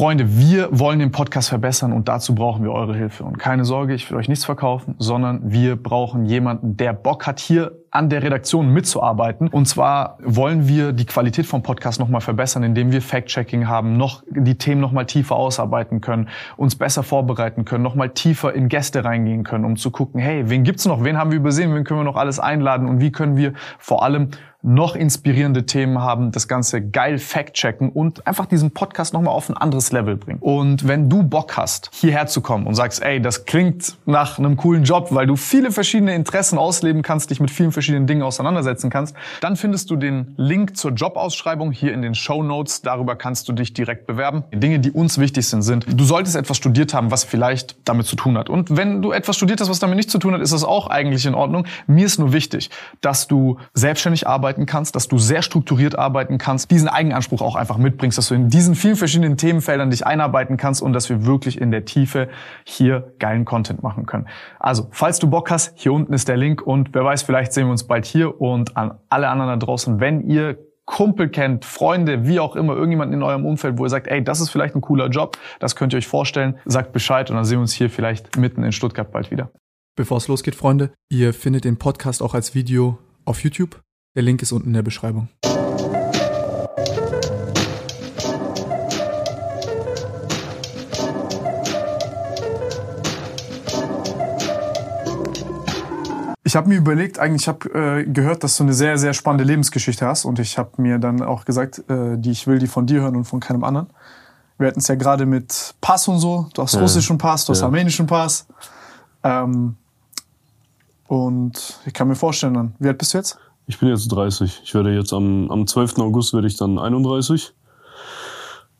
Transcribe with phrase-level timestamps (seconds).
[0.00, 3.22] Freunde, wir wollen den Podcast verbessern und dazu brauchen wir eure Hilfe.
[3.22, 7.38] Und keine Sorge, ich will euch nichts verkaufen, sondern wir brauchen jemanden, der Bock hat,
[7.38, 9.48] hier an der Redaktion mitzuarbeiten.
[9.48, 14.22] Und zwar wollen wir die Qualität vom Podcast nochmal verbessern, indem wir Fact-Checking haben, noch
[14.30, 19.44] die Themen nochmal tiefer ausarbeiten können, uns besser vorbereiten können, nochmal tiefer in Gäste reingehen
[19.44, 22.04] können, um zu gucken, hey, wen gibt's noch, wen haben wir übersehen, wen können wir
[22.04, 24.30] noch alles einladen und wie können wir vor allem
[24.62, 29.56] noch inspirierende Themen haben, das Ganze geil fact-checken und einfach diesen Podcast nochmal auf ein
[29.56, 30.38] anderes Level bringen.
[30.40, 34.56] Und wenn du Bock hast, hierher zu kommen und sagst, ey, das klingt nach einem
[34.56, 38.90] coolen Job, weil du viele verschiedene Interessen ausleben kannst, dich mit vielen verschiedenen Dingen auseinandersetzen
[38.90, 42.82] kannst, dann findest du den Link zur Jobausschreibung hier in den Show Notes.
[42.82, 44.44] Darüber kannst du dich direkt bewerben.
[44.52, 48.06] Die Dinge, die uns wichtig sind, sind, du solltest etwas studiert haben, was vielleicht damit
[48.06, 48.50] zu tun hat.
[48.50, 50.88] Und wenn du etwas studiert hast, was damit nichts zu tun hat, ist das auch
[50.88, 51.66] eigentlich in Ordnung.
[51.86, 52.70] Mir ist nur wichtig,
[53.00, 57.78] dass du selbstständig arbeiten kannst, dass du sehr strukturiert arbeiten kannst, diesen Eigenanspruch auch einfach
[57.78, 61.60] mitbringst, dass du in diesen vielen verschiedenen Themenfeldern dich einarbeiten kannst und dass wir wirklich
[61.60, 62.28] in der Tiefe
[62.64, 64.26] hier geilen Content machen können.
[64.58, 67.66] Also, falls du Bock hast, hier unten ist der Link und wer weiß, vielleicht sehen
[67.66, 72.26] wir uns bald hier und an alle anderen da draußen, wenn ihr Kumpel kennt, Freunde,
[72.26, 74.80] wie auch immer, irgendjemanden in eurem Umfeld, wo ihr sagt, ey, das ist vielleicht ein
[74.80, 77.88] cooler Job, das könnt ihr euch vorstellen, sagt Bescheid und dann sehen wir uns hier
[77.88, 79.52] vielleicht mitten in Stuttgart bald wieder.
[79.94, 83.80] Bevor es losgeht, Freunde, ihr findet den Podcast auch als Video auf YouTube.
[84.16, 85.28] Der Link ist unten in der Beschreibung.
[96.42, 99.44] Ich habe mir überlegt, eigentlich, ich habe äh, gehört, dass du eine sehr, sehr spannende
[99.44, 102.86] Lebensgeschichte hast und ich habe mir dann auch gesagt, äh, die ich will die von
[102.86, 103.88] dir hören und von keinem anderen.
[104.58, 106.48] Wir hatten es ja gerade mit Pass und so.
[106.54, 106.80] Du hast Ja.
[106.80, 107.66] russischen Pass, du hast Ja.
[107.66, 108.46] armenischen Pass.
[109.22, 109.76] Ähm,
[111.06, 113.38] und ich kann mir vorstellen, dann, wie alt bist du jetzt?
[113.70, 114.62] Ich bin jetzt 30.
[114.64, 115.98] Ich werde jetzt am, am 12.
[115.98, 117.52] August werde ich dann 31.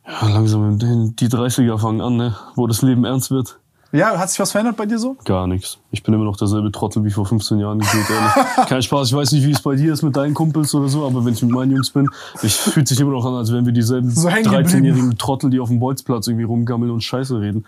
[0.04, 2.36] Ja, langsam die die 30er fangen an, ne?
[2.56, 3.60] wo das Leben ernst wird.
[3.92, 5.16] Ja, hat sich was verändert bei dir so?
[5.24, 5.78] Gar nichts.
[5.92, 8.32] Ich bin immer noch derselbe Trottel wie vor 15 Jahren gefühlt, ehrlich.
[8.68, 9.08] Kein Spaß.
[9.08, 11.34] Ich weiß nicht, wie es bei dir ist mit deinen Kumpels oder so, aber wenn
[11.34, 12.08] ich mit meinen Jungs bin,
[12.42, 14.66] ich fühlt sich immer noch an, als wären wir dieselben So hängen geblieben.
[14.66, 17.64] 13-jährigen Trottel, die auf dem Bolzplatz irgendwie rumgammeln und Scheiße reden.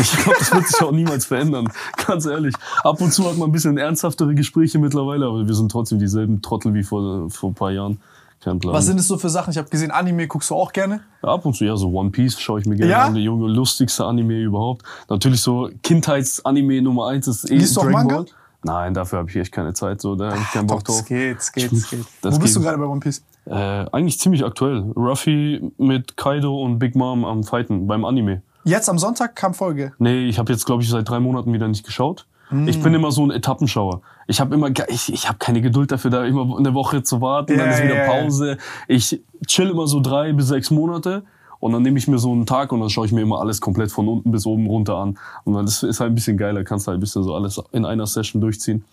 [0.00, 1.68] Ich glaube, das wird sich auch niemals verändern.
[2.06, 2.54] Ganz ehrlich.
[2.82, 6.42] Ab und zu hat man ein bisschen ernsthaftere Gespräche mittlerweile, aber wir sind trotzdem dieselben
[6.42, 8.00] Trottel wie vor, vor ein paar Jahren.
[8.42, 8.74] Kein Plan.
[8.74, 9.52] Was sind es so für Sachen?
[9.52, 11.00] Ich habe gesehen, Anime guckst du auch gerne.
[11.22, 13.04] Ab und zu, ja, so One Piece schaue ich mir gerne Ja?
[13.06, 13.14] an.
[13.14, 14.82] Der junge, lustigste Anime überhaupt.
[15.08, 18.16] Natürlich so Kindheitsanime Nummer eins ist eh Liest du auch Dragon Manga?
[18.16, 18.26] Ball.
[18.66, 20.00] Nein, dafür habe ich echt keine Zeit.
[20.00, 21.04] So, da habe ich keinen Doch, Bock drauf.
[21.06, 22.04] geht, das geht, das geht.
[22.22, 22.68] Das Wo bist du geht.
[22.68, 23.22] gerade bei One Piece?
[23.46, 24.80] Äh, eigentlich ziemlich aktuell.
[24.96, 28.42] Ruffy mit Kaido und Big Mom am Fighten beim Anime.
[28.64, 29.92] Jetzt am Sonntag kam Folge.
[29.98, 32.26] Nee, ich habe jetzt, glaube ich, seit drei Monaten wieder nicht geschaut.
[32.66, 32.82] Ich Hm.
[32.82, 34.02] bin immer so ein Etappenschauer.
[34.26, 37.56] Ich habe immer, ich, ich habe keine Geduld dafür, da immer eine Woche zu warten,
[37.56, 38.04] dann Ja, ist wieder.
[38.06, 38.58] Pause.
[38.86, 41.24] Ich chill immer so drei bis sechs Monate
[41.64, 43.58] und dann nehme ich mir so einen Tag und dann schaue ich mir immer alles
[43.58, 45.18] komplett von unten bis oben runter an.
[45.44, 47.86] Und dann ist, ist halt ein bisschen geiler, kannst halt ein bisschen so alles in
[47.86, 48.84] einer Session durchziehen.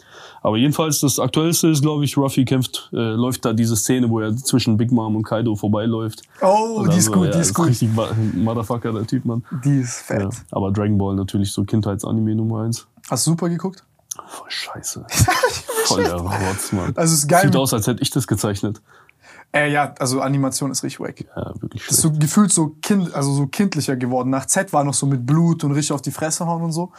[0.41, 4.21] Aber jedenfalls, das Aktuellste ist, glaube ich, Ruffy kämpft, äh, läuft da diese Szene, wo
[4.21, 6.21] er zwischen Big Mom und Kaido vorbeiläuft.
[6.41, 7.67] Oh, die ist also, gut, ja, die ist gut.
[7.67, 7.89] Richtig
[8.35, 9.43] Motherfucker, der Typ, Mann.
[9.65, 10.21] Die ist fett.
[10.21, 10.29] Ja.
[10.51, 12.87] Aber Dragon Ball natürlich so Kindheitsanime Nummer eins.
[13.09, 13.83] Hast du super geguckt?
[14.27, 15.05] Voll scheiße.
[15.87, 16.93] Voll der Rotz, Mann.
[16.95, 17.41] Also ist geil.
[17.47, 18.81] Sieht aus, als hätte ich das gezeichnet.
[19.53, 21.25] Äh, ja, also Animation ist richtig wack.
[21.35, 22.01] Ja, wirklich Ist schlecht.
[22.01, 24.29] so gefühlt so kind, also so kindlicher geworden.
[24.29, 26.91] Nach Z war noch so mit Blut und richtig auf die Fresse hauen und so.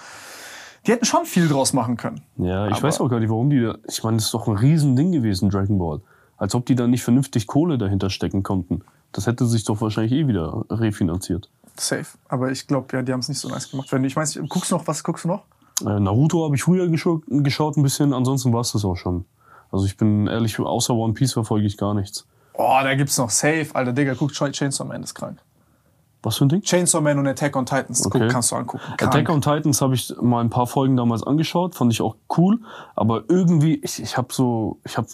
[0.86, 2.22] Die hätten schon viel draus machen können.
[2.36, 3.76] Ja, ich Aber- weiß auch gar nicht, warum die da.
[3.88, 6.00] Ich meine, das ist doch ein Riesending gewesen, Dragon Ball.
[6.36, 8.82] Als ob die da nicht vernünftig Kohle dahinter stecken konnten.
[9.12, 11.48] Das hätte sich doch wahrscheinlich eh wieder refinanziert.
[11.76, 12.06] Safe.
[12.28, 13.90] Aber ich glaube, ja, die haben es nicht so nice gemacht.
[13.92, 15.44] Wenn du, ich weiß, guckst du noch, was guckst du noch?
[15.86, 19.24] Äh, Naruto habe ich früher geschaut, geschaut ein bisschen, ansonsten war es das auch schon.
[19.70, 22.26] Also ich bin ehrlich, außer One Piece verfolge ich gar nichts.
[22.54, 23.66] Oh, da gibt's noch Safe.
[23.72, 25.38] Alter, Digga, guck, Ch- Chainsaw Man ist krank.
[26.24, 26.62] Was für ein Ding?
[26.62, 28.06] Chainsaw Man und Attack on Titans.
[28.06, 28.20] Okay.
[28.20, 28.82] Guck, kannst du angucken.
[28.96, 29.02] Krank.
[29.14, 32.60] Attack on Titans habe ich mal ein paar Folgen damals angeschaut, fand ich auch cool,
[32.94, 35.08] aber irgendwie ich, ich habe so ich habe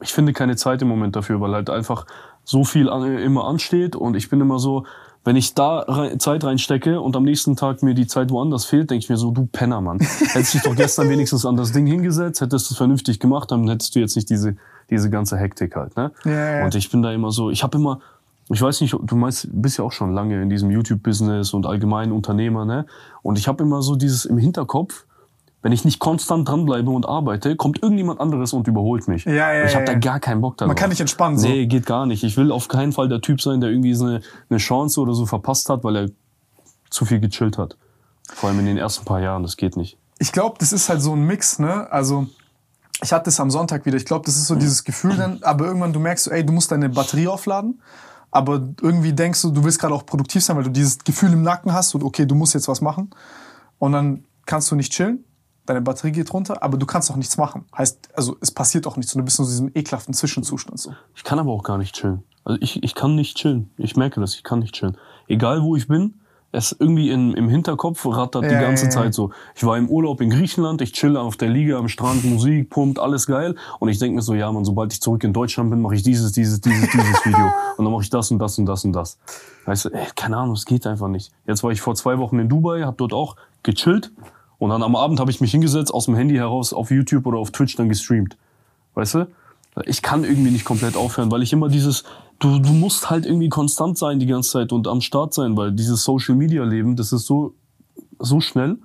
[0.00, 2.06] ich finde keine Zeit im Moment dafür, weil halt einfach
[2.44, 4.84] so viel an, immer ansteht und ich bin immer so,
[5.24, 8.90] wenn ich da rein, Zeit reinstecke und am nächsten Tag mir die Zeit woanders fehlt,
[8.90, 10.00] denke ich mir so, du Penner, Mann.
[10.00, 13.94] Hättest dich doch gestern wenigstens an das Ding hingesetzt, hättest es vernünftig gemacht, dann hättest
[13.94, 14.56] du jetzt nicht diese
[14.90, 16.12] diese ganze Hektik halt, ne?
[16.24, 16.64] Ja, ja.
[16.64, 18.00] Und ich bin da immer so, ich habe immer
[18.48, 22.12] ich weiß nicht, du meinst, bist ja auch schon lange in diesem YouTube-Business und allgemein
[22.12, 22.86] Unternehmer, ne?
[23.22, 25.06] Und ich habe immer so dieses im Hinterkopf,
[25.62, 29.24] wenn ich nicht konstant dranbleibe und arbeite, kommt irgendjemand anderes und überholt mich.
[29.24, 30.68] Ja, ja, ich habe ja, da gar keinen Bock darauf.
[30.68, 31.46] Man kann nicht entspannen, so.
[31.46, 32.24] Nee, geht gar nicht.
[32.24, 34.20] Ich will auf keinen Fall der Typ sein, der irgendwie so eine,
[34.50, 36.08] eine Chance oder so verpasst hat, weil er
[36.90, 37.76] zu viel gechillt hat.
[38.24, 39.96] Vor allem in den ersten paar Jahren, das geht nicht.
[40.18, 41.90] ich glaube, das ist halt so ein Mix, ne?
[41.92, 42.26] Also,
[43.02, 43.96] ich hatte das am Sonntag wieder.
[43.96, 46.52] Ich glaube, das ist so dieses Gefühl dann, aber irgendwann du merkst, so, ey, du
[46.52, 47.80] musst deine Batterie aufladen.
[48.32, 51.42] aber irgendwie denkst du, du willst gerade auch produktiv sein, weil du dieses Gefühl im
[51.42, 53.10] Nacken hast und okay, du musst jetzt was machen.
[53.78, 55.24] Und dann kannst du nicht chillen,
[55.66, 57.66] deine Batterie geht runter, aber du kannst auch nichts machen.
[57.76, 60.94] Heißt, also es passiert auch nichts und du bist in diesem ekelhaften Zwischenzustand so.
[61.14, 62.22] Ich kann aber auch gar nicht chillen.
[62.44, 63.70] Also ich, ich kann nicht chillen.
[63.76, 64.96] Ich merke das, ich kann nicht chillen.
[65.28, 66.21] Egal wo ich bin,
[66.52, 69.02] es irgendwie in, im Hinterkopf rattert die Ja, ganze ja, ja.
[69.02, 69.30] Dann so.
[69.54, 72.98] Ich war im Urlaub in Griechenland, ich chill auf der Liege am Strand, Musik pumpt,
[72.98, 73.56] alles geil.
[73.80, 76.02] Und ich denke mir so, ja man, sobald ich zurück in Deutschland bin, mache ich
[76.02, 76.94] dieses, dieses, dieses, dieses
[77.24, 77.46] Video.
[77.78, 79.18] Und dann mache ich das und das und das und das.
[79.64, 81.32] Weißt du, ey, keine Ahnung, es geht einfach nicht.
[81.46, 84.12] Jetzt war ich vor zwei Wochen in Dubai, habe dort auch gechillt.
[84.58, 87.38] Und dann am Abend habe ich mich hingesetzt, aus dem Handy heraus auf YouTube oder
[87.38, 88.36] auf Twitch dann gestreamt.
[88.94, 89.26] Weißt du?
[89.86, 92.04] Ich kann irgendwie nicht komplett aufhören, weil ich immer dieses,
[92.42, 95.72] du, du musst halt irgendwie konstant sein die ganze Zeit und am Start sein, weil
[95.72, 97.54] dieses Social Media Leben, das ist so,
[98.18, 98.78] so schnell.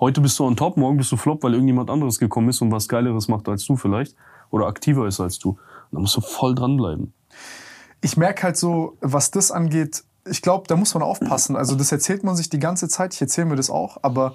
[0.00, 2.72] Heute bist du on top, morgen bist du flop, weil irgendjemand anderes gekommen ist und
[2.72, 4.16] was Geileres macht als du vielleicht.
[4.50, 5.58] Oder aktiver ist als du.
[5.92, 7.12] Da musst du voll dranbleiben.
[8.00, 11.56] ich merke halt so, was das angeht, ich glaube, da muss man aufpassen.
[11.56, 14.34] Also das erzählt man sich die ganze Zeit, ich erzähle mir das auch, aber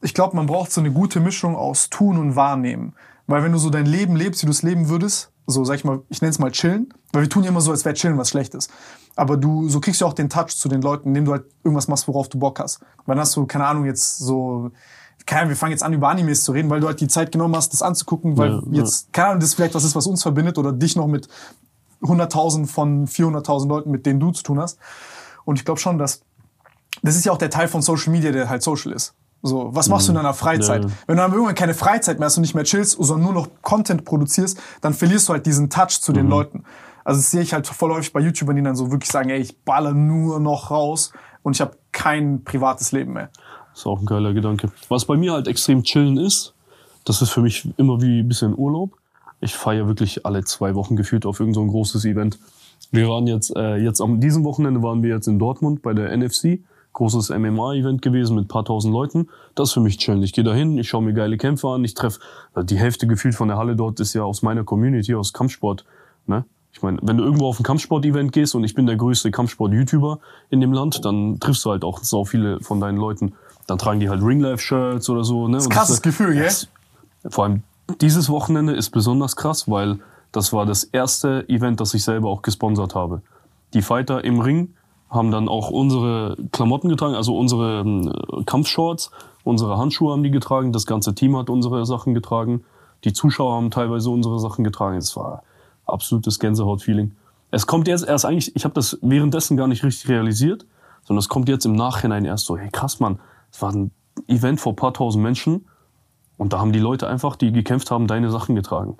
[0.00, 2.94] ich glaube, man braucht so eine gute Mischung aus Tun und Wahrnehmen.
[3.26, 5.84] Weil wenn du so dein Leben lebst, wie du es leben würdest, so sag ich
[5.84, 8.18] mal, ich nenne es mal chillen, weil wir tun ja immer so, als wäre chillen
[8.18, 8.68] was Schlechtes.
[9.16, 11.88] Aber du, so kriegst du auch den Touch zu den Leuten, indem du halt irgendwas
[11.88, 12.80] machst, worauf du Bock hast.
[13.06, 14.70] Weil dann hast du, keine Ahnung, jetzt so,
[15.26, 17.32] keine Ahnung, wir fangen jetzt an, über Animes zu reden, weil du halt die Zeit
[17.32, 18.82] genommen hast, das anzugucken, weil Ja, ja.
[18.82, 21.28] jetzt, keine Ahnung, das ist vielleicht was ist, was uns verbindet oder dich noch mit
[22.02, 24.78] 100.000 von 400.000 Leuten, mit denen du zu tun hast.
[25.44, 26.22] Und ich glaube schon, dass
[27.02, 29.14] das ist ja auch der Teil von Social Media, der halt social ist.
[29.42, 30.84] So, was machst du in deiner Freizeit?
[30.84, 30.90] Ja.
[31.06, 33.48] Wenn du dann irgendwann keine Freizeit mehr hast und nicht mehr chillst, sondern nur noch
[33.62, 36.64] Content produzierst, dann verlierst du halt diesen Touch zu den Leuten.
[37.04, 39.40] Also das sehe ich halt voll häufig bei YouTubern, die dann so wirklich sagen, ey,
[39.40, 41.12] ich baller nur noch raus
[41.42, 43.30] und ich habe kein privates Leben mehr.
[43.74, 44.70] Ist auch ein geiler Gedanke.
[44.88, 46.54] Was bei mir halt extrem chillen ist,
[47.04, 48.92] das ist für mich immer wie ein bisschen Urlaub.
[49.40, 52.38] Ich feiere wirklich alle zwei Wochen gefühlt auf irgendein so großes Event.
[52.92, 56.16] Wir waren jetzt, äh, jetzt am diesem Wochenende waren wir jetzt in Dortmund bei der
[56.16, 56.60] NFC.
[56.92, 59.28] Großes MMA-Event gewesen mit paar tausend Leuten.
[59.54, 60.22] Das ist für mich chillen.
[60.22, 62.20] Ich gehe da hin, ich schaue mir geile Kämpfe an, ich treffe,
[62.64, 65.84] die Hälfte gefühlt von der Halle dort ist ja aus meiner Community, aus Kampfsport.
[66.26, 66.44] Ne?
[66.72, 70.20] Ich meine, wenn du irgendwo auf ein Kampfsport-Event gehst und ich bin der größte Kampfsport-YouTuber
[70.50, 73.34] in dem Land, dann triffst du halt auch so viele von deinen Leuten.
[73.66, 75.48] Dann tragen die halt Ringlife-Shirts oder so.
[75.48, 75.56] Ne?
[75.56, 76.50] Das ist ein krasses Gefühl, gell?
[77.28, 77.62] Vor allem
[78.00, 79.98] dieses Wochenende ist besonders krass, weil
[80.32, 83.22] das war das erste Event, das ich selber auch gesponsert habe.
[83.74, 84.74] Die Fighter im Ring
[85.12, 88.12] haben dann auch unsere Klamotten getragen, also unsere ähm,
[88.46, 89.10] Kampfshorts,
[89.44, 92.64] unsere Handschuhe haben die getragen, das ganze Team hat unsere Sachen getragen,
[93.04, 94.96] die Zuschauer haben teilweise unsere Sachen getragen.
[94.96, 95.42] Es war
[95.86, 97.12] absolutes Gänsehaut-Feeling.
[97.50, 100.64] Es kommt jetzt erst eigentlich, ich habe das währenddessen gar nicht richtig realisiert,
[101.04, 103.20] sondern es kommt jetzt im Nachhinein erst so, hey krass Mann,
[103.50, 103.90] es war ein
[104.28, 105.66] Event vor paar tausend Menschen
[106.38, 108.96] und da haben die Leute einfach, die gekämpft haben, deine Sachen getragen.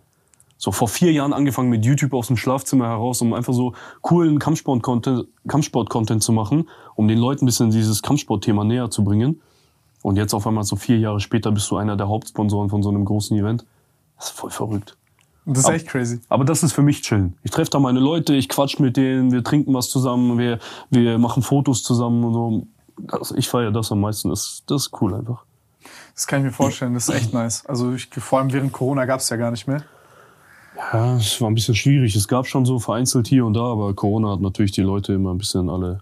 [0.65, 4.39] So vor vier Jahren angefangen mit YouTube aus dem Schlafzimmer heraus, um einfach so coolen
[4.39, 9.41] Kampfsport-Content Kampfsport zu machen, um den Leuten ein bisschen dieses Kampfsport-Thema näher zu bringen.
[10.03, 12.91] Und jetzt auf einmal so vier Jahre später bist du einer der Hauptsponsoren von so
[12.91, 13.65] einem großen Event.
[14.17, 14.97] Das ist voll verrückt.
[15.47, 16.21] Das ist Aber- echt crazy.
[16.29, 17.37] Aber das ist für mich chillen.
[17.43, 20.61] Ich treffe da meine Leute, ich quatsch mit denen, wir trinken was zusammen, wir,
[20.91, 22.67] wir machen Fotos zusammen und so.
[23.11, 24.29] Also ich feiere das am meisten.
[24.29, 25.43] Das, das ist cool einfach.
[26.15, 27.67] Das kann ich mir vorstellen, das ist echt nice.
[27.67, 29.83] Also ich, vor allem während Corona gab es ja gar nicht mehr.
[30.93, 32.17] Ja, es war ein bisschen schwierig.
[32.17, 35.33] Es gab schon so vereinzelt hier und da, aber Corona hat natürlich die Leute immer
[35.33, 36.01] ein bisschen alle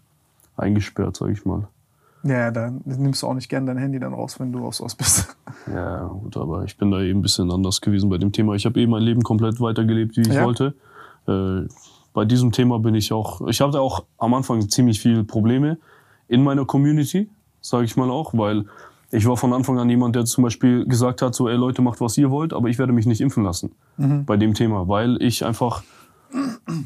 [0.56, 1.67] eingesperrt, sag ich mal.
[2.23, 4.99] Ja, da nimmst du auch nicht gern dein Handy dann raus, wenn du aus Ost
[4.99, 5.37] bist.
[5.73, 8.54] Ja, gut, aber ich bin da eben ein bisschen anders gewesen bei dem Thema.
[8.54, 10.45] Ich habe eben mein Leben komplett weitergelebt, wie ich Ja.
[10.45, 10.75] wollte.
[11.28, 11.69] Äh,
[12.12, 15.76] bei diesem Thema bin ich auch, ich hatte auch am Anfang ziemlich viele Probleme
[16.28, 17.28] in meiner Community,
[17.61, 18.64] sage ich mal auch, weil
[19.11, 22.00] ich war von Anfang an jemand, der zum Beispiel gesagt hat, so, ey Leute, macht
[22.00, 23.73] was ihr wollt, aber ich werde mich nicht impfen lassen
[24.25, 25.83] bei dem Thema, weil ich einfach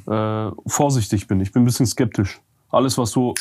[0.07, 1.40] äh, vorsichtig bin.
[1.40, 2.40] Ich bin ein bisschen skeptisch.
[2.71, 3.35] Alles, was so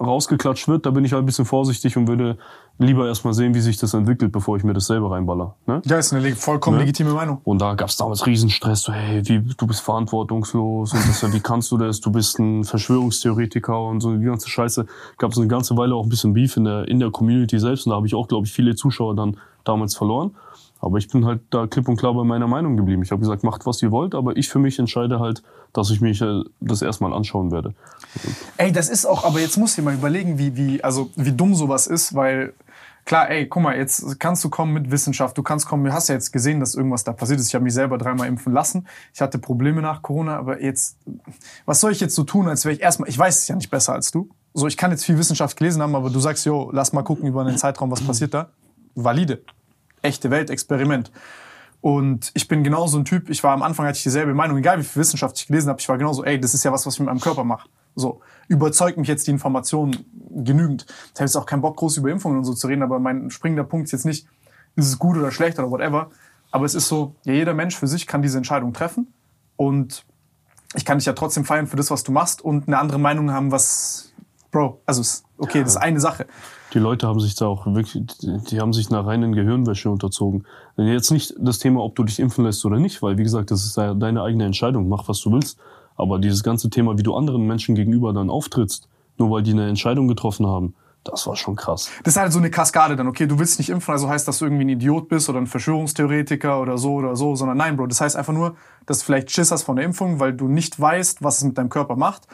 [0.00, 2.38] rausgeklatscht wird, da bin ich halt ein bisschen vorsichtig und würde
[2.78, 5.56] lieber erstmal sehen, wie sich das entwickelt, bevor ich mir das selber reinballer.
[5.66, 5.82] Ne?
[5.84, 6.84] Ja, ist eine vollkommen Ne?
[6.84, 7.40] legitime Meinung.
[7.44, 11.40] Und da gab es damals Riesenstress, so, hey, wie, du bist verantwortungslos und das, wie
[11.40, 14.86] kannst du das, du bist ein Verschwörungstheoretiker und so die ganze Scheiße.
[15.18, 17.86] Gab es eine ganze Weile auch ein bisschen Beef in der, in der Community selbst
[17.86, 20.36] und da habe ich auch, glaube ich, viele Zuschauer dann damals verloren.
[20.80, 23.02] Aber ich bin halt da klipp und klar bei meiner Meinung geblieben.
[23.02, 25.42] Ich habe gesagt, macht was ihr wollt, aber ich für mich entscheide halt,
[25.72, 27.74] dass ich mich äh, das erstmal anschauen werde.
[28.56, 31.54] Ey, das ist auch, aber jetzt du dir mal überlegen, wie, wie, also, wie dumm
[31.54, 32.54] sowas ist, weil,
[33.04, 36.08] klar, ey, guck mal, jetzt kannst du kommen mit Wissenschaft, du kannst kommen, du hast
[36.08, 37.48] ja jetzt gesehen, dass irgendwas da passiert ist.
[37.48, 38.86] Ich habe mich selber dreimal impfen lassen.
[39.12, 40.96] Ich hatte Probleme nach Corona, aber jetzt,
[41.64, 43.70] was soll ich jetzt so tun, als wäre ich erstmal, ich weiß es ja nicht
[43.70, 44.28] besser als du.
[44.54, 47.26] So, ich kann jetzt viel Wissenschaft gelesen haben, aber du sagst, jo, lass mal gucken
[47.26, 48.50] über einen Zeitraum, was passiert da.
[48.94, 49.42] Valide.
[50.02, 51.10] Echte Welt, Experiment.
[51.80, 54.56] Und ich bin genau so ein Typ, ich war am Anfang, hatte ich dieselbe Meinung,
[54.58, 56.84] egal wie viel Wissenschaft ich gelesen habe, ich war genauso, ey, das ist ja was,
[56.86, 57.68] was ich mit meinem Körper mache.
[57.94, 59.96] So, überzeugt mich jetzt die Information
[60.30, 60.86] genügend.
[60.88, 63.30] Ich habe jetzt auch keinen Bock, groß über Impfungen und so zu reden, aber mein
[63.30, 64.26] springender Punkt ist jetzt nicht,
[64.74, 66.10] ist es gut oder schlecht oder whatever.
[66.50, 69.12] Aber es ist so, ja, jeder Mensch für sich kann diese Entscheidung treffen.
[69.56, 70.04] Und
[70.74, 73.32] ich kann dich ja trotzdem feiern für das, was du machst und eine andere Meinung
[73.32, 74.12] haben, was,
[74.50, 75.02] Bro, also
[75.38, 76.26] okay, das ist eine Sache.
[76.74, 80.44] Die Leute haben sich da auch wirklich, die haben sich einer reinen Gehirnwäsche unterzogen.
[80.76, 83.64] Jetzt nicht das Thema, ob du dich impfen lässt oder nicht, weil wie gesagt, das
[83.64, 85.58] ist deine eigene Entscheidung, mach was du willst.
[85.96, 89.68] Aber dieses ganze Thema, wie du anderen Menschen gegenüber dann auftrittst, nur weil die eine
[89.68, 91.90] Entscheidung getroffen haben, das war schon krass.
[92.04, 94.38] Das ist halt so eine Kaskade dann, okay, du willst nicht impfen, also heißt, dass
[94.40, 97.86] du irgendwie ein Idiot bist oder ein Verschwörungstheoretiker oder so oder so, sondern nein, Bro,
[97.86, 100.78] das heißt einfach nur, dass du vielleicht Schiss hast von der Impfung, weil du nicht
[100.78, 102.28] weißt, was es mit deinem Körper macht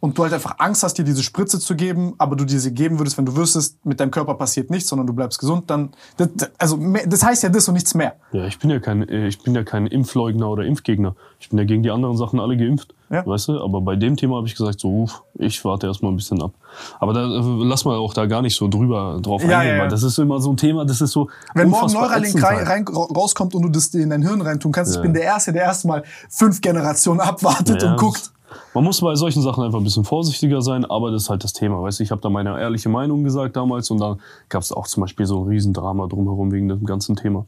[0.00, 2.72] und du halt einfach Angst hast, dir diese Spritze zu geben, aber du dir sie
[2.72, 5.90] geben würdest, wenn du wüsstest, mit deinem Körper passiert nichts, sondern du bleibst gesund, dann,
[6.16, 6.28] das,
[6.58, 8.14] also, das heißt ja das und nichts mehr.
[8.32, 11.14] Ja, ich bin ja kein, äh, ich bin ja kein Impfleugner oder Impfgegner.
[11.38, 12.94] Ich bin ja gegen die anderen Sachen alle geimpft.
[13.10, 13.26] Ja.
[13.26, 13.60] Weißt du?
[13.60, 16.52] Aber bei dem Thema habe ich gesagt, so, uff, ich warte erstmal ein bisschen ab.
[17.00, 19.82] Aber da äh, lass mal auch da gar nicht so drüber drauf ja, eingehen, ja,
[19.82, 21.28] weil das ist immer so ein Thema, das ist so.
[21.54, 25.02] Wenn morgen Neuralink rein, rein, rauskommt und du das in dein Hirn reintun kannst, ich
[25.02, 28.32] bin der Erste, der erstmal fünf Generationen abwartet und guckt.
[28.74, 31.52] Man muss bei solchen Sachen einfach ein bisschen vorsichtiger sein, aber das ist halt das
[31.52, 31.82] Thema.
[31.82, 34.16] Weißt du, ich habe da meine ehrliche Meinung gesagt damals und da
[34.48, 37.46] gab es auch zum Beispiel so ein Riesendrama drumherum wegen dem ganzen Thema.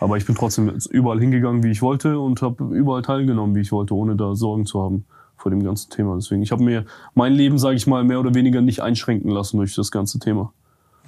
[0.00, 3.72] Aber ich bin trotzdem überall hingegangen, wie ich wollte und habe überall teilgenommen, wie ich
[3.72, 5.04] wollte, ohne da Sorgen zu haben
[5.36, 6.14] vor dem ganzen Thema.
[6.16, 9.56] Deswegen, ich habe mir mein Leben, sage ich mal, mehr oder weniger nicht einschränken lassen
[9.56, 10.52] durch das ganze Thema.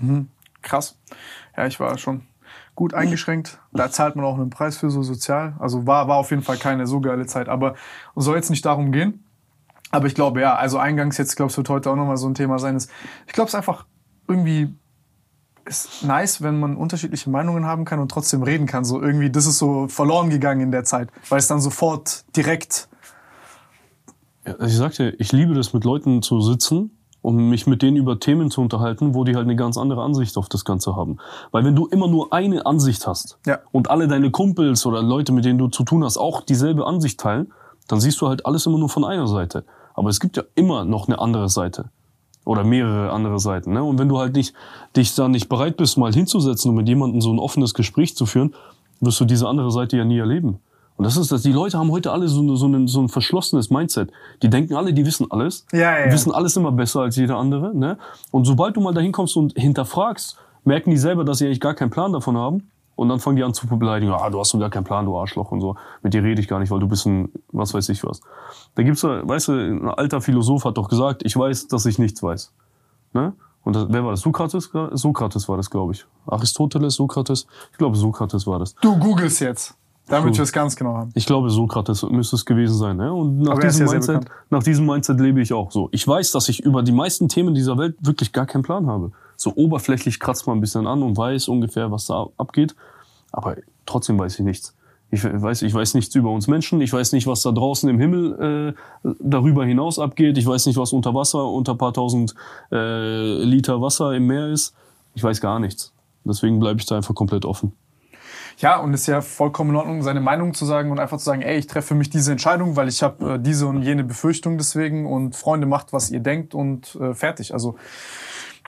[0.01, 0.29] Mhm.
[0.63, 0.99] Krass.
[1.57, 2.23] Ja, ich war schon
[2.75, 3.59] gut eingeschränkt.
[3.73, 5.55] Da zahlt man auch einen Preis für so sozial.
[5.59, 7.49] Also war, war auf jeden Fall keine so geile Zeit.
[7.49, 7.75] Aber
[8.17, 9.25] soll jetzt nicht darum gehen.
[9.93, 12.35] Aber ich glaube, ja, also eingangs jetzt, glaubst du, wird heute auch nochmal so ein
[12.35, 12.77] Thema sein.
[12.77, 12.91] Ist,
[13.27, 13.85] ich glaube, es einfach
[14.27, 14.75] irgendwie
[15.65, 18.85] ist nice, wenn man unterschiedliche Meinungen haben kann und trotzdem reden kann.
[18.85, 22.89] So irgendwie, das ist so verloren gegangen in der Zeit, weil es dann sofort direkt.
[24.47, 28.19] Ja, ich sagte, ich liebe das, mit Leuten zu sitzen und mich mit denen über
[28.19, 31.19] Themen zu unterhalten, wo die halt eine ganz andere Ansicht auf das Ganze haben.
[31.53, 33.61] Weil wenn du immer nur eine Ansicht hast ja.
[33.71, 37.21] und alle deine Kumpels oder Leute, mit denen du zu tun hast, auch dieselbe Ansicht
[37.21, 37.53] teilen,
[37.87, 39.65] dann siehst du halt alles immer nur von einer Seite.
[39.95, 41.91] Aber es gibt ja immer noch eine andere Seite.
[42.45, 43.73] Oder mehrere andere Seiten.
[43.73, 43.85] Ne?
[43.85, 44.55] Und wenn du halt nicht,
[44.97, 48.27] dich da nicht bereit bist, mal hinzusetzen und mit jemandem so ein offenes Gespräch zu
[48.27, 48.55] führen,
[49.01, 50.59] wirst du diese andere Seite ja nie erleben.
[50.97, 51.43] Und das ist das.
[51.43, 54.11] Die Leute haben heute alle so, so, ein, so ein verschlossenes Mindset.
[54.43, 55.67] Die denken alle, die wissen alles.
[55.73, 57.77] Ja, ja, wissen alles immer besser als jeder andere.
[57.77, 57.99] Ne?
[58.31, 61.75] Und sobald du mal dahin kommst und hinterfragst, merken die selber, dass sie eigentlich gar
[61.75, 62.71] keinen Plan davon haben.
[62.95, 65.17] Und dann fangen die an zu beleidigen, ah, du hast doch gar keinen Plan, du
[65.17, 65.77] Arschloch und so.
[66.03, 68.21] Mit dir rede ich gar nicht, weil du bist ein, was weiß ich was.
[68.75, 72.23] Da gibt's, weißt du, ein alter Philosoph hat doch gesagt, ich weiß, dass ich nichts
[72.23, 72.53] weiß.
[73.15, 73.33] Ne?
[73.65, 74.21] Und das, wer war das?
[74.21, 74.71] Sokrates?
[74.93, 76.05] Sokrates war das, glaube ich.
[76.27, 77.47] Aristoteles, Sokrates?
[77.71, 78.75] Ich glaube, Sokrates war das.
[78.77, 79.75] Du googelst jetzt.
[80.09, 81.11] Damit wir es ganz genau haben.
[81.15, 82.97] Ich glaube, Sokrates müsste es gewesen sein.
[82.97, 83.13] Ne?
[83.13, 85.89] Und nach diesem, ja Mindset, nach diesem Mindset lebe ich auch so.
[85.93, 89.13] Ich weiß, dass ich über die meisten Themen dieser Welt wirklich gar keinen Plan habe.
[89.43, 92.77] So oberflächlich kratzt man ein bisschen an und weiß ungefähr, was da abgeht.
[93.33, 93.57] Aber
[93.87, 94.77] trotzdem weiß ich nichts.
[95.11, 96.81] Ich weiß, ich weiß nichts über uns Menschen.
[96.81, 100.39] Ich weiß nicht, was da draußen im Himmel äh, darüber hinaus abgeht.
[100.39, 102.37] Ich weiß nicht, was unter Wasser, unter paar tausend
[102.71, 104.77] äh, Liter Wasser im Meer ist.
[105.15, 105.93] Ich weiß gar nichts.
[106.23, 107.73] Deswegen bleibe ich da einfach komplett offen.
[108.59, 111.25] Ja, und es ist ja vollkommen in Ordnung, seine Meinung zu sagen und einfach zu
[111.25, 114.05] sagen, ey, ich treffe für mich diese Entscheidung, weil ich habe äh, diese und jene
[114.05, 117.55] Befürchtung deswegen und Freunde macht, was ihr denkt und äh, fertig.
[117.55, 117.75] Also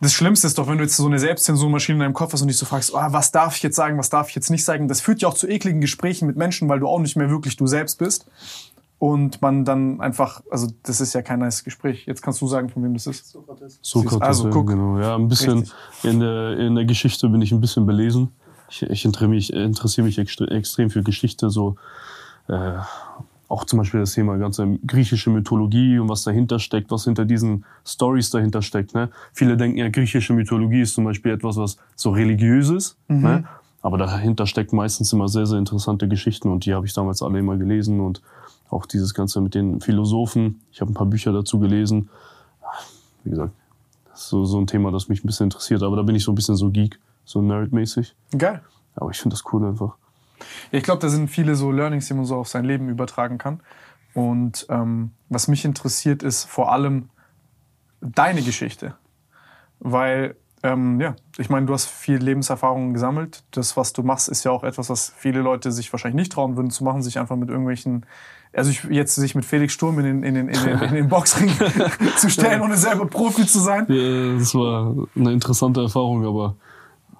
[0.00, 2.48] das Schlimmste ist doch, wenn du jetzt so eine Selbstzensurmaschine in deinem Kopf hast und
[2.48, 4.88] dich so fragst, oh, was darf ich jetzt sagen, was darf ich jetzt nicht sagen.
[4.88, 7.56] Das führt ja auch zu ekligen Gesprächen mit Menschen, weil du auch nicht mehr wirklich
[7.56, 8.26] du selbst bist.
[8.98, 12.06] Und man dann einfach, also das ist ja kein nice Gespräch.
[12.06, 13.28] Jetzt kannst du sagen, von wem das ist.
[13.28, 13.78] Sokrates.
[13.82, 14.68] Sokrates, also, guck.
[14.68, 14.98] genau.
[14.98, 15.70] Ja, ein bisschen
[16.02, 18.30] in der, in der Geschichte bin ich ein bisschen belesen.
[18.70, 21.76] Ich, ich interessiere mich, interessiere mich extrem für Geschichte, so
[22.48, 22.78] äh,
[23.48, 27.64] auch zum Beispiel das Thema ganze griechische Mythologie und was dahinter steckt, was hinter diesen
[27.86, 28.94] Stories dahinter steckt.
[28.94, 29.10] Ne?
[29.32, 33.20] Viele denken ja, griechische Mythologie ist zum Beispiel etwas, was so religiöses, mhm.
[33.22, 33.44] ne?
[33.82, 37.38] aber dahinter steckt meistens immer sehr, sehr interessante Geschichten und die habe ich damals alle
[37.38, 38.22] immer gelesen und
[38.70, 40.60] auch dieses Ganze mit den Philosophen.
[40.72, 42.08] Ich habe ein paar Bücher dazu gelesen.
[43.22, 43.52] Wie gesagt,
[44.10, 46.24] das ist so, so ein Thema, das mich ein bisschen interessiert, aber da bin ich
[46.24, 48.14] so ein bisschen so Geek, so nerdmäßig.
[48.36, 48.62] Geil.
[48.96, 49.96] Aber ich finde das cool einfach.
[50.70, 53.60] Ich glaube, da sind viele so Learnings, die man so auf sein Leben übertragen kann.
[54.14, 57.10] Und ähm, was mich interessiert, ist vor allem
[58.00, 58.94] deine Geschichte.
[59.80, 63.42] Weil, ähm, ja, ich meine, du hast viel Lebenserfahrung gesammelt.
[63.50, 66.56] Das, was du machst, ist ja auch etwas, was viele Leute sich wahrscheinlich nicht trauen
[66.56, 68.06] würden zu machen, sich einfach mit irgendwelchen,
[68.52, 71.08] also ich, jetzt sich mit Felix Sturm in den, in den, in den, in den
[71.08, 71.50] Boxring
[72.16, 73.86] zu stellen, ohne selber Profi zu sein.
[73.88, 76.56] Ja, das war eine interessante Erfahrung, aber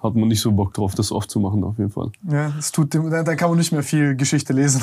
[0.05, 2.11] hat man nicht so Bock drauf, das oft zu machen, auf jeden Fall.
[2.29, 4.81] Ja, es tut dem, dann kann man nicht mehr viel Geschichte lesen.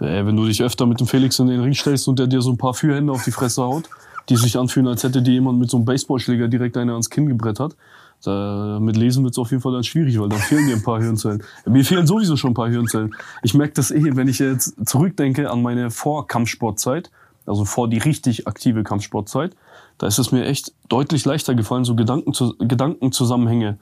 [0.00, 2.40] Ja, wenn du dich öfter mit dem Felix in den Ring stellst und der dir
[2.40, 3.88] so ein paar Führhände auf die Fresse haut,
[4.28, 7.26] die sich anfühlen, als hätte dir jemand mit so einem Baseballschläger direkt eine ans Kinn
[7.26, 7.76] gebrettert.
[8.24, 10.82] Da, mit Lesen wird es auf jeden Fall dann schwierig, weil dann fehlen dir ein
[10.82, 11.42] paar Hirnzellen.
[11.66, 13.14] Mir fehlen sowieso schon ein paar Hirnzellen.
[13.42, 17.10] Ich merke das eh, wenn ich jetzt zurückdenke an meine Vorkampfsportzeit,
[17.46, 19.54] also vor die richtig aktive Kampfsportzeit,
[19.98, 23.78] da ist es mir echt deutlich leichter gefallen, so Gedanken, Gedankenzusammenhänge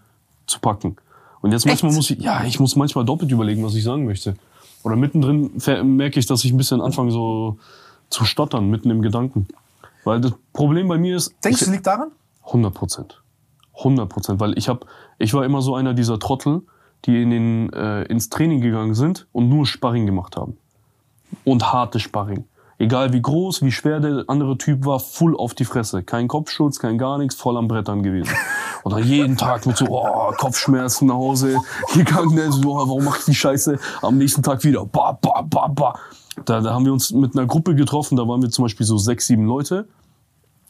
[0.46, 0.96] zu packen.
[1.40, 4.36] Und jetzt manchmal muss ich, ja, ich muss manchmal doppelt überlegen, was ich sagen möchte.
[4.82, 5.50] Oder mittendrin
[5.96, 7.58] merke ich, dass ich ein bisschen anfange so
[8.10, 9.48] zu stottern, mitten im Gedanken.
[10.04, 11.34] Weil das Problem bei mir ist.
[11.44, 12.12] Denkst du, liegt daran?
[12.44, 13.22] 100 Prozent.
[13.78, 14.40] 100 Prozent.
[14.40, 14.86] Weil ich habe,
[15.18, 16.62] ich war immer so einer dieser Trottel,
[17.04, 20.56] die in den, äh, ins Training gegangen sind und nur Sparring gemacht haben.
[21.44, 22.44] Und harte Sparring.
[22.78, 26.02] Egal wie groß, wie schwer der andere Typ war, full auf die Fresse.
[26.02, 28.34] Kein Kopfschutz, kein gar nichts, voll am Brettern gewesen.
[28.82, 31.58] Und dann jeden Tag mit so oh, Kopfschmerzen nach Hause
[31.94, 32.52] gegangen.
[32.52, 33.78] So, oh, warum mach ich die Scheiße?
[34.02, 34.84] Am nächsten Tag wieder.
[34.84, 35.98] Ba, ba, ba, ba.
[36.44, 38.16] Da, da haben wir uns mit einer Gruppe getroffen.
[38.16, 39.88] Da waren wir zum Beispiel so sechs, sieben Leute.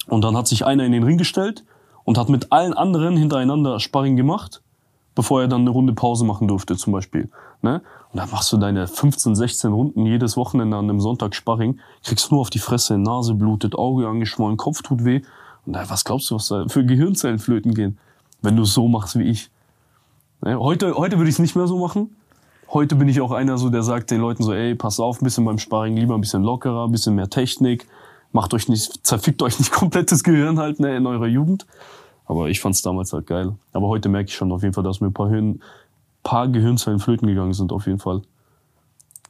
[0.06, 1.64] Und dann hat sich einer in den Ring gestellt
[2.04, 4.62] und hat mit allen anderen hintereinander Sparring gemacht,
[5.16, 7.30] bevor er dann eine Runde Pause machen durfte zum Beispiel.
[7.62, 7.82] Ne?
[8.16, 12.32] Und dann machst du deine 15, 16 Runden jedes Wochenende an einem Sonntag Sparring, kriegst
[12.32, 15.20] nur auf die Fresse, Nase blutet, Auge angeschwollen, Kopf tut weh.
[15.66, 17.99] Und da, was glaubst du, was da für Gehirnzellen flöten gehen,
[18.40, 19.50] wenn du es so machst wie ich?
[20.40, 20.58] Ne?
[20.58, 22.16] Heute, heute würde ich es nicht mehr so machen.
[22.73, 25.25] Heute bin ich auch einer so, der sagt den Leuten so, ey, pass auf, ein
[25.25, 27.87] bisschen beim Sparring, lieber ein bisschen lockerer, ein bisschen mehr Technik,
[28.32, 31.66] macht euch nicht, zerfickt euch nicht komplettes Gehirn halt ne, in eurer Jugend.
[32.25, 33.52] Aber ich fand's damals halt geil.
[33.75, 35.61] Aber heute merke ich schon auf jeden Fall, dass mir ein paar, Hirn,
[36.28, 38.23] paar Gehirnzellen flöten gegangen sind, auf jeden Fall.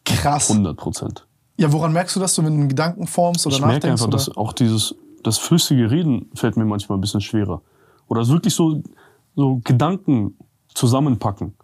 [0.04, 0.50] Krass.
[0.50, 1.26] 100 Prozent.
[1.56, 3.82] Ja, woran merkst du das, du, wenn du einen Gedanken formst oder ich nachdenkst?
[3.84, 4.16] merke einfach, oder?
[4.16, 7.62] dass auch dieses, das flüssige Reden fällt mir manchmal ein bisschen schwerer.
[8.08, 8.82] Oder wirklich so,
[9.34, 10.36] so Gedanken
[10.74, 11.54] zusammenpacken.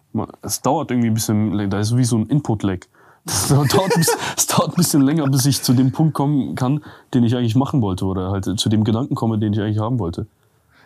[0.41, 2.79] Es dauert irgendwie ein bisschen, da ist wie so ein Input-Lag.
[3.25, 6.55] Es dauert, ein bisschen- es dauert ein bisschen länger, bis ich zu dem Punkt kommen
[6.55, 8.03] kann, den ich eigentlich machen wollte.
[8.05, 10.27] Oder halt zu dem Gedanken komme, den ich eigentlich haben wollte.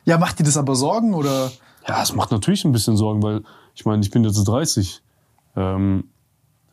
[0.05, 1.51] Ja, macht dir das aber Sorgen oder?
[1.87, 3.41] Ja, es macht natürlich ein bisschen Sorgen, weil
[3.77, 5.03] ich meine, ich bin jetzt 30.
[5.55, 6.05] Ähm,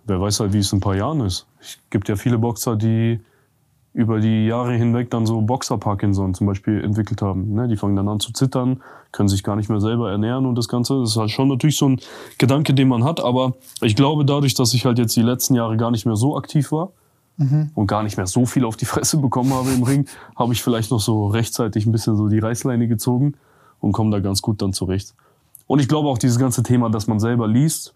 [0.07, 1.47] wer weiß halt, wie es in ein paar Jahren ist.
[1.61, 3.21] Es gibt ja viele Boxer, die
[3.93, 7.53] über die Jahre hinweg dann so Boxer-Parkinson zum Beispiel entwickelt haben.
[7.53, 7.69] Ne?
[7.69, 10.67] Die fangen dann an zu zittern, können sich gar nicht mehr selber ernähren und das
[10.67, 10.99] Ganze.
[10.99, 12.01] Das ist halt schon natürlich so ein
[12.39, 13.23] Gedanke, den man hat.
[13.23, 13.53] Aber
[13.83, 16.73] ich glaube, dadurch, dass ich halt jetzt die letzten Jahre gar nicht mehr so aktiv
[16.73, 16.91] war
[17.75, 20.63] und gar nicht mehr so viel auf die Fresse bekommen habe im Ring, habe ich
[20.63, 23.35] vielleicht noch so rechtzeitig ein bisschen so die Reißleine gezogen
[23.81, 25.15] und komme da ganz gut dann zurecht.
[25.67, 27.95] Und ich glaube auch dieses ganze Thema, dass man selber liest,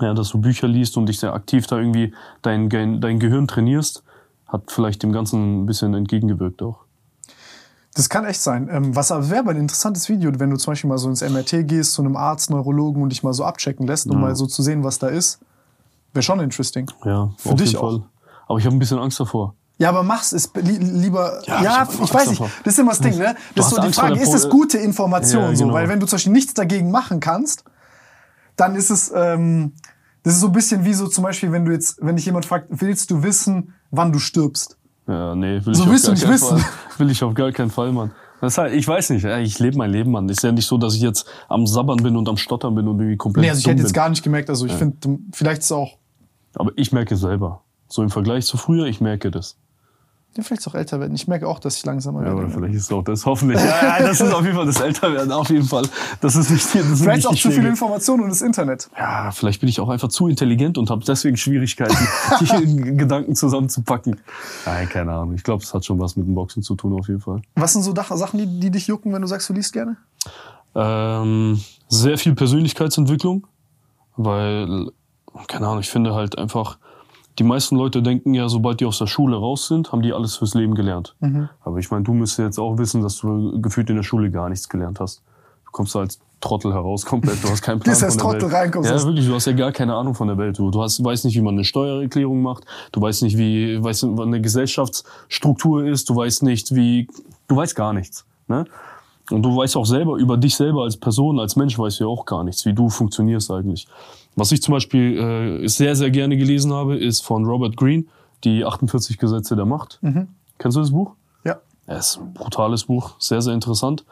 [0.00, 4.02] ja, dass du Bücher liest und dich sehr aktiv da irgendwie dein, dein Gehirn trainierst,
[4.46, 6.78] hat vielleicht dem Ganzen ein bisschen entgegengewirkt auch.
[7.94, 8.68] Das kann echt sein.
[8.70, 11.20] Ähm, was aber wäre aber ein interessantes Video, wenn du zum Beispiel mal so ins
[11.20, 14.18] MRT gehst, zu einem Arzt, Neurologen und dich mal so abchecken lässt, um Ja.
[14.18, 15.40] mal so zu sehen, was da ist.
[16.12, 16.90] Wäre schon interesting.
[17.04, 18.02] Ja, Für dich auch.
[18.46, 19.54] Aber ich habe ein bisschen Angst davor.
[19.80, 21.40] Ja, aber mach's es li lieber.
[21.46, 22.42] Ja, Ja, ich ich, weiß nicht.
[22.64, 23.34] Das ist immer das Ding, ne?
[23.54, 25.62] Du Das ist so die Angst Frage, ist es gute Information Ja, so?
[25.64, 25.74] genau.
[25.74, 27.64] Weil wenn du zum Beispiel nichts dagegen machen kannst,
[28.56, 29.72] dann ist es, ähm,
[30.24, 32.44] das ist so ein bisschen wie so zum Beispiel, wenn du jetzt, wenn dich jemand
[32.44, 34.76] fragt, willst du wissen, wann du stirbst?
[35.06, 36.58] Ja, nee, will So ich auf willst du gar nicht keinen wissen.
[36.58, 36.98] Fall.
[36.98, 38.10] Will ich auf gar keinen Fall, Mann.
[38.40, 40.28] Das ist halt, ich weiß nicht, ja, ich lebe mein Leben, Mann.
[40.28, 42.98] Ist ja nicht so, dass ich jetzt am Sabbern bin und am Stottern bin und
[42.98, 43.94] irgendwie komplett Nee, also ich hätte jetzt bin.
[43.94, 44.96] gar nicht gemerkt, also ich finde,
[45.32, 45.98] vielleicht ist es auch,
[46.54, 47.62] Aber ich merke es selber.
[47.88, 49.56] So im Vergleich zu früher, ich merke das.
[50.36, 51.14] Ja, vielleicht auch älter werden.
[51.14, 52.36] Ich merke auch, dass ich langsamer Ja, werde.
[52.42, 53.58] oder vielleicht ist es auch das, hoffentlich.
[53.58, 55.84] Ja, ja, das ist auf jeden Fall das Älterwerden, auf jeden Fall.
[56.20, 57.68] Das ist nicht, das sind Vielleicht auch zu viel Schläge.
[57.68, 58.88] Information und das Internet.
[58.96, 61.96] Ja, vielleicht bin ich auch einfach zu intelligent und habe deswegen Schwierigkeiten,
[62.40, 64.20] die Gedanken zusammenzupacken.
[64.64, 65.34] Nein, keine Ahnung.
[65.34, 67.42] Ich glaube, es hat schon was mit dem Boxen zu tun, auf jeden Fall.
[67.56, 69.96] Was sind so Sachen, die, die dich jucken, wenn du sagst, du liest gerne?
[70.74, 73.46] Ähm, sehr viel Persönlichkeitsentwicklung,
[74.16, 74.86] weil,
[75.48, 76.78] keine Ahnung, ich finde halt einfach,
[77.38, 80.36] die meisten Leute denken ja, sobald die aus der Schule raus sind, haben die alles
[80.36, 81.14] fürs Leben gelernt.
[81.62, 84.48] Aber ich meine, du müsstest jetzt auch wissen, dass du gefühlt in der Schule gar
[84.48, 85.22] nichts gelernt hast.
[85.64, 88.40] Du kommst da als Trottel heraus komplett, du hast keinen Plan Bis als von der
[88.40, 88.62] Trottel Welt.
[88.62, 90.58] reinkommst, Ja, wirklich, du hast ja gar keine Ahnung von der Welt.
[90.58, 94.04] Du, du hast, weißt nicht, wie man eine Steuererklärung macht, du weißt nicht, wie weißt,
[94.04, 97.08] du, was eine Gesellschaftsstruktur ist, du weißt nicht, wie,
[97.48, 98.24] du weißt gar nichts.
[98.46, 98.64] Ne?
[99.30, 102.08] Und du weißt auch selber, über dich selber als Person, als Mensch weißt du ja
[102.08, 103.86] auch gar nichts, wie du funktionierst eigentlich.
[104.38, 105.18] Was ich zum Beispiel
[105.64, 108.04] äh, sehr, sehr gerne gelesen habe, ist von Robert Greene,
[108.44, 109.98] die 48 Gesetze der Macht.
[110.58, 111.12] Kennst du das Buch?
[111.44, 111.56] Ja.
[111.86, 114.04] Ja, ist ein brutales Buch, sehr, sehr interessant.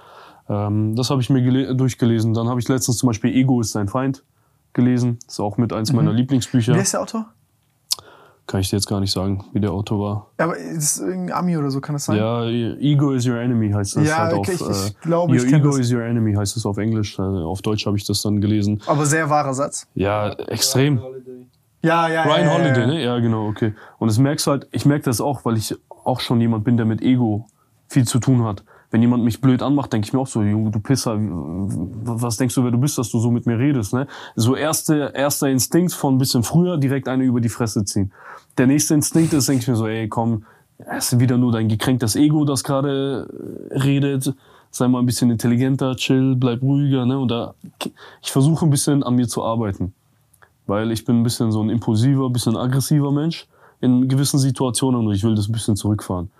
[0.48, 2.34] Ähm, das habe ich mir gele- durchgelesen.
[2.34, 4.22] Dann habe ich letztens zum Beispiel Ego ist dein Feind
[4.72, 5.18] gelesen.
[5.26, 6.74] ist auch mit eins meiner Lieblingsbücher.
[6.74, 7.26] Wer ist der Autor?
[8.46, 10.30] Kann ich dir jetzt gar nicht sagen, wie der Autor war.
[10.38, 12.16] Ja, aber ist irgendein Ami oder so, kann das sein?
[12.16, 14.60] Ja, Ego is your enemy heißt das Ja, halt okay, auf.
[14.60, 15.78] ich- ich äh, glaube, Your ich Ego das.
[15.80, 17.18] is your enemy heißt es auf Englisch.
[17.18, 18.80] Äh, auf Deutsch habe ich das dann gelesen.
[18.86, 19.88] Aber sehr wahrer Satz.
[19.94, 21.00] Ja, extrem.
[21.82, 22.86] Ja, ja, Ryan ja, Holiday, ja.
[22.86, 23.04] ne?
[23.04, 23.74] Ja, genau, okay.
[23.98, 26.76] Und das merkst du halt, ich merke das auch, weil ich auch schon jemand bin,
[26.76, 27.46] der mit Ego
[27.88, 28.62] viel zu tun hat.
[28.90, 32.54] Wenn jemand mich blöd anmacht, denke ich mir auch so, Junge, du Pisser, was denkst
[32.54, 33.92] du, wer du bist, dass du so mit mir redest?
[33.92, 34.06] Ne?
[34.36, 38.12] So erste, erster Instinkt von ein bisschen früher, direkt eine über die Fresse ziehen.
[38.58, 40.44] Der nächste Instinkt ist, denke ich mir so, ey, komm,
[40.78, 43.28] es ist wieder nur dein gekränktes Ego, das gerade
[43.70, 44.34] äh, redet.
[44.70, 47.06] Sei mal ein bisschen intelligenter, chill, bleib ruhiger.
[47.06, 47.18] Ne?
[47.18, 47.54] Und da,
[48.22, 49.94] ich versuche ein bisschen an mir zu arbeiten.
[50.66, 53.46] Weil ich bin ein bisschen so ein impulsiver, ein bisschen aggressiver Mensch
[53.80, 56.30] in gewissen Situationen und ich will das ein bisschen zurückfahren.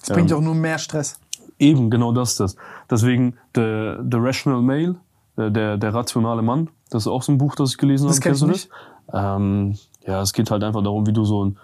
[0.00, 1.18] Das bringt ähm, auch nur mehr Stress.
[1.58, 2.56] Eben, genau das das.
[2.90, 4.96] Deswegen The, The Rational Male,
[5.36, 8.22] der, der rationale Mann, das ist auch so ein Buch, das ich gelesen das habe.
[8.22, 8.68] Kennst du nicht?
[9.12, 11.58] Ähm, ja, es geht halt einfach darum, wie du so ein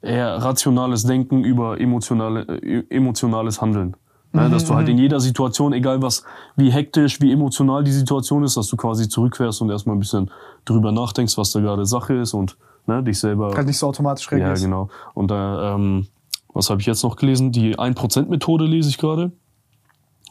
[0.00, 3.96] eher rationales Denken über emotionale, äh, emotionales Handeln.
[4.30, 4.92] Ne, mhm, dass du halt mhm.
[4.92, 6.22] in jeder Situation, egal was,
[6.54, 10.30] wie hektisch, wie emotional die Situation ist, dass du quasi zurückfährst und erstmal ein bisschen
[10.66, 13.54] drüber nachdenkst, was da gerade Sache ist und ne, dich selber.
[13.56, 14.62] Halt nicht so automatisch reagierst.
[14.62, 14.90] Ja, genau.
[15.14, 16.08] Und da, ähm,
[16.52, 17.52] was habe ich jetzt noch gelesen?
[17.52, 19.32] Die 1%-Methode lese ich gerade.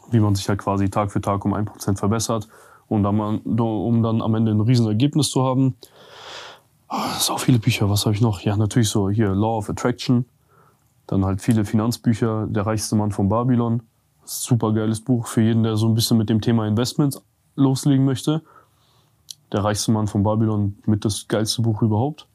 [0.09, 2.47] Wie man sich halt quasi Tag für Tag um 1% verbessert
[2.87, 5.75] und dann, um dann am Ende ein Riesenergebnis zu haben.
[7.19, 8.41] So viele Bücher, was habe ich noch?
[8.41, 10.25] Ja, natürlich so hier Law of Attraction.
[11.05, 13.83] Dann halt viele Finanzbücher, Der reichste Mann von Babylon.
[14.23, 17.21] Super geiles Buch für jeden, der so ein bisschen mit dem Thema Investments
[17.55, 18.43] loslegen möchte.
[19.51, 22.27] Der reichste Mann von Babylon mit das geilste Buch überhaupt.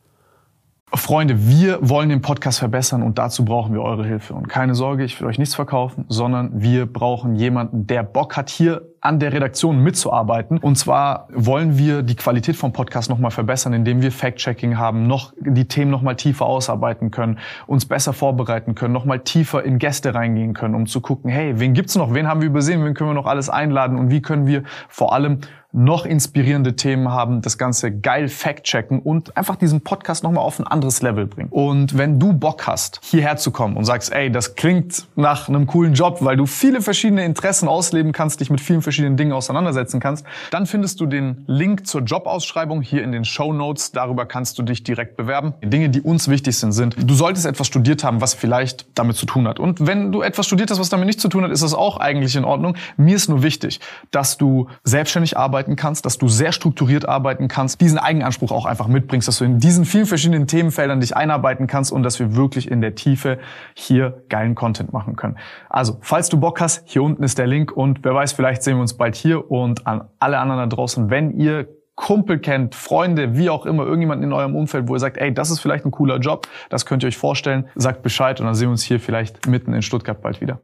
[0.94, 4.34] Freunde, wir wollen den Podcast verbessern und dazu brauchen wir eure Hilfe.
[4.34, 8.50] Und keine Sorge, ich will euch nichts verkaufen, sondern wir brauchen jemanden, der Bock hat,
[8.50, 10.58] hier an der Redaktion mitzuarbeiten.
[10.58, 15.32] Und zwar wollen wir die Qualität vom Podcast nochmal verbessern, indem wir Fact-Checking haben, noch
[15.40, 20.52] die Themen nochmal tiefer ausarbeiten können, uns besser vorbereiten können, nochmal tiefer in Gäste reingehen
[20.52, 23.14] können, um zu gucken, hey, wen gibt's noch, wen haben wir übersehen, wen können wir
[23.14, 25.40] noch alles einladen und wie können wir vor allem
[25.72, 30.66] noch inspirierende Themen haben, das Ganze geil fact-checken und einfach diesen Podcast nochmal auf ein
[30.66, 31.48] anderes Level bringen.
[31.50, 35.66] Und wenn du Bock hast, hierher zu kommen und sagst, ey, das klingt nach einem
[35.66, 39.98] coolen Job, weil du viele verschiedene Interessen ausleben kannst, dich mit vielen verschiedenen Dingen auseinandersetzen
[39.98, 43.92] kannst, dann findest du den Link zur Jobausschreibung hier in den Show Notes.
[43.92, 45.54] Darüber kannst du dich direkt bewerben.
[45.62, 49.24] Dinge, die uns wichtig sind, sind, du solltest etwas studiert haben, was vielleicht damit zu
[49.24, 49.58] tun hat.
[49.58, 51.96] Und wenn du etwas studiert hast, was damit nicht zu tun hat, ist das auch
[51.96, 52.76] eigentlich in Ordnung.
[52.98, 53.80] Mir ist nur wichtig,
[54.10, 58.66] dass du selbstständig arbeitest arbeiten kannst, dass du sehr strukturiert arbeiten kannst, diesen Eigenanspruch auch
[58.66, 62.34] einfach mitbringst, dass du in diesen vielen verschiedenen Themenfeldern dich einarbeiten kannst und dass wir
[62.34, 63.38] wirklich in der Tiefe
[63.74, 65.36] hier geilen Content machen können.
[65.68, 68.76] Also, falls du Bock hast, hier unten ist der Link und wer weiß, vielleicht sehen
[68.76, 73.36] wir uns bald hier und an alle anderen da draußen, wenn ihr Kumpel kennt, Freunde,
[73.36, 75.92] wie auch immer, irgendjemanden in eurem Umfeld, wo ihr sagt, ey, das ist vielleicht ein
[75.92, 78.98] cooler Job, das könnt ihr euch vorstellen, sagt Bescheid und dann sehen wir uns hier
[78.98, 80.60] vielleicht mitten in Stuttgart bald wieder.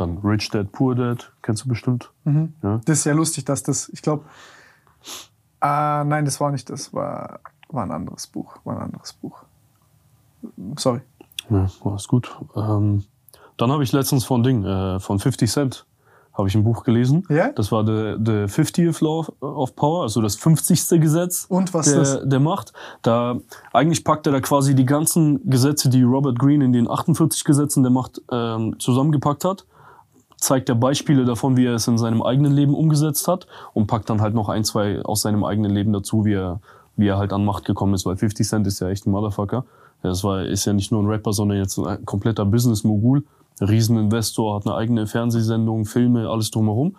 [0.00, 2.10] Dann Rich Dad, Poor Dad, kennst du bestimmt.
[2.24, 2.54] Mhm.
[2.62, 2.80] Ja.
[2.86, 4.24] Das ist ja lustig, dass das, ich glaube,
[5.60, 9.42] ah, nein, das war nicht das, war, war ein anderes Buch, war ein anderes Buch.
[10.76, 11.02] Sorry.
[11.50, 12.34] Ja, alles gut.
[12.56, 13.04] Ähm,
[13.58, 15.84] dann habe ich letztens von Ding, äh, von 50 Cent,
[16.32, 17.26] habe ich ein Buch gelesen.
[17.28, 17.52] Ja?
[17.52, 20.98] Das war the, the 50th Law of Power, also das 50.
[20.98, 22.20] Gesetz Und was der, ist?
[22.24, 22.72] der Macht.
[23.02, 23.36] Da,
[23.74, 27.82] eigentlich packt er da quasi die ganzen Gesetze, die Robert Greene in den 48 Gesetzen
[27.82, 29.66] der Macht ähm, zusammengepackt hat
[30.40, 34.08] zeigt er Beispiele davon, wie er es in seinem eigenen Leben umgesetzt hat und packt
[34.10, 36.60] dann halt noch ein, zwei aus seinem eigenen Leben dazu, wie er,
[36.96, 39.64] wie er halt an Macht gekommen ist, weil 50 Cent ist ja echt ein Motherfucker.
[40.02, 43.24] Das war, ist ja nicht nur ein Rapper, sondern jetzt ein kompletter Business-Mogul.
[43.60, 46.96] Rieseninvestor, hat eine eigene Fernsehsendung, Filme, alles drumherum.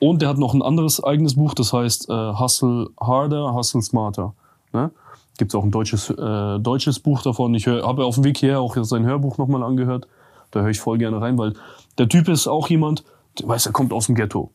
[0.00, 4.34] Und er hat noch ein anderes eigenes Buch, das heißt äh, Hustle Harder, Hustle Smarter.
[4.72, 4.90] Ne?
[5.38, 7.54] Gibt auch ein deutsches, äh, deutsches Buch davon.
[7.54, 10.08] Ich habe auf dem Weg hierher auch sein Hörbuch nochmal angehört.
[10.50, 11.54] Da höre ich voll gerne rein, weil
[11.98, 13.04] der Typ ist auch jemand,
[13.38, 14.50] der weiß, er kommt aus dem Ghetto.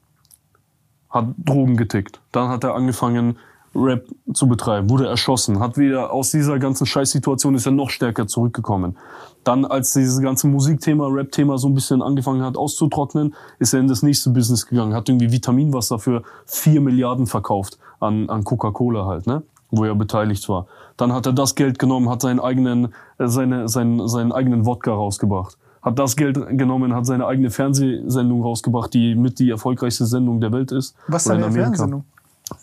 [1.10, 2.20] Hat Drogen getickt.
[2.32, 3.38] Dann hat er angefangen,
[3.76, 8.26] Rap zu betreiben, wurde erschossen, hat wieder aus dieser ganzen Scheißsituation ist er noch stärker
[8.28, 8.98] zurückgekommen.
[9.44, 13.88] Dann, als dieses ganze Musikthema, Rap-Thema so ein bisschen angefangen hat auszutrocknen, ist er in
[13.88, 19.28] das nächste Business gegangen, hat irgendwie Vitaminwasser für vier Milliarden verkauft an, an Coca-Cola halt,
[19.28, 19.44] ne?
[19.70, 20.66] wo er beteiligt war.
[20.98, 24.92] Dann hat er das Geld genommen, hat seinen eigenen, äh, seine, seinen, seinen eigenen Wodka
[24.92, 30.42] rausgebracht hat das Geld genommen, hat seine eigene Fernsehsendung rausgebracht, die mit die erfolgreichste Sendung
[30.42, 30.96] der Welt ist.
[31.08, 32.04] Was ist eine Fernsehsendung?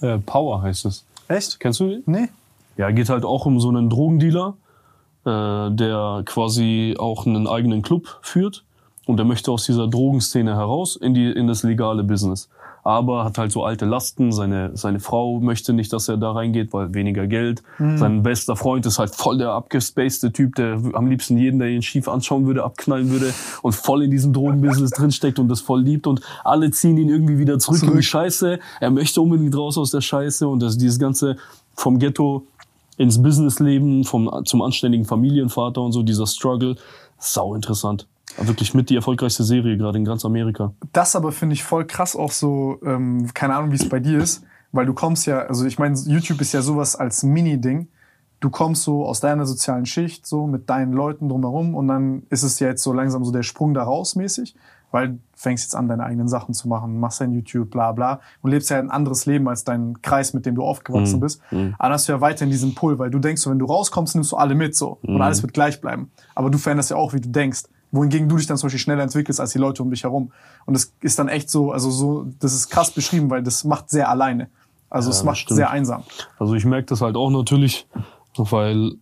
[0.00, 1.04] Äh, Power heißt es.
[1.28, 1.58] Echt?
[1.60, 2.02] Kennst du die?
[2.06, 2.28] Nee.
[2.76, 4.54] Ja, geht halt auch um so einen Drogendealer,
[5.24, 8.64] äh, der quasi auch einen eigenen Club führt
[9.06, 12.48] und der möchte aus dieser Drogenszene heraus in die in das legale Business
[12.86, 14.30] aber hat halt so alte Lasten.
[14.30, 17.64] Seine, seine Frau möchte nicht, dass er da reingeht, weil weniger Geld.
[17.78, 17.98] Mhm.
[17.98, 21.82] Sein bester Freund ist halt voll der abgespacede Typ, der am liebsten jeden, der ihn
[21.82, 26.06] schief anschauen würde, abknallen würde und voll in diesem Drogenbusiness drinsteckt und das voll liebt
[26.06, 27.94] und alle ziehen ihn irgendwie wieder zurück, zurück.
[27.94, 28.60] in die Scheiße.
[28.80, 31.38] Er möchte unbedingt raus aus der Scheiße und das, dieses ganze
[31.74, 32.46] vom Ghetto
[32.98, 36.76] ins Businessleben, vom, zum anständigen Familienvater und so, dieser Struggle,
[37.18, 38.06] sau interessant.
[38.40, 40.72] Wirklich mit die erfolgreichste Serie gerade in ganz Amerika.
[40.92, 44.18] Das aber finde ich voll krass auch so, ähm, keine Ahnung, wie es bei dir
[44.18, 47.88] ist, weil du kommst ja, also ich meine, YouTube ist ja sowas als Mini-Ding.
[48.40, 52.42] Du kommst so aus deiner sozialen Schicht, so mit deinen Leuten drumherum und dann ist
[52.42, 54.54] es ja jetzt so langsam so der Sprung da raus mäßig,
[54.90, 58.20] weil du fängst jetzt an, deine eigenen Sachen zu machen, machst dein YouTube, bla bla
[58.42, 61.20] und lebst ja ein anderes Leben als dein Kreis, mit dem du aufgewachsen Mhm.
[61.20, 61.40] bist.
[61.50, 61.74] Mhm.
[61.78, 64.14] Aber dann hast du ja weiterhin diesen Pull, weil du denkst, so, wenn du rauskommst,
[64.14, 65.22] nimmst du alle mit so und Mhm.
[65.22, 66.10] alles wird gleich bleiben.
[66.34, 67.62] Aber du veränderst ja auch, wie du denkst.
[67.96, 70.32] Wohingegen du dich dann zum Beispiel schneller entwickelst als die Leute um dich herum.
[70.66, 73.90] Und das ist dann echt so, also so, das ist krass beschrieben, weil das macht
[73.90, 74.48] sehr alleine.
[74.88, 75.56] Also Ja, es macht stimmt.
[75.56, 76.04] sehr einsam.
[76.38, 77.88] Also ich merke das halt auch natürlich,
[78.36, 78.92] weil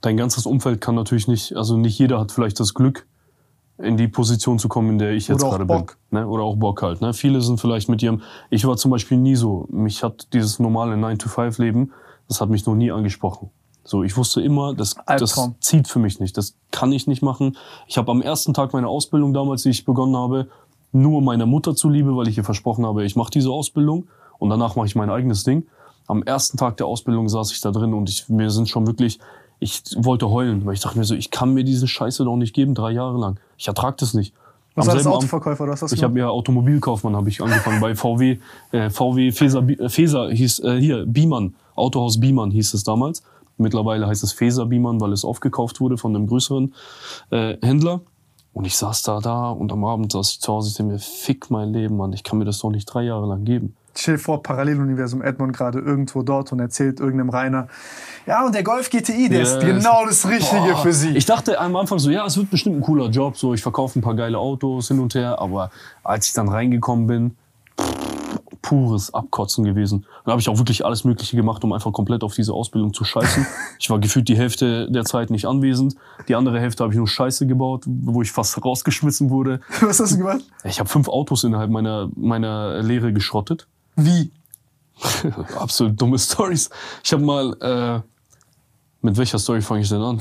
[0.00, 3.06] dein ganzes Umfeld kann natürlich nicht, also nicht jeder hat vielleicht das Glück,
[3.78, 5.98] in die Position zu kommen, in der ich jetzt gerade Bock.
[6.10, 6.20] bin.
[6.20, 6.26] Ne?
[6.26, 7.02] Oder auch Bock halt.
[7.02, 7.12] Ne?
[7.12, 10.94] Viele sind vielleicht mit ihrem, ich war zum Beispiel nie so, mich hat dieses normale
[10.94, 11.92] 9-to-5-Leben,
[12.28, 13.50] das hat mich noch nie angesprochen.
[13.86, 17.56] So, ich wusste immer, das, das zieht für mich nicht, das kann ich nicht machen.
[17.86, 20.48] Ich habe am ersten Tag meiner Ausbildung damals, die ich begonnen habe,
[20.90, 24.74] nur meiner Mutter zuliebe, weil ich ihr versprochen habe, ich mache diese Ausbildung und danach
[24.74, 25.66] mache ich mein eigenes Ding.
[26.08, 29.20] Am ersten Tag der Ausbildung saß ich da drin und ich, mir sind schon wirklich,
[29.60, 32.54] ich wollte heulen, weil ich dachte mir so, ich kann mir diese Scheiße doch nicht
[32.54, 33.38] geben, drei Jahre lang.
[33.56, 34.34] Ich ertrag das nicht.
[34.74, 35.64] Was war das Autoverkäufer?
[35.64, 38.38] Du hast das ich habe ja Automobilkaufmann habe ich angefangen bei VW
[38.72, 43.22] äh, VW Feser Feser hieß äh, hier Biemann Autohaus Biemann hieß es damals
[43.58, 46.74] mittlerweile heißt es Feser Biemann weil es aufgekauft wurde von einem größeren
[47.30, 48.00] äh, Händler
[48.52, 50.98] und ich saß da da und am Abend saß ich zu Hause ich dachte mir
[50.98, 54.18] fick mein Leben Mann ich kann mir das doch nicht drei Jahre lang geben Chill
[54.18, 57.68] vor, Paralleluniversum Edmond gerade irgendwo dort und erzählt irgendeinem Rainer,
[58.26, 59.64] ja, und der Golf GTI, der ist Yes.
[59.64, 60.82] genau das Richtige Boah.
[60.82, 61.16] für sie.
[61.16, 63.98] Ich dachte am Anfang so, ja, es wird bestimmt ein cooler Job, so ich verkaufe
[63.98, 65.70] ein paar geile Autos hin und her, aber
[66.04, 67.36] als ich dann reingekommen bin,
[68.62, 70.06] pures Abkotzen gewesen.
[70.24, 73.04] Dann habe ich auch wirklich alles Mögliche gemacht, um einfach komplett auf diese Ausbildung zu
[73.04, 73.46] scheißen.
[73.78, 75.94] ich war gefühlt die Hälfte der Zeit nicht anwesend.
[76.28, 79.60] Die andere Hälfte habe ich nur Scheiße gebaut, wo ich fast rausgeschmissen wurde.
[79.80, 80.42] Was hast du gemacht?
[80.64, 83.66] Ich habe fünf Autos innerhalb meiner, meiner Lehre geschrottet.
[83.96, 84.30] Wie?
[85.58, 86.70] Absolut dumme Stories.
[87.04, 88.00] Ich habe mal, äh,
[89.02, 90.20] mit welcher Story fange ich denn an?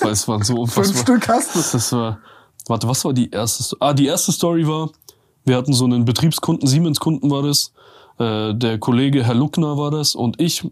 [0.00, 1.02] Weil es waren so Fünf unfassbar.
[1.02, 1.58] Stück hast du.
[1.72, 2.18] Das war,
[2.66, 3.78] warte, was war die erste Story?
[3.80, 4.90] Ah, die erste Story war,
[5.44, 7.72] wir hatten so einen Betriebskunden, Siemens-Kunden war das.
[8.18, 10.64] Äh, der Kollege Herr Luckner war das und ich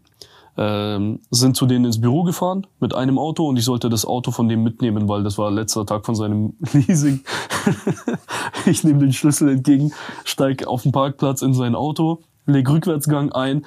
[0.58, 4.32] ähm, sind zu denen ins Büro gefahren mit einem Auto und ich sollte das Auto
[4.32, 7.20] von dem mitnehmen, weil das war letzter Tag von seinem Leasing.
[8.66, 9.92] ich nehme den Schlüssel entgegen,
[10.24, 13.64] steig auf den Parkplatz in sein Auto, leg Rückwärtsgang ein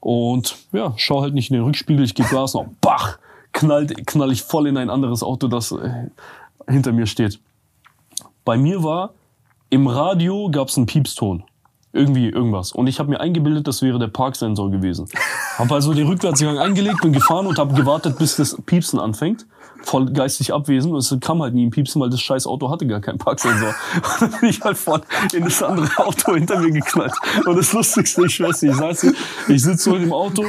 [0.00, 3.18] und ja, schau halt nicht in den Rückspiegel, ich gebe Gas noch, bach,
[3.52, 6.08] knallt, knall ich voll in ein anderes Auto, das äh,
[6.68, 7.38] hinter mir steht.
[8.44, 9.14] Bei mir war,
[9.70, 11.44] im Radio gab es einen Piepston.
[11.92, 12.72] Irgendwie irgendwas.
[12.72, 15.08] Und ich habe mir eingebildet, das wäre der Parksensor gewesen.
[15.58, 19.46] Habe also den Rückwärtsgang eingelegt, bin gefahren und habe gewartet, bis das Piepsen anfängt.
[19.84, 20.94] Voll geistig abwesend.
[20.94, 23.74] Und es kam halt nie ein Piepsen, weil das scheiß Auto hatte gar keinen Parksensor.
[23.94, 27.12] Und dann bin ich halt voll in das andere Auto hinter mir geknallt.
[27.44, 29.12] Und das Lustigste, ich weiß nicht, ich saß,
[29.48, 30.44] ich sitze so im Auto,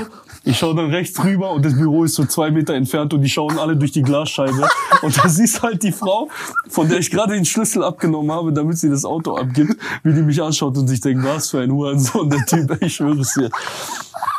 [0.47, 3.29] ich schaue dann rechts rüber und das Büro ist so zwei Meter entfernt und die
[3.29, 4.69] schauen alle durch die Glasscheibe.
[5.01, 6.29] Und da siehst halt die Frau,
[6.69, 10.21] von der ich gerade den Schlüssel abgenommen habe, damit sie das Auto abgibt, wie die
[10.21, 13.49] mich anschaut und sich denkt, was für ein Hurensohn, der Typ, ich schwöre es dir.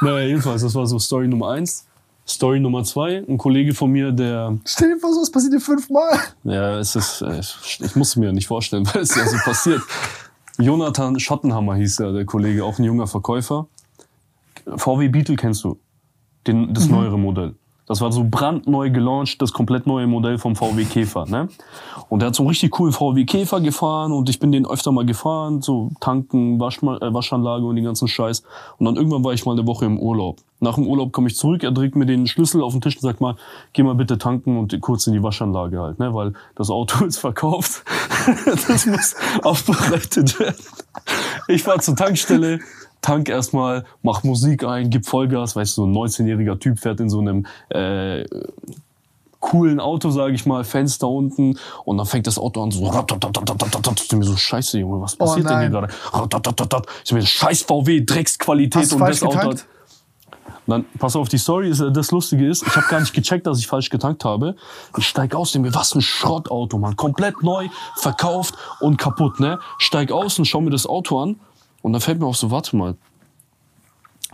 [0.00, 1.84] Naja, jedenfalls, das war so Story Nummer eins.
[2.28, 6.18] Story Nummer zwei, ein Kollege von mir, der, Stell dir vor, sowas passiert dir fünfmal.
[6.44, 9.80] ja, es ist, äh, ich muss es mir nicht vorstellen, weil es ja so passiert.
[10.58, 13.68] Jonathan Schottenhammer hieß er, der Kollege, auch ein junger Verkäufer.
[14.76, 15.78] VW Beetle kennst du,
[16.46, 17.54] den, das neuere Modell.
[17.86, 21.24] Das war so brandneu gelauncht, das komplett neue Modell vom VW Käfer.
[21.26, 21.48] Ne?
[22.08, 24.90] Und er hat so einen richtig coolen VW Käfer gefahren und ich bin den öfter
[24.90, 28.42] mal gefahren, so tanken, Waschma äh, Waschanlage und den ganzen Scheiß.
[28.78, 30.38] Und dann irgendwann war ich mal eine Woche im Urlaub.
[30.58, 33.02] Nach dem Urlaub komme ich zurück, er trägt mir den Schlüssel auf den Tisch und
[33.02, 33.36] sagt mal,
[33.72, 36.12] geh mal bitte tanken und kurz in die Waschanlage halt, ne?
[36.12, 37.84] weil das Auto ist verkauft.
[38.46, 40.56] das muss aufbereitet werden.
[41.48, 42.58] Ich fahr zur Tankstelle,
[43.06, 47.08] tank erstmal, mach Musik ein, gib Vollgas, weißt du, so ein 19-jähriger Typ fährt in
[47.08, 48.24] so einem äh,
[49.38, 52.82] coolen Auto, sage ich mal, Fenster unten und dann fängt das Auto an so
[54.04, 55.88] ich mir so scheiße Junge, was passiert denn hier gerade?
[57.04, 59.60] Ich mir scheiß VW Drecksqualität Hast und das Auto getankt?
[59.60, 59.66] hat
[60.66, 63.46] dann, pass auf, die Story ist, äh, das Lustige ist, ich habe gar nicht gecheckt,
[63.46, 64.56] dass ich falsch getankt habe.
[64.98, 66.96] Ich steig aus, denke mir, was ein Schrottauto, Mann.
[66.96, 69.58] Komplett neu, verkauft und kaputt, ne?
[69.78, 71.38] Steig aus und schau mir das Auto an.
[71.86, 72.96] Und dann fällt mir auf so, warte mal.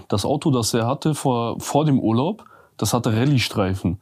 [0.08, 2.46] Das Auto, das er hatte vor, vor dem Urlaub,
[2.78, 4.00] das hatte Rallye-Streifen.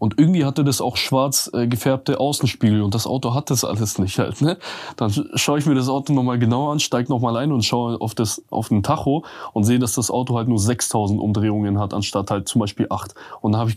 [0.00, 3.98] Und irgendwie hatte das auch schwarz äh, gefärbte Außenspiegel und das Auto hat das alles
[3.98, 4.40] nicht halt.
[4.40, 4.56] Ne?
[4.96, 8.14] Dann schaue ich mir das Auto nochmal genauer an, steig nochmal ein und schaue auf,
[8.14, 12.30] das, auf den Tacho und sehe, dass das Auto halt nur 6000 Umdrehungen hat, anstatt
[12.30, 13.14] halt zum Beispiel 8.
[13.42, 13.76] Und dann habe ich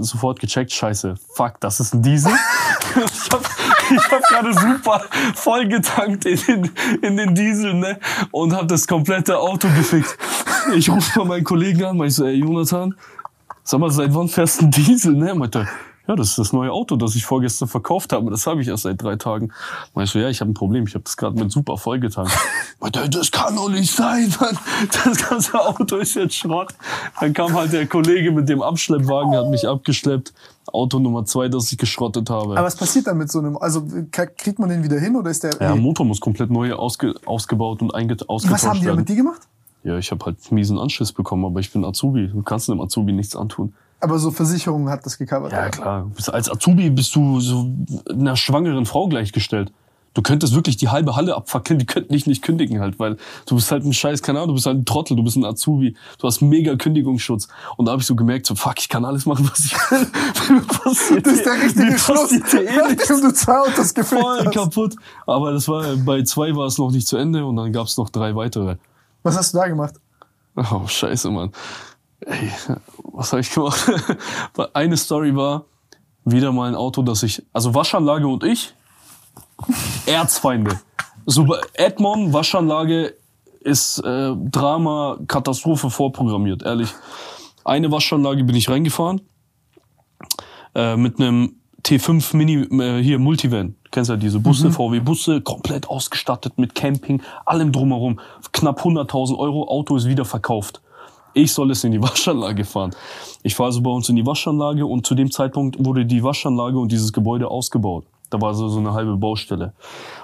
[0.00, 2.32] sofort gecheckt, scheiße, fuck, das ist ein Diesel.
[2.96, 3.44] ich habe
[4.10, 5.02] hab gerade super
[5.34, 6.70] voll getankt in den,
[7.02, 7.98] in den Diesel, ne?
[8.30, 10.16] Und habe das komplette Auto gefickt.
[10.74, 12.94] Ich rufe mal meinen Kollegen an, ich so, ey Jonathan,
[13.68, 15.34] sag mal, seit wann fährst du einen Diesel, ne?
[15.34, 15.68] Meinte,
[16.06, 18.30] ja, das ist das neue Auto, das ich vorgestern verkauft habe.
[18.30, 19.52] Das habe ich erst seit drei Tagen.
[19.94, 20.86] Meinst du, ja, ich habe ein Problem.
[20.86, 22.32] Ich habe das gerade mit super vollgetankt.
[22.80, 24.56] Meinte, er, das kann doch nicht sein, Mann.
[25.04, 26.72] Das ganze Auto ist jetzt Schrott.
[27.20, 30.32] Dann kam halt der Kollege mit dem Abschleppwagen, hat mich abgeschleppt.
[30.72, 32.52] Auto Nummer zwei, das ich geschrottet habe.
[32.52, 35.44] Aber was passiert dann mit so einem, also kriegt man den wieder hin oder ist
[35.44, 35.52] der...
[35.60, 39.00] ja, Motor muss komplett neu ausge, ausgebaut und einge, ausgetauscht was haben die werden.
[39.00, 39.42] mit dir gemacht?
[39.88, 42.28] Ja, ich habe halt miesen Anschiss bekommen, aber ich bin Azubi.
[42.28, 43.72] Du kannst einem Azubi nichts antun.
[44.00, 45.50] Aber so Versicherung hat das gecovert.
[45.50, 46.10] Ja, klar.
[46.26, 47.70] Als Azubi bist du so
[48.10, 49.72] einer schwangeren Frau gleichgestellt.
[50.12, 53.54] Du könntest wirklich die halbe Halle abfackeln, die könnten dich nicht kündigen halt, weil du
[53.54, 56.26] bist halt ein Scheiß, Ahnung, du bist halt ein Trottel, du bist ein Azubi, du
[56.26, 57.48] hast mega Kündigungsschutz.
[57.76, 60.60] Und da habe ich so gemerkt, so fuck, ich kann alles machen, was ich will.
[60.82, 62.38] Passiert Das ist der mir richtige Schluss, eh
[62.76, 64.54] nachdem du zwei Autos gefilmt Voll hast.
[64.54, 64.96] kaputt.
[65.26, 67.96] Aber das war, bei zwei war es noch nicht zu Ende und dann gab es
[67.96, 68.76] noch drei weitere.
[69.22, 69.94] Was hast du da gemacht?
[70.56, 71.52] Oh, scheiße, Mann.
[72.20, 72.50] Ey,
[73.04, 73.90] was habe ich gemacht?
[74.74, 75.64] Eine Story war
[76.24, 78.74] wieder mal ein Auto, das ich, also Waschanlage und ich,
[80.06, 80.80] Erzfeinde.
[81.26, 83.14] So bei Edmond, Waschanlage
[83.60, 86.92] ist äh, Drama, Katastrophe vorprogrammiert, ehrlich.
[87.64, 89.20] Eine Waschanlage bin ich reingefahren
[90.74, 93.76] äh, mit einem T5 Mini, äh, hier Multivan.
[93.84, 98.20] Du kennst ja diese Busse, VW-Busse, komplett ausgestattet mit Camping, allem drumherum.
[98.52, 100.82] Knapp 100.000 Euro, Auto ist wieder verkauft.
[101.34, 102.94] Ich soll es in die Waschanlage fahren.
[103.42, 106.78] Ich fahre also bei uns in die Waschanlage und zu dem Zeitpunkt wurde die Waschanlage
[106.78, 108.04] und dieses Gebäude ausgebaut.
[108.30, 109.72] Da war so, so eine halbe Baustelle.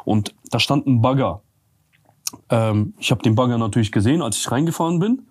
[0.05, 1.41] Und da stand ein Bagger.
[2.51, 5.23] Ähm, ich habe den Bagger natürlich gesehen, als ich reingefahren bin.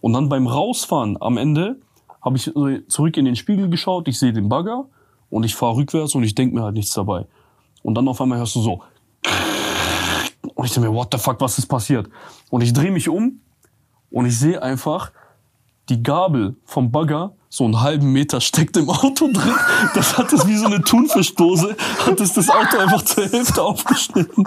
[0.00, 1.76] Und dann beim Rausfahren am Ende
[2.20, 2.52] habe ich
[2.88, 4.86] zurück in den Spiegel geschaut, ich sehe den Bagger
[5.30, 7.26] und ich fahre rückwärts und ich denke mir halt nichts dabei.
[7.82, 8.82] Und dann auf einmal hörst du so.
[10.54, 12.08] Und ich denke mir, what the fuck, was ist passiert?
[12.50, 13.40] Und ich drehe mich um
[14.10, 15.12] und ich sehe einfach,
[15.88, 19.54] die Gabel vom Bagger so einen halben Meter steckt im Auto drin.
[19.94, 24.46] Das hat es wie so eine Thunfischdose, hat es das Auto einfach zur Hälfte aufgeschnitten.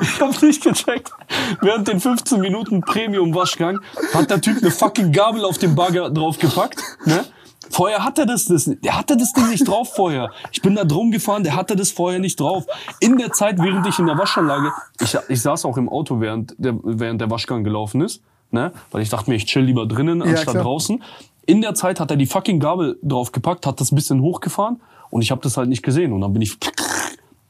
[0.00, 1.12] Ich habe nicht gecheckt.
[1.60, 3.78] Während den 15 Minuten Premium-Waschgang
[4.12, 6.82] hat der Typ eine fucking Gabel auf den Bagger draufgepackt.
[7.04, 7.24] Ne?
[7.70, 10.30] Vorher hatte das, das, der hatte das Ding nicht drauf vorher.
[10.52, 12.66] Ich bin da drum gefahren, der hatte das vorher nicht drauf.
[12.98, 16.54] In der Zeit, während ich in der Waschanlage, ich, ich saß auch im Auto, während
[16.58, 18.72] der, während der Waschgang gelaufen ist, ne?
[18.90, 20.64] weil ich dachte mir, ich chill lieber drinnen anstatt klar.
[20.64, 21.02] draußen.
[21.46, 24.80] In der Zeit hat er die fucking Gabel draufgepackt, hat das ein bisschen hochgefahren
[25.10, 26.58] und ich habe das halt nicht gesehen und dann bin ich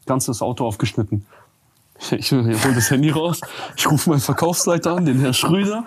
[0.06, 1.26] ganzes Auto aufgeschnitten.
[2.12, 3.42] Ich hol das Handy raus,
[3.76, 5.84] ich rufe meinen Verkaufsleiter an, den Herr Schröder.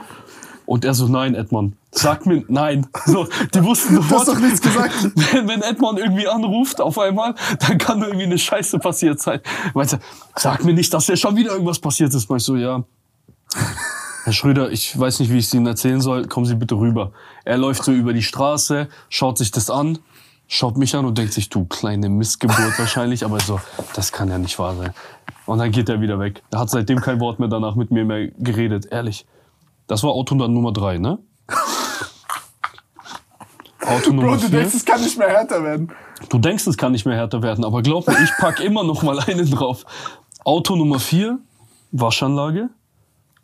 [0.66, 2.88] Und er so, nein, Edmond, sag mir, nein.
[3.06, 4.94] So, die wussten Du hast doch nichts gesagt.
[5.34, 9.42] wenn, wenn Edmond irgendwie anruft auf einmal, dann kann da irgendwie eine Scheiße passiert sein.
[9.74, 10.00] Meinte,
[10.36, 12.30] sag mir nicht, dass ja schon wieder irgendwas passiert ist.
[12.30, 12.84] Mach ich so, ja.
[14.24, 16.28] Herr Schröder, ich weiß nicht, wie ich es Ihnen erzählen soll.
[16.28, 17.12] Kommen Sie bitte rüber.
[17.44, 20.00] Er läuft so über die Straße, schaut sich das an,
[20.48, 23.26] schaut mich an und denkt sich, du kleine Missgeburt wahrscheinlich.
[23.26, 23.60] Aber so,
[23.96, 24.94] das kann ja nicht wahr sein.
[25.46, 26.42] Und dann geht er wieder weg.
[26.52, 28.86] Er hat seitdem kein Wort mehr danach mit mir mehr geredet.
[28.90, 29.26] Ehrlich.
[29.88, 31.20] Das war Auto dann Nummer drei, ne?
[33.86, 34.60] Auto Nummer Bro, du vier.
[34.60, 35.92] denkst, es kann nicht mehr härter werden.
[36.30, 39.04] Du denkst, es kann nicht mehr härter werden, aber glaub mir, ich pack immer noch
[39.04, 39.86] mal einen drauf.
[40.46, 41.40] Auto Nummer vier,
[41.92, 42.70] Waschanlage.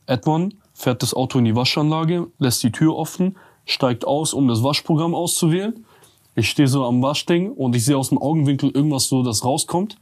[0.06, 4.64] Edmond fährt das Auto in die Waschanlage, lässt die Tür offen, steigt aus, um das
[4.64, 5.86] Waschprogramm auszuwählen.
[6.36, 9.98] Ich stehe so am Waschding und ich sehe aus dem Augenwinkel irgendwas so, das rauskommt.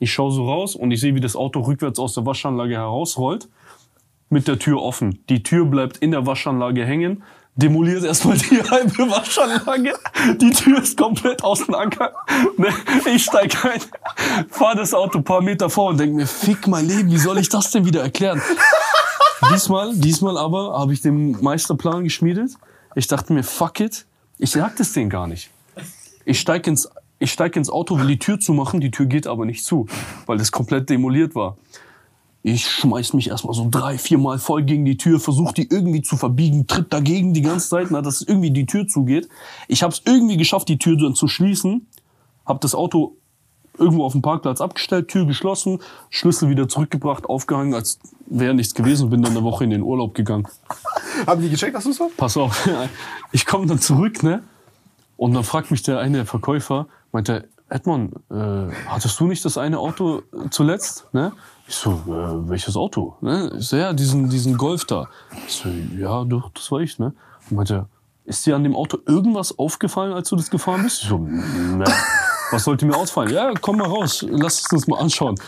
[0.00, 3.48] Ich schaue so raus und ich sehe, wie das Auto rückwärts aus der Waschanlage herausrollt.
[4.30, 5.24] Mit der Tür offen.
[5.28, 7.22] Die Tür bleibt in der Waschanlage hängen.
[7.56, 9.94] Demoliert erstmal die halbe Waschanlage.
[10.36, 12.14] Die Tür ist komplett auseinander.
[12.56, 12.68] Ne?
[13.12, 13.80] Ich steig ein,
[14.48, 17.38] fahr das Auto ein paar Meter vor und denk mir, fick mein Leben, wie soll
[17.38, 18.40] ich das denn wieder erklären?
[19.52, 22.52] Diesmal, diesmal aber habe ich den Meisterplan geschmiedet.
[22.94, 24.06] Ich dachte mir, fuck it,
[24.38, 25.50] ich sag das denen gar nicht.
[26.24, 26.88] Ich steig ins,
[27.18, 29.86] ich steig ins Auto, will die Tür zumachen, die Tür geht aber nicht zu,
[30.26, 31.56] weil das komplett demoliert war.
[32.54, 36.00] Ich schmeiß mich erstmal so drei, vier Mal voll gegen die Tür, versuche die irgendwie
[36.00, 39.28] zu verbiegen, tritt dagegen die ganze Zeit, na, dass irgendwie die Tür zugeht.
[39.68, 41.86] Ich habe es irgendwie geschafft, die Tür dann zu schließen,
[42.46, 43.16] habe das Auto
[43.76, 49.04] irgendwo auf dem Parkplatz abgestellt, Tür geschlossen, Schlüssel wieder zurückgebracht, aufgehangen, als wäre nichts gewesen
[49.04, 50.48] und bin dann eine Woche in den Urlaub gegangen.
[51.26, 52.08] Haben die gecheckt, dass du war?
[52.16, 52.66] Pass auf,
[53.32, 54.42] ich komme dann zurück, ne?
[55.18, 59.58] Und dann fragt mich der eine Verkäufer, meint er, Edmond, äh, hattest du nicht das
[59.58, 61.06] eine Auto zuletzt?
[61.12, 61.32] Ne?
[61.66, 63.16] Ich so, äh, welches Auto?
[63.20, 63.52] Ne?
[63.58, 65.08] Ich so, ja, diesen, diesen Golf da.
[65.46, 67.12] Ich so, ja, doch, das war ich, ne?
[67.50, 67.86] Und meinte
[68.28, 71.02] ist dir an dem Auto irgendwas aufgefallen, als du das gefahren bist?
[71.02, 71.84] Ich so, ne.
[72.50, 73.32] Was sollte mir ausfallen?
[73.32, 75.38] Ja, komm mal raus, lass es uns mal anschauen.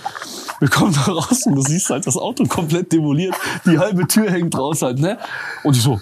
[0.61, 3.35] Wir kommen da raus und du siehst halt das Auto komplett demoliert.
[3.65, 5.19] Die halbe Tür hängt raus halt, ne?
[5.63, 6.01] Und ich so,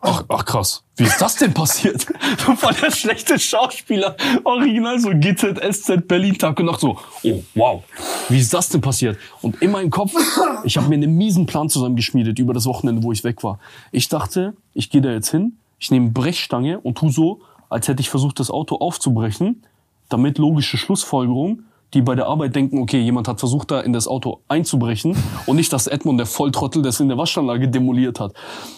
[0.00, 2.06] ach, ach krass, wie ist das denn passiert?
[2.44, 4.16] So voll der schlechte Schauspieler.
[4.44, 7.82] Original so GZSZ Berlin Tag und Nacht so, oh wow,
[8.28, 9.18] wie ist das denn passiert?
[9.40, 10.12] Und in meinem Kopf,
[10.64, 13.58] ich habe mir einen miesen Plan zusammengeschmiedet über das Wochenende, wo ich weg war.
[13.92, 18.00] Ich dachte, ich gehe da jetzt hin, ich nehme Brechstange und tu so, als hätte
[18.00, 19.62] ich versucht, das Auto aufzubrechen,
[20.08, 21.62] damit logische Schlussfolgerung,
[21.94, 25.16] die bei der Arbeit denken, okay, jemand hat versucht, da in das Auto einzubrechen
[25.46, 28.34] und nicht, dass Edmund, der Volltrottel, das in der Waschanlage demoliert hat.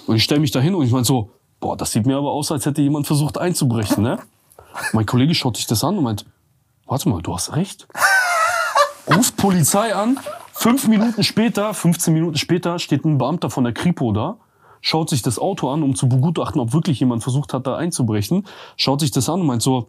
[0.06, 2.30] Und ich stelle mich da hin und ich meine so, boah, das sieht mir aber
[2.30, 4.18] aus, als hätte jemand versucht einzubrechen, ne?
[4.92, 6.26] Mein Kollege schaut sich das an und meint,
[6.86, 7.88] warte mal, du hast recht.
[9.08, 10.18] Ruft Polizei an,
[10.52, 14.36] fünf Minuten später, 15 Minuten später steht ein Beamter von der Kripo da,
[14.82, 18.46] schaut sich das Auto an, um zu begutachten, ob wirklich jemand versucht hat, da einzubrechen,
[18.76, 19.88] schaut sich das an und meint so,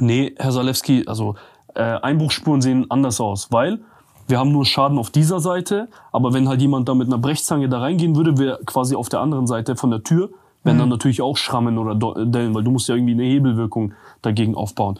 [0.00, 1.34] nee, Herr Salewski, also
[1.78, 3.80] äh, Einbruchspuren sehen anders aus, weil
[4.26, 7.68] wir haben nur Schaden auf dieser Seite, aber wenn halt jemand da mit einer Brechzange
[7.70, 10.28] da reingehen würde, wäre quasi auf der anderen Seite von der Tür,
[10.64, 13.94] wären dann natürlich auch Schrammen oder Do- Dellen, weil du musst ja irgendwie eine Hebelwirkung
[14.20, 14.98] dagegen aufbauen.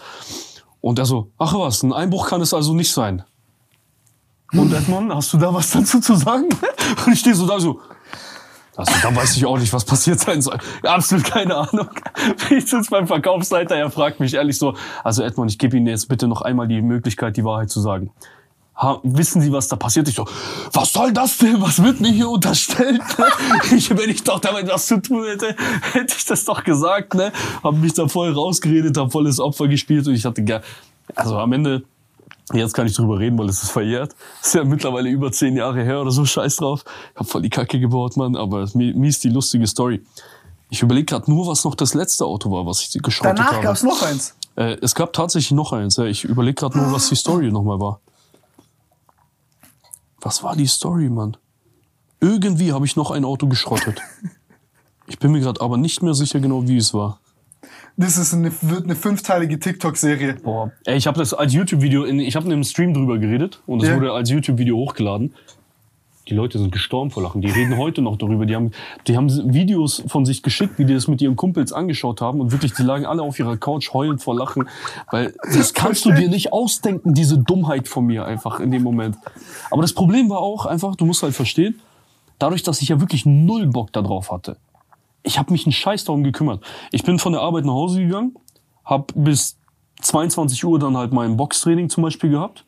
[0.80, 3.22] Und er so, ach was, ein Einbruch kann es also nicht sein.
[4.54, 6.48] Und Edmond, hast du da was dazu zu sagen?
[7.06, 7.80] Und ich stehe so da so,
[8.78, 10.56] also da weiß ich auch nicht, was passiert sein soll.
[10.84, 11.88] Absolut keine Ahnung.
[12.50, 16.08] Ich sitze beim Verkaufsleiter, er fragt mich ehrlich so, also Edmond, ich gebe Ihnen jetzt
[16.08, 18.10] bitte noch einmal die Möglichkeit, die Wahrheit zu sagen.
[18.76, 20.08] Ha, wissen Sie, was da passiert?
[20.08, 20.26] Ich so,
[20.72, 21.60] was soll das denn?
[21.60, 23.02] Was wird mir hier unterstellt?
[23.76, 25.56] ich, wenn ich doch damit was zu tun hätte,
[25.92, 27.32] hätte ich das doch gesagt, ne?
[27.64, 30.62] Hab mich da voll rausgeredet, hab volles Opfer gespielt und ich hatte
[31.16, 31.82] also am Ende,
[32.52, 34.14] Jetzt kann ich drüber reden, weil es ist verjährt.
[34.42, 36.84] ist ja mittlerweile über zehn Jahre her oder so, scheiß drauf.
[37.14, 40.02] Ich hab voll die Kacke gebaut, Mann, aber mi- mies die lustige Story.
[40.70, 43.62] Ich überlege gerade nur, was noch das letzte Auto war, was ich geschrottet Danach habe.
[43.62, 44.34] gab's noch eins.
[44.56, 45.96] Äh, es gab tatsächlich noch eins.
[45.96, 46.04] Ja.
[46.04, 48.00] Ich überlege gerade nur, was die Story nochmal war.
[50.20, 51.36] Was war die Story, Mann?
[52.20, 54.00] Irgendwie habe ich noch ein Auto geschrottet.
[55.10, 57.18] Ich bin mir gerade aber nicht mehr sicher genau, wie es war.
[58.00, 60.34] Das ist eine, wird eine fünfteilige TikTok-Serie.
[60.44, 60.70] Boah.
[60.84, 63.82] Ey, ich habe das als YouTube-Video, in- ich habe in einem Stream drüber geredet und
[63.82, 63.96] es Ja.
[63.96, 65.34] wurde als YouTube-Video hochgeladen.
[66.28, 67.40] Die Leute sind gestorben vor Lachen.
[67.40, 68.46] Die reden heute noch darüber.
[68.46, 68.70] Die haben,
[69.08, 72.40] die haben Videos von sich geschickt, wie die das mit ihren Kumpels angeschaut haben.
[72.40, 74.68] Und wirklich, die lagen alle auf ihrer Couch heulend vor Lachen.
[75.10, 79.16] Weil das kannst du dir nicht ausdenken, diese Dummheit von mir einfach in dem Moment.
[79.72, 81.80] Aber das Problem war auch einfach, du musst halt verstehen,
[82.38, 84.56] dadurch, dass ich ja wirklich null Bock darauf hatte.
[85.28, 86.64] Ich habe mich einen Scheiß darum gekümmert.
[86.90, 88.34] Ich bin von der Arbeit nach Hause gegangen,
[88.82, 89.58] habe bis
[90.00, 92.64] 22 Uhr dann halt mein Boxtraining zum Beispiel gehabt.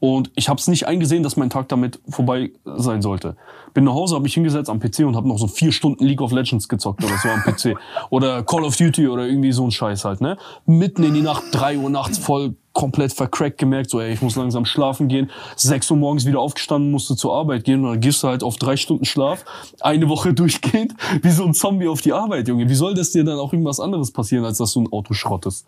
[0.00, 3.36] Und ich habe es nicht eingesehen, dass mein Tag damit vorbei sein sollte.
[3.72, 6.20] Bin nach Hause, habe mich hingesetzt am PC und habe noch so vier Stunden League
[6.20, 7.76] of Legends gezockt oder so am PC.
[8.10, 10.38] Oder Call of Duty oder irgendwie so ein Scheiß halt, ne?
[10.66, 14.36] Mitten in die Nacht, drei Uhr nachts, voll komplett vercrackt gemerkt, so ey, ich muss
[14.36, 15.30] langsam schlafen gehen.
[15.56, 18.56] Sechs Uhr morgens wieder aufgestanden, musste zur Arbeit gehen und dann gehst du halt auf
[18.56, 19.44] drei Stunden Schlaf,
[19.80, 22.68] eine Woche durchgehend, wie so ein Zombie auf die Arbeit, Junge.
[22.68, 25.66] Wie soll das dir dann auch irgendwas anderes passieren, als dass du ein Auto schrottest?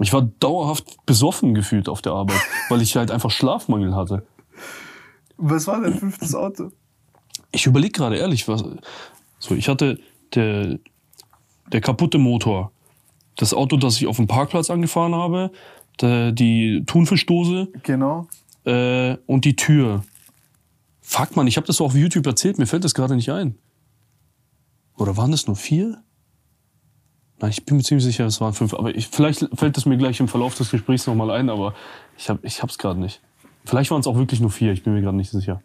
[0.00, 4.26] Ich war dauerhaft besoffen gefühlt auf der Arbeit, weil ich halt einfach Schlafmangel hatte.
[5.36, 6.70] Was war dein fünftes Auto?
[7.50, 8.64] Ich überlege gerade ehrlich, was.
[9.38, 9.98] So, ich hatte
[10.34, 10.78] der,
[11.72, 12.70] der kaputte Motor,
[13.36, 15.50] das Auto, das ich auf dem Parkplatz angefahren habe,
[16.00, 18.28] die Thunfischdose Genau.
[18.64, 20.04] äh, und die Tür.
[21.00, 23.56] Fuck man, ich habe das so auf YouTube erzählt, mir fällt das gerade nicht ein.
[24.96, 26.02] Oder waren das nur vier?
[27.40, 28.72] Nein, ich bin mir ziemlich sicher, es waren fünf.
[28.74, 31.74] Aber ich, vielleicht fällt es mir gleich im Verlauf des Gesprächs nochmal ein, aber
[32.16, 33.20] ich habe ich hab's gerade nicht.
[33.64, 35.60] Vielleicht waren es auch wirklich nur vier, ich bin mir gerade nicht sicher.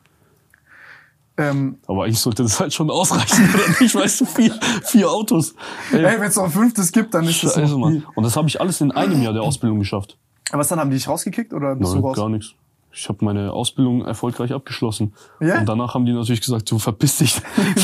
[1.38, 3.94] Ähm, Aber eigentlich sollte das halt schon ausreichen, oder nicht?
[3.94, 5.54] Weißt du, vier, vier Autos.
[5.92, 8.04] Ey, ey, wenn es noch ein fünftes gibt, dann ist das Scheiße, noch Mann.
[8.16, 10.18] Und das habe ich alles in einem Jahr der Ausbildung geschafft.
[10.50, 12.18] Aber was dann, haben die dich rausgekickt oder bist Nein, du raus?
[12.18, 12.54] gar nichts.
[12.92, 15.14] Ich habe meine Ausbildung erfolgreich abgeschlossen.
[15.40, 15.60] Ja?
[15.60, 17.36] Und danach haben die natürlich gesagt, du verpiss dich.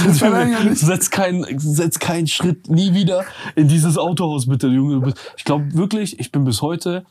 [0.73, 3.23] setz, keinen, setz keinen Schritt nie wieder
[3.55, 5.13] in dieses Autohaus, bitte, Junge.
[5.37, 7.05] Ich glaube wirklich, ich bin bis heute,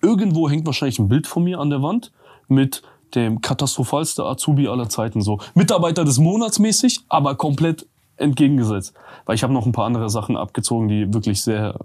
[0.00, 2.10] irgendwo hängt wahrscheinlich ein Bild von mir an der Wand
[2.48, 2.82] mit
[3.14, 5.20] dem katastrophalste Azubi aller Zeiten.
[5.20, 7.86] So Mitarbeiter des Monats mäßig, aber komplett
[8.16, 8.94] entgegengesetzt.
[9.26, 11.78] Weil ich habe noch ein paar andere Sachen abgezogen, die wirklich sehr,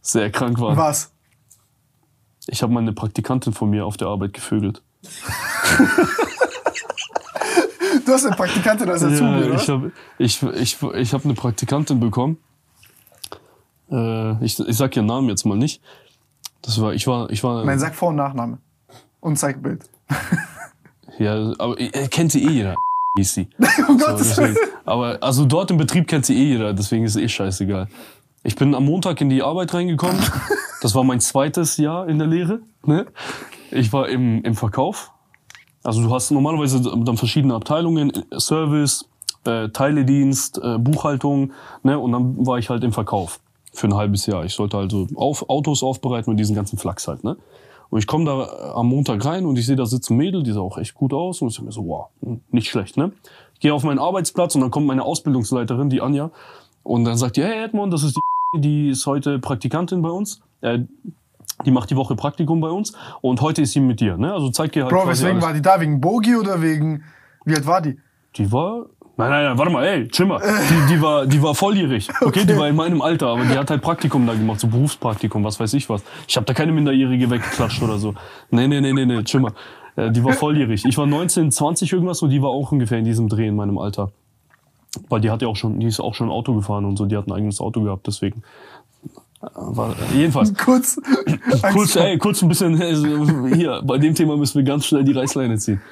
[0.00, 0.76] sehr krank waren.
[0.76, 1.12] Was?
[2.46, 4.82] Ich habe meine Praktikantin von mir auf der Arbeit gevögelt.
[8.04, 9.54] Du hast eine Praktikantin als Azubi, Ja, oder?
[9.54, 12.38] ich habe ich, ich, ich hab eine Praktikantin bekommen.
[13.90, 15.80] Äh, ich, ich sag ihren Namen jetzt mal nicht.
[16.62, 17.64] Das war, ich war, ich war.
[17.64, 18.58] Nein, sag Vor- und Nachname.
[19.20, 19.88] Und zeig Bild.
[21.18, 22.74] Ja, aber äh, kennt sie eh jeder.
[23.18, 23.48] Hieß sie.
[23.88, 24.54] Um So, Gottes Willen.
[24.54, 27.88] deswegen, aber also dort im Betrieb kennt sie eh jeder, deswegen ist es eh scheißegal.
[28.44, 30.20] Ich bin am Montag in die Arbeit reingekommen.
[30.82, 32.58] Das war mein zweites Jahr in der Lehre.
[32.84, 33.06] Ne?
[33.70, 35.12] Ich war im, im Verkauf.
[35.84, 39.08] Also du hast normalerweise dann verschiedene Abteilungen, Service,
[39.44, 41.52] äh, Teiledienst, äh, Buchhaltung,
[41.84, 41.96] ne?
[42.00, 43.38] Und dann war ich halt im Verkauf
[43.72, 44.44] für ein halbes Jahr.
[44.44, 47.36] Ich sollte also auf, Autos aufbereiten und diesen ganzen Flachs halt, ne?
[47.92, 50.52] Und ich komme da am Montag rein und ich sehe, da sitzt ein Mädel, die
[50.52, 51.42] sah auch echt gut aus.
[51.42, 52.06] Und ich sag mir so, wow,
[52.50, 53.12] nicht schlecht, ne?
[53.52, 56.30] Ich gehe auf meinen Arbeitsplatz und dann kommt meine Ausbildungsleiterin, die Anja,
[56.84, 60.40] und dann sagt die, hey Edmond, das ist die, die ist heute Praktikantin bei uns.
[60.62, 60.78] Äh,
[61.66, 64.32] die macht die Woche Praktikum bei uns und heute ist sie mit dir, ne?
[64.32, 64.94] Also zeig dir halt.
[64.94, 65.44] Bro, weswegen alles.
[65.44, 65.78] war die da?
[65.78, 67.04] Wegen Bogi oder wegen.
[67.44, 67.98] Wie alt war die?
[68.36, 68.86] Die war.
[69.16, 70.40] Nein, nein, nein, warte mal, ey, chill mal.
[70.40, 72.08] Die, die, war, die war volljährig.
[72.22, 75.44] Okay, die war in meinem Alter, aber die hat halt Praktikum da gemacht, so Berufspraktikum,
[75.44, 76.02] was weiß ich was.
[76.26, 78.14] Ich habe da keine Minderjährige weggeklatscht oder so.
[78.50, 79.52] Nee, nee, nee, nee, nee, chill mal.
[79.96, 80.84] Äh, Die war volljährig.
[80.86, 83.76] Ich war 19, 20 irgendwas und die war auch ungefähr in diesem Dreh in meinem
[83.76, 84.12] Alter.
[85.10, 87.16] Weil die hat ja auch schon, die ist auch schon Auto gefahren und so, die
[87.16, 88.42] hat ein eigenes Auto gehabt, deswegen.
[89.42, 90.54] Äh, War, äh, jedenfalls.
[90.64, 90.98] Kurz.
[91.72, 92.76] Kurz, ey, kurz ein bisschen,
[93.54, 95.82] hier, bei dem Thema müssen wir ganz schnell die Reißleine ziehen.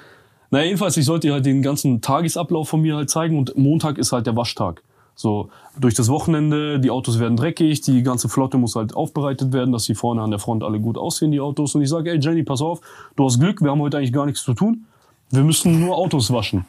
[0.50, 4.12] Na, jedenfalls, ich sollte halt den ganzen Tagesablauf von mir halt zeigen und Montag ist
[4.12, 4.82] halt der Waschtag.
[5.14, 9.70] So, durch das Wochenende, die Autos werden dreckig, die ganze Flotte muss halt aufbereitet werden,
[9.70, 11.74] dass sie vorne an der Front alle gut aussehen, die Autos.
[11.74, 12.80] Und ich sage, ey Jenny, pass auf,
[13.16, 14.86] du hast Glück, wir haben heute eigentlich gar nichts zu tun.
[15.30, 16.64] Wir müssen nur Autos waschen.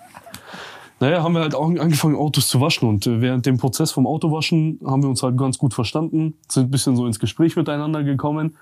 [1.00, 2.88] Naja, haben wir halt auch angefangen, Autos zu waschen.
[2.88, 6.66] Und äh, während dem Prozess vom Autowaschen haben wir uns halt ganz gut verstanden, sind
[6.66, 8.56] ein bisschen so ins Gespräch miteinander gekommen.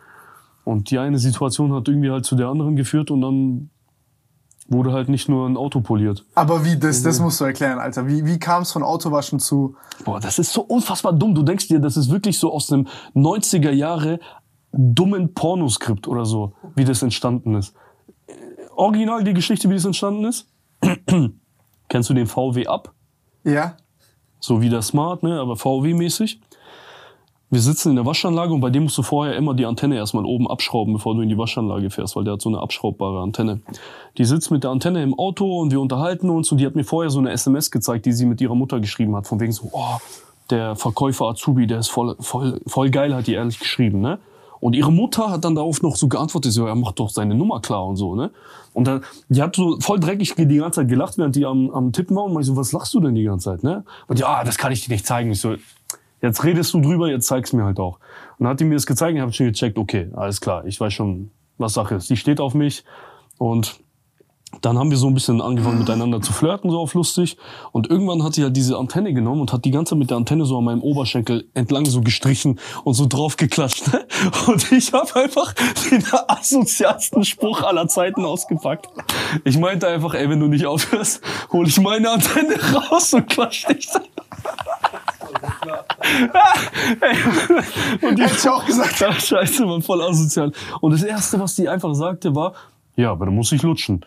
[0.64, 3.70] Und die eine Situation hat irgendwie halt zu der anderen geführt und dann
[4.70, 6.26] wurde halt nicht nur ein Auto poliert.
[6.36, 8.08] Aber wie, das, das musst du erklären, Alter.
[8.08, 9.76] Wie, wie kam es von Autowaschen zu.
[10.06, 11.36] Boah, das ist so unfassbar dumm.
[11.36, 14.20] Du denkst dir, das ist wirklich so aus einem 90er Jahre
[14.72, 17.76] dummen Pornoskript oder so, wie das entstanden ist.
[18.28, 18.34] Äh,
[18.76, 20.48] Original die Geschichte, wie das entstanden ist.
[21.90, 22.94] Kennst du den VW Up?
[23.44, 23.76] Ja?
[24.40, 26.40] So wie der Smart, ne, aber VW-mäßig.
[27.52, 30.24] Wir sitzen in der Waschanlage und bei dem musst du vorher immer die Antenne erstmal
[30.24, 33.62] oben abschrauben, bevor du in die Waschanlage fährst, weil der hat so eine abschraubbare Antenne.
[34.20, 36.84] Die sitzt mit der Antenne im Auto und wir unterhalten uns und die hat mir
[36.84, 39.70] vorher so eine SMS gezeigt, die sie mit ihrer Mutter geschrieben hat, von wegen so,
[39.72, 39.98] oh,
[40.52, 44.20] der Verkäufer Azubi, der ist voll, voll, voll geil, hat die ehrlich geschrieben, ne?
[44.60, 47.62] Und ihre Mutter hat dann darauf noch so geantwortet, so, er macht doch seine Nummer
[47.62, 48.30] klar und so, ne?
[48.74, 51.94] Und dann, die hat so voll dreckig die ganze Zeit gelacht, während die am, am
[51.94, 53.86] Tippen war und meinte so, was lachst du denn die ganze Zeit, ne?
[54.08, 55.32] Und die, ah, das kann ich dir nicht zeigen.
[55.32, 55.56] Ich so,
[56.22, 58.00] jetzt redest du drüber, jetzt zeig's mir halt auch.
[58.38, 60.80] Und dann hat die mir das gezeigt und habe schon gecheckt, okay, alles klar, ich
[60.80, 62.10] weiß schon, was Sache ist.
[62.10, 62.84] Die steht auf mich
[63.38, 63.80] und
[64.62, 67.38] dann haben wir so ein bisschen angefangen miteinander zu flirten, so auf lustig.
[67.72, 70.18] Und irgendwann hat sie halt diese Antenne genommen und hat die ganze Zeit mit der
[70.18, 73.88] Antenne so an meinem Oberschenkel entlang so gestrichen und so drauf geklatscht.
[73.94, 74.06] Ne?
[74.48, 75.54] Und ich habe einfach
[75.90, 78.88] den asozialsten Spruch aller Zeiten ausgepackt.
[79.46, 81.22] Ich meinte einfach, ey, wenn du nicht aufhörst,
[81.52, 83.88] hole ich meine Antenne raus und klatsch dich.
[87.02, 87.16] Ey,
[88.02, 88.96] und die Hätte ich auch gesagt.
[89.22, 90.52] Scheiße, man, voll asozial.
[90.82, 92.54] Und das Erste, was die einfach sagte, war,
[92.96, 94.06] ja, aber dann muss ich lutschen.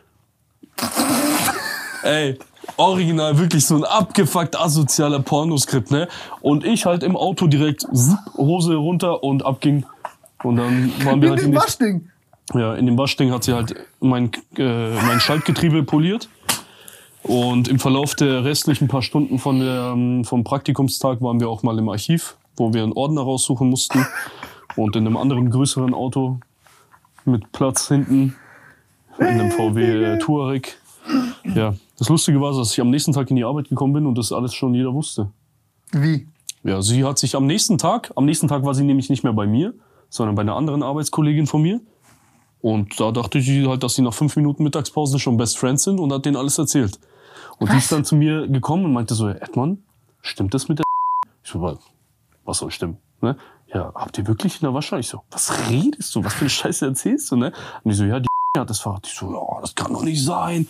[2.03, 2.39] Ey,
[2.77, 6.09] original, wirklich so ein abgefuckt asozialer Pornoskript, ne?
[6.41, 9.85] Und ich halt im Auto direkt zip, Hose runter und abging.
[10.43, 12.11] Und dann waren wir In halt in dem Waschding.
[12.55, 16.29] ja, in dem Waschding hat sie halt mein, äh, mein Schaltgetriebe poliert.
[17.23, 21.63] Und im Verlauf der restlichen paar Stunden von der, ähm, vom Praktikumstag waren wir auch
[21.63, 24.05] mal im Archiv, wo wir einen Ordner raussuchen mussten.
[24.75, 26.41] Und in einem anderen größeren Auto
[27.25, 28.35] mit Platz hinten,
[29.19, 30.79] in einem VW Touareg.
[31.45, 34.17] Ja, das Lustige war, dass ich am nächsten Tag in die Arbeit gekommen bin und
[34.17, 35.31] das alles schon jeder wusste.
[35.93, 36.27] Wie?
[36.65, 39.33] Ja, sie hat sich am nächsten Tag, am nächsten Tag war sie nämlich nicht mehr
[39.33, 39.75] bei mir,
[40.09, 41.81] sondern bei einer anderen Arbeitskollegin von mir.
[42.61, 45.99] Und da dachte ich halt, dass sie nach fünf Minuten Mittagspause schon Best Friends sind
[45.99, 47.01] und hat denen alles erzählt.
[47.59, 49.81] Und die ist dann zu mir gekommen und meinte so, Edmond,
[50.21, 50.85] stimmt das mit der
[51.45, 51.79] Ich so, "Was-
[52.45, 52.99] was soll stimmen?
[53.21, 53.37] Ne?
[53.75, 55.01] Ja, habt ihr wirklich in der Waschanlage?
[55.01, 56.23] Ich so, was redest du?
[56.25, 57.37] Was für eine Scheiße erzählst du?
[57.37, 57.53] Ne?
[57.83, 58.27] Und die so, ja, die
[58.61, 59.07] hat das Fahrrad.
[59.07, 60.67] Ich so, ja, das kann doch nicht sein.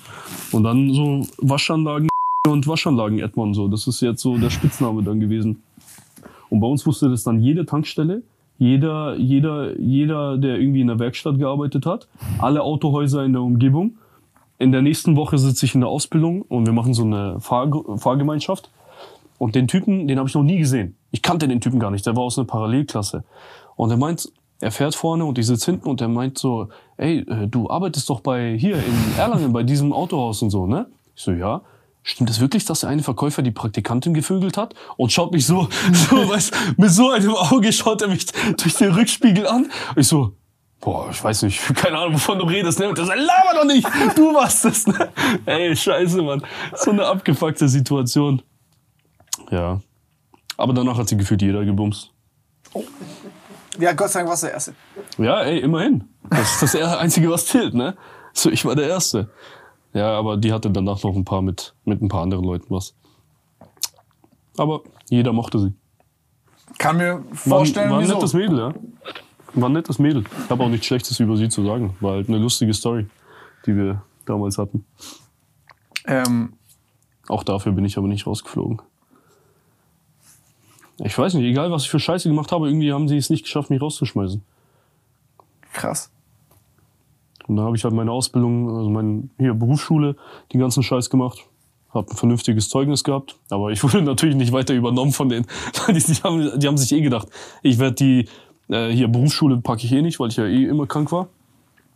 [0.53, 2.09] Und dann so Waschanlagen
[2.49, 3.67] und Waschanlagen Edmond so.
[3.67, 5.63] Das ist jetzt so der Spitzname dann gewesen.
[6.49, 8.23] Und bei uns wusste das dann jede Tankstelle,
[8.59, 12.07] jeder, jeder, jeder, der irgendwie in der Werkstatt gearbeitet hat,
[12.39, 13.95] alle Autohäuser in der Umgebung.
[14.59, 17.69] In der nächsten Woche sitze ich in der Ausbildung und wir machen so eine Fahr
[17.97, 18.71] Fahrgemeinschaft.
[19.39, 20.95] Und den Typen, den habe ich noch nie gesehen.
[21.11, 22.07] Ich kannte den Typen gar nicht.
[22.07, 23.25] Der war aus einer Parallelklasse.
[23.75, 24.31] Und er meint,
[24.63, 28.09] er fährt vorne und ich sitze hinten und er meint so, ey, äh, du arbeitest
[28.09, 30.87] doch bei hier in Erlangen bei diesem Autohaus und so, ne?
[31.17, 31.63] Ich so, ja.
[32.05, 34.75] Stimmt es wirklich, dass der eine Verkäufer die Praktikantin gevögelt hat?
[34.97, 38.93] Und schaut mich so, so weißt, mit so einem Auge schaut er mich durch den
[38.93, 39.69] Rückspiegel an.
[39.97, 40.33] Ich so,
[40.81, 42.89] boah, ich weiß nicht, keine Ahnung, wovon du redest, ne?
[42.89, 43.87] Und der sagt, laber doch nicht,
[44.17, 45.09] du warst es, ne?
[45.45, 46.41] Ey, scheiße, Mann.
[46.77, 48.43] So eine abgefuckte Situation.
[49.51, 49.81] Ja.
[50.57, 52.13] Aber danach hat sie gefühlt jeder gebumst.
[53.79, 54.75] Ja, Gott sei Dank warst du der Erste.
[55.19, 56.05] Ja, ey, immerhin.
[56.31, 57.97] Das ist das Einzige, was zählt, ne?
[58.33, 59.31] So, ich war der Erste.
[59.95, 62.95] Ja, aber die hatte danach noch ein paar mit, mit ein paar anderen Leuten was.
[64.57, 65.73] Aber jeder mochte sie.
[66.79, 68.15] Kann mir War, vorstellen, war ein wieso.
[68.15, 68.75] nettes Mädel, ja.
[69.55, 70.25] War ein nettes Mädel.
[70.45, 71.95] Ich habe auch nichts Schlechtes über sie zu sagen.
[72.01, 73.07] War halt eine lustige Story,
[73.67, 74.85] die wir damals hatten.
[76.07, 76.55] Ähm,
[77.29, 78.81] Auch dafür bin ich aber nicht rausgeflogen.
[81.05, 83.45] Ich weiß nicht, egal was ich für Scheiße gemacht habe, irgendwie haben sie es nicht
[83.45, 84.43] geschafft, mich rauszuschmeißen.
[85.73, 86.11] krass.
[87.49, 90.17] Und dann habe ich halt meine Ausbildung, also meine hier Berufsschule,
[90.53, 91.41] den ganzen Scheiß gemacht.
[91.91, 95.47] Hab ein vernünftiges Zeugnis gehabt, aber ich wurde natürlich nicht weiter übernommen von denen.
[95.89, 97.29] Die, die, haben, die haben sich eh gedacht,
[97.63, 98.29] ich werde die
[98.69, 101.29] äh, hier Berufsschule packe ich eh nicht, weil ich ja eh immer krank war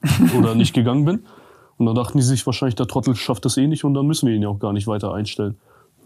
[0.39, 1.23] oder nicht gegangen bin.
[1.79, 4.27] Und dann dachten die sich wahrscheinlich, der Trottel schafft das eh nicht und dann müssen
[4.27, 5.57] wir ihn ja auch gar nicht weiter einstellen.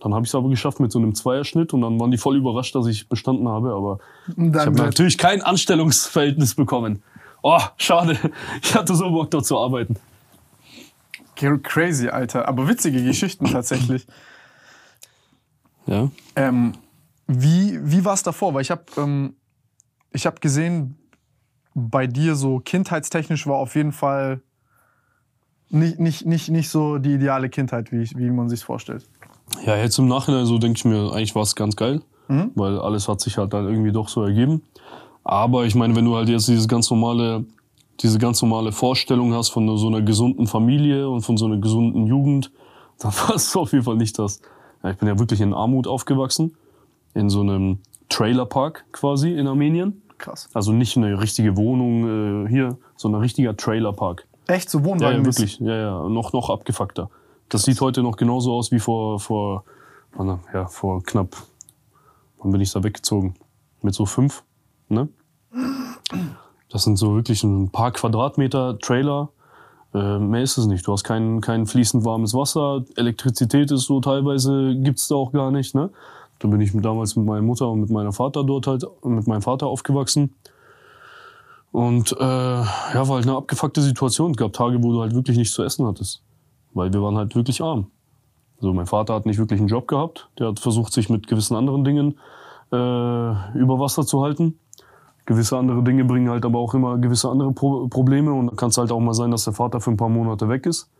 [0.00, 2.36] Dann habe ich es aber geschafft mit so einem Zweierschnitt und dann waren die voll
[2.36, 3.98] überrascht, dass ich bestanden habe, aber
[4.28, 7.02] ich habe natürlich kein Anstellungsverhältnis bekommen.
[7.42, 8.18] Oh, schade.
[8.62, 9.96] Ich hatte so Bock, dort zu arbeiten.
[11.62, 12.48] Crazy, Alter.
[12.48, 14.06] Aber witzige Geschichten tatsächlich.
[15.86, 16.10] Ja.
[16.36, 16.72] Ähm,
[17.26, 18.52] wie wie war es davor?
[18.52, 19.34] Weil ich habe ähm,
[20.12, 20.98] ich hab gesehen,
[21.74, 24.42] bei dir so kindheitstechnisch war auf jeden Fall
[25.70, 29.08] nicht, nicht, nicht, nicht so die ideale Kindheit, wie, ich, wie man sich vorstellt.
[29.66, 32.02] Ja, jetzt im Nachhinein so denke ich mir, eigentlich war es ganz geil,
[32.54, 34.62] weil alles hat sich halt dann irgendwie doch so ergeben.
[35.24, 37.44] Aber ich meine, wenn du halt jetzt dieses ganz normale,
[38.00, 42.06] diese ganz normale Vorstellung hast von so einer gesunden Familie und von so einer gesunden
[42.06, 42.50] Jugend,
[43.00, 44.40] dann war es auf jeden Fall nicht das.
[44.82, 46.54] Ja, ich bin ja wirklich in Armut aufgewachsen,
[47.14, 47.78] in so einem
[48.08, 50.00] Trailerpark quasi in Armenien.
[50.18, 50.48] Krass.
[50.54, 54.26] Also nicht eine richtige Wohnung äh, hier, sondern ein richtiger Trailerpark.
[54.46, 55.18] Echt so Ja, Wohnwagen.
[55.20, 55.58] ja, wirklich.
[55.60, 57.10] Ja, ja, noch, noch abgefuckter.
[57.50, 59.64] Das sieht heute noch genauso aus wie vor, vor,
[60.54, 61.36] ja, vor knapp,
[62.38, 63.34] wann bin ich da weggezogen?
[63.82, 64.44] Mit so fünf,
[64.88, 65.08] ne?
[66.68, 69.30] Das sind so wirklich ein paar Quadratmeter Trailer.
[69.92, 70.86] Äh, mehr ist es nicht.
[70.86, 72.84] Du hast kein, kein fließend warmes Wasser.
[72.94, 75.90] Elektrizität ist so teilweise, gibt's da auch gar nicht, ne?
[76.38, 79.42] Da bin ich damals mit meiner Mutter und mit meinem Vater dort halt, mit meinem
[79.42, 80.36] Vater aufgewachsen.
[81.72, 84.30] Und äh, ja, war halt eine abgefuckte Situation.
[84.30, 86.22] Es gab Tage, wo du halt wirklich nichts zu essen hattest.
[86.72, 87.86] Weil wir waren halt wirklich arm.
[88.58, 90.28] Also mein Vater hat nicht wirklich einen Job gehabt.
[90.38, 92.18] Der hat versucht, sich mit gewissen anderen Dingen
[92.72, 92.76] äh,
[93.58, 94.58] über Wasser zu halten.
[95.26, 98.32] Gewisse andere Dinge bringen halt aber auch immer gewisse andere Pro Probleme.
[98.32, 100.48] Und dann kann es halt auch mal sein, dass der Vater für ein paar Monate
[100.48, 100.90] weg ist.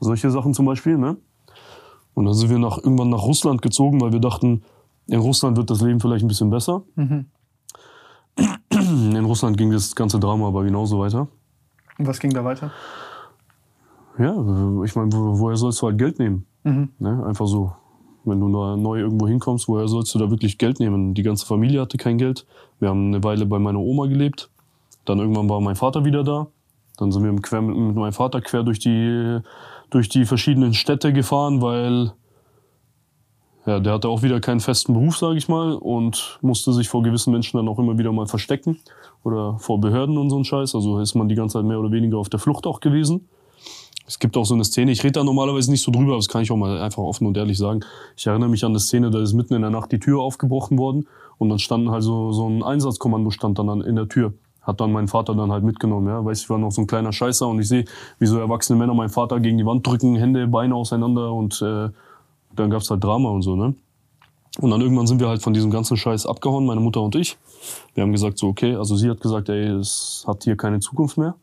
[0.00, 1.16] Solche Sachen zum Beispiel, ne?
[2.14, 4.62] Und dann sind wir nach, irgendwann nach Russland gezogen, weil wir dachten,
[5.06, 6.82] in Russland wird das Leben vielleicht ein bisschen besser.
[8.70, 11.28] In Russland ging das ganze Drama aber genauso weiter.
[11.98, 12.72] Und was ging da weiter?
[14.18, 14.32] Ja,
[14.84, 16.46] ich meine, wo, woher sollst du halt Geld nehmen?
[16.98, 17.24] Ne?
[17.26, 17.72] Einfach so.
[18.24, 21.12] Wenn du neu irgendwo hinkommst, woher sollst du da wirklich Geld nehmen?
[21.12, 22.46] Die ganze Familie hatte kein Geld.
[22.80, 24.50] Wir haben eine Weile bei meiner Oma gelebt.
[25.04, 26.46] Dann irgendwann war mein Vater wieder da.
[26.96, 29.40] Dann sind wir mit meinem Vater quer durch die,
[29.90, 32.12] durch die verschiedenen Städte gefahren, weil
[33.66, 37.02] ja, der hatte auch wieder keinen festen Beruf, sage ich mal, und musste sich vor
[37.02, 38.78] gewissen Menschen dann auch immer wieder mal verstecken
[39.22, 40.74] oder vor Behörden und so ein Scheiß.
[40.74, 43.28] Also ist man die ganze Zeit mehr oder weniger auf der Flucht auch gewesen.
[44.06, 46.28] Es gibt auch so eine Szene, ich rede da normalerweise nicht so drüber, aber das
[46.28, 47.80] kann ich auch mal einfach offen und ehrlich sagen.
[48.16, 50.76] Ich erinnere mich an eine Szene, da ist mitten in der Nacht die Tür aufgebrochen
[50.78, 51.06] worden
[51.38, 54.34] und dann standen halt so, so ein Einsatzkommando stand dann an- in der Tür.
[54.60, 56.24] Hat dann mein Vater dann halt mitgenommen, ja.
[56.24, 57.84] Weiß ich war noch so ein kleiner Scheißer und ich sehe,
[58.18, 61.88] wie so erwachsene Männer meinen Vater gegen die Wand drücken, Hände, Beine auseinander und äh,
[62.54, 63.74] dann gab's halt Drama und so, ne?
[64.60, 67.36] Und dann irgendwann sind wir halt von diesem ganzen Scheiß abgehauen, meine Mutter und ich.
[67.94, 71.18] Wir haben gesagt so, okay, also sie hat gesagt, ey, es hat hier keine Zukunft
[71.18, 71.34] mehr.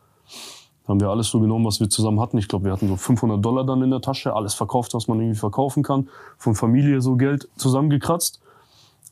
[0.92, 2.38] Haben wir alles so genommen, was wir zusammen hatten.
[2.38, 5.22] Ich glaube, wir hatten so 500 Dollar dann in der Tasche, alles verkauft, was man
[5.22, 6.10] irgendwie verkaufen kann.
[6.38, 8.42] Von Familie so Geld zusammengekratzt.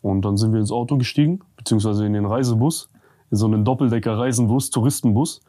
[0.02, 2.90] Und dann sind wir ins Auto gestiegen, beziehungsweise in den Reisebus,
[3.32, 5.40] in so einen Doppeldecker-Reisenbus, Touristenbus,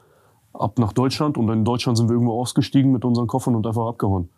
[0.52, 1.36] ab nach Deutschland.
[1.36, 4.28] Und in Deutschland sind wir irgendwo ausgestiegen mit unseren Koffern und einfach abgehauen.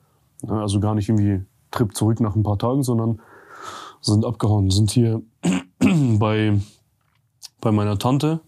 [0.49, 3.21] Ja, Also gar nicht irgendwie Trip zurück nach ein paar Tagen, sondern
[4.01, 4.71] sind abgehauen.
[4.71, 5.21] Sind hier
[6.19, 6.59] bei,
[7.61, 8.41] bei meiner Tante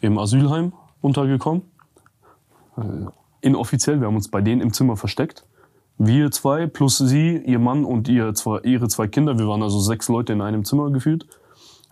[0.00, 1.62] im Asylheim untergekommen.
[2.78, 3.10] Äh,
[3.40, 5.44] Inoffiziell, wir haben uns bei denen im Zimmer versteckt.
[5.96, 9.38] Wir zwei plus sie, ihr Mann und ihr zwei, ihre zwei Kinder.
[9.38, 11.26] Wir waren also sechs Leute in einem Zimmer gefühlt.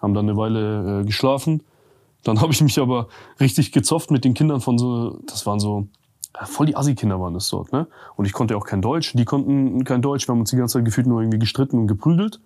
[0.01, 1.63] Haben dann eine Weile äh, geschlafen.
[2.25, 3.09] Dann habe ich mich aber
[3.39, 5.87] richtig gezofft mit den Kindern von so, das waren so,
[6.35, 7.87] ja, voll die Assi-Kinder waren das dort, ne?
[8.17, 10.27] Und ich konnte ja auch kein Deutsch, die konnten kein Deutsch.
[10.27, 12.41] Wir haben uns die ganze Zeit gefühlt nur irgendwie gestritten und geprügelt.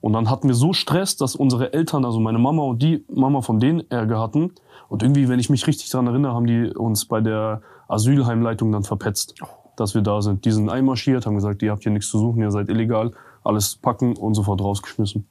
[0.00, 3.42] Und dann hatten wir so Stress, dass unsere Eltern, also meine Mama und die Mama
[3.42, 4.52] von denen Ärger hatten.
[4.88, 8.84] Und irgendwie, wenn ich mich richtig dran erinnere, haben die uns bei der Asylheimleitung dann
[8.84, 9.34] verpetzt,
[9.76, 10.44] dass wir da sind.
[10.44, 13.12] Die sind einmarschiert, haben gesagt, ihr habt hier nichts zu suchen, ihr seid illegal,
[13.42, 15.26] alles packen und sofort rausgeschmissen.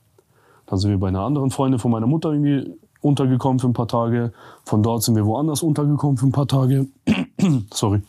[0.66, 3.88] Dann sind wir bei einer anderen Freundin von meiner Mutter irgendwie untergekommen für ein paar
[3.88, 4.34] Tage.
[4.66, 6.88] Von dort sind wir woanders untergekommen für ein paar Tage.
[7.74, 8.02] Sorry.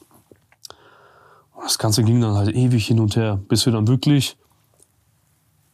[1.62, 4.36] Das Ganze ging dann halt ewig hin und her, bis wir dann wirklich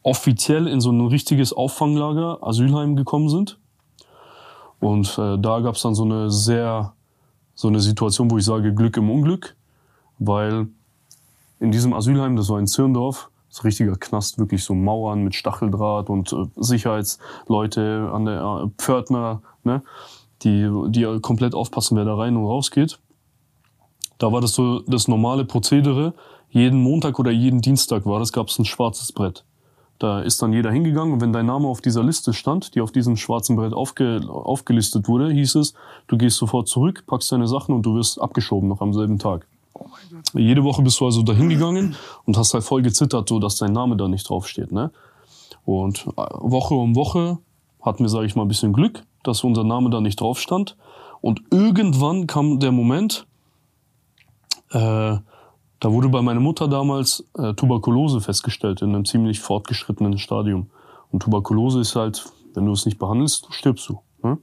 [0.03, 3.59] offiziell in so ein richtiges Auffanglager, Asylheim gekommen sind.
[4.79, 6.93] Und äh, da gab es dann so eine sehr,
[7.57, 9.57] so eine Situation, wo ich sage Glück im Unglück,
[10.19, 10.69] weil
[11.59, 16.11] in diesem Asylheim, das war in Zirndorf, so richtiger Knast, wirklich so Mauern mit Stacheldraht
[16.11, 19.83] und äh, Sicherheitsleute an der äh, Pförtner, ne,
[20.43, 22.99] die, die komplett aufpassen, wer da rein und rausgeht.
[24.19, 26.13] Da war das so das normale Prozedere.
[26.51, 29.45] Jeden Montag oder jeden Dienstag war das, gab es ein schwarzes Brett.
[29.99, 32.93] Da ist dann jeder hingegangen und wenn dein Name auf dieser Liste stand, die auf
[32.93, 35.75] diesem schwarzen Brett aufge, aufgelistet wurde, hieß es,
[36.07, 39.47] du gehst sofort zurück, packst deine Sachen und du wirst abgeschoben noch am selben Tag.
[40.35, 43.73] Jede Woche bist du also da hingegangen und hast halt voll gezittert, so dass dein
[43.73, 44.73] Name da nicht draufsteht.
[44.73, 44.91] Ne?
[45.65, 47.39] Und äh, Woche um Woche
[47.83, 50.77] hatten wir, sage ich mal, ein bisschen Glück, dass unser Name da nicht drauf stand.
[51.21, 53.27] Und irgendwann kam der Moment,
[54.73, 55.17] äh,
[55.87, 60.67] da wurde bei meiner Mutter damals äh, Tuberkulose festgestellt in einem ziemlich fortgeschrittenen Stadium.
[61.13, 62.25] Und Tuberkulose ist halt,
[62.55, 64.01] wenn du es nicht behandelst, stirbst du.
[64.21, 64.37] Ne?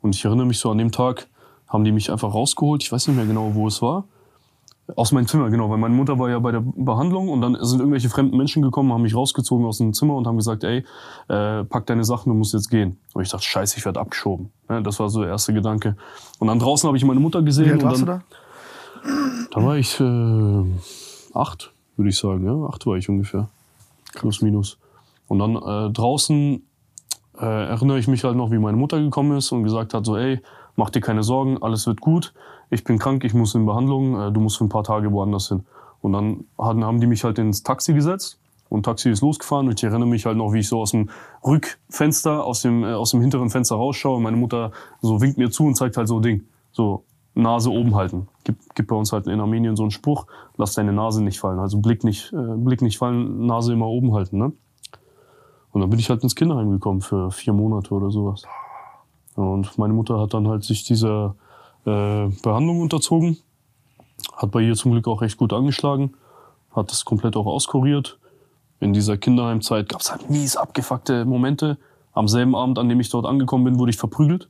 [0.00, 1.28] Und ich erinnere mich so an dem Tag,
[1.68, 2.82] haben die mich einfach rausgeholt.
[2.82, 4.08] Ich weiß nicht mehr genau, wo es war.
[4.96, 7.78] Aus meinem Zimmer, genau, weil meine Mutter war ja bei der Behandlung und dann sind
[7.78, 10.84] irgendwelche fremden Menschen gekommen, haben mich rausgezogen aus dem Zimmer und haben gesagt, ey,
[11.28, 12.98] äh, pack deine Sachen, du musst jetzt gehen.
[13.12, 14.50] Und ich dachte, scheiße, ich werde abgeschoben.
[14.68, 15.96] Ja, das war so der erste Gedanke.
[16.40, 17.66] Und dann draußen habe ich meine Mutter gesehen.
[17.66, 18.22] Wie alt und warst du da?
[19.50, 20.64] Da war ich äh,
[21.34, 22.44] acht, würde ich sagen.
[22.44, 22.68] Ja?
[22.68, 23.48] Acht war ich ungefähr.
[24.14, 24.78] Plus, minus.
[25.28, 26.62] Und dann äh, draußen
[27.38, 30.16] äh, erinnere ich mich halt noch, wie meine Mutter gekommen ist und gesagt hat, so,
[30.16, 30.40] ey,
[30.76, 32.32] mach dir keine Sorgen, alles wird gut.
[32.70, 35.48] Ich bin krank, ich muss in Behandlung, äh, du musst für ein paar Tage woanders
[35.48, 35.64] hin.
[36.00, 38.38] Und dann hatten, haben die mich halt ins Taxi gesetzt
[38.68, 41.10] und Taxi ist losgefahren und ich erinnere mich halt noch, wie ich so aus dem
[41.44, 45.50] Rückfenster, aus dem, äh, aus dem hinteren Fenster rausschaue und meine Mutter so winkt mir
[45.50, 46.44] zu und zeigt halt so Ding.
[46.72, 48.28] So, Nase oben halten.
[48.44, 50.26] Gibt, gibt bei uns halt in Armenien so einen Spruch,
[50.56, 51.58] lass deine Nase nicht fallen.
[51.58, 54.52] Also Blick nicht, äh, Blick nicht fallen, Nase immer oben halten, ne?
[55.72, 58.44] Und dann bin ich halt ins Kinderheim gekommen für vier Monate oder sowas.
[59.34, 61.34] Und meine Mutter hat dann halt sich dieser
[61.84, 63.38] äh, Behandlung unterzogen.
[64.36, 66.14] Hat bei ihr zum Glück auch recht gut angeschlagen.
[66.70, 68.18] Hat das komplett auch auskuriert.
[68.78, 71.78] In dieser Kinderheimzeit gab es halt mies abgefuckte Momente.
[72.12, 74.48] Am selben Abend, an dem ich dort angekommen bin, wurde ich verprügelt.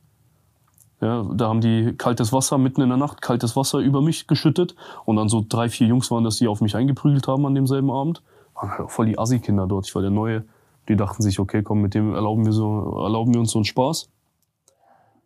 [1.01, 4.75] Ja, da haben die kaltes Wasser mitten in der Nacht, kaltes Wasser über mich geschüttet.
[5.05, 7.91] Und dann so drei, vier Jungs waren das, die auf mich eingeprügelt haben an demselben
[7.91, 8.21] Abend.
[8.55, 9.87] Halt voll die Assi-Kinder dort.
[9.87, 10.45] Ich war der Neue.
[10.87, 13.65] Die dachten sich, okay, komm, mit dem erlauben wir, so, erlauben wir uns so einen
[13.65, 14.09] Spaß.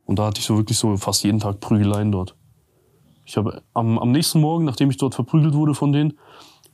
[0.06, 2.36] Und da hatte ich so wirklich so fast jeden Tag Prügeleien dort.
[3.26, 6.18] Ich habe am, am nächsten Morgen, nachdem ich dort verprügelt wurde von denen,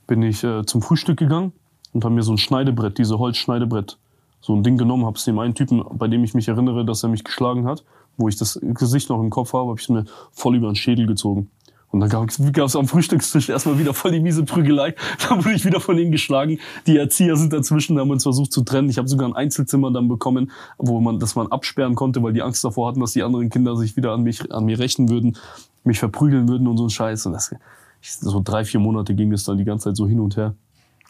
[0.06, 1.52] bin ich äh, zum Frühstück gegangen
[1.92, 3.98] und habe mir so ein Schneidebrett, diese Holzschneidebrett,
[4.40, 7.02] so ein Ding genommen, habe es dem einen Typen, bei dem ich mich erinnere, dass
[7.02, 7.84] er mich geschlagen hat,
[8.16, 11.06] wo ich das Gesicht noch im Kopf habe, habe ich mir voll über den Schädel
[11.06, 11.50] gezogen.
[11.90, 14.94] Und dann gab es am Frühstückstisch erstmal wieder voll die miese Prügelei.
[15.28, 16.58] Da wurde ich wieder von ihnen geschlagen.
[16.86, 18.90] Die Erzieher sind dazwischen, haben uns versucht zu trennen.
[18.90, 22.42] Ich habe sogar ein Einzelzimmer dann bekommen, wo man, das man absperren konnte, weil die
[22.42, 25.38] Angst davor hatten, dass die anderen Kinder sich wieder an mich, an mir rächen würden,
[25.84, 27.26] mich verprügeln würden und so ein Scheiß.
[27.26, 27.54] Und das,
[28.02, 30.54] so drei, vier Monate ging es dann die ganze Zeit so hin und her.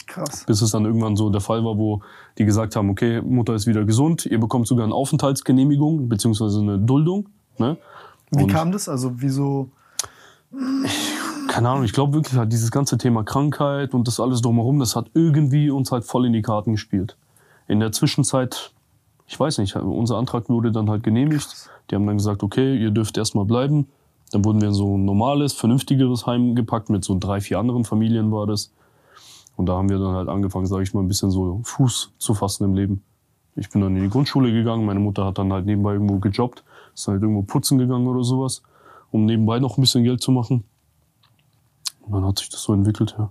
[0.07, 0.44] Krass.
[0.46, 2.00] Bis es dann irgendwann so der Fall war, wo
[2.38, 6.78] die gesagt haben, okay, Mutter ist wieder gesund, ihr bekommt sogar eine Aufenthaltsgenehmigung, beziehungsweise eine
[6.78, 7.28] Duldung.
[7.59, 7.76] Ne?
[8.30, 8.88] Wie Und- kam das?
[8.88, 9.70] Also wieso?
[11.48, 14.94] keine Ahnung, ich glaube wirklich halt dieses ganze Thema Krankheit und das alles drumherum, das
[14.96, 17.16] hat irgendwie uns halt voll in die Karten gespielt.
[17.68, 18.72] In der Zwischenzeit,
[19.26, 21.68] ich weiß nicht, unser Antrag wurde dann halt genehmigt.
[21.90, 23.86] Die haben dann gesagt, okay, ihr dürft erstmal bleiben.
[24.32, 27.84] Dann wurden wir in so ein normales, vernünftigeres Heim gepackt, mit so drei, vier anderen
[27.84, 28.72] Familien war das.
[29.57, 32.34] Und da haben wir dann halt angefangen, sage ich mal, ein bisschen so Fuß zu
[32.34, 33.02] fassen im Leben.
[33.57, 36.62] Ich bin dann in die Grundschule gegangen, meine Mutter hat dann halt nebenbei irgendwo gejobbt,
[36.94, 38.62] ist dann halt irgendwo putzen gegangen oder sowas,
[39.11, 40.64] um nebenbei noch ein bisschen Geld zu machen.
[42.02, 43.30] Und dann hat sich das so entwickelt, ja.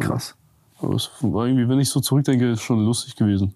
[0.00, 0.34] Krass.
[0.80, 3.54] Aber es war irgendwie, wenn ich so zurückdenke, ist schon lustig gewesen.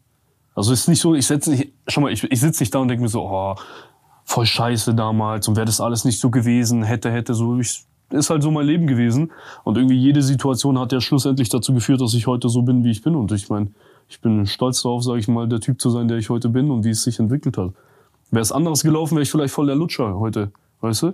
[0.54, 2.78] Also es ist nicht so, ich setze nicht, schau mal, ich, ich sitze nicht da
[2.78, 3.56] und denke mir so, oh,
[4.24, 7.58] voll scheiße damals und wäre das alles nicht so gewesen, hätte, hätte, so.
[7.58, 9.32] Ich, ist halt so mein Leben gewesen.
[9.64, 12.90] Und irgendwie jede Situation hat ja schlussendlich dazu geführt, dass ich heute so bin, wie
[12.90, 13.14] ich bin.
[13.14, 13.70] Und ich meine,
[14.08, 16.70] ich bin stolz darauf, sage ich mal, der Typ zu sein, der ich heute bin
[16.70, 17.72] und wie es sich entwickelt hat.
[18.30, 21.12] Wäre es anderes gelaufen, wäre ich vielleicht voll der Lutscher heute, weißt du?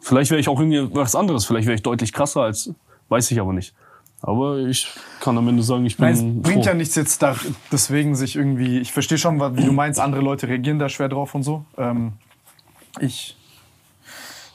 [0.00, 2.72] Vielleicht wäre ich auch irgendwie was anderes, vielleicht wäre ich deutlich krasser als,
[3.08, 3.74] weiß ich aber nicht.
[4.22, 4.88] Aber ich
[5.20, 6.70] kann am Ende sagen, ich bin Nein, es bringt froh.
[6.70, 7.34] ja nichts jetzt da,
[7.72, 11.34] deswegen sich irgendwie, ich verstehe schon, wie du meinst, andere Leute reagieren da schwer drauf
[11.34, 11.64] und so.
[11.78, 12.12] Ähm,
[13.00, 13.36] ich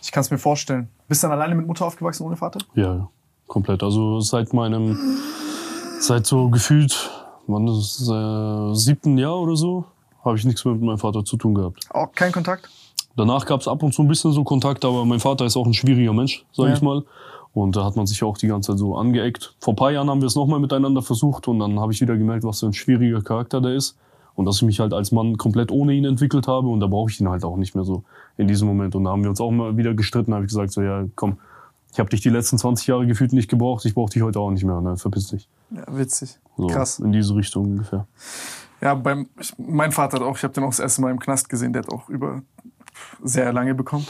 [0.05, 0.87] ich kann es mir vorstellen.
[1.07, 2.59] Bist du dann alleine mit Mutter aufgewachsen ohne Vater?
[2.73, 3.09] Ja,
[3.47, 3.83] komplett.
[3.83, 4.97] Also seit meinem,
[5.99, 7.09] seit so gefühlt,
[7.47, 9.85] wann ist es, äh, siebten Jahr oder so,
[10.23, 11.85] habe ich nichts mehr mit meinem Vater zu tun gehabt.
[11.91, 12.69] Auch kein Kontakt?
[13.15, 15.65] Danach gab es ab und zu ein bisschen so Kontakt, aber mein Vater ist auch
[15.65, 16.73] ein schwieriger Mensch, sag Ja.
[16.73, 17.03] ich mal.
[17.53, 19.55] Und da hat man sich auch die ganze Zeit so angeeckt.
[19.61, 22.17] Vor ein paar Jahren haben wir es nochmal miteinander versucht und dann habe ich wieder
[22.17, 23.97] gemerkt, was für ein schwieriger Charakter der ist.
[24.35, 27.09] Und dass ich mich halt als Mann komplett ohne ihn entwickelt habe und da brauche
[27.09, 28.03] ich ihn halt auch nicht mehr so
[28.37, 28.95] in diesem Moment.
[28.95, 31.37] Und da haben wir uns auch mal wieder gestritten, habe ich gesagt, so ja, komm,
[31.93, 34.51] ich habe dich die letzten 20 Jahre gefühlt nicht gebraucht, ich brauche dich heute auch
[34.51, 35.47] nicht mehr, ne, verpiss dich.
[35.71, 36.37] Ja, witzig.
[36.57, 36.99] So, Krass.
[36.99, 38.05] In diese Richtung ungefähr.
[38.81, 41.19] Ja, beim, ich, mein Vater hat auch, ich habe den auch das erste Mal im
[41.19, 42.41] Knast gesehen, der hat auch über
[43.23, 44.05] sehr lange bekommen.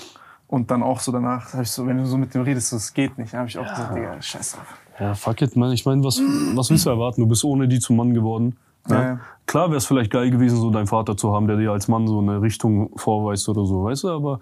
[0.48, 2.94] Und dann auch so danach, ich so, wenn du so mit dem redest, so, es
[2.94, 4.80] geht nicht, habe ich auch gesagt, Digga, scheiß drauf.
[5.00, 5.72] Ja, fuck it, man.
[5.72, 6.20] Ich meine, was,
[6.56, 7.22] was willst du erwarten?
[7.22, 8.56] Du bist ohne die zum Mann geworden.
[8.88, 9.20] Ja.
[9.46, 12.08] Klar wäre es vielleicht geil gewesen, so deinen Vater zu haben, der dir als Mann
[12.08, 14.10] so eine Richtung vorweist oder so, weißt du?
[14.10, 14.40] Aber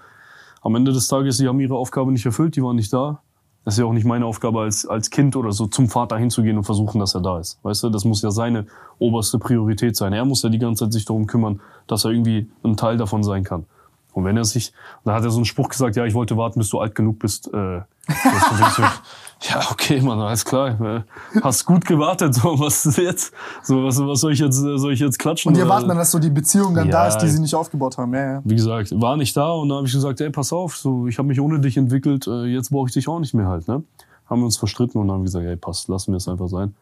[0.61, 3.21] am Ende des Tages, die haben ihre Aufgabe nicht erfüllt, die waren nicht da.
[3.65, 6.57] Das ist ja auch nicht meine Aufgabe als, als Kind oder so zum Vater hinzugehen
[6.57, 7.59] und versuchen, dass er da ist.
[7.63, 8.65] Weißt du, das muss ja seine
[8.99, 10.11] oberste Priorität sein.
[10.11, 13.23] Er muss ja die ganze Zeit sich darum kümmern, dass er irgendwie ein Teil davon
[13.23, 13.65] sein kann.
[14.13, 14.73] Und wenn er sich,
[15.05, 17.19] da hat er so einen Spruch gesagt, ja, ich wollte warten, bis du alt genug
[17.19, 17.51] bist.
[17.53, 17.81] Äh,
[19.49, 20.79] ja, okay, Mann, alles klar.
[20.81, 21.01] äh,
[21.41, 22.33] Hast gut gewartet.
[22.35, 23.33] So, was ist jetzt?
[23.63, 25.49] So, was, was soll ich jetzt, äh, soll ich jetzt klatschen?
[25.49, 27.07] Und die oder- erwarten dann, dass so die Beziehung dann da Ja.
[27.09, 28.13] ist, die sie nicht aufgebaut haben.
[28.13, 28.41] Ja, ja.
[28.45, 31.17] wie gesagt, war nicht da und dann habe ich gesagt, ey, pass auf, so, ich
[31.17, 33.83] habe mich ohne dich entwickelt, äh, jetzt brauche ich dich auch nicht mehr halt, ne?
[34.29, 36.47] Haben wir uns verstritten und dann haben wir gesagt, ey, passt, lassen wir es einfach
[36.47, 36.73] sein.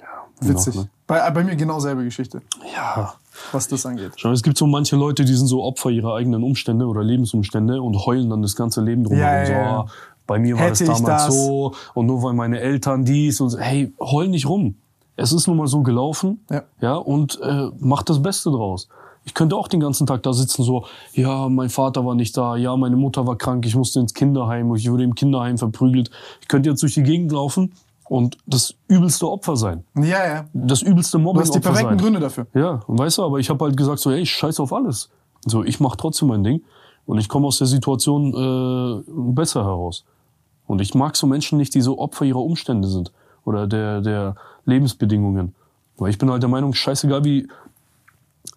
[0.00, 0.74] Ja, Witzig.
[0.76, 0.88] Noch, ne?
[1.06, 2.40] Bei, bei mir genau selbe Geschichte,
[2.74, 3.14] Ja.
[3.52, 4.12] was das angeht.
[4.24, 8.06] Es gibt so manche Leute, die sind so Opfer ihrer eigenen Umstände oder Lebensumstände und
[8.06, 9.26] heulen dann das ganze Leben drumherum.
[9.26, 9.86] Ja, ja, so, ja.
[10.26, 11.34] Bei mir war Hätte das damals das.
[11.34, 13.58] so und nur weil meine Eltern dies und so.
[13.58, 14.76] Hey, heul nicht rum.
[15.16, 16.44] Es ist nun mal so gelaufen.
[16.50, 16.62] Ja.
[16.80, 18.88] Ja, und äh, mach das Beste draus.
[19.26, 22.56] Ich könnte auch den ganzen Tag da sitzen, so, ja, mein Vater war nicht da,
[22.56, 26.10] ja, meine Mutter war krank, ich musste ins Kinderheim, ich wurde im Kinderheim verprügelt.
[26.42, 27.72] Ich könnte jetzt durch die Gegend laufen
[28.06, 29.84] und das übelste Opfer sein.
[29.96, 30.44] Ja, ja.
[30.52, 32.46] Das übelste Du Mobbing hast die perfekten Gründe dafür.
[32.52, 35.08] ja, weißt du, aber ich habe halt gesagt so, ey, ich scheiß auf alles.
[35.46, 36.62] So, ich mache trotzdem mein Ding
[37.06, 39.02] und ich komme aus der Situation äh,
[39.32, 40.04] besser heraus.
[40.66, 43.12] Und ich mag so Menschen nicht, die so Opfer ihrer Umstände sind
[43.44, 45.54] oder der der Lebensbedingungen.
[45.96, 47.48] Weil ich bin halt der Meinung, scheißegal wie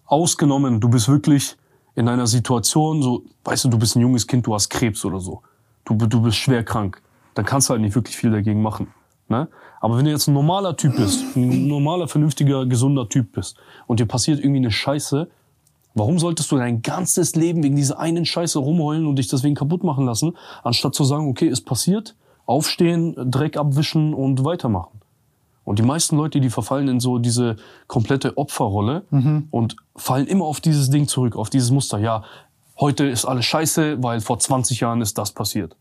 [0.06, 1.56] ausgenommen, du bist wirklich
[1.94, 5.20] in einer Situation, so, weißt du, du bist ein junges Kind, du hast Krebs oder
[5.20, 5.42] so.
[5.84, 7.02] Du, du bist schwer krank.
[7.34, 8.88] Dann kannst du halt nicht wirklich viel dagegen machen.
[9.28, 9.48] Ne?
[9.80, 13.56] Aber wenn du jetzt ein normaler Typ bist, ein normaler, vernünftiger, gesunder Typ bist
[13.86, 15.28] und dir passiert irgendwie eine Scheiße,
[15.94, 19.84] warum solltest du dein ganzes Leben wegen dieser einen Scheiße rumheulen und dich deswegen kaputt
[19.84, 22.16] machen lassen, anstatt zu sagen, okay, ist passiert,
[22.46, 25.00] aufstehen, Dreck abwischen und weitermachen?
[25.64, 27.56] Und die meisten Leute, die verfallen in so diese
[27.88, 29.04] komplette Opferrolle
[29.50, 31.98] und fallen immer auf dieses Ding zurück, auf dieses Muster.
[31.98, 32.24] Ja,
[32.80, 35.76] heute ist alles scheiße, weil vor 20 Jahren ist das passiert.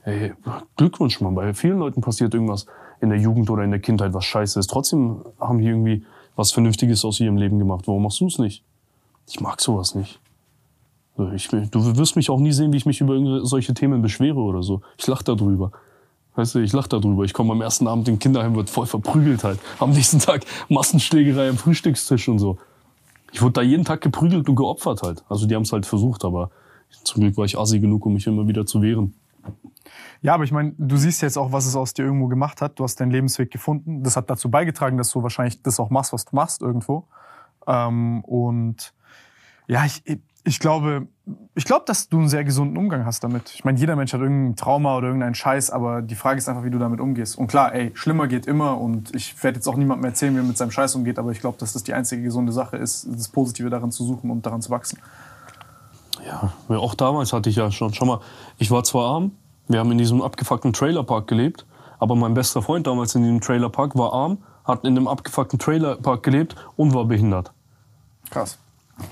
[0.00, 0.32] Hey,
[0.76, 1.34] Glückwunsch, Mann.
[1.34, 2.64] Bei vielen Leuten passiert irgendwas
[3.02, 4.70] in der Jugend oder in der Kindheit, was scheiße ist.
[4.70, 6.04] Trotzdem haben die irgendwie
[6.34, 7.86] was Vernünftiges aus ihrem Leben gemacht.
[7.86, 8.64] Warum machst du es nicht?
[9.26, 10.20] Ich mag sowas nicht.
[11.34, 14.62] Ich, du wirst mich auch nie sehen, wie ich mich über solche Themen beschwere oder
[14.62, 14.82] so.
[14.98, 15.70] Ich lach darüber.
[16.34, 17.24] Weißt du, ich lach darüber.
[17.24, 19.60] Ich komme am ersten Abend im Kinderheim, wird voll verprügelt halt.
[19.78, 22.58] Am nächsten Tag Massenschlägerei am Frühstückstisch und so.
[23.32, 25.24] Ich wurde da jeden Tag geprügelt und geopfert halt.
[25.28, 26.50] Also die haben es halt versucht, aber
[27.04, 29.14] zum Glück war ich assi genug, um mich immer wieder zu wehren.
[30.22, 32.78] Ja, aber ich meine, du siehst jetzt auch, was es aus dir irgendwo gemacht hat.
[32.78, 34.02] Du hast deinen Lebensweg gefunden.
[34.02, 37.04] Das hat dazu beigetragen, dass du wahrscheinlich das auch machst, was du machst irgendwo.
[37.66, 38.94] Ähm, und
[39.66, 40.02] ja, ich,
[40.44, 41.08] ich glaube,
[41.54, 43.50] ich glaube, dass du einen sehr gesunden Umgang hast damit.
[43.54, 46.64] Ich meine, jeder Mensch hat irgendein Trauma oder irgendeinen Scheiß, aber die Frage ist einfach,
[46.64, 47.38] wie du damit umgehst.
[47.38, 50.44] Und klar, ey, schlimmer geht immer und ich werde jetzt auch niemandem erzählen, wie er
[50.44, 53.28] mit seinem Scheiß umgeht, aber ich glaube, dass das die einzige gesunde Sache ist, das
[53.28, 54.98] Positive daran zu suchen und daran zu wachsen.
[56.26, 58.20] Ja, ja, auch damals hatte ich ja schon, schau mal,
[58.58, 59.32] ich war zwar arm,
[59.68, 61.64] wir haben in diesem abgefuckten Trailerpark gelebt,
[61.98, 66.22] aber mein bester Freund damals in diesem Trailerpark war arm, hat in dem abgefuckten Trailerpark
[66.22, 67.52] gelebt und war behindert.
[68.30, 68.58] Krass.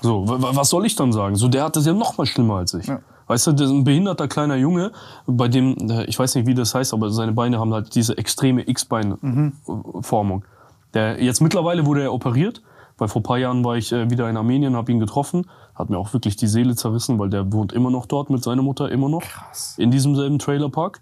[0.00, 1.36] So, wa- wa- was soll ich dann sagen?
[1.36, 2.86] So, der hat das ja noch mal schlimmer als ich.
[2.86, 3.00] Ja.
[3.26, 4.92] Weißt du, der ist ein behinderter kleiner Junge,
[5.26, 8.16] bei dem, äh, ich weiß nicht, wie das heißt, aber seine Beine haben halt diese
[8.18, 10.44] extreme X-Bein-Formung.
[10.94, 12.62] Der, jetzt mittlerweile wurde er operiert,
[12.98, 15.88] weil vor ein paar Jahren war ich äh, wieder in Armenien, habe ihn getroffen, hat
[15.88, 18.90] mir auch wirklich die Seele zerrissen, weil der wohnt immer noch dort mit seiner Mutter,
[18.90, 19.22] immer noch.
[19.22, 19.74] Krass.
[19.78, 21.00] In diesem selben Trailerpark.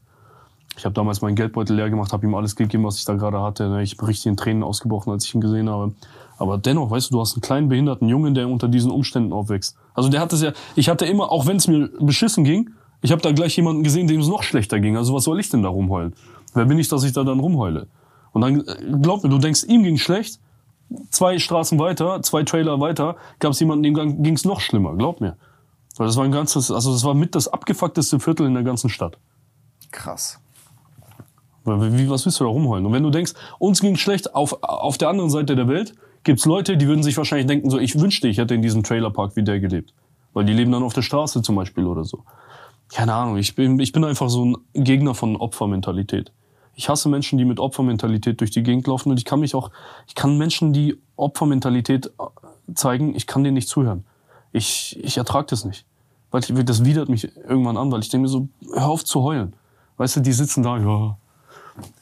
[0.76, 3.41] Ich habe damals meinen Geldbeutel leer gemacht, habe ihm alles gegeben, was ich da gerade
[3.43, 3.68] hatte.
[3.68, 3.83] ne?
[3.83, 5.93] Ich bin richtig in Tränen ausgebrochen, als ich ihn gesehen habe.
[6.41, 9.76] Aber dennoch, weißt du, du hast einen kleinen behinderten Jungen, der unter diesen Umständen aufwächst.
[9.93, 12.70] Also der hat es ja, ich hatte immer, auch wenn es mir beschissen ging,
[13.03, 14.97] ich habe da gleich jemanden gesehen, dem es noch schlechter ging.
[14.97, 16.14] Also was soll ich denn da rumheulen?
[16.55, 17.88] Wer bin ich, dass ich da dann rumheule?
[18.32, 20.41] Und dann, äh, glaub mir, du denkst, ihm ging schlecht,
[21.11, 25.20] zwei Straßen weiter, zwei Trailer weiter, gab es jemanden, dem ging es noch schlimmer, glaub
[25.20, 25.36] mir.
[25.99, 28.88] Weil das war ein ganzes, also das war mit das abgefuckteste Viertel in der ganzen
[28.88, 29.18] Stadt.
[29.91, 30.41] Krass.
[31.64, 32.86] Weil, Wie, was willst du da rumheulen?
[32.86, 35.95] Und wenn du denkst, uns ging schlecht auf, auf der anderen Seite der Welt,
[36.25, 39.37] gibt's Leute, die würden sich wahrscheinlich denken, so, ich wünschte, ich hätte in diesem Trailerpark
[39.37, 39.93] wie der gelebt.
[40.33, 42.25] Weil die leben dann auf der Straße zum Beispiel oder so.
[42.93, 46.33] Keine Ahnung, ich bin, ich bin einfach so ein Gegner von Opfermentalität.
[46.75, 49.71] Ich hasse Menschen, die mit Opfermentalität durch die Gegend laufen und ich kann mich auch,
[50.07, 54.05] ich kann Menschen, die Opfermentalität äh, zeigen, ich kann denen nicht zuhören.
[54.53, 55.85] Ich, ich ertrage das nicht.
[56.31, 59.23] Weil ich, das widert mich irgendwann an, weil ich denke mir so, hör auf zu
[59.23, 59.55] heulen.
[59.97, 61.16] Weißt du, die sitzen da, ja,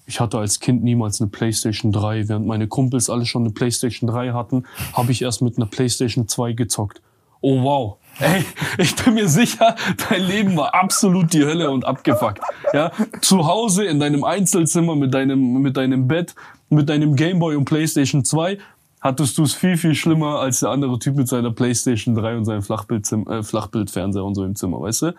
[0.06, 2.28] ich hatte als Kind niemals eine PlayStation 3.
[2.28, 4.64] Während meine Kumpels alle schon eine PlayStation 3 hatten,
[4.94, 7.02] habe ich erst mit einer PlayStation 2 gezockt.
[7.40, 7.96] Oh wow.
[8.18, 8.44] Ey,
[8.78, 9.76] ich bin mir sicher,
[10.08, 12.40] dein Leben war absolut die Hölle und abgefuckt.
[12.72, 16.34] Ja, zu Hause in deinem Einzelzimmer mit deinem mit deinem Bett,
[16.68, 18.58] mit deinem Gameboy und PlayStation 2
[19.00, 22.44] hattest du es viel viel schlimmer als der andere Typ mit seiner PlayStation 3 und
[22.44, 25.14] seinem Flachbildzim äh, Flachbildfernseher und so im Zimmer, weißt du?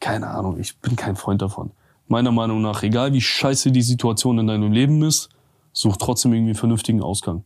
[0.00, 1.70] Keine Ahnung, ich bin kein Freund davon.
[2.06, 5.30] Meiner Meinung nach, egal wie scheiße die Situation in deinem Leben ist,
[5.72, 7.44] such trotzdem irgendwie einen vernünftigen Ausgang.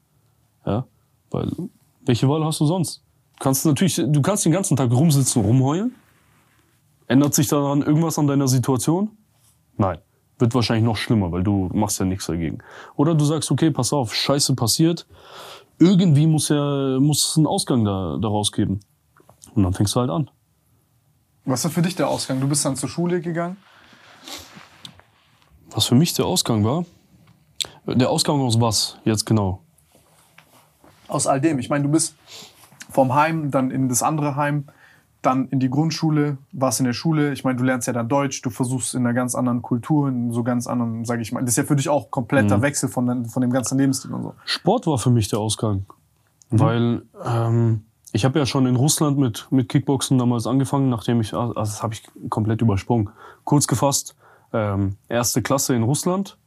[0.66, 0.86] Ja?
[1.30, 1.50] Weil
[2.04, 3.02] welche Wahl hast du sonst?
[3.38, 5.94] kannst natürlich, du kannst den ganzen Tag rumsitzen, rumheulen.
[7.06, 9.10] Ändert sich daran irgendwas an deiner Situation?
[9.76, 9.98] Nein.
[10.38, 12.58] Wird wahrscheinlich noch schlimmer, weil du machst ja nichts dagegen.
[12.96, 15.06] Oder du sagst, okay, pass auf, Scheiße passiert.
[15.80, 18.80] Irgendwie muss ja, muss es einen Ausgang da, daraus geben.
[19.54, 20.30] Und dann fängst du halt an.
[21.44, 22.40] Was war für dich der Ausgang?
[22.40, 23.56] Du bist dann zur Schule gegangen?
[25.70, 26.84] Was für mich der Ausgang war?
[27.86, 28.98] Der Ausgang aus was?
[29.04, 29.62] Jetzt genau.
[31.08, 31.58] Aus all dem.
[31.58, 32.14] Ich meine, du bist
[32.90, 34.64] vom Heim dann in das andere Heim,
[35.22, 37.32] dann in die Grundschule, warst in der Schule.
[37.32, 40.32] Ich meine, du lernst ja dann Deutsch, du versuchst in einer ganz anderen Kultur, in
[40.32, 41.40] so ganz anderen, sage ich mal.
[41.40, 42.62] Das ist ja für dich auch kompletter mhm.
[42.62, 44.34] Wechsel von, von dem ganzen Lebensstil und so.
[44.44, 45.86] Sport war für mich der Ausgang,
[46.50, 46.60] mhm.
[46.60, 51.34] weil ähm, ich habe ja schon in Russland mit mit Kickboxen damals angefangen, nachdem ich,
[51.34, 53.10] also das habe ich komplett übersprungen.
[53.44, 54.14] Kurz gefasst,
[54.52, 56.38] ähm, erste Klasse in Russland,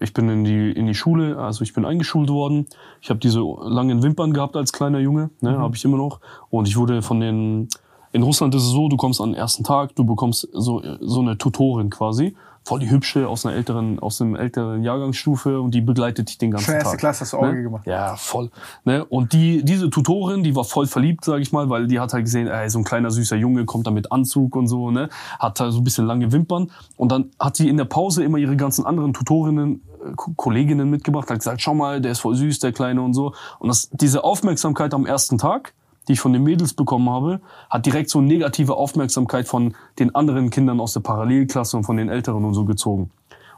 [0.00, 2.66] ich bin in die, in die Schule, also ich bin eingeschult worden.
[3.00, 5.58] Ich habe diese langen Wimpern gehabt als kleiner Junge, ne, mhm.
[5.58, 6.20] habe ich immer noch.
[6.50, 7.68] Und ich wurde von den,
[8.12, 11.20] in Russland ist es so, du kommst an den ersten Tag, du bekommst so, so
[11.20, 12.34] eine Tutorin quasi
[12.64, 16.50] voll die hübsche aus einer älteren, aus einem älteren Jahrgangsstufe und die begleitet dich den
[16.50, 16.84] ganzen Schon Tag.
[16.84, 17.62] erste Klasse hast du Auge ne?
[17.62, 17.86] gemacht.
[17.86, 18.50] Ja, voll.
[18.84, 19.04] Ne?
[19.04, 22.24] Und die, diese Tutorin, die war voll verliebt, sag ich mal, weil die hat halt
[22.24, 25.60] gesehen, ey, so ein kleiner süßer Junge kommt da mit Anzug und so, ne, hat
[25.60, 28.56] da so ein bisschen lange Wimpern und dann hat sie in der Pause immer ihre
[28.56, 32.72] ganzen anderen Tutorinnen äh, Kolleginnen mitgebracht, hat gesagt, schau mal, der ist voll süß, der
[32.72, 33.34] Kleine und so.
[33.58, 35.74] Und das, diese Aufmerksamkeit am ersten Tag,
[36.08, 37.40] die ich von den Mädels bekommen habe,
[37.70, 42.08] hat direkt so negative Aufmerksamkeit von den anderen Kindern aus der Parallelklasse und von den
[42.08, 43.10] Älteren und so gezogen.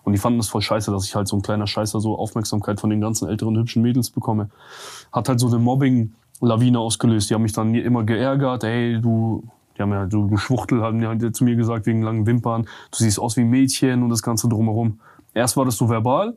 [0.05, 2.78] Und die fanden das voll scheiße, dass ich halt so ein kleiner Scheißer so Aufmerksamkeit
[2.78, 4.51] von den ganzen älteren hübschen Mädels bekomme.
[5.12, 7.28] Hat halt so eine Mobbing-Lawine ausgelöst.
[7.28, 9.42] Die haben mich dann immer geärgert, ey, du,
[9.76, 12.62] die haben ja, du, du Schwuchtel, haben die halt zu mir gesagt, wegen langen Wimpern,
[12.62, 15.01] du siehst aus wie ein Mädchen und das Ganze drumherum.
[15.34, 16.34] Erst war das so verbal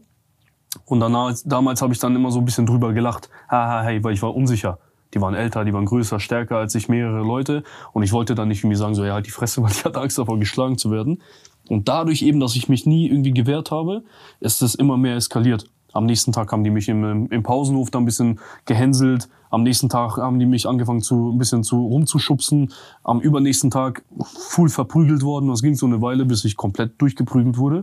[0.86, 4.14] und danach, damals habe ich dann immer so ein bisschen drüber gelacht, haha, hey, weil
[4.14, 4.80] ich war unsicher
[5.14, 7.64] die waren älter, die waren größer, stärker als ich, mehrere Leute.
[7.94, 10.00] Und ich wollte dann nicht irgendwie sagen, so, ja, halt die Fresse, weil ich hatte
[10.00, 11.22] Angst davor, geschlagen zu werden.
[11.68, 14.04] Und dadurch eben, dass ich mich nie irgendwie gewehrt habe,
[14.40, 15.70] ist es immer mehr eskaliert.
[15.92, 19.28] Am nächsten Tag haben die mich im, im Pausenhof da ein bisschen gehänselt.
[19.50, 22.72] Am nächsten Tag haben die mich angefangen zu ein bisschen zu rumzuschubsen.
[23.04, 25.50] Am übernächsten Tag full verprügelt worden.
[25.50, 27.82] Das ging so eine Weile, bis ich komplett durchgeprügelt wurde.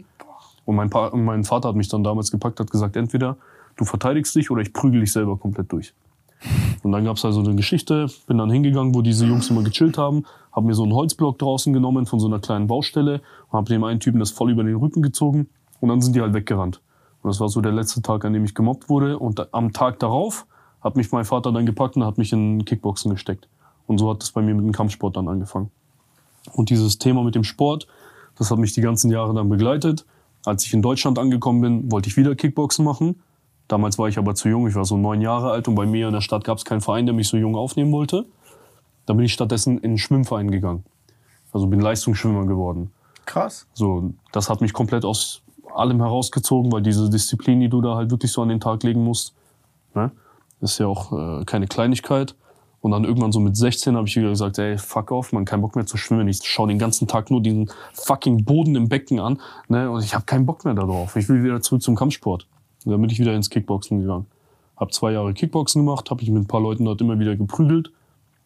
[0.65, 3.37] Und mein, pa mein Vater hat mich dann damals gepackt, hat gesagt, entweder
[3.77, 5.93] du verteidigst dich oder ich prügel dich selber komplett durch.
[6.83, 10.25] Und dann gab's also eine Geschichte, bin dann hingegangen, wo diese Jungs immer gechillt haben,
[10.53, 13.21] habe mir so einen Holzblock draußen genommen von so einer kleinen Baustelle
[13.51, 15.49] und habe dem einen Typen das voll über den Rücken gezogen
[15.81, 16.81] und dann sind die halt weggerannt.
[17.23, 19.19] Und das war so der letzte Tag, an dem ich gemobbt wurde.
[19.19, 20.47] Und am Tag darauf
[20.81, 23.49] hat mich mein Vater dann gepackt und hat mich in Kickboxen gesteckt.
[23.87, 25.71] Und so hat es bei mir mit dem Kampfsport dann angefangen.
[26.53, 27.89] Und dieses Thema mit dem Sport,
[28.39, 30.07] das hat mich die ganzen Jahre dann begleitet.
[30.45, 33.17] Als ich in Deutschland angekommen bin, wollte ich wieder Kickboxen machen.
[33.69, 36.07] Damals war ich aber zu jung, ich war so neun Jahre alt und bei mir
[36.07, 38.27] in der Stadt gab es keinen Verein, der mich so jung aufnehmen wollte.
[39.07, 40.85] Da bin ich stattdessen in den Schwimmverein gegangen.
[41.53, 42.93] Also bin Leistungsschwimmer geworden.
[43.25, 43.67] Krass.
[43.75, 45.43] So, das hat mich komplett aus
[45.75, 49.03] allem herausgezogen, weil diese Disziplin, die du da halt wirklich so an den Tag legen
[49.03, 49.35] musst,
[49.95, 50.11] ne,
[50.61, 52.35] ist ja auch äh, keine Kleinigkeit.
[52.81, 55.61] Und dann irgendwann so mit 16 habe ich wieder gesagt, ey, fuck off, man, kein
[55.61, 56.29] Bock mehr zu schwimmen.
[56.29, 60.15] Ich schaue den ganzen Tag nur diesen fucking Boden im Becken an, ne, und ich
[60.15, 61.17] habe keinen Bock mehr darauf.
[61.17, 62.47] Ich will wieder zurück zum Kampfsport.
[62.87, 64.27] Und dann bin ich wieder ins Kickboxen gegangen.
[64.77, 67.89] Hab zwei Jahre Kickboxen gemacht, habe ich mit ein paar Leuten dort immer wieder geprügelt.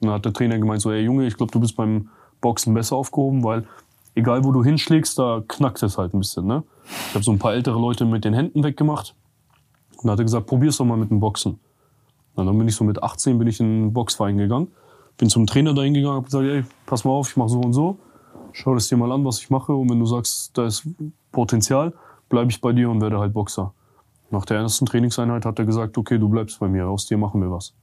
[0.01, 2.09] Und dann hat der Trainer gemeint so, ey Junge, ich glaube, du bist beim
[2.41, 3.67] Boxen besser aufgehoben, weil
[4.15, 6.47] egal wo du hinschlägst, da knackt es halt ein bisschen.
[6.47, 6.63] Ne?
[7.09, 9.15] Ich habe so ein paar ältere Leute mit den Händen weggemacht.
[9.93, 11.61] Und dann hat er gesagt, probier's doch mal mit dem Boxen.
[12.35, 14.69] Und dann bin ich so mit 18 bin ich in einen Boxverein gegangen.
[15.19, 17.75] Bin zum Trainer dahin gegangen, habe gesagt, ey, pass mal auf, ich mache so und
[17.75, 17.99] so.
[18.53, 19.75] Schau das dir mal an, was ich mache.
[19.75, 20.89] Und wenn du sagst, da ist
[21.31, 21.93] Potenzial,
[22.31, 23.75] bleibe ich bei dir und werde halt Boxer.
[24.31, 27.41] Nach der ersten Trainingseinheit hat er gesagt, okay, du bleibst bei mir, aus dir machen
[27.41, 27.75] wir was.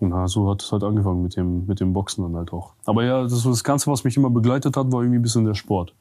[0.00, 2.72] Und so hat es halt angefangen mit dem, mit dem Boxen dann halt auch.
[2.86, 5.54] Aber ja, das, das Ganze, was mich immer begleitet hat, war irgendwie ein bisschen der
[5.54, 5.94] Sport.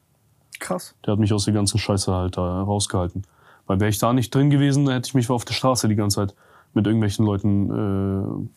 [0.60, 0.96] Krass.
[1.06, 3.24] Der hat mich aus der ganzen Scheiße halt da rausgehalten.
[3.68, 5.96] Weil wäre ich da nicht drin gewesen, dann hätte ich mich auf der Straße die
[5.96, 6.36] ganze Zeit
[6.74, 8.50] mit irgendwelchen Leuten, äh,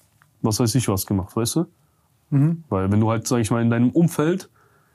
[0.42, 1.66] was weiß ich was gemacht, weißt du?
[2.30, 2.64] Mhm.
[2.68, 4.48] Weil wenn du halt, sag ich mal, in deinem Umfeld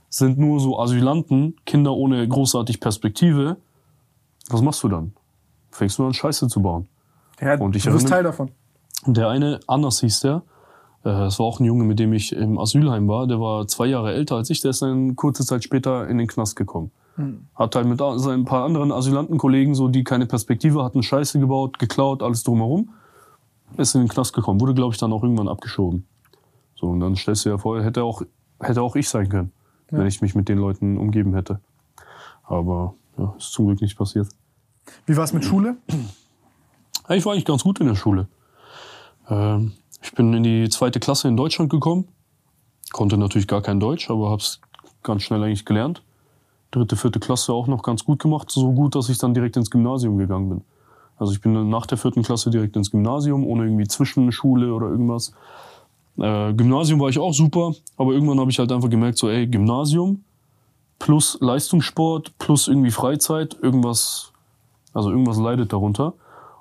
[0.10, 3.58] sind nur so Asylanten, Kinder ohne großartig Perspektive,
[4.50, 5.14] was machst du dann?
[5.72, 6.88] Fängst du an, Scheiße zu bauen.
[7.40, 8.52] Ja, Und ich du bist Teil davon.
[9.06, 10.42] Und der eine, Anders hieß der,
[11.04, 13.86] äh, das war auch ein Junge, mit dem ich im Asylheim war, der war zwei
[13.86, 16.92] Jahre älter als ich, der ist dann kurze Zeit später in den Knast gekommen.
[17.56, 22.22] Hat halt mit seinen paar anderen Asylantenkollegen, so die keine Perspektive hatten, Scheiße gebaut, geklaut,
[22.22, 22.90] alles drumherum,
[23.76, 26.06] ist in den Knast gekommen, wurde, glaube ich, dann auch irgendwann abgeschoben.
[26.76, 28.22] So, und dann stellst du dir vor, hätte auch,
[28.60, 29.52] hätte auch ich sein können,
[29.90, 31.60] wenn ich mich mit den Leuten umgeben hätte.
[32.44, 34.28] Aber ja, ist zum Glück nicht passiert.
[35.06, 35.78] Wie war es mit Schule?
[37.10, 38.28] Ich war eigentlich ganz gut in der Schule.
[39.30, 42.08] Ähm, ich bin in die zweite Klasse in Deutschland gekommen.
[42.92, 44.62] Konnte natürlich gar kein Deutsch, aber hab's
[45.04, 46.04] ganz schnell eigentlich gelernt.
[46.72, 48.52] Dritte, vierte Klasse auch noch ganz gut gemacht.
[48.52, 50.62] So gut, dass ich dann direkt ins Gymnasium gegangen bin.
[51.18, 55.34] Also ich bin nach der vierten Klasse direkt ins Gymnasium, ohne irgendwie Zwischenschule oder irgendwas.
[56.18, 59.48] Äh, Gymnasium war ich auch super, aber irgendwann habe ich halt einfach gemerkt, so ey,
[59.48, 60.24] Gymnasium
[61.00, 64.32] plus Leistungssport plus irgendwie Freizeit, irgendwas,
[64.94, 66.14] also irgendwas leidet darunter.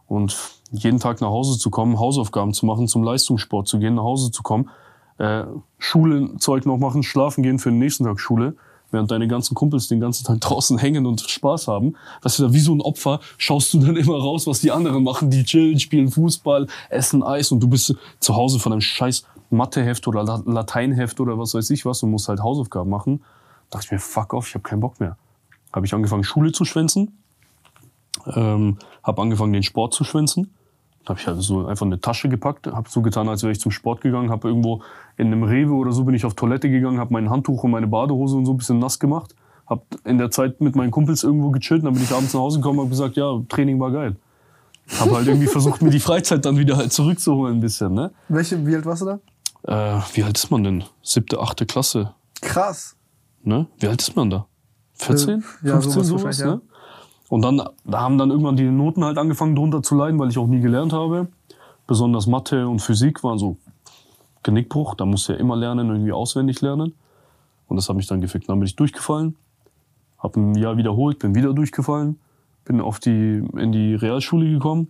[0.08, 0.36] Und
[0.70, 4.30] jeden Tag nach Hause zu kommen, Hausaufgaben zu machen, zum Leistungssport zu gehen, nach Hause
[4.30, 4.70] zu kommen,
[5.18, 5.44] äh,
[5.78, 8.54] Schulenzeug noch machen, schlafen gehen für den nächsten Tag Schule,
[8.90, 11.94] während deine ganzen Kumpels den ganzen Tag draußen hängen und Spaß haben.
[12.22, 15.02] Weißt du, da wie so ein Opfer schaust du dann immer raus, was die anderen
[15.02, 15.30] machen.
[15.30, 20.06] Die chillen, spielen Fußball, essen Eis und du bist zu Hause von einem scheiß Matheheft
[20.08, 23.22] oder La- Lateinheft oder was weiß ich was und musst halt Hausaufgaben machen.
[23.70, 25.16] Da dachte ich mir, fuck off, ich habe keinen Bock mehr.
[25.72, 27.16] Habe ich angefangen, Schule zu schwänzen.
[28.34, 30.54] Ähm, habe angefangen, den Sport zu schwänzen.
[31.04, 33.60] Da habe ich halt so einfach eine Tasche gepackt, habe so getan, als wäre ich
[33.60, 34.82] zum Sport gegangen, habe irgendwo
[35.16, 37.86] in einem Rewe oder so bin ich auf Toilette gegangen, habe mein Handtuch und meine
[37.86, 39.36] Badehose und so ein bisschen nass gemacht,
[39.68, 42.58] habe in der Zeit mit meinen Kumpels irgendwo gechillt, dann bin ich abends nach Hause
[42.58, 44.16] gekommen und habe gesagt, ja, Training war geil.
[44.98, 47.94] Habe halt irgendwie versucht, mir die Freizeit dann wieder halt zurückzuholen ein bisschen.
[47.94, 48.12] Ne?
[48.28, 49.98] Welche, wie alt warst du da?
[49.98, 50.84] Äh, wie alt ist man denn?
[51.02, 52.14] Siebte, achte Klasse.
[52.40, 52.96] Krass.
[53.42, 53.66] Ne?
[53.78, 54.46] Wie alt ist man da?
[54.94, 55.28] 14?
[55.28, 56.75] Äh, ja, 15, sowas sowas, wahrscheinlich, ne?
[57.28, 60.38] Und dann, da haben dann irgendwann die Noten halt angefangen drunter zu leiden, weil ich
[60.38, 61.28] auch nie gelernt habe.
[61.86, 63.56] Besonders Mathe und Physik waren so
[64.42, 64.94] Genickbruch.
[64.94, 66.94] Da musst du ja immer lernen, irgendwie auswendig lernen.
[67.68, 68.48] Und das hat mich dann gefickt.
[68.48, 69.36] Dann bin ich durchgefallen,
[70.18, 72.18] habe ein Jahr wiederholt, bin wieder durchgefallen,
[72.64, 74.88] bin auf die, in die Realschule gekommen.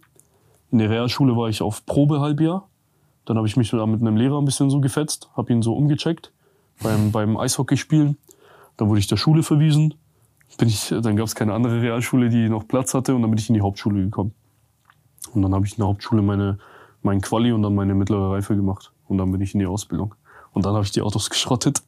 [0.71, 2.69] In der Realschule war ich auf Probehalbjahr.
[3.25, 5.75] Dann habe ich mich da mit einem Lehrer ein bisschen so gefetzt, habe ihn so
[5.75, 6.33] umgecheckt
[6.83, 8.19] beim, beim Eishockeyspielen.
[8.77, 9.95] Dann wurde ich der Schule verwiesen.
[10.59, 13.39] Bin ich, dann gab es keine andere Realschule, die noch Platz hatte und dann bin
[13.39, 14.33] ich in die Hauptschule gekommen.
[15.35, 16.59] Und dann habe ich in der Hauptschule meine,
[17.03, 18.93] mein Quali und dann meine mittlere Reife gemacht.
[19.07, 20.15] Und dann bin ich in die Ausbildung.
[20.53, 21.83] Und dann habe ich die Autos geschrottet.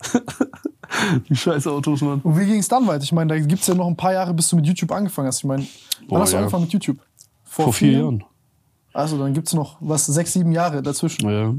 [1.29, 2.21] die scheiß Autos, Mann.
[2.23, 3.03] Und wie ging es dann weiter?
[3.03, 5.29] Ich meine, da gibt es ja noch ein paar Jahre, bis du mit YouTube angefangen
[5.29, 5.39] hast.
[5.39, 6.41] Ich meine, wann Boah, hast du ja.
[6.41, 6.99] angefangen mit YouTube?
[7.45, 8.25] Vor, vier Jahren.
[8.93, 11.31] Also dann gibt es noch, was, sechs, sieben Jahre dazwischen.
[11.31, 11.55] Ja.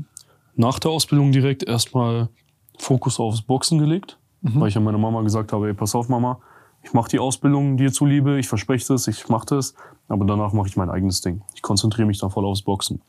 [0.56, 2.30] Nach der Ausbildung direkt erstmal
[2.78, 6.40] Fokus aufs Boxen gelegt, weil ich an meine Mama gesagt habe, ey, pass auf Mama,
[6.84, 9.74] ich mache die Ausbildung dir zuliebe, ich verspreche das, ich mache das,
[10.08, 11.42] aber danach mache ich mein eigenes Ding.
[11.54, 13.02] Ich konzentriere mich dann voll aufs Boxen.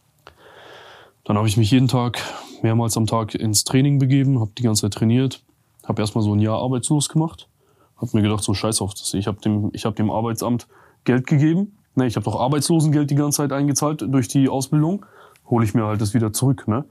[1.25, 2.21] Dann habe ich mich jeden Tag,
[2.62, 5.45] mehrmals am Tag ins Training begeben, habe die ganze Zeit trainiert,
[5.87, 7.49] habe erstmal so ein Jahr arbeitslos gemacht,
[7.97, 9.14] habe mir gedacht, so scheiß auf das.
[9.14, 10.67] Ich habe dem, ich hab dem Arbeitsamt
[11.05, 15.05] Geld gegeben, ne, ich habe doch Arbeitslosengeld die ganze Zeit eingezahlt durch die Ausbildung,
[15.49, 16.68] hole ich mir halt das wieder zurück.
[16.68, 16.84] Ne?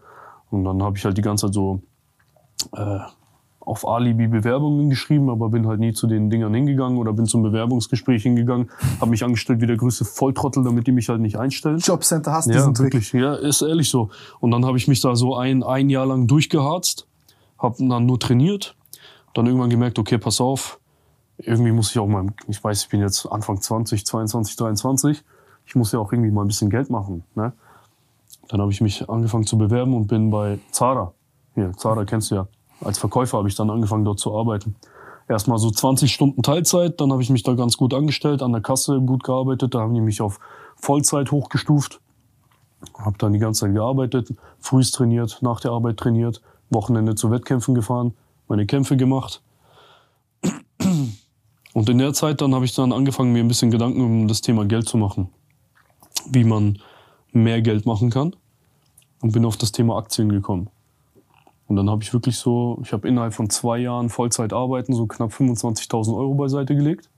[0.49, 1.81] Und dann habe ich halt die ganze Zeit so
[2.73, 2.99] äh,
[3.69, 7.43] auf Alibi Bewerbungen geschrieben, aber bin halt nie zu den Dingern hingegangen oder bin zum
[7.43, 8.69] Bewerbungsgespräch hingegangen,
[8.99, 11.77] habe mich angestellt wie der größte Volltrottel, damit die mich halt nicht einstellen.
[11.77, 12.85] Jobcenter hast Ja, diesen Trick.
[12.93, 13.13] wirklich.
[13.13, 14.09] Ja, ist ehrlich so.
[14.39, 17.07] Und dann habe ich mich da so ein, ein Jahr lang durchgeharzt,
[17.59, 18.75] habe dann nur trainiert,
[19.35, 20.79] dann irgendwann gemerkt, okay, pass auf,
[21.37, 25.23] irgendwie muss ich auch mal, ich weiß, ich bin jetzt Anfang 20, 22, 23,
[25.65, 27.23] ich muss ja auch irgendwie mal ein bisschen Geld machen.
[27.35, 27.53] Ne?
[28.47, 31.13] Dann habe ich mich angefangen zu bewerben und bin bei Zara.
[31.53, 32.47] Hier, Zara kennst du ja.
[32.81, 34.75] Als Verkäufer habe ich dann angefangen, dort zu arbeiten.
[35.27, 38.61] Erstmal so 20 Stunden Teilzeit, dann habe ich mich da ganz gut angestellt, an der
[38.61, 40.39] Kasse gut gearbeitet, da haben die mich auf
[40.75, 42.01] Vollzeit hochgestuft.
[42.97, 47.75] Habe dann die ganze Zeit gearbeitet, frühs trainiert, nach der Arbeit trainiert, Wochenende zu Wettkämpfen
[47.75, 48.13] gefahren,
[48.47, 49.41] meine Kämpfe gemacht.
[51.73, 54.41] Und in der Zeit dann habe ich dann angefangen, mir ein bisschen Gedanken um das
[54.41, 55.29] Thema Geld zu machen.
[56.29, 56.79] Wie man
[57.31, 58.35] mehr Geld machen kann.
[59.21, 60.69] Und bin auf das Thema Aktien gekommen.
[61.69, 65.05] Und dann habe ich wirklich so, ich habe innerhalb von zwei Jahren Vollzeit arbeiten so
[65.05, 67.09] knapp 25.000 Euro beiseite gelegt.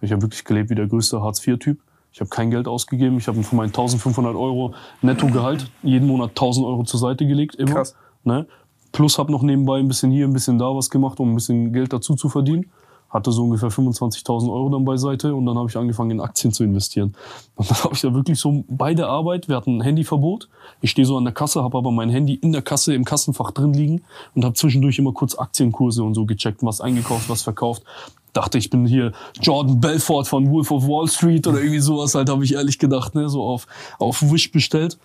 [0.00, 1.78] Ich habe wirklich gelebt wie der größte Hartz-IV-Typ.
[2.10, 3.18] Ich habe kein Geld ausgegeben.
[3.18, 7.56] Ich habe von meinen 1500 Euro Nettogehalt jeden Monat 1000 Euro zur Seite gelegt.
[7.56, 7.74] Immer.
[7.74, 7.94] Krass.
[8.24, 8.46] Ne?
[8.90, 11.74] Plus habe noch nebenbei ein bisschen hier, ein bisschen da was gemacht, um ein bisschen
[11.74, 12.70] Geld dazu zu verdienen.
[13.10, 16.62] Hatte so ungefähr 25.000 Euro dann beiseite und dann habe ich angefangen in Aktien zu
[16.64, 17.14] investieren.
[17.56, 20.48] Und dann habe ich ja wirklich so bei der Arbeit, wir hatten ein Handyverbot.
[20.80, 23.50] Ich stehe so an der Kasse, habe aber mein Handy in der Kasse im Kassenfach
[23.50, 24.02] drin liegen
[24.34, 27.82] und habe zwischendurch immer kurz Aktienkurse und so gecheckt, was eingekauft, was verkauft.
[28.32, 32.28] Dachte, ich bin hier Jordan Belfort von Wolf of Wall Street oder irgendwie sowas halt,
[32.28, 33.66] habe ich ehrlich gedacht, ne, so auf,
[33.98, 34.98] auf Wish bestellt.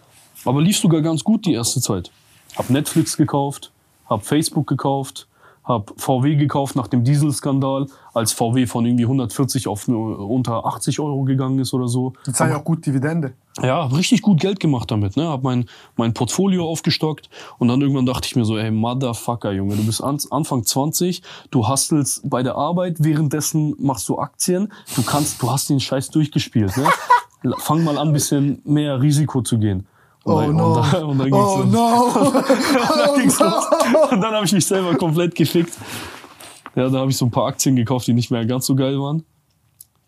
[0.46, 2.12] Aber lief sogar ganz gut die erste Zeit.
[2.56, 3.72] Hab Netflix gekauft,
[4.08, 5.28] hab Facebook gekauft,
[5.66, 11.00] hab VW gekauft nach dem Dieselskandal, als VW von irgendwie 140 auf nur unter 80
[11.00, 12.14] Euro gegangen ist oder so.
[12.26, 13.34] Die zahlen ja auch gut Dividende.
[13.62, 15.28] Ja, richtig gut Geld gemacht damit, ne?
[15.28, 15.66] Hab mein,
[15.96, 20.04] mein Portfolio aufgestockt und dann irgendwann dachte ich mir so, ey, Motherfucker, Junge, du bist
[20.04, 25.52] an, Anfang 20, du hastelst bei der Arbeit, währenddessen machst du Aktien, du kannst, du
[25.52, 26.86] hast den Scheiß durchgespielt, ne?
[27.58, 29.86] Fang mal an, bisschen mehr Risiko zu gehen.
[30.26, 30.74] Und Oh dann, no.
[30.74, 31.72] Und dann, und dann Oh los.
[31.72, 32.04] no.
[32.26, 33.66] Und dann ging's Oh los.
[34.12, 35.74] Und dann habe ich mich selber komplett gefickt.
[36.76, 39.00] Ja, da habe ich so ein paar Aktien gekauft, die nicht mehr ganz so geil
[39.00, 39.24] waren.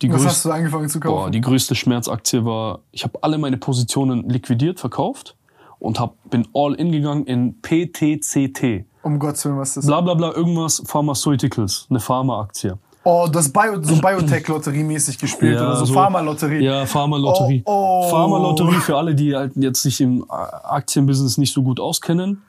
[0.01, 1.31] Die Was größte- hast du angefangen zu Boah, kaufen?
[1.31, 5.35] die größte Schmerzaktie war, ich habe alle meine Positionen liquidiert, verkauft
[5.79, 8.85] und hab, bin all in gegangen in PTCT.
[9.03, 9.85] um Gottes Willen, was ist das?
[9.87, 12.73] Bla bla bla, irgendwas Pharmaceuticals, eine Pharmaaktie.
[13.09, 16.59] Oh, das Bio, so Biotech-Lotterie-mäßig gespielt Ja, oder so, so- Pharma-Lotterie.
[16.63, 17.63] Ja, Pharmalotterie.
[17.65, 18.09] Oh, oh.
[18.09, 22.41] Pharmalotterie für alle, die halt jetzt sich im Aktienbusiness nicht so gut auskennen.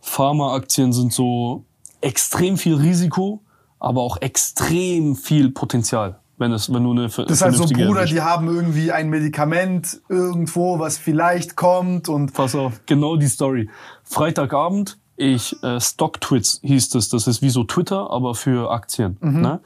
[0.00, 1.64] Pharmaaktien sind so
[2.00, 3.40] extrem viel Risiko,
[3.80, 8.00] aber auch extrem viel Potenzial, wenn es, wenn du eine Das ist halt so, Bruder,
[8.00, 8.12] erwischst.
[8.14, 13.68] die haben irgendwie ein Medikament irgendwo, was vielleicht kommt und Pass auf, genau die Story.
[14.04, 19.16] Freitagabend, ich äh, Stocktwits hieß es, das ist wie so Twitter, aber für Aktien.
[19.20, 19.60] Ne?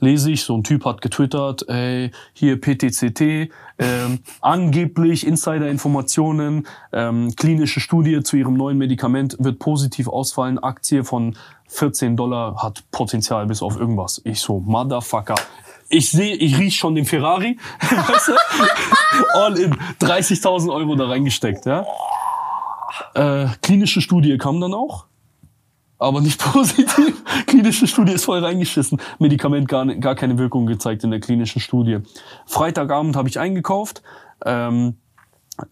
[0.00, 7.80] Lese ich, so ein Typ hat getwittert, ey, hier PTCT, ähm, angeblich Insider-Informationen, ähm, klinische
[7.80, 11.36] Studie zu ihrem neuen Medikament wird positiv ausfallen, Aktie von
[11.68, 14.20] 14 Dollar hat Potenzial bis auf irgendwas.
[14.24, 15.34] Ich so, Motherfucker.
[15.88, 18.32] Ich sehe, ich riech schon den Ferrari, weißt du?
[19.34, 21.86] all in, 30.000 Euro da reingesteckt, ja.
[23.14, 25.06] Äh, klinische Studie kam dann auch,
[25.98, 27.22] aber nicht positiv.
[27.46, 29.00] klinische Studie ist voll reingeschissen.
[29.18, 31.98] Medikament gar, gar keine Wirkung gezeigt in der klinischen Studie.
[32.46, 34.02] Freitagabend habe ich eingekauft.
[34.44, 34.96] Ähm,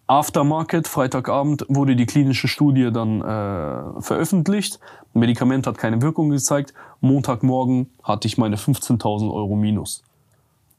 [0.07, 4.79] Aftermarket, Freitagabend wurde die klinische Studie dann äh, veröffentlicht.
[5.13, 6.73] Medikament hat keine Wirkung gezeigt.
[7.01, 10.05] Montagmorgen hatte ich meine 15.000 Euro minus.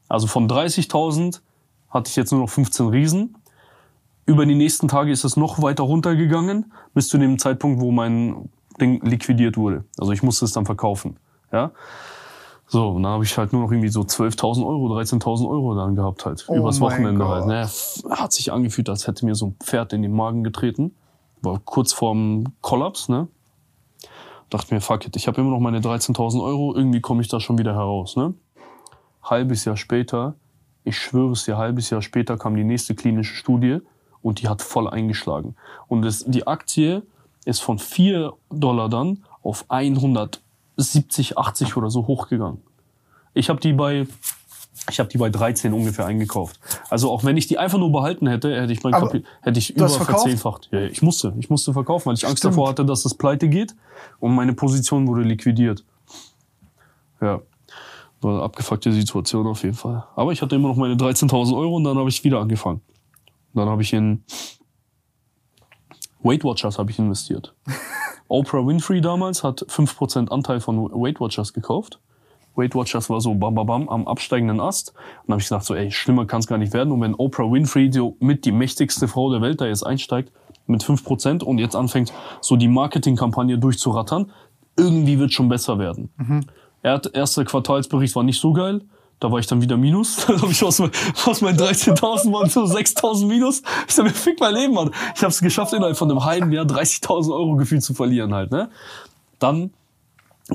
[0.08, 1.40] Also von 30.000
[1.90, 3.36] hatte ich jetzt nur noch 15 Riesen.
[4.26, 8.48] Über die nächsten Tage ist es noch weiter runtergegangen, bis zu dem Zeitpunkt, wo mein
[8.80, 9.84] Ding liquidiert wurde.
[9.98, 11.16] Also ich musste es dann verkaufen.
[11.52, 11.72] Ja.
[12.66, 15.94] So, und dann habe ich halt nur noch irgendwie so 12.000 Euro, 13.000 Euro dann
[15.94, 16.44] gehabt halt.
[16.48, 17.28] Oh übers Wochenende Gott.
[17.34, 17.46] halt.
[17.46, 17.60] Ne?
[17.60, 20.94] F- Hat sich angefühlt, als hätte mir so ein Pferd in den Magen getreten.
[21.42, 23.28] War kurz vorm Kollaps, ne?
[24.48, 27.38] Dachte mir, fuck it, ich habe immer noch meine 13.000 Euro, irgendwie komme ich da
[27.40, 28.34] schon wieder heraus, ne?
[29.22, 30.34] Halbes Jahr später,
[30.84, 33.80] ich schwöre es dir, halbes Jahr später kam die nächste klinische Studie
[34.24, 35.54] und die hat voll eingeschlagen.
[35.86, 37.02] Und das, die Aktie
[37.44, 42.62] ist von 4 Dollar dann auf 170, 80 oder so hochgegangen.
[43.34, 44.06] Ich habe die bei
[44.90, 46.58] ich habe die bei 13 ungefähr eingekauft.
[46.90, 49.10] Also auch wenn ich die einfach nur behalten hätte, hätte ich mein Aber
[49.40, 50.68] hätte ich über verzehnfacht.
[50.72, 52.54] Ja, ich musste, ich musste verkaufen, weil ich Angst Stimmt.
[52.54, 53.74] davor hatte, dass das pleite geht
[54.20, 55.84] und meine Position wurde liquidiert.
[57.20, 57.40] Ja.
[58.20, 60.04] War eine abgefuckte Situation auf jeden Fall.
[60.16, 62.80] Aber ich hatte immer noch meine 13.000 Euro und dann habe ich wieder angefangen.
[63.54, 64.24] Dann habe ich in
[66.22, 67.54] Weight Watchers habe ich investiert.
[68.28, 72.00] Oprah Winfrey damals hat 5% Anteil von Weight Watchers gekauft.
[72.56, 74.90] Weight Watchers war so bam, bam, bam am absteigenden Ast.
[74.90, 76.92] Und dann habe ich gesagt, so, ey, schlimmer kann es gar nicht werden.
[76.92, 80.32] Und wenn Oprah Winfrey so mit die mächtigste Frau der Welt da jetzt einsteigt
[80.66, 84.32] mit 5% und jetzt anfängt, so die Marketingkampagne durchzurattern,
[84.78, 86.10] irgendwie wird schon besser werden.
[86.82, 88.82] Er hat, erster Quartalsbericht war nicht so geil.
[89.20, 90.16] Da war ich dann wieder minus.
[90.26, 93.62] Dann habe ich aus, aus meinen 13.000 waren so 6.000 minus.
[93.86, 94.90] Ich sag mir, fick mein Leben, Mann.
[95.14, 98.50] Ich habe es geschafft, innerhalb von einem halben Jahr 30.000 Euro gefühlt zu verlieren halt.
[98.50, 98.70] Ne?
[99.38, 99.70] Dann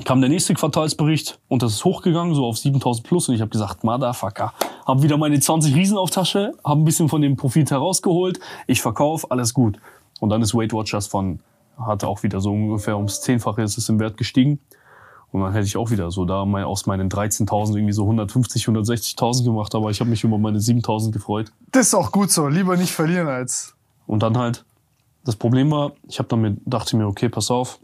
[0.04, 3.50] kam der nächste Quartalsbericht und das ist hochgegangen, so auf 7000 plus und ich habe
[3.50, 4.52] gesagt, Motherfucker,
[4.86, 8.38] habe wieder meine 20 Riesen auf Tasche, habe ein bisschen von dem Profit herausgeholt,
[8.68, 9.78] ich verkaufe, alles gut.
[10.20, 11.40] Und dann ist Weight Watchers von,
[11.76, 14.60] hatte auch wieder so ungefähr ums Zehnfache ist es im Wert gestiegen.
[15.32, 18.64] Und dann hätte ich auch wieder so da mal aus meinen 13.000 irgendwie so 150,
[18.64, 21.52] 160.000 gemacht, aber ich habe mich über meine 7.000 gefreut.
[21.70, 22.48] das ist auch gut so.
[22.48, 23.74] Lieber nicht verlieren als.
[24.06, 24.64] Und dann halt,
[25.24, 27.78] das Problem war, ich habe dann mir, dachte mir, okay, pass auf,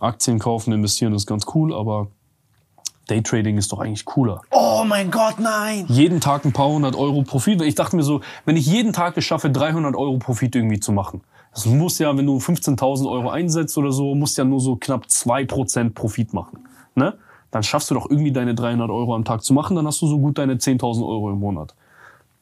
[0.00, 2.08] Aktien kaufen, investieren ist ganz cool, aber
[3.08, 4.42] Daytrading ist doch eigentlich cooler.
[4.50, 5.84] Oh, Oh mein Gott, nein!
[5.88, 7.62] jeden Tag ein paar hundert Euro Profit.
[7.62, 10.90] Ich dachte mir so, wenn ich jeden Tag es schaffe, 300 Euro Profit irgendwie zu
[10.90, 11.20] machen,
[11.54, 15.04] das muss ja, wenn du 15.000 Euro einsetzt oder so, musst ja nur so knapp
[15.06, 16.60] 2% Profit machen.
[16.94, 17.14] Ne?
[17.50, 20.06] Dann schaffst du doch irgendwie deine 300 Euro am Tag zu machen, dann hast du
[20.06, 21.74] so gut deine 10.000 Euro im Monat.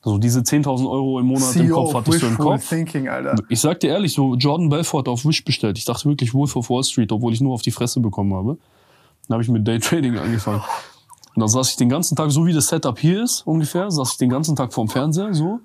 [0.02, 2.68] Also diese 10.000 Euro im Monat im CEO Kopf of hattest du im Kopf.
[2.68, 3.08] Thinking.
[3.48, 5.76] Ich sag dir ehrlich, so Jordan Belfort auf Wish bestellt.
[5.76, 8.56] Ich dachte wirklich Wolf of Wall Street, obwohl ich nur auf die Fresse bekommen habe.
[9.28, 10.62] Dann habe ich mit Daytrading angefangen.
[11.34, 14.12] Und dann saß ich den ganzen Tag, so wie das Setup hier ist ungefähr, saß
[14.12, 15.60] ich den ganzen Tag vorm Fernseher, so.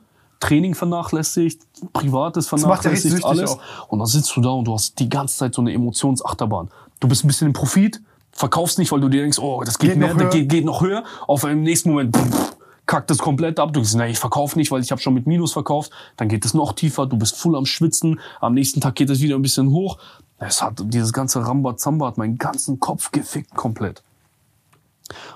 [0.45, 1.61] Training vernachlässigt,
[1.93, 3.51] Privates ja vernachlässigt, süchtig alles.
[3.51, 3.87] auch.
[3.89, 6.69] Und dann sitzt du da und du hast die ganze Zeit so eine Emotionsachterbahn.
[6.99, 7.99] Du bist ein bisschen im Profit,
[8.31, 10.31] verkaufst nicht, weil du dir denkst, oh, das geht, Geht mehr, noch das höher.
[10.31, 11.03] geht, geht noch höher.
[11.27, 12.55] Auf einem nächsten Moment pff,
[12.85, 13.69] kackt es komplett ab.
[13.73, 15.91] Du denkst, nee, ich verkaufe nicht, weil ich habe schon mit Minus verkauft.
[16.17, 18.19] Dann geht es noch tiefer, du bist voll am Schwitzen.
[18.39, 19.97] Am nächsten Tag geht es wieder ein bisschen hoch.
[20.37, 24.03] Es hat dieses ganze Rambazamba hat meinen ganzen Kopf gefickt komplett.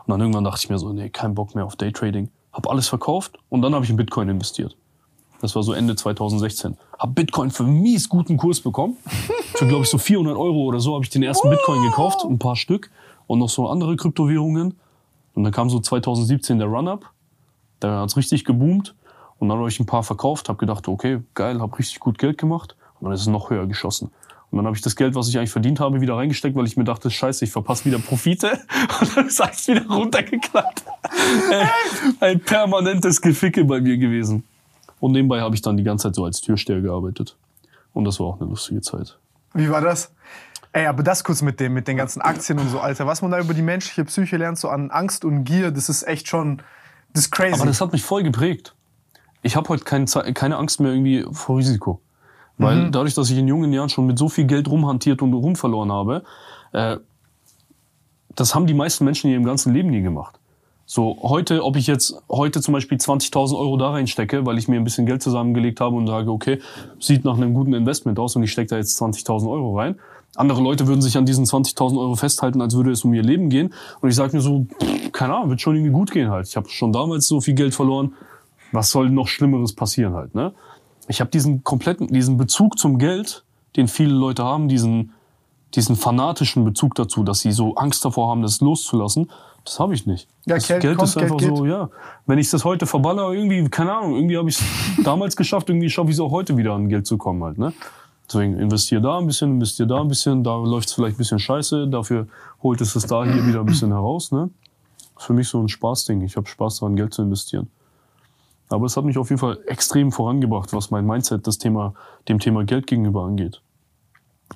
[0.05, 2.29] Und dann irgendwann dachte ich mir so, nee, kein Bock mehr auf Daytrading.
[2.51, 4.75] Hab alles verkauft und dann habe ich in Bitcoin investiert.
[5.41, 6.77] Das war so Ende 2016.
[6.97, 8.97] Hab Bitcoin für mies guten Kurs bekommen.
[9.55, 12.39] Für, glaube ich, so 400 Euro oder so habe ich den ersten Bitcoin gekauft, ein
[12.39, 12.89] paar Stück.
[13.27, 14.75] Und noch so andere Kryptowährungen.
[15.33, 17.05] Und dann kam so 2017 der Run-Up.
[17.79, 18.95] Da hat's richtig geboomt.
[19.37, 22.37] Und dann habe ich ein paar verkauft, habe gedacht, okay, geil, habe richtig gut Geld
[22.37, 22.75] gemacht.
[22.99, 24.11] Und dann ist es noch höher geschossen.
[24.51, 26.75] Und dann habe ich das Geld, was ich eigentlich verdient habe, wieder reingesteckt, weil ich
[26.75, 28.59] mir dachte, scheiße, ich verpasse wieder Profite.
[28.99, 30.83] Und dann ist alles wieder runtergeknallt.
[31.51, 31.65] Äh,
[32.19, 34.43] Ein permanentes Geficke bei mir gewesen.
[34.99, 37.35] Und nebenbei habe ich dann die ganze Zeit so als Türsteher gearbeitet.
[37.93, 39.17] Und das war auch eine lustige Zeit.
[39.53, 40.11] Wie war das?
[40.71, 43.07] Ey, aber das kurz mit dem, mit den ganzen Aktien und so, Alter.
[43.07, 46.03] Was man da über die menschliche Psyche lernt, so an Angst und Gier, das ist
[46.07, 46.61] echt schon,
[47.13, 47.53] das ist crazy.
[47.55, 48.75] Aber das hat mich voll geprägt.
[49.41, 52.01] Ich habe heute keine, Ze- keine Angst mehr irgendwie vor Risiko.
[52.57, 55.91] Weil dadurch, dass ich in jungen Jahren schon mit so viel Geld rumhantiert und rumverloren
[55.93, 56.23] habe,
[56.73, 56.97] äh,
[58.35, 60.38] das haben die meisten Menschen in ihrem ganzen Leben nie gemacht.
[60.91, 64.77] So, heute, ob ich jetzt heute zum Beispiel 20.000 Euro da reinstecke, weil ich mir
[64.77, 66.61] ein bisschen Geld zusammengelegt habe und sage, okay,
[66.99, 69.99] sieht nach einem guten Investment aus und ich stecke da jetzt 20.000 Euro rein.
[70.35, 73.49] Andere Leute würden sich an diesen 20.000 Euro festhalten, als würde es um ihr Leben
[73.49, 73.71] gehen.
[74.01, 76.47] Und ich sage mir so, pff, keine Ahnung, wird schon irgendwie gut gehen halt.
[76.47, 78.15] Ich habe schon damals so viel Geld verloren.
[78.71, 80.53] Was soll noch Schlimmeres passieren halt, ne?
[81.07, 83.43] Ich habe diesen kompletten, diesen Bezug zum Geld,
[83.75, 85.13] den viele Leute haben, diesen,
[85.75, 89.29] diesen fanatischen Bezug dazu, dass sie so Angst davor haben, das loszulassen.
[89.65, 90.27] Das habe ich nicht.
[90.45, 91.89] Ja, das Geld kommt, ist einfach Geld so, ja.
[92.25, 94.63] Wenn ich das heute verballer, irgendwie, keine Ahnung, irgendwie habe ich es
[95.03, 97.73] damals geschafft, irgendwie schaffe ich es auch heute wieder an Geld zu kommen halt, ne?
[98.27, 101.39] Deswegen investiere da ein bisschen, investiere da ein bisschen, da läuft es vielleicht ein bisschen
[101.39, 102.27] scheiße, dafür
[102.61, 104.49] holt es es da hier wieder ein bisschen heraus, ne?
[105.15, 106.21] Das ist für mich so ein Spaßding.
[106.21, 107.69] Ich habe Spaß daran, Geld zu investieren.
[108.69, 111.95] Aber es hat mich auf jeden Fall extrem vorangebracht, was mein Mindset das Thema,
[112.27, 113.61] dem Thema Geld gegenüber angeht.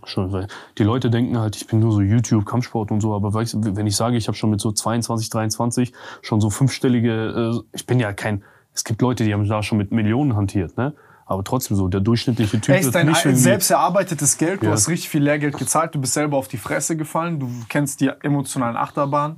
[0.06, 0.48] Schon, weil
[0.78, 3.95] die Leute denken halt, ich bin nur so YouTube, Kampfsport und so, aber wenn ich
[3.95, 8.11] sage, ich habe schon mit so 22, 23 schon so fünfstellige, äh, ich bin ja
[8.11, 8.44] kein,
[8.74, 10.94] es gibt Leute, die haben da schon mit Millionen hantiert, ne?
[11.26, 14.74] Aber trotzdem so, der durchschnittliche Typ Ey, ist dein nicht selbst erarbeitetes Geld, du Ja.
[14.74, 18.10] hast richtig viel Lehrgeld gezahlt, du bist selber auf die Fresse gefallen, du kennst die
[18.22, 19.38] emotionalen Achterbahnen.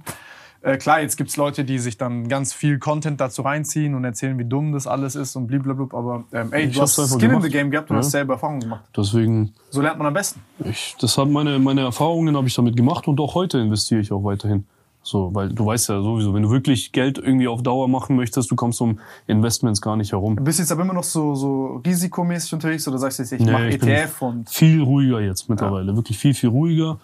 [0.66, 4.36] Äh, klar, jetzt gibt's Leute, die sich dann ganz viel Content dazu reinziehen und erzählen,
[4.40, 7.28] wie dumm das alles ist und blablabla, aber ähm, ey, Ich du hast Skin in
[7.30, 7.44] gemacht.
[7.44, 8.02] the Game gehabt und Ja.
[8.02, 8.84] hast selber Erfahrungen gemacht.
[8.98, 10.42] Deswegen, So lernt man am besten.
[10.64, 14.12] ich, das haben meine, meine Erfahrungen habe ich damit gemacht und auch heute investiere ich
[14.12, 14.66] auch weiterhin.
[15.04, 18.50] So, weil du weißt ja sowieso, wenn du wirklich Geld irgendwie auf Dauer machen möchtest,
[18.50, 20.36] du kommst um Investments gar nicht herum.
[20.36, 23.40] Du bist jetzt aber immer noch so, so risikomäßig unterwegs oder sagst du jetzt, ich
[23.42, 26.98] Nee, mache ETF und Viel ruhiger jetzt mittlerweile, wirklich viel, viel ruhiger.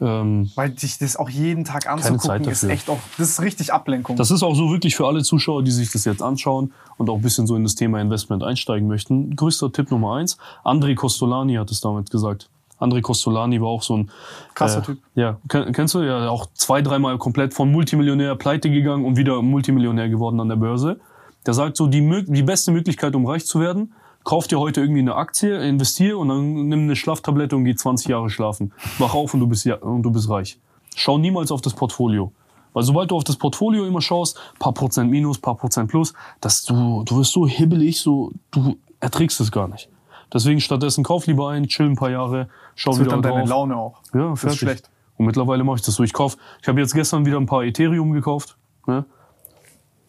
[0.00, 4.16] Ähm, weil dich das auch jeden Tag anzugucken, ist echt auch, das ist richtig Ablenkung.
[4.16, 7.16] Das ist auch so wirklich für alle Zuschauer, die sich das jetzt anschauen und auch
[7.16, 9.36] ein bisschen so in das Thema Investment einsteigen möchten.
[9.36, 10.38] Größter Tipp Nummer eins.
[10.64, 12.48] André Costolani hat es damals gesagt.
[12.78, 14.10] André Costolani war auch so ein
[14.54, 14.98] Krasser Typ.
[15.14, 19.42] Ja, Ken- kennst du ja auch zwei, dreimal komplett von Multimillionär pleite gegangen und wieder
[19.42, 20.98] Multimillionär geworden an der Börse.
[21.44, 23.92] Der sagt so, die, die beste Möglichkeit, um reich zu werden,
[24.24, 28.08] kauf dir heute irgendwie eine Aktie, investier und dann nimm eine Schlaftablette und geh 20
[28.08, 28.72] Jahre schlafen.
[28.98, 30.58] Wach auf und du bist, ja, und du bist reich.
[30.94, 32.32] Schau niemals auf das Portfolio.
[32.72, 36.62] Weil sobald du auf das Portfolio immer schaust, paar Prozent minus, paar Prozent plus, dass
[36.62, 39.88] du, du wirst so hibbelig, so, du erträgst es gar nicht.
[40.32, 43.40] Deswegen stattdessen kauf lieber ein, chill ein paar Jahre, schau das wird wieder dann deine
[43.40, 43.48] drauf.
[43.48, 44.00] Laune auch.
[44.14, 44.58] Ja, Das ist fertig.
[44.60, 44.90] schlecht.
[45.16, 46.04] Und mittlerweile mache ich das so.
[46.04, 48.56] Ich kauf, ich habe jetzt gestern wieder ein paar Ethereum gekauft.
[48.86, 49.04] Ne?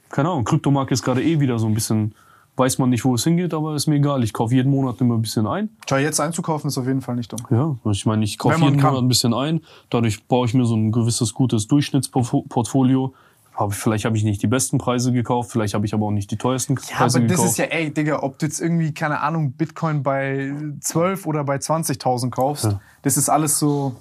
[0.09, 2.13] Keine Ahnung, Kryptomarkt ist gerade eh wieder so ein bisschen,
[2.61, 4.23] weiß man nicht, wo es hingeht, aber ist mir egal.
[4.23, 5.69] Ich kaufe jeden Monat immer ein bisschen ein.
[5.88, 7.39] Tja, jetzt einzukaufen ist auf jeden Fall nicht dumm.
[7.49, 8.91] Ja, ich meine, ich kaufe jeden kann.
[8.91, 9.61] Monat ein bisschen ein.
[9.89, 13.13] Dadurch baue ich mir so ein gewisses gutes Durchschnittsportfolio.
[13.55, 16.31] Hab, vielleicht habe ich nicht die besten Preise gekauft, vielleicht habe ich aber auch nicht
[16.31, 17.51] die teuersten Ja, Preise aber das gekauft.
[17.51, 21.57] ist ja, ey, Digga, ob du jetzt irgendwie, keine Ahnung, Bitcoin bei 12 oder bei
[21.57, 22.79] 20.000 kaufst, Ja.
[23.01, 23.93] das ist alles so.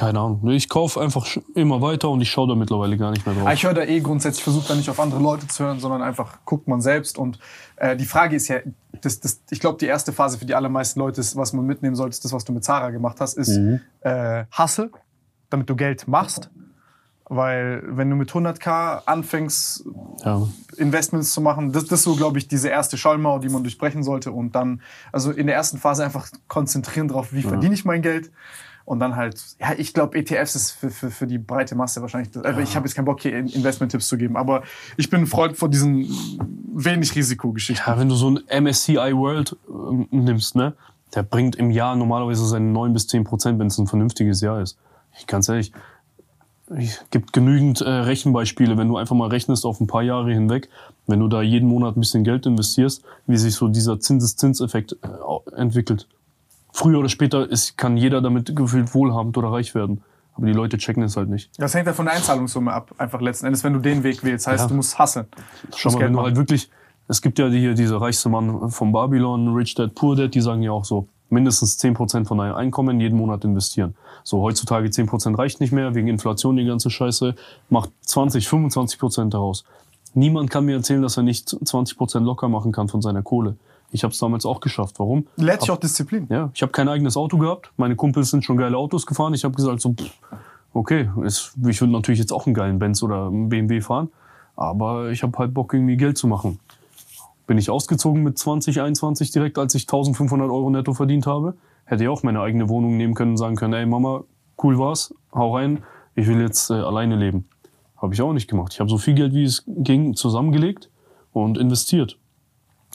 [0.00, 0.48] Keine Ahnung.
[0.48, 3.44] Ich kaufe einfach immer weiter und ich schaue da mittlerweile gar nicht mehr drauf.
[3.44, 6.00] Aber ich höre da eh grundsätzlich, versuche da nicht auf andere Leute zu hören, sondern
[6.00, 7.18] einfach guckt man selbst.
[7.18, 7.38] Und
[7.76, 8.60] äh, die Frage ist ja,
[9.02, 11.96] das, das, ich glaube, die erste Phase für die allermeisten Leute ist, was man mitnehmen
[11.96, 13.80] sollte, ist das, was du mit Zara gemacht hast, ist Mhm.
[14.00, 14.90] äh, Hustle,
[15.50, 16.48] damit du Geld machst.
[17.26, 19.84] Weil wenn du mit 100k anfängst,
[20.24, 20.48] ja.
[20.78, 24.02] Investments zu machen, das, das ist so, glaube ich, diese erste Schallmauer, die man durchbrechen
[24.02, 24.32] sollte.
[24.32, 24.80] Und dann,
[25.12, 28.32] also in der ersten Phase einfach konzentrieren drauf, wie verdiene ich mein Geld.
[28.90, 32.36] Und dann halt, ja, ich glaube, ETFs ist für, für, für die breite Masse wahrscheinlich.
[32.44, 34.64] Also ich habe jetzt keinen Bock, hier In- Investment-Tipps zu geben, aber
[34.96, 36.08] ich bin ein Freund von diesen
[36.74, 37.86] wenig Risikogeschichten.
[37.86, 40.74] ja, wenn du so ein MSCI World ähm, nimmst, ne,
[41.14, 44.60] der bringt im Jahr normalerweise seine 9 bis 10 Prozent, wenn es ein vernünftiges Jahr
[44.60, 44.76] ist.
[45.16, 45.70] Ich ganz ehrlich,
[46.76, 50.68] es gibt genügend äh, Rechenbeispiele, wenn du einfach mal rechnest auf ein paar Jahre hinweg,
[51.06, 55.56] wenn du da jeden Monat ein bisschen Geld investierst, wie sich so dieser Zinseszinseffekt äh,
[55.56, 56.08] entwickelt.
[56.72, 60.02] Früher oder später ist, kann jeder damit gefühlt wohlhabend oder reich werden.
[60.34, 61.50] Aber die Leute checken es halt nicht.
[61.58, 64.46] Das hängt ja von der Einzahlungssumme ab, einfach letzten Endes, wenn du den Weg wählst.
[64.46, 64.68] Heißt, Ja.
[64.68, 64.98] du musst.
[64.98, 65.04] Du
[65.76, 66.70] Schau mal, Geld wenn du halt wirklich,
[67.08, 70.62] es gibt ja hier diese reichste Mann von Babylon, Rich Dad, Poor Dad, die sagen
[70.62, 73.94] ja auch so, mindestens 10% von deinem Einkommen jeden Monat investieren.
[74.24, 77.34] So, heutzutage 10% reicht nicht mehr, wegen Inflation die ganze Scheiße,
[77.68, 79.64] macht 20, 25% daraus.
[80.14, 83.56] Niemand kann mir erzählen, dass er nicht 20% locker machen kann von seiner Kohle.
[83.92, 84.98] Ich habe es damals auch geschafft.
[84.98, 85.26] Warum?
[85.36, 86.26] Lehrt sich auch Disziplin.
[86.30, 87.72] Ja, ich habe kein eigenes Auto gehabt.
[87.76, 89.34] Meine Kumpels sind schon geile Autos gefahren.
[89.34, 90.10] Ich habe gesagt, so, pff,
[90.72, 94.10] okay, ist, ich würde natürlich jetzt auch einen geilen Benz oder einen BMW fahren,
[94.56, 96.58] aber ich habe halt Bock, irgendwie Geld zu machen.
[97.46, 101.54] Bin ich ausgezogen mit 20, 21 direkt, als ich 1500 Euro netto verdient habe.
[101.84, 104.22] Hätte ich auch meine eigene Wohnung nehmen können und sagen können, ey Mama,
[104.62, 105.82] cool war's, hau rein,
[106.14, 107.48] ich will jetzt äh, alleine leben.
[107.96, 108.72] Habe ich auch nicht gemacht.
[108.72, 110.90] Ich habe so viel Geld, wie es ging, zusammengelegt
[111.32, 112.18] und investiert.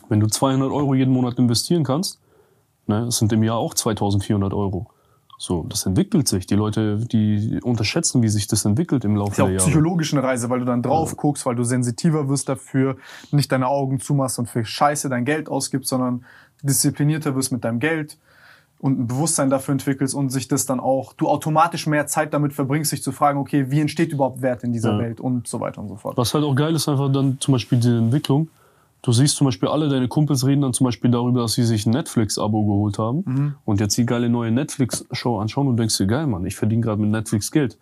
[0.10, 2.20] Wenn du 200 Euro jeden Monat investieren kannst,
[2.88, 4.88] Ne, das sind im Jahr auch 2400 Euro.
[5.38, 6.46] So, das entwickelt sich.
[6.46, 9.66] Die Leute, die unterschätzen, wie sich das entwickelt im Laufe ist ja der Jahre.
[9.66, 12.98] psychologisch eine Reise, weil du dann drauf guckst, weil du sensitiver wirst dafür,
[13.32, 16.24] nicht deine Augen zumachst und für Scheiße dein Geld ausgibst, sondern
[16.62, 18.18] disziplinierter wirst mit deinem Geld
[18.80, 22.54] und ein Bewusstsein dafür entwickelst und sich das dann auch, du automatisch mehr Zeit damit
[22.54, 25.00] verbringst, sich zu fragen, okay, wie entsteht überhaupt Wert in dieser Ja.
[25.00, 26.16] Welt und so weiter und so fort.
[26.18, 28.48] Was halt auch geil ist, einfach dann zum Beispiel die Entwicklung.
[29.06, 31.86] Du siehst zum Beispiel alle deine Kumpels reden dann zum Beispiel darüber, dass sie sich
[31.86, 33.56] ein Netflix-Abo geholt haben Mhm.
[33.64, 37.00] und jetzt die geile neue Netflix-Show anschauen und denkst dir, geil, Mann, ich verdiene gerade
[37.00, 37.78] mit Netflix Geld.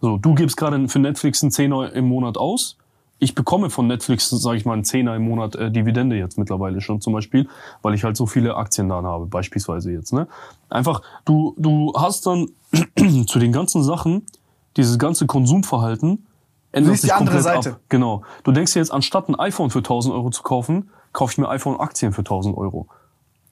[0.00, 2.78] So, du gibst gerade für Netflix einen Zehner im Monat aus.
[3.18, 6.80] Ich bekomme von Netflix, sage ich mal, einen Zehner im Monat äh, Dividende jetzt mittlerweile
[6.80, 7.48] schon zum Beispiel,
[7.82, 10.14] weil ich halt so viele Aktien da habe, beispielsweise jetzt.
[10.14, 10.26] Ne?
[10.70, 12.48] Einfach, du, du hast dann
[13.26, 14.22] zu den ganzen Sachen,
[14.78, 16.26] dieses ganze Konsumverhalten,
[16.72, 17.70] ändert siehst die sich andere Seite.
[17.72, 17.80] ab.
[17.88, 18.22] Genau.
[18.44, 21.48] Du denkst dir jetzt, anstatt ein iPhone für 1000 Euro zu kaufen, kaufe ich mir
[21.48, 22.86] iPhone-Aktien für 1000 Euro.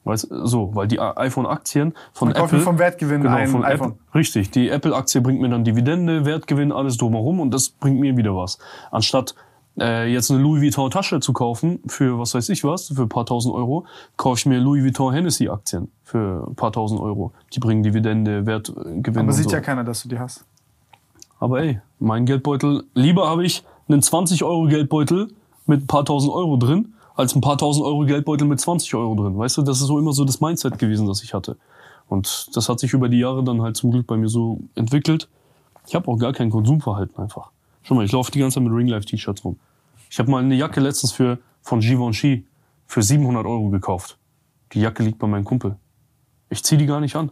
[0.05, 2.61] Weißt so, weil die i- iPhone-Aktien von kauft Apple.
[2.65, 3.91] vom Wertgewinn genau, ein von iPhone.
[3.93, 3.99] Apple.
[4.15, 4.51] Richtig.
[4.51, 8.59] Die Apple-Aktie bringt mir dann Dividende, Wertgewinn, alles drumherum und das bringt mir wieder was.
[8.91, 9.35] Anstatt
[9.79, 13.27] äh, jetzt eine Louis Vuitton-Tasche zu kaufen für was weiß ich was, für ein paar
[13.27, 13.85] tausend Euro,
[14.17, 17.33] kaufe ich mir Louis Vuitton Hennessy-Aktien für ein paar tausend Euro.
[17.55, 19.57] Die bringen Dividende, Wertgewinn Aber sieht so.
[19.57, 20.47] ja keiner, dass du die hast.
[21.41, 25.29] Aber ey, mein Geldbeutel, lieber habe ich einen 20 Euro Geldbeutel
[25.67, 29.15] mit ein paar tausend Euro drin, als ein paar tausend Euro Geldbeutel mit 20 Euro
[29.15, 29.37] drin.
[29.37, 31.57] Weißt du, das ist so immer so das Mindset gewesen, das ich hatte.
[32.09, 35.29] Und das hat sich über die Jahre dann halt zum Glück bei mir so entwickelt.
[35.87, 37.51] Ich habe auch gar kein Konsumverhalten einfach.
[37.83, 39.59] Schau mal, ich laufe die ganze Zeit mit Ringlife-T-Shirts rum.
[40.11, 42.45] Ich habe mal eine Jacke letztens für, von Givenchy
[42.87, 44.19] für 700 Euro gekauft.
[44.73, 45.77] Die Jacke liegt bei meinem Kumpel.
[46.51, 47.31] Ich zieh die gar nicht an.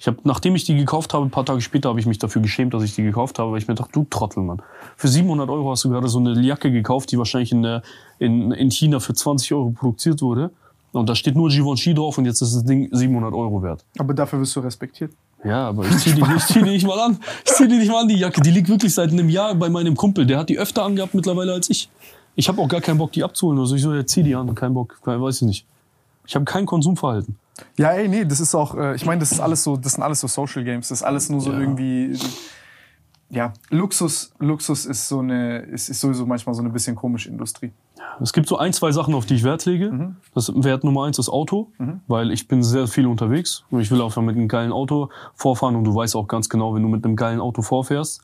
[0.00, 2.40] Ich hab, nachdem ich die gekauft habe, ein paar Tage später, habe ich mich dafür
[2.40, 4.62] geschämt, dass ich die gekauft habe, weil ich mir dachte, du Trottel, Mann.
[4.96, 7.82] Für 700 Euro hast du gerade so eine Jacke gekauft, die wahrscheinlich in, der,
[8.18, 10.52] in, in China für 20 Euro produziert wurde.
[10.92, 13.84] Und da steht nur Givenchy drauf und jetzt ist das Ding 700 Euro wert.
[13.98, 15.12] Aber dafür wirst du respektiert.
[15.44, 17.18] Ja, aber ich zieh die, ich zieh die nicht mal an.
[17.44, 18.40] Ich zieh die nicht mal an, die Jacke.
[18.40, 20.24] Die liegt wirklich seit einem Jahr bei meinem Kumpel.
[20.24, 21.90] Der hat die öfter angehabt mittlerweile als ich.
[22.36, 23.58] Ich habe auch gar keinen Bock, die abzuholen.
[23.58, 24.54] Also ich so, ja, zieh die an.
[24.54, 25.66] Kein Bock, kein, weiß ich nicht.
[26.26, 27.36] Ich habe kein Konsumverhalten.
[27.76, 30.02] Ja, ey, nee, das ist auch, äh, ich meine, das ist alles so, das sind
[30.02, 31.60] alles so Social Games, das ist alles nur so Ja.
[31.60, 32.18] irgendwie,
[33.28, 37.70] ja, Luxus, Luxus ist so eine, ist, ist sowieso manchmal so eine bisschen komische Industrie.
[38.20, 40.14] Es gibt so ein, zwei Sachen, auf die ich Wert lege.
[40.34, 41.70] Das Wert Nummer eins ist Auto,
[42.06, 45.76] weil ich bin sehr viel unterwegs und ich will auch mit einem geilen Auto vorfahren
[45.76, 48.22] und du weißt auch ganz genau, wenn du mit einem geilen Auto vorfährst,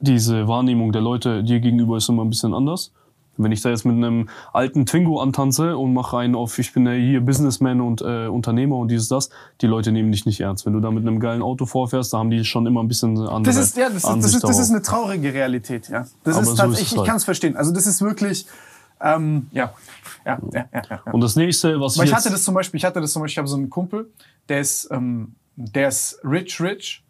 [0.00, 2.92] diese Wahrnehmung der Leute dir gegenüber ist immer ein bisschen anders.
[3.36, 6.86] Wenn ich da jetzt mit einem alten Twingo antanze und mache einen auf, ich bin
[6.86, 9.30] ja hier Businessman und äh, Unternehmer und dieses, das,
[9.60, 10.66] die Leute nehmen dich nicht ernst.
[10.66, 13.18] Wenn du da mit einem geilen Auto vorfährst, da haben die schon immer ein bisschen
[13.18, 16.06] andere Das ist, ja, das ist, das Ansicht ist, das ist eine traurige Realität, ja.
[16.24, 17.06] Das Aber ist so ist es ich halt.
[17.06, 17.56] kann es verstehen.
[17.56, 18.46] Also das ist wirklich,
[19.00, 19.74] ähm, ja,
[20.24, 21.12] ja, ja, ja, ja.
[21.12, 23.22] Und das nächste, was Aber ich jetzt, hatte das zum Beispiel, ich hatte das zum
[23.22, 24.10] Beispiel, ich habe so einen Kumpel,
[24.48, 27.03] der ist, ähm, der ist rich, rich,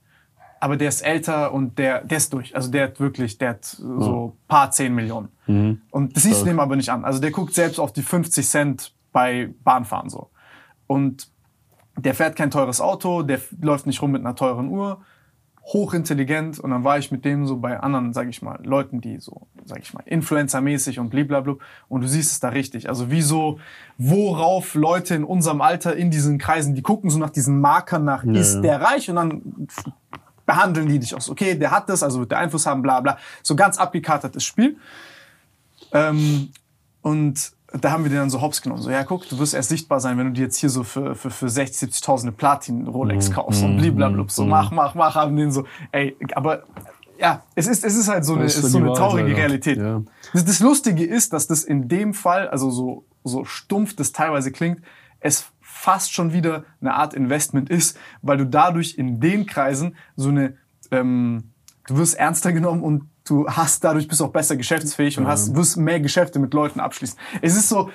[0.64, 2.56] aber der ist älter und der, der ist durch.
[2.56, 5.28] Also der hat wirklich, der hat so paar 10 Millionen.
[5.90, 7.04] Und das siehst du dem aber nicht an.
[7.04, 10.30] Also der guckt selbst auf die 50 Cent bei Bahnfahren so.
[10.86, 11.28] Und
[11.98, 15.02] der fährt kein teures Auto, der läuft nicht rum mit einer teuren Uhr,
[15.66, 16.60] hochintelligent.
[16.60, 19.48] Und dann war ich mit dem so bei anderen, sag ich mal, Leuten, die so,
[19.66, 21.56] sag ich mal, Influencer-mäßig und blablabla.
[21.90, 22.88] Und du siehst es da richtig.
[22.88, 23.58] Also wieso,
[23.98, 28.24] worauf Leute in unserem Alter in diesen Kreisen, die gucken so nach diesen Markern nach,
[28.24, 29.10] ist der reich?
[29.10, 29.68] Und dann
[30.46, 31.30] behandeln die dich aus.
[31.30, 33.18] Okay, der hat das, also wird der Einfluss haben, bla bla.
[33.42, 34.76] So ganz abgekartetes Spiel.
[35.92, 36.50] Ähm,
[37.02, 38.82] und da haben wir den dann so hops genommen.
[38.82, 41.14] So, ja, guck, du wirst erst sichtbar sein, wenn du dir jetzt hier so für,
[41.14, 44.24] für, für 60, 70.000 eine Platin-Rolex kaufst und blablabla.
[44.28, 46.64] So, mach, mach, mach, haben den so, ey, aber
[47.18, 49.38] ja, es ist, es ist halt so eine, ist so eine Wahrheit, traurige Alter.
[49.38, 49.78] Realität.
[49.78, 50.02] Ja.
[50.32, 54.52] Das, das Lustige ist, dass das in dem Fall, also so, so stumpf das teilweise
[54.52, 54.80] klingt,
[55.20, 55.46] es
[55.84, 60.56] fast schon wieder eine Art Investment ist, weil du dadurch in den Kreisen so eine,
[60.90, 61.52] ähm,
[61.86, 65.76] du wirst ernster genommen und du hast dadurch bist auch besser geschäftsfähig und hast, wirst
[65.76, 67.18] mehr Geschäfte mit Leuten abschließen.
[67.42, 67.90] Es ist so,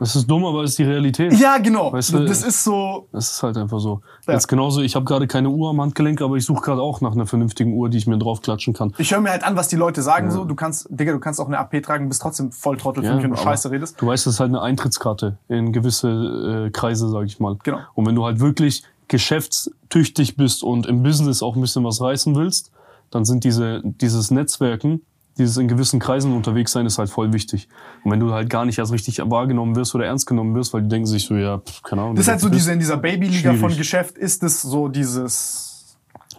[0.00, 1.32] Das ist dumm, aber es ist die Realität.
[1.38, 4.00] ja genau, Weißt du, das ist so, Das ist halt einfach so.
[4.26, 4.32] Ja.
[4.32, 7.12] Jetzt genauso, ich habe gerade keine Uhr am Handgelenk, aber ich suche gerade auch nach
[7.12, 8.94] einer vernünftigen Uhr, die ich mir draufklatschen kann.
[8.96, 11.38] ich höre mir halt an, was die Leute sagen so, du kannst, Digga, du kannst
[11.38, 14.00] auch eine AP tragen, bist trotzdem voll Trottel für mich, wenn du Scheiße redest.
[14.00, 17.58] Du weißt, das ist halt eine Eintrittskarte in gewisse äh, Kreise, sag ich mal.
[17.62, 17.78] Genau.
[17.94, 22.34] Und wenn du halt wirklich geschäftstüchtig bist und im Business auch ein bisschen was reißen
[22.36, 22.70] willst,
[23.10, 25.02] dann sind diese, dieses Netzwerken,
[25.40, 27.68] dieses in gewissen Kreisen unterwegs sein, ist halt voll wichtig.
[28.04, 30.82] Und wenn du halt gar nicht als richtig wahrgenommen wirst oder ernst genommen wirst, weil
[30.82, 32.14] die denken sich so, ja, pf, keine Ahnung.
[32.14, 33.76] Das ist halt so diese, in dieser Babyliga von.
[33.76, 35.96] Geschäft ist es so dieses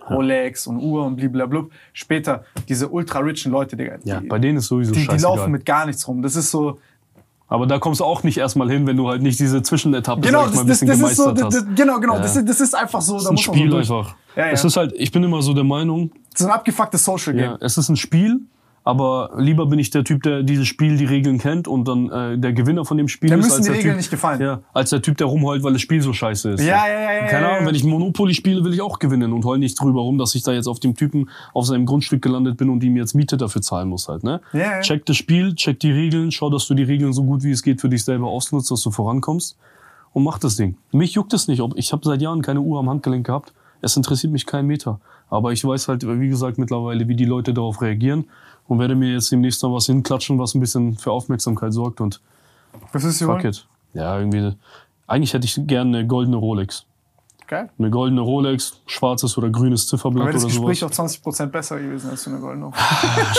[0.09, 1.65] Rolex und Uhr und blablabla.
[1.93, 3.97] Später diese ultra-richen Leute, Digga.
[3.97, 6.21] Die, Ja, bei denen ist sowieso die, die laufen mit gar nichts rum.
[6.21, 6.79] Das ist so,
[7.47, 10.43] Aber da kommst du auch nicht erstmal hin, wenn du halt nicht diese Zwischenetappe, genau,
[10.45, 11.67] sag ich mal, das, ein das, bisschen das so, gemeistert das, hast.
[11.69, 12.21] das, genau, genau, Ja.
[12.21, 14.15] das, ist, das ist einfach so, Das da ist ein so Spiel einfach.
[14.35, 14.51] Ja, ja.
[14.51, 17.43] Es ist halt, ich bin immer so der Meinung, Das ist ein abgefucktes Social Game.
[17.43, 18.39] ja, es ist ein Spiel,
[18.83, 22.37] aber lieber bin ich der Typ, der dieses Spiel, die Regeln kennt und dann äh,
[22.37, 24.41] der Gewinner von dem Spiel Dem ist, müssen als die der Regeln typ, nicht gefallen.
[24.41, 26.61] Ja, als der Typ, der rumheult, weil das Spiel so scheiße ist.
[26.61, 27.67] Ja, ja, ja, ja, Keine ja, Ahnung, ja.
[27.67, 30.41] wenn ich Monopoly spiele, will ich auch gewinnen und heul nicht drüber rum, dass ich
[30.41, 33.61] da jetzt auf dem Typen auf seinem Grundstück gelandet bin und ihm jetzt Miete dafür
[33.61, 34.41] zahlen muss halt, ne?
[34.53, 34.81] Ja, ja.
[34.81, 37.61] Check das Spiel, check die Regeln, schau, dass du die Regeln so gut wie es
[37.61, 39.57] geht für dich selber ausnutzt, dass du vorankommst
[40.13, 40.75] und mach das Ding.
[40.91, 43.53] Mich juckt es nicht, ob ich habe seit Jahren keine Uhr am Handgelenk gehabt.
[43.81, 44.99] Es interessiert mich kein Meter.
[45.29, 48.25] Aber ich weiß halt, wie gesagt, mittlerweile, wie die Leute darauf reagieren
[48.67, 52.21] und werde mir jetzt demnächst noch was hinklatschen, was ein bisschen für Aufmerksamkeit sorgt und
[52.91, 53.65] Was ist hier fuck it.
[53.93, 54.53] Ja, irgendwie.
[55.07, 56.85] Eigentlich hätte ich gerne eine goldene Rolex.
[57.51, 57.69] Geil.
[57.77, 60.97] Eine goldene Rolex, schwarzes oder grünes Zifferblatt Aber das oder Gespräch sowas.
[60.97, 62.67] auch 20% besser gewesen als für eine goldene.
[62.67, 62.73] Uhr.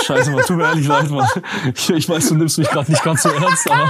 [0.05, 1.27] Scheiße, man, tut mir ehrlich leid, Mann.
[1.75, 3.89] Ich, ich weiß, du nimmst mich gerade nicht ganz so ernst, aber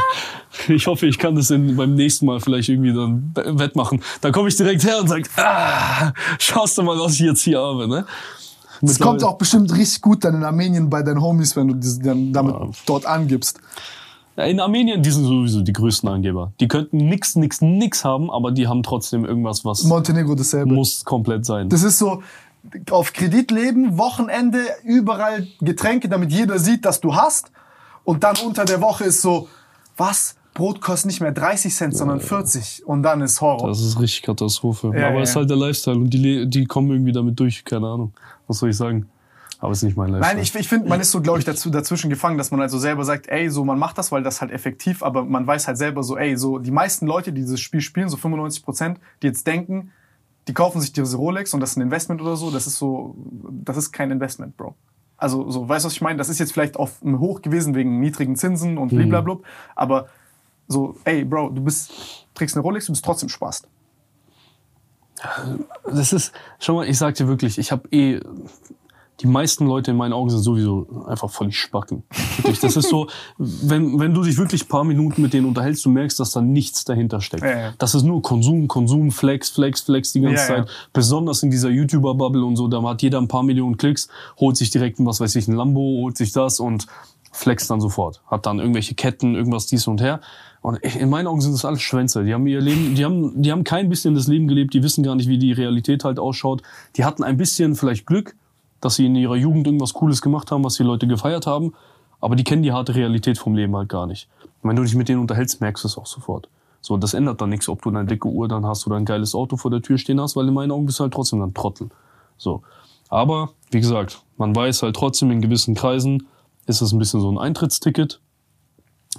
[0.68, 4.00] ich hoffe, ich kann das in, beim nächsten Mal vielleicht irgendwie dann wettmachen.
[4.20, 7.58] Dann komme ich direkt her und sag, ah, schaust du mal, was ich jetzt hier
[7.58, 8.06] habe, ne?
[8.80, 11.98] Es kommt auch bestimmt richtig gut dann in Armenien bei deinen Homies, wenn du das
[11.98, 12.54] dann damit
[12.86, 13.58] dort angibst.
[14.36, 16.52] Ja, In Armenien, die sind sowieso die größten Angeber.
[16.60, 20.72] Die könnten nix, nix, nix haben, aber die haben trotzdem irgendwas, was Montenegro dasselbe.
[20.72, 21.68] muss komplett sein.
[21.68, 22.22] Das ist so
[22.90, 27.50] auf Kredit leben, Wochenende, überall Getränke, damit jeder sieht, dass du hast.
[28.04, 29.48] Und dann unter der Woche ist so,
[29.96, 30.36] was?
[30.54, 32.86] Brot kostet nicht mehr 30 Cent, sondern 40.
[32.86, 33.68] Und dann ist Horror.
[33.68, 34.92] Das ist richtig Katastrophe.
[34.94, 35.22] Ja, aber ja.
[35.22, 38.12] es ist halt der Lifestyle und die, die kommen irgendwie damit durch, keine Ahnung.
[38.46, 39.08] Was soll ich sagen?
[39.62, 40.34] Aber es ist nicht mein Lifestyle.
[40.34, 42.78] Nein, ich, ich finde, man ist so, glaube ich, dazu, dazwischen gefangen, dass man also
[42.78, 45.78] selber sagt, ey, so, man macht das, weil das halt effektiv, aber man weiß halt
[45.78, 49.28] selber so, ey, so, die meisten Leute, die dieses Spiel spielen, so 95 Prozent, die
[49.28, 49.92] jetzt denken,
[50.48, 53.14] die kaufen sich diese Rolex und das ist ein Investment oder so, das ist so,
[53.64, 54.74] das ist kein Investment, Bro.
[55.16, 56.18] Also, so, weißt du, was ich meine?
[56.18, 59.36] Das ist jetzt vielleicht auf einem Hoch gewesen wegen niedrigen Zinsen und blablabla,
[59.76, 60.08] aber
[60.66, 63.62] so, ey, Bro, du bist, trägst eine Rolex, du bist trotzdem Spaß.
[65.84, 68.18] das ist, schau mal, ich sag dir wirklich, ich habe eh,
[69.22, 72.02] die meisten Leute in meinen Augen sind sowieso einfach voll die Spacken.
[72.38, 73.06] Wirklich, das ist so,
[73.38, 76.40] wenn, wenn du dich wirklich ein paar Minuten mit denen unterhältst, du merkst, dass da
[76.40, 77.44] nichts dahinter steckt.
[77.44, 77.74] Ja, ja.
[77.78, 80.46] Das ist nur Konsum, Konsum, Flex, Flex, Flex die ganze Ja.
[80.64, 80.68] Zeit.
[80.92, 84.08] Besonders in dieser YouTuber-Bubble und so, da hat jeder ein paar Millionen Klicks,
[84.40, 86.86] holt sich direkt ein, was weiß ich, ein Lambo, holt sich das und
[87.30, 88.22] flext dann sofort.
[88.26, 90.20] Hat dann irgendwelche Ketten, irgendwas dies und her.
[90.60, 92.24] Und in meinen Augen sind das alles Schwänze.
[92.24, 95.02] Die haben ihr Leben, die haben, die haben kein bisschen das Leben gelebt, die wissen
[95.02, 96.62] gar nicht, wie die Realität halt ausschaut.
[96.96, 98.36] Die hatten ein bisschen vielleicht Glück,
[98.82, 101.72] dass sie in ihrer Jugend irgendwas Cooles gemacht haben, was die Leute gefeiert haben.
[102.20, 104.28] Aber die kennen die harte Realität vom Leben halt gar nicht.
[104.62, 106.48] Wenn du dich mit denen unterhältst, merkst du es auch sofort.
[106.80, 109.34] So, das ändert dann nichts, ob du eine dicke Uhr dann hast oder ein geiles
[109.34, 111.54] Auto vor der Tür stehen hast, weil in meinen Augen bist du halt trotzdem dann
[111.54, 111.88] Trottel.
[112.36, 112.62] So.
[113.08, 116.26] Aber, wie gesagt, man weiß halt trotzdem in gewissen Kreisen
[116.66, 118.20] ist es ein bisschen so ein Eintrittsticket.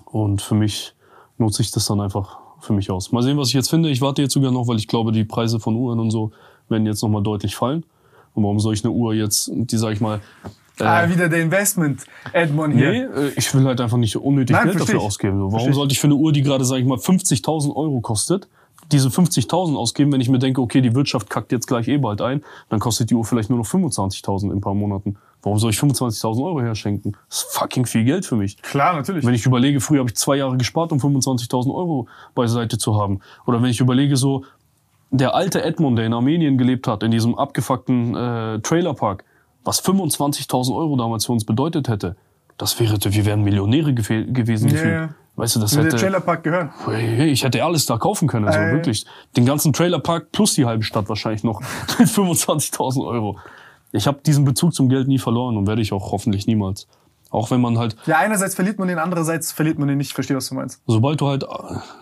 [0.05, 0.93] Und für mich
[1.37, 3.11] nutze ich das dann einfach für mich aus.
[3.11, 3.89] Mal sehen, was ich jetzt finde.
[3.89, 6.31] Ich warte jetzt sogar noch, weil ich glaube, die Preise von Uhren und so
[6.69, 7.85] werden jetzt nochmal deutlich fallen.
[8.33, 10.21] Und warum soll ich eine Uhr jetzt, die sag ich mal,
[10.79, 12.91] äh, ah, wieder der Investment, Edmond hier.
[12.91, 15.01] Nee, äh, ich will halt einfach nicht unnötig Nein, Geld dafür ich.
[15.01, 15.51] ausgeben.
[15.51, 15.75] Warum ich.
[15.75, 18.47] sollte ich für eine Uhr, die gerade, sag ich mal, 50.000 Euro kostet,
[18.91, 22.21] diese 50.000 ausgeben, wenn ich mir denke, okay, die Wirtschaft kackt jetzt gleich eh bald
[22.21, 25.15] ein, dann kostet die Uhr vielleicht nur noch 25.000 in ein paar Monaten.
[25.41, 27.17] Warum soll ich 25.000 Euro herschenken?
[27.27, 28.61] Das ist fucking viel Geld für mich.
[28.61, 29.25] Klar, natürlich.
[29.25, 33.19] Wenn ich überlege, früher habe ich zwei Jahre gespart, um 25.000 Euro beiseite zu haben.
[33.45, 34.45] Oder wenn ich überlege, so
[35.13, 39.23] der alte Edmond, der in Armenien gelebt hat, in diesem abgefuckten äh, Trailerpark,
[39.63, 42.15] was 25.000 Euro damals für uns bedeutet hätte,
[42.57, 44.67] das wäre, wir wären Millionäre gewesen.
[44.67, 44.93] Ja, gefühlt.
[44.93, 45.09] ja.
[45.35, 46.69] Weißt du, das Würde der hätte, Trailerpark gehören.
[46.85, 48.71] Hey, ich hätte alles da kaufen können, also Äh.
[48.73, 49.05] wirklich.
[49.37, 51.61] Den ganzen Trailerpark plus die halbe Stadt wahrscheinlich noch
[51.99, 53.37] mit 25.000 Euro.
[53.91, 56.87] Ich habe diesen Bezug zum Geld nie verloren und werde ich auch hoffentlich niemals.
[57.33, 60.09] Auch wenn man halt Ja, einerseits verliert man den, andererseits verliert man den nicht.
[60.09, 60.79] Ich verstehe, was du meinst.
[60.85, 61.47] Sobald du halt äh,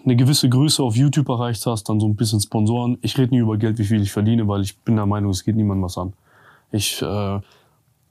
[0.04, 2.98] eine gewisse Größe auf YouTube erreicht hast, dann so ein bisschen Sponsoren.
[3.02, 5.46] Ich rede nie über Geld, wie viel ich verdiene, weil ich bin der Meinung, es
[5.46, 6.12] geht niemandem was an.
[6.74, 7.06] Ich, äh,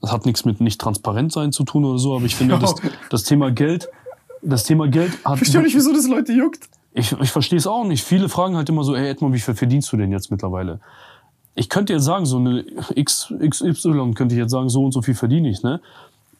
[0.00, 2.74] das hat nichts mit nicht transparent sein zu tun oder so, aber ich finde, das,
[3.10, 3.90] das Thema Geld,
[4.40, 5.34] das Thema Geld hat.
[5.34, 6.70] Ich verstehe nicht, wieso das Leute juckt.
[6.94, 8.02] Ich, ich verstehe es auch nicht.
[8.02, 10.80] Viele fragen halt immer so, ey Edmund, wie viel verdienst du denn jetzt mittlerweile?
[11.54, 12.64] Ich könnte jetzt sagen, so eine
[12.94, 15.82] X, XY könnte ich jetzt sagen, so und so viel verdiene ich, ne?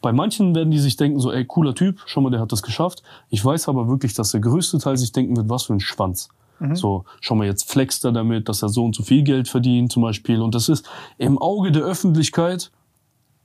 [0.01, 2.63] Bei manchen werden die sich denken so, ey, cooler Typ, schau mal, der hat das
[2.63, 3.03] geschafft.
[3.29, 6.29] Ich weiß aber wirklich, dass der größte Teil sich denken wird, was für ein Schwanz.
[6.73, 9.91] So, schau mal, jetzt flext er damit, dass er so und so viel Geld verdient,
[9.91, 10.41] zum Beispiel.
[10.41, 10.87] Und das ist
[11.17, 12.71] im Auge der Öffentlichkeit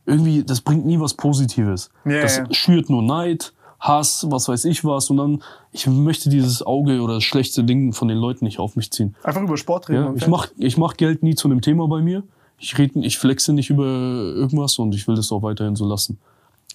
[0.04, 1.90] irgendwie, das bringt nie was Positives.
[2.04, 2.44] Ja, das ja.
[2.52, 5.08] schürt nur Neid, Hass, was weiß ich was.
[5.08, 5.42] Und dann,
[5.72, 9.16] ich möchte dieses Auge oder das schlechte Ding von den Leuten nicht auf mich ziehen.
[9.22, 10.04] Einfach über Sport reden.
[10.04, 12.22] Ja, ich mach, ich mach Geld nie zu einem Thema bei mir.
[12.58, 16.18] Ich rede, ich flexe nicht über irgendwas und ich will das auch weiterhin so lassen.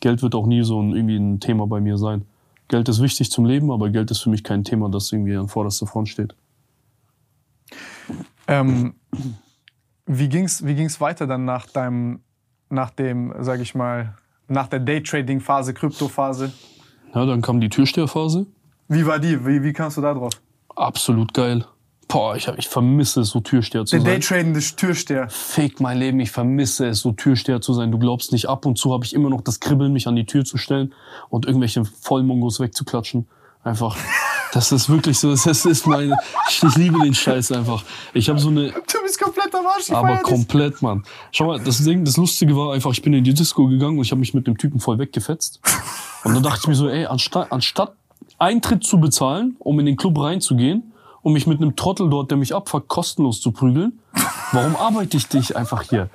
[0.02, 2.26] Geld wird auch nie so ein, irgendwie ein Thema bei mir sein.
[2.68, 5.48] Geld ist wichtig zum Leben, aber Geld ist für mich kein Thema, das irgendwie an
[5.48, 6.36] vorderster Front steht.
[8.48, 8.95] Ähm,
[10.06, 12.22] wie ging's, wie ging's weiter dann nach deinem,
[12.69, 14.18] nach dem, sag ich mal,
[14.48, 16.52] nach der Daytrading-Phase, Krypto-Phase?
[17.14, 18.48] Ja, dann kam die Türsteherphase.
[18.88, 19.45] Wie war die?
[19.45, 20.34] Wie, wie kamst du da drauf?
[20.76, 21.65] Absolut geil.
[22.11, 24.11] Boah, ich, hab- ich vermisse es, so Türsteher zu Der sein.
[24.13, 25.29] Daytradende Türsteher.
[25.29, 27.91] Fick mein Leben, ich vermisse es, so Türsteher zu sein.
[27.91, 30.25] Du glaubst nicht, ab und zu habe ich immer noch das Kribbeln, mich an die
[30.25, 30.93] Tür zu stellen
[31.29, 33.27] und irgendwelche Vollmongos wegzuklatschen.
[33.63, 33.95] Einfach.
[34.53, 36.17] Das ist wirklich so, das ist meine,
[36.49, 37.83] ich, ich liebe den Scheiß einfach.
[38.13, 39.89] Ich habe so eine, Du bist komplett am Arsch.
[39.91, 41.03] Aber komplett, Mann.
[41.31, 44.03] Schau mal, das Ding, das Lustige war einfach, ich bin in die Disco gegangen und
[44.03, 45.61] ich habe mich mit dem Typen voll weggefetzt.
[46.25, 47.93] Und dann dachte ich mir so, ey, anstatt, anstatt
[48.39, 50.90] Eintritt zu bezahlen, um in den Club reinzugehen,
[51.23, 53.99] um mich mit einem Trottel dort, der mich abfuckt, kostenlos zu prügeln,
[54.52, 56.10] warum arbeite ich dich einfach hier?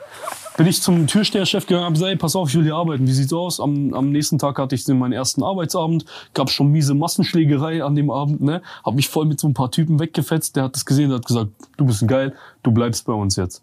[0.57, 3.07] Bin ich zum Türsteherchef gegangen, hab gesagt, ey, pass auf, ich will hier arbeiten.
[3.07, 3.61] Wie sieht's aus?
[3.61, 8.11] Am, am nächsten Tag hatte ich meinen ersten Arbeitsabend, gab schon miese Massenschlägerei an dem
[8.11, 8.62] Abend, ne?
[8.83, 10.57] Hab mich voll mit so ein paar Typen weggefetzt.
[10.57, 13.37] Der hat das gesehen, der hat gesagt, du bist ein geil, du bleibst bei uns
[13.37, 13.62] jetzt.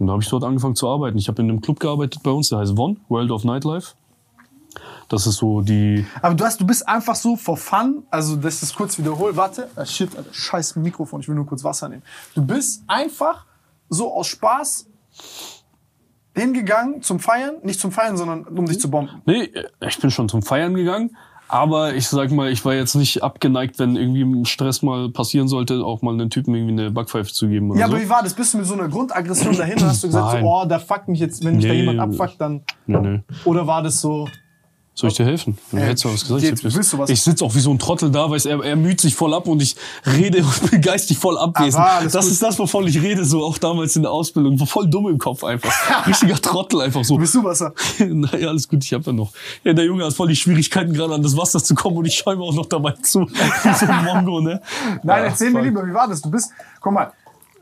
[0.00, 1.18] Und da habe ich dort angefangen zu arbeiten.
[1.18, 3.92] Ich habe in einem Club gearbeitet bei uns, der heißt Von, World of Nightlife.
[5.08, 8.62] Das ist so die, Aber du, hast, du bist einfach so for fun, also das
[8.62, 9.36] ist kurz wiederholt.
[9.36, 12.02] Warte, ah, shit, Alter, scheiß Mikrofon, ich will nur kurz Wasser nehmen.
[12.34, 13.44] Du bist einfach
[13.88, 14.86] so aus Spaß
[16.36, 19.22] hingegangen zum Feiern, nicht zum Feiern, sondern um dich zu bomben.
[19.26, 19.50] Nee,
[19.86, 21.16] ich bin schon zum Feiern gegangen.
[21.46, 25.46] Aber ich sag mal, ich war jetzt nicht abgeneigt, wenn irgendwie ein Stress mal passieren
[25.46, 27.92] sollte, auch mal einen Typen irgendwie eine Backpfeife zu geben oder Ja, so.
[27.92, 28.32] aber wie war das?
[28.34, 31.06] Bist du mit so einer Grundaggression dahin und hast du gesagt, so, oh, der fuckt
[31.06, 31.80] mich jetzt, wenn mich da Nee.
[31.84, 32.62] jemand abfuckt, dann.
[32.86, 33.18] Nö, nö.
[33.44, 34.26] Oder war das so,
[34.96, 35.58] Soll ich dir helfen?
[35.72, 36.42] Du hättest du was gesagt.
[36.42, 38.62] jetzt ich willst du was- ich sitze auch wie so ein Trottel da, weil er,
[38.62, 39.74] er müht sich voll ab und ich
[40.06, 41.82] rede und bin geistig voll abwesend.
[41.84, 42.32] Alles das gut.
[42.32, 44.58] ist das, wovon ich rede, so auch damals in der Ausbildung.
[44.60, 45.72] War voll dumm im Kopf einfach.
[46.06, 47.16] Richtiger Trottel einfach so.
[47.16, 47.74] bist du Wasser?
[47.98, 49.32] naja, alles gut, ich hab ja noch.
[49.64, 52.14] Ja, der Junge hat voll die Schwierigkeiten, gerade an das Wasser zu kommen und ich
[52.14, 53.20] schäume auch noch dabei zu.
[53.28, 54.62] Wie so ein Mongo, ne?
[55.02, 56.22] Nein, Ja, erzähl mir lieber, wie war das?
[56.22, 57.10] Du bist, guck mal,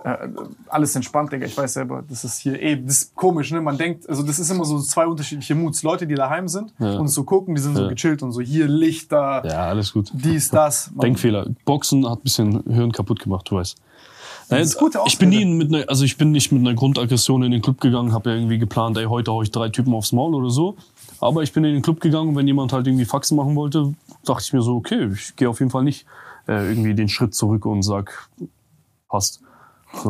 [0.04, 0.28] äh,
[0.68, 1.46] alles entspannt, Digga.
[1.46, 3.60] Ich weiß selber, das ist hier eh, das ist komisch, ne?
[3.60, 5.82] Man denkt, also das ist immer so zwei unterschiedliche Moods.
[5.82, 6.98] Leute, die daheim sind Ja.
[6.98, 7.88] und so gucken, die sind so Ja.
[7.88, 10.10] gechillt und so hier Lichter, Ja, alles gut.
[10.12, 10.90] dies, das.
[10.90, 11.46] Man- Denkfehler.
[11.64, 13.76] Boxen hat ein bisschen Hirn kaputt gemacht, du weißt.
[14.50, 14.64] Naja,
[15.06, 17.80] ich bin nie mit einer, also ich bin nicht mit einer Grundaggression in den Club
[17.80, 20.76] gegangen, habe ja irgendwie geplant, ey, heute hau ich drei Typen aufs Maul oder so.
[21.20, 23.94] Aber ich bin in den Club gegangen und wenn jemand halt irgendwie Faxen machen wollte,
[24.24, 26.04] dachte ich mir so, okay, ich gehe auf jeden Fall nicht
[26.48, 28.28] äh, irgendwie den Schritt zurück und sag,
[29.08, 29.41] passt.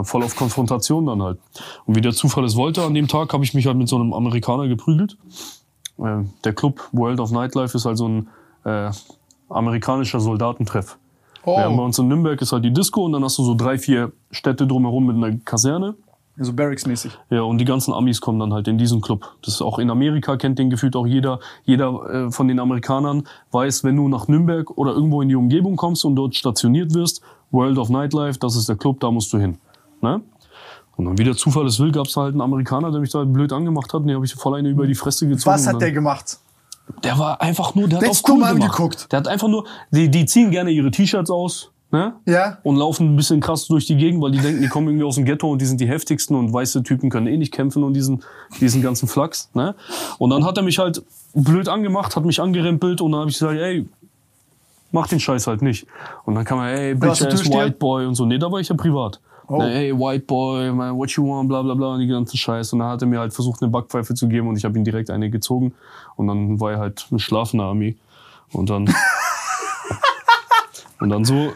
[0.04, 1.38] Voll auf Konfrontation dann halt.
[1.86, 3.96] Und wie der Zufall es wollte, an dem Tag habe ich mich halt mit so
[3.96, 5.16] einem Amerikaner geprügelt.
[5.98, 8.28] Äh, der Club World of Nightlife ist halt so ein
[8.64, 8.90] äh,
[9.48, 10.98] amerikanischer Soldatentreff.
[11.44, 13.42] Oh, Wir haben bei uns in Nürnberg ist halt die Disco und dann hast du
[13.44, 15.94] so drei, vier Städte drumherum mit einer Kaserne.
[16.38, 17.10] so Barracks-mäßig.
[17.30, 19.28] Ja, und die ganzen Amis kommen dann halt in diesen Club.
[19.42, 21.40] Das ist auch in Amerika kennt den gefühlt auch jeder.
[21.64, 25.74] Jeder äh, von den Amerikanern weiß, wenn du nach Nürnberg oder irgendwo in die Umgebung
[25.74, 29.38] kommst und dort stationiert wirst, World of Nightlife, das ist der Club, da musst du
[29.38, 29.58] hin.
[30.02, 30.20] Ne?
[30.96, 33.24] Und dann, wie der Zufall es will, gab es halt einen Amerikaner, der mich da
[33.24, 34.02] blöd angemacht hat.
[34.02, 35.54] Und den habe ich voll eine über die Fresse gezogen.
[35.54, 36.38] Was hat der gemacht?
[37.02, 38.62] Der war einfach nur, der hat Der auf hat's dumm cool gemacht.
[38.62, 39.12] angeguckt.
[39.12, 42.14] Der hat einfach nur, die, die ziehen gerne ihre T-Shirts aus, ne?
[42.26, 42.58] Ja.
[42.64, 45.14] Und laufen ein bisschen krass durch die Gegend, weil die denken, die kommen irgendwie aus
[45.14, 47.94] dem Ghetto und die sind die heftigsten und weiße Typen können eh nicht kämpfen und
[47.94, 48.22] diesen,
[48.60, 49.74] diesen ganzen Flachs, ne?
[50.18, 51.02] Und dann hat er mich halt
[51.34, 53.88] blöd angemacht, hat mich angerempelt und dann habe ich gesagt, ey,
[54.90, 55.86] mach den Scheiß halt nicht.
[56.24, 58.26] Und dann kam er, ey, bitch ass white boy und so.
[58.26, 59.20] Nee, da war ich ja privat.
[59.48, 59.58] Oh.
[59.58, 62.72] Ne, Ey, white boy, man, what you want, bla bla bla und die ganzen Scheiß.
[62.72, 64.84] Und dann hat er mir halt versucht, eine Backpfeife zu geben und ich habe ihm
[64.84, 65.74] direkt eine gezogen.
[66.16, 67.96] Und dann war er halt ein schlafender Ami.
[68.52, 68.86] Und dann.
[71.00, 71.52] und dann so.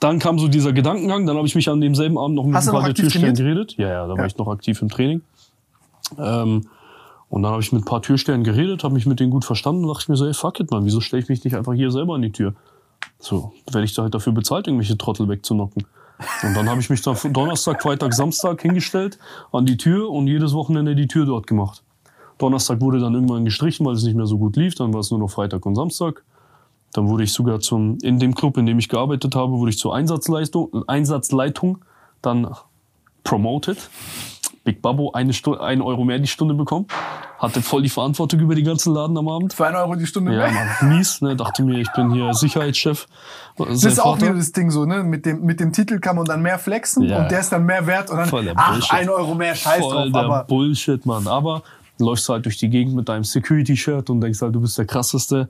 [0.00, 2.68] Dann kam so dieser Gedankengang, dann habe ich mich an demselben Abend noch mit Hast
[2.68, 3.74] aktiv Türstellen geredet.
[3.76, 4.18] Ja, ja, da Ja.
[4.18, 5.20] war ich noch aktiv im Training.
[6.18, 6.66] Ähm,
[7.28, 9.82] und dann habe ich mit ein paar Türstellen geredet, habe mich mit denen gut verstanden
[9.84, 11.74] und dachte ich mir so, ey, fuck it, man, wieso stelle ich mich nicht einfach
[11.74, 12.54] hier selber an die Tür?
[13.18, 15.84] So, werde ich da halt dafür bezahlt, irgendwelche Trottel wegzunocken.
[16.42, 19.18] Und dann habe ich mich von Donnerstag, Freitag, Samstag hingestellt
[19.52, 21.82] an die Tür und jedes Wochenende die Tür dort gemacht.
[22.38, 24.74] Donnerstag wurde dann irgendwann gestrichen, weil es nicht mehr so gut lief.
[24.74, 26.22] Dann war es nur noch Freitag und Samstag.
[26.92, 29.78] Dann wurde ich sogar zum, in dem Club, in dem ich gearbeitet habe, wurde ich
[29.78, 31.78] zur Einsatzleistung, Einsatzleitung
[32.22, 32.54] dann
[33.22, 33.90] promoted.
[34.64, 36.86] Big Babbo eine Stunde, ein Euro mehr die Stunde bekommen.
[37.40, 39.54] Hatte voll die Verantwortung über den ganzen Laden am Abend.
[39.54, 40.50] Für einen Euro die Stunde Ja.
[40.50, 41.34] Mann, mies, ne?
[41.36, 43.06] Dachte mir, ich bin hier Sicherheitschef.
[43.56, 45.02] Das ist auch wieder das Ding so, ne?
[45.02, 47.22] Mit dem, mit dem Titel kann man dann mehr flexen Ja.
[47.22, 48.92] und der ist dann mehr wert und dann, Voll der ach, Bullshit.
[48.92, 50.12] ein Euro mehr, scheiß Voll drauf.
[50.12, 51.26] der Aber Bullshit, Mann.
[51.26, 51.62] Aber
[51.98, 54.84] du läufst halt durch die Gegend mit deinem Security-Shirt und denkst halt, du bist der
[54.84, 55.48] krasseste.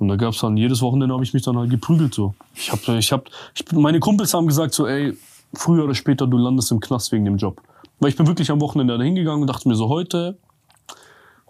[0.00, 2.34] Und da gab's dann, jedes Wochenende habe ich mich dann halt geprügelt so.
[2.56, 5.16] Ich hab, ich hab, ich, meine Kumpels haben gesagt so, ey,
[5.54, 7.60] früher oder später, du landest im Knast wegen dem Job.
[8.00, 10.38] Weil ich bin wirklich am Wochenende da hingegangen und dachte mir so, heute,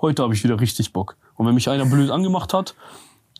[0.01, 1.17] heute habe ich wieder richtig Bock.
[1.37, 2.75] Und wenn mich einer blöd angemacht hat,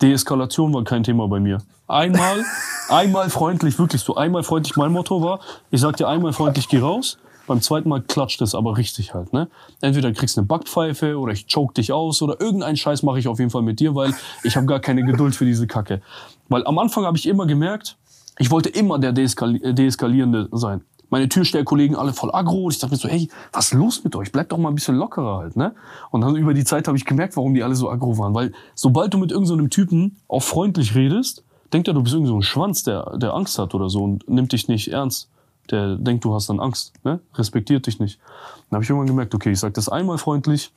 [0.01, 1.59] Deeskalation war kein Thema bei mir.
[1.87, 2.45] Einmal,
[2.89, 4.77] einmal freundlich, wirklich so, einmal freundlich.
[4.77, 7.19] Mein Motto war, ich sag dir einmal freundlich, geh raus.
[7.47, 9.49] Beim zweiten Mal klatscht es aber richtig halt, ne?
[9.81, 13.27] Entweder kriegst du eine Backpfeife oder ich choke dich aus oder irgendeinen Scheiß mache ich
[13.27, 14.15] auf jeden Fall mit dir, weil
[14.45, 16.01] ich habe gar keine Geduld für diese Kacke.
[16.49, 17.97] Weil am Anfang habe ich immer gemerkt,
[18.39, 20.83] ich wollte immer der Deeskali Deeskalierende sein.
[21.11, 22.71] Meine Türstellkollegen alle voll aggro.
[22.71, 24.33] Ich dachte mir so, hey, was ist los mit euch?
[24.33, 25.75] Bleibt doch mal ein bisschen lockerer halt, ne?
[26.11, 28.33] Und dann über die Zeit habe ich gemerkt, warum die alle so aggro waren.
[28.33, 32.31] Weil sobald du mit irgendeinem so Typen auch freundlich redest, denkt er, du bist irgendwie
[32.31, 35.29] so ein Schwanz, der, der Angst hat oder so und nimmt dich nicht ernst.
[35.71, 37.21] Der denkt, du hast dann Angst, ne?
[37.35, 38.19] Respektiert dich nicht.
[38.69, 40.73] Dann habe ich irgendwann gemerkt, okay, ich sag das einmal freundlich,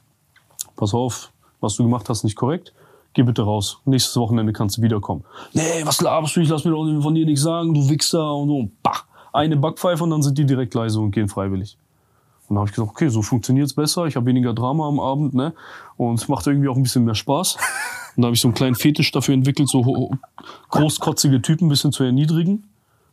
[0.75, 1.31] pass auf,
[1.61, 2.73] was du gemacht hast, nicht korrekt.
[3.13, 3.77] Geh bitte raus.
[3.85, 5.23] Nächstes Wochenende kannst du wiederkommen.
[5.53, 6.41] Nee, was laberst du?
[6.41, 8.69] Ich lass mir doch von dir nichts sagen, du Wichser und so.
[8.81, 9.03] Bah!
[9.33, 11.77] Eine Backpfeife und dann sind die direkt leise und gehen freiwillig.
[12.47, 14.05] Und dann habe ich gesagt, okay, so funktioniert's besser.
[14.05, 15.53] Ich habe weniger Drama am Abend, ne?
[15.97, 17.57] Und es macht irgendwie auch ein bisschen mehr Spaß.
[18.15, 20.11] Und da habe ich so einen kleinen Fetisch dafür entwickelt, so
[20.69, 22.65] großkotzige Typen ein bisschen zu erniedrigen.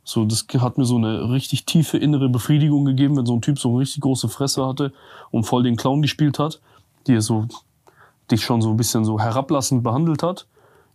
[0.04, 3.58] So, das hat mir so eine richtig tiefe innere Befriedigung gegeben, wenn so ein Typ
[3.58, 4.92] so eine richtig große Fresse hatte
[5.30, 6.60] und voll den Clown gespielt hat,
[7.06, 7.46] die so
[8.30, 10.46] dich schon so ein bisschen so herablassend behandelt hat,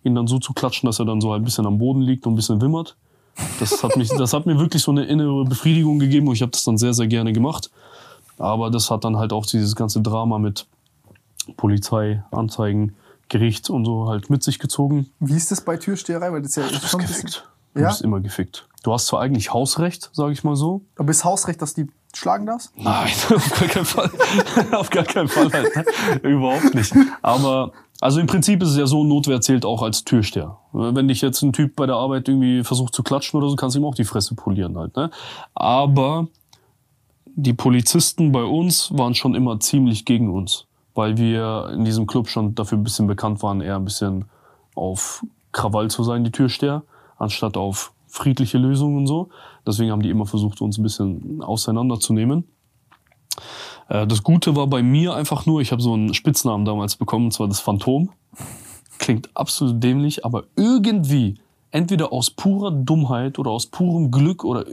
[0.04, 2.34] ihn dann so zu klatschen, dass er dann so ein bisschen am Boden liegt und
[2.34, 2.96] ein bisschen wimmert.
[3.60, 6.52] Das hat mich, das hat mir wirklich so eine innere Befriedigung gegeben und ich habe
[6.52, 7.70] das dann sehr, sehr gerne gemacht.
[8.38, 10.68] Aber das hat dann halt auch dieses ganze Drama mit
[11.58, 12.96] Polizei, Anzeigen,
[13.30, 15.10] Gericht und so halt mit sich gezogen.
[15.20, 16.32] wie ist das bei Türsteherei?
[16.32, 17.50] Weil das ist ja Du bist gefickt.
[17.74, 17.90] Du Ja?
[17.90, 18.68] bist immer gefickt.
[18.84, 20.82] Du hast zwar eigentlich Hausrecht, sage ich mal so.
[20.98, 22.72] aber ist Hausrecht, dass die schlagen darfst?
[22.78, 24.12] Nein, auf gar keinen Fall.
[24.72, 26.24] auf gar keinen Fall halt.
[26.24, 26.94] Überhaupt nicht.
[27.22, 27.72] Aber
[28.02, 30.58] also im Prinzip ist es ja so, Notwehr zählt auch als Türsteher.
[30.74, 33.76] Wenn dich jetzt ein Typ bei der Arbeit irgendwie versucht zu klatschen oder so, kannst
[33.76, 34.96] du ihm auch die Fresse polieren halt.
[34.96, 35.10] Ne?
[35.54, 36.28] Aber
[37.26, 42.28] die Polizisten bei uns waren schon immer ziemlich gegen uns, weil wir in diesem Club
[42.28, 44.26] schon dafür ein bisschen bekannt waren, eher ein bisschen
[44.76, 46.84] auf Krawall zu sein, die Türsteher,
[47.18, 49.30] anstatt auf friedliche Lösungen und so.
[49.66, 52.46] Deswegen haben die immer versucht, uns ein bisschen auseinanderzunehmen.
[53.90, 57.26] Äh, Das Gute war bei mir einfach nur, ich habe so einen Spitznamen damals bekommen,
[57.26, 58.10] und zwar das Phantom.
[58.98, 61.36] Klingt absolut dämlich, aber irgendwie,
[61.72, 64.66] entweder aus purer Dummheit oder aus purem Glück oder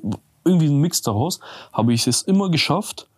[0.45, 1.41] irgendwie ein Mix daraus,
[1.73, 3.09] habe ich es immer geschafft,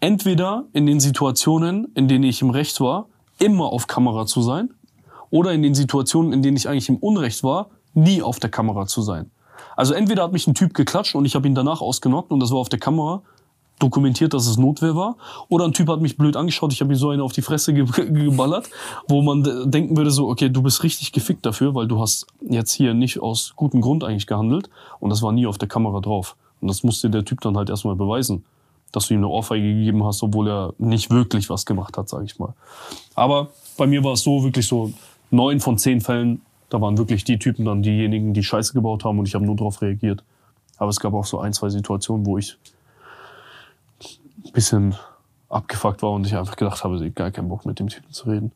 [0.00, 3.06] entweder in den Situationen, in denen ich im Recht war,
[3.38, 4.70] immer auf Kamera zu sein,
[5.30, 8.86] oder in den Situationen, in denen ich eigentlich im Unrecht war, nie auf der Kamera
[8.86, 9.30] zu sein.
[9.76, 12.50] Also entweder hat mich ein Typ geklatscht und ich habe ihn danach ausgenockt und das
[12.50, 13.22] war auf der Kamera
[13.82, 15.16] dokumentiert, dass es Notwehr war,
[15.48, 17.74] oder ein Typ hat mich blöd angeschaut, ich habe ihm so eine auf die Fresse
[17.74, 18.70] ge geballert,
[19.08, 22.72] wo man denken würde so, okay, du bist richtig gefickt dafür, weil du hast jetzt
[22.72, 24.70] hier nicht aus gutem Grund eigentlich gehandelt
[25.00, 26.36] und das war nie auf der Kamera drauf.
[26.60, 28.44] Und das musste der Typ dann halt erstmal beweisen,
[28.92, 32.24] dass du ihm eine Ohrfeige gegeben hast, obwohl er nicht wirklich was gemacht hat, sage
[32.24, 32.54] ich mal.
[33.14, 34.92] Aber bei mir war es so wirklich so
[35.30, 39.18] neun von zehn Fällen, da waren wirklich die Typen dann diejenigen, die Scheiße gebaut haben
[39.18, 40.22] und ich habe nur darauf reagiert.
[40.78, 42.56] Aber es gab auch so ein, zwei Situationen, wo ich
[44.44, 44.94] ein bisschen
[45.48, 48.52] abgefuckt war und ich einfach gedacht habe, gar keinen Bock mit dem Typen zu reden.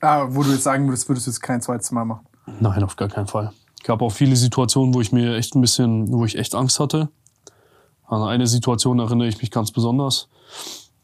[0.00, 2.26] Ah, wo du jetzt sagen würdest, würdest du jetzt kein zweites Mal machen.
[2.60, 3.52] Nein, auf gar keinen Fall.
[3.76, 6.80] Es gab auch viele Situationen, wo ich mir echt ein bisschen, wo ich echt Angst
[6.80, 7.08] hatte.
[8.06, 10.28] An eine Situation erinnere ich mich ganz besonders.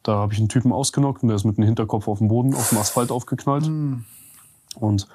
[0.03, 2.55] Da habe ich einen Typen ausgenockt und der ist mit dem Hinterkopf auf dem Boden,
[2.55, 3.70] auf dem Asphalt aufgeknallt.
[4.77, 5.09] Und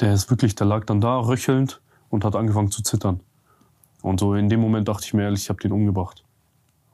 [0.00, 1.80] der ist wirklich, der lag dann da, röchelnd
[2.10, 3.20] und hat angefangen zu zittern.
[4.02, 6.24] Und so in dem Moment dachte ich mir ehrlich, ich habe den umgebracht.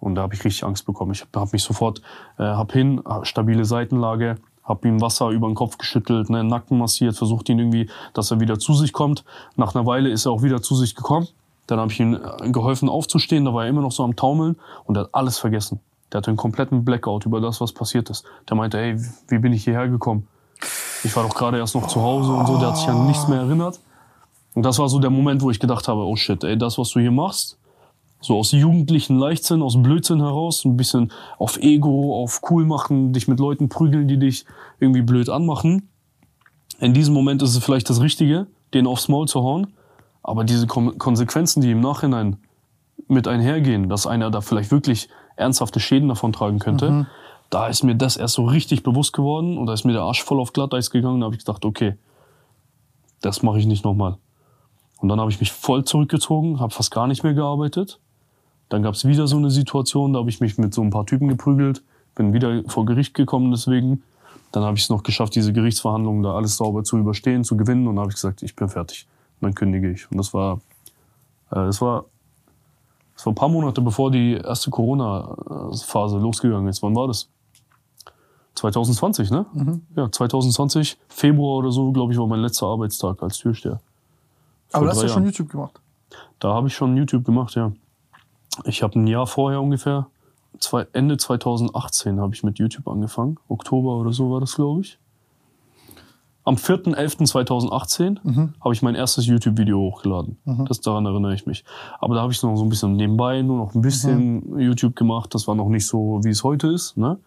[0.01, 1.13] Und da habe ich richtig Angst bekommen.
[1.13, 2.01] Ich habe hab mich sofort,
[2.39, 7.17] äh, hab hin, stabile Seitenlage, habe ihm Wasser über den Kopf geschüttelt, ne, Nacken massiert,
[7.17, 9.25] versucht ihn irgendwie, dass er wieder zu sich kommt.
[9.57, 11.29] Nach einer Weile ist er auch wieder zu sich gekommen.
[11.67, 14.57] Dann habe ich ihm äh, geholfen aufzustehen, da war er immer noch so am Taumeln
[14.85, 15.81] und er hat alles vergessen.
[16.13, 18.25] Der hatte einen kompletten Blackout über das, was passiert ist.
[18.49, 18.97] Der meinte, ey,
[19.29, 20.27] wie bin ich hierher gekommen?
[21.05, 23.29] Ich war doch gerade erst noch zu Hause und so, der hat sich an nichts
[23.29, 23.81] mehr erinnert.
[24.55, 26.91] Und das war so der Moment, wo ich gedacht habe, oh shit, ey, das, was
[26.91, 27.57] du hier machst,
[28.21, 33.29] so aus jugendlichen Leichtsinn, aus Blödsinn heraus, ein bisschen auf Ego, auf cool machen, dich
[33.29, 34.45] mit Leuten prügeln, die dich
[34.79, 35.89] irgendwie blöd anmachen.
[36.79, 39.75] In diesem Moment ist es vielleicht das Richtige, den aufs Maul zu hauen.
[40.23, 42.37] Aber diese Kon Konsequenzen, die im Nachhinein
[43.09, 47.07] mit einhergehen, dass einer da vielleicht wirklich ernsthafte Schäden davon tragen könnte,
[47.49, 50.23] da ist mir das erst so richtig bewusst geworden und da ist mir der Arsch
[50.23, 51.21] voll auf Glatteis gegangen.
[51.21, 51.97] Da habe ich gedacht, okay,
[53.23, 54.19] das mache ich nicht nochmal.
[55.01, 57.99] Und dann habe ich mich voll zurückgezogen, habe fast gar nicht mehr gearbeitet.
[58.71, 61.05] Dann gab es wieder so eine Situation, da habe ich mich mit so ein paar
[61.05, 61.83] Typen geprügelt,
[62.15, 64.03] bin wieder vor Gericht gekommen deswegen.
[64.53, 67.87] Dann habe ich es noch geschafft, diese Gerichtsverhandlungen da alles sauber zu überstehen, zu gewinnen.
[67.87, 69.07] Und dann habe ich gesagt, ich bin fertig.
[69.41, 70.11] Und dann kündige ich.
[70.11, 70.61] Und das war,
[71.51, 72.07] äh, das war,
[73.15, 76.83] das war ein paar Monate bevor die erste Corona-Phase losgegangen ist.
[76.83, 77.29] Wann war das?
[78.55, 79.47] 2020, ne?
[79.97, 83.81] Ja, 2020, Februar oder so, glaube ich, war mein letzter Arbeitstag als Türsteher.
[84.73, 85.25] Aber Vor du hast ja schon.
[85.25, 85.81] YouTube gemacht.
[86.39, 87.73] Da habe ich schon YouTube gemacht, ja.
[88.65, 90.07] Ich habe ein Jahr vorher ungefähr,
[90.59, 93.39] zwei, Ende 2018 habe ich mit YouTube angefangen.
[93.49, 94.99] Oktober oder so war das, glaube ich.
[96.45, 98.19] Am 4.11.2018
[98.61, 100.39] habe ich mein erstes YouTube-Video hochgeladen.
[100.67, 101.65] Das daran erinnere ich mich.
[102.01, 105.35] Aber da habe ich noch so ein bisschen nebenbei, nur noch ein bisschen YouTube gemacht.
[105.35, 106.97] Das war noch nicht so, wie es heute ist.
[106.97, 107.19] Ne?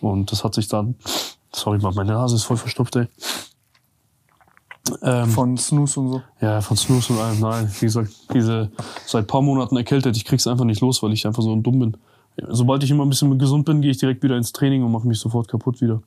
[0.00, 0.94] Und das hat sich dann,
[1.52, 3.08] sorry, meine Nase ist voll verstopft, ey.
[5.02, 6.22] Ähm, Von Snooze und so.
[6.40, 7.40] ja, von Snooze und allem.
[7.40, 8.70] Nein, wie gesagt, diese
[9.06, 11.96] seit paar Monaten erkältet, ich krieg's einfach nicht los, weil ich einfach so dumm bin.
[12.48, 15.06] Sobald ich immer ein bisschen gesund bin, gehe ich direkt wieder ins Training und mache
[15.06, 16.00] mich sofort kaputt wieder.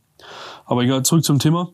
[0.66, 1.70] Aber egal, zurück zum Thema.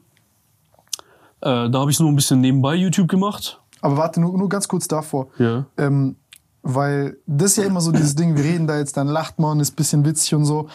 [1.41, 3.61] Äh, da habe ich nur ein bisschen nebenbei YouTube gemacht.
[3.81, 5.27] Aber warte, nur, nur ganz kurz davor.
[5.37, 5.65] Ja.
[5.77, 6.17] Ähm,
[6.61, 9.61] weil das ist ja immer so dieses Ding, wir reden da jetzt, dann lacht man,
[9.61, 10.67] ist ein bisschen witzig und so.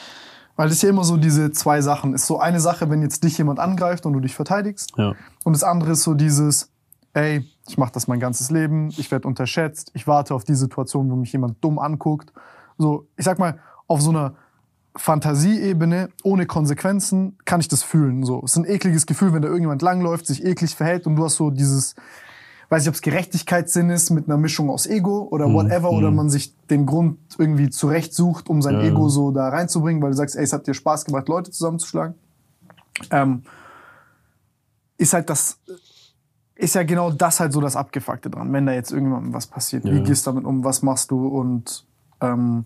[0.57, 2.15] Weil das ist ja immer so diese zwei Sachen.
[2.15, 4.93] Ist so eine Sache, wenn jetzt dich jemand angreift und du dich verteidigst.
[4.97, 5.15] Ja.
[5.43, 6.71] Und das andere ist so dieses,
[7.13, 11.11] ey, ich mache das mein ganzes Leben, ich werde unterschätzt, ich warte auf die Situation,
[11.11, 12.33] wo mich jemand dumm anguckt.
[12.79, 14.35] So, ich sag mal, auf so einer
[14.97, 18.25] Fantasieebene, ohne Konsequenzen, kann ich das fühlen.
[18.25, 21.25] So, es ist ein ekliges Gefühl, wenn da irgendjemand langläuft, sich eklig verhält und du
[21.25, 21.95] hast so dieses,
[22.71, 26.31] weiß nicht, ob es Gerechtigkeitssinn ist mit einer Mischung aus Ego oder whatever, oder man
[26.31, 28.83] sich den Grund irgendwie zurechtsucht, um sein Ja.
[28.83, 32.15] Ego so da reinzubringen, weil du sagst, ey, es hat dir Spaß gemacht, Leute zusammenzuschlagen.
[33.11, 33.43] Ähm,
[34.97, 35.59] ist halt das,
[36.55, 39.85] ist ja genau das halt so das Abgefuckte dran, wenn da jetzt irgendjemandem was passiert.
[39.85, 40.01] Wie Ja.
[40.01, 41.85] gehst du damit um, was machst du und
[42.21, 42.65] ähm,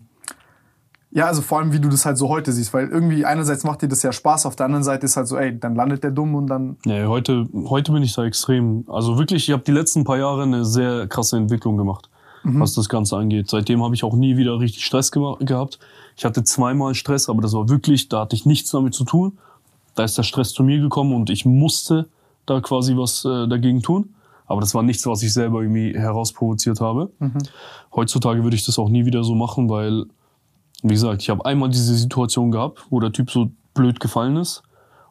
[1.11, 3.81] ja, also vor allem, wie du das halt so heute siehst, weil irgendwie einerseits macht
[3.81, 6.11] dir das ja Spaß, auf der anderen Seite ist halt so, ey, dann landet der
[6.11, 8.85] dumm und dann, Nee, heute, heute bin ich da extrem.
[8.87, 12.09] Also wirklich, ich habe die letzten paar Jahre eine sehr krasse Entwicklung gemacht,
[12.43, 13.49] was das Ganze angeht.
[13.49, 15.79] Seitdem habe ich auch nie wieder richtig Stress gema- gehabt.
[16.15, 19.37] Ich hatte zweimal Stress, aber das war wirklich, da hatte ich nichts damit zu tun.
[19.95, 22.07] Da ist der Stress zu mir gekommen und ich musste
[22.45, 24.13] da quasi was äh, dagegen tun.
[24.47, 27.11] Aber das war nichts, was ich selber irgendwie herausprovoziert habe.
[27.95, 30.05] Heutzutage würde ich das auch nie wieder so machen, weil,
[30.83, 34.63] wie gesagt, ich habe einmal diese Situation gehabt, wo der Typ so blöd gefallen ist.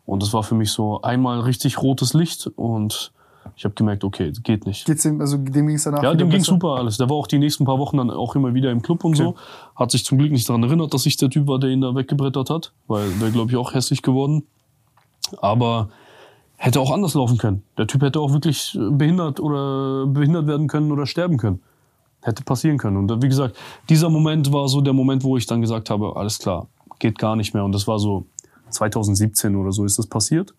[0.07, 3.12] Und das war für mich so einmal richtig rotes Licht und
[3.57, 4.86] ich habe gemerkt, okay, geht nicht.
[4.86, 6.55] geht's dem, also dem ging es danach Ja, dem ging's besser?
[6.55, 6.97] super alles.
[6.97, 9.35] Der war auch die nächsten paar Wochen dann auch immer wieder im Club und so.
[9.74, 11.95] Hat sich zum Glück nicht daran erinnert, dass ich der Typ war, der ihn da
[11.95, 14.45] weggebrettert hat, weil wäre, glaube ich, auch hässlich geworden.
[15.39, 15.89] Aber
[16.57, 17.62] hätte auch anders laufen können.
[17.77, 21.61] Der Typ hätte auch wirklich behindert oder behindert werden können oder sterben können.
[22.29, 22.97] Hätte passieren können.
[22.97, 23.57] Und wie gesagt,
[23.89, 26.69] dieser Moment war so der Moment, wo ich dann gesagt habe, alles klar,
[26.99, 27.65] geht gar nicht mehr.
[27.65, 28.27] Und das war so
[28.71, 30.55] 2017 oder so ist das passiert.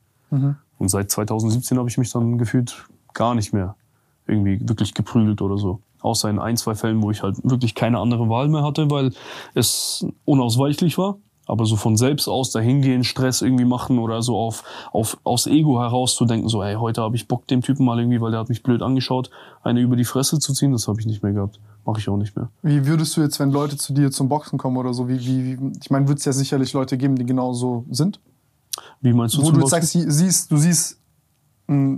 [0.77, 3.75] Und seit 2017 habe ich mich dann gefühlt gar nicht mehr
[4.27, 5.81] irgendwie wirklich geprügelt oder so.
[6.01, 9.11] Außer in ein, zwei Fällen, wo ich halt wirklich keine andere Wahl mehr hatte, weil
[9.53, 11.17] es unausweichlich war.
[11.49, 15.79] Aber so von selbst aus dahingehen, Stress irgendwie machen oder so auf, auf aus Ego
[15.79, 18.39] heraus zu denken, so, ey, heute habe ich Bock, dem Typen mal irgendwie, weil der
[18.39, 19.31] hat mich blöd angeschaut,
[19.63, 21.59] eine über die Fresse zu ziehen, das habe ich nicht mehr gehabt.
[21.85, 22.49] Mache ich auch nicht mehr.
[22.61, 25.59] Wie würdest du jetzt, wenn Leute zu dir zum Boxen kommen oder so, wie, wie,
[25.59, 28.19] wie ich meine, wird es ja sicherlich Leute geben, die genauso sind?
[29.01, 29.69] Wie meinst du Wo du Boxen?
[29.69, 30.99] sagst, sie- siehst, du siehst,
[31.65, 31.97] mh,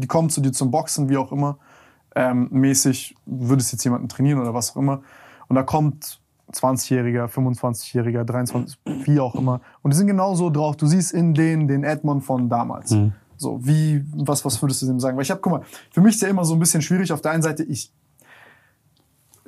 [0.00, 1.58] die kommen zu dir zum Boxen, wie auch immer,
[2.14, 5.00] ähm, mäßig, würdest jetzt jemanden trainieren oder was auch immer,
[5.48, 6.20] und da kommt
[6.52, 10.76] 20-Jähriger, 25-Jähriger, 23, wie auch immer, und die sind genau so drauf.
[10.76, 12.90] Du siehst in denen den Edmond von damals.
[12.90, 13.12] Mhm.
[13.36, 15.16] So, wie, was, was würdest du dem sagen?
[15.16, 17.12] Weil ich habe, guck mal, für mich ist ja immer so ein bisschen schwierig.
[17.12, 17.92] Auf der einen Seite, ich,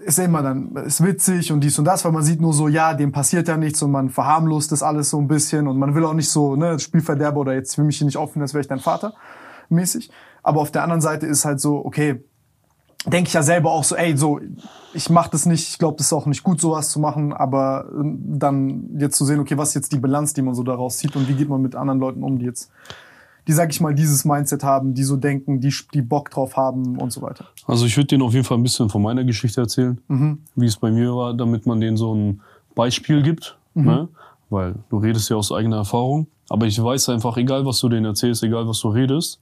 [0.05, 2.69] ist ja immer dann, ist witzig und dies und das, weil man sieht nur so,
[2.69, 5.95] ja, dem passiert ja nichts und man verharmlost das alles so ein bisschen und man
[5.95, 8.62] will auch nicht so, ne, Spielverderber oder jetzt will mich hier nicht aufnehmen, als wäre
[8.62, 9.15] ich dein Vater,
[9.69, 10.11] mäßig.
[10.43, 12.23] Aber auf der anderen Seite ist halt so, okay,
[13.06, 14.40] denke ich ja selber auch so, ey, so,
[14.94, 17.86] ich mach das nicht, ich glaube, das ist auch nicht gut, sowas zu machen, aber
[17.93, 20.98] ähm, dann jetzt zu sehen, okay, was ist jetzt die Bilanz, die man so daraus
[20.98, 22.70] zieht und wie geht man mit anderen Leuten um, die jetzt,
[23.47, 26.97] die, sag ich mal, dieses Mindset haben, die so denken, die, die Bock drauf haben
[26.98, 27.47] und so weiter.
[27.66, 30.39] Also ich würde denen auf jeden Fall ein bisschen von meiner Geschichte erzählen, Mhm.
[30.55, 32.40] wie es bei mir war, damit man denen so ein
[32.74, 33.59] Beispiel gibt.
[33.74, 33.85] Mhm.
[33.85, 34.09] Ne?
[34.51, 36.26] Weil du redest ja aus eigener Erfahrung.
[36.48, 39.40] Aber ich weiß einfach, egal was du denen erzählst, egal was du redest,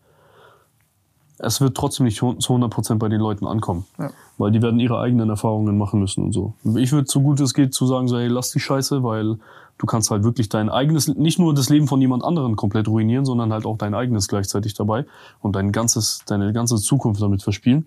[1.43, 3.85] es wird trotzdem nicht zu 100% bei den Leuten ankommen.
[3.99, 4.11] Ja.
[4.39, 6.55] Weil die werden ihre eigenen Erfahrungen machen müssen und so.
[6.77, 9.39] Ich würde so gut es geht zu sagen, so, hey, lass die Scheiße, weil
[9.79, 13.25] du kannst halt wirklich dein eigenes, nicht nur das Leben von jemand anderem komplett ruinieren,
[13.25, 15.05] sondern halt auch dein eigenes gleichzeitig dabei
[15.41, 17.87] und dein ganzes, deine ganze Zukunft damit verspielen.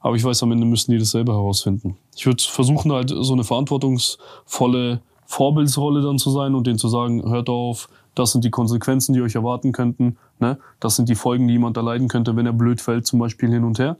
[0.00, 1.96] Aber ich weiß, am Ende müssen die das selber herausfinden.
[2.14, 7.28] Ich würde versuchen, halt so eine verantwortungsvolle Vorbildsrolle dann zu sein und denen zu sagen,
[7.28, 10.16] hört auf, das sind die Konsequenzen, die euch erwarten könnten.
[10.38, 10.58] Ne?
[10.80, 13.64] Das sind die Folgen, die jemand erleiden könnte, wenn er blöd fällt, zum Beispiel hin
[13.64, 13.96] und her.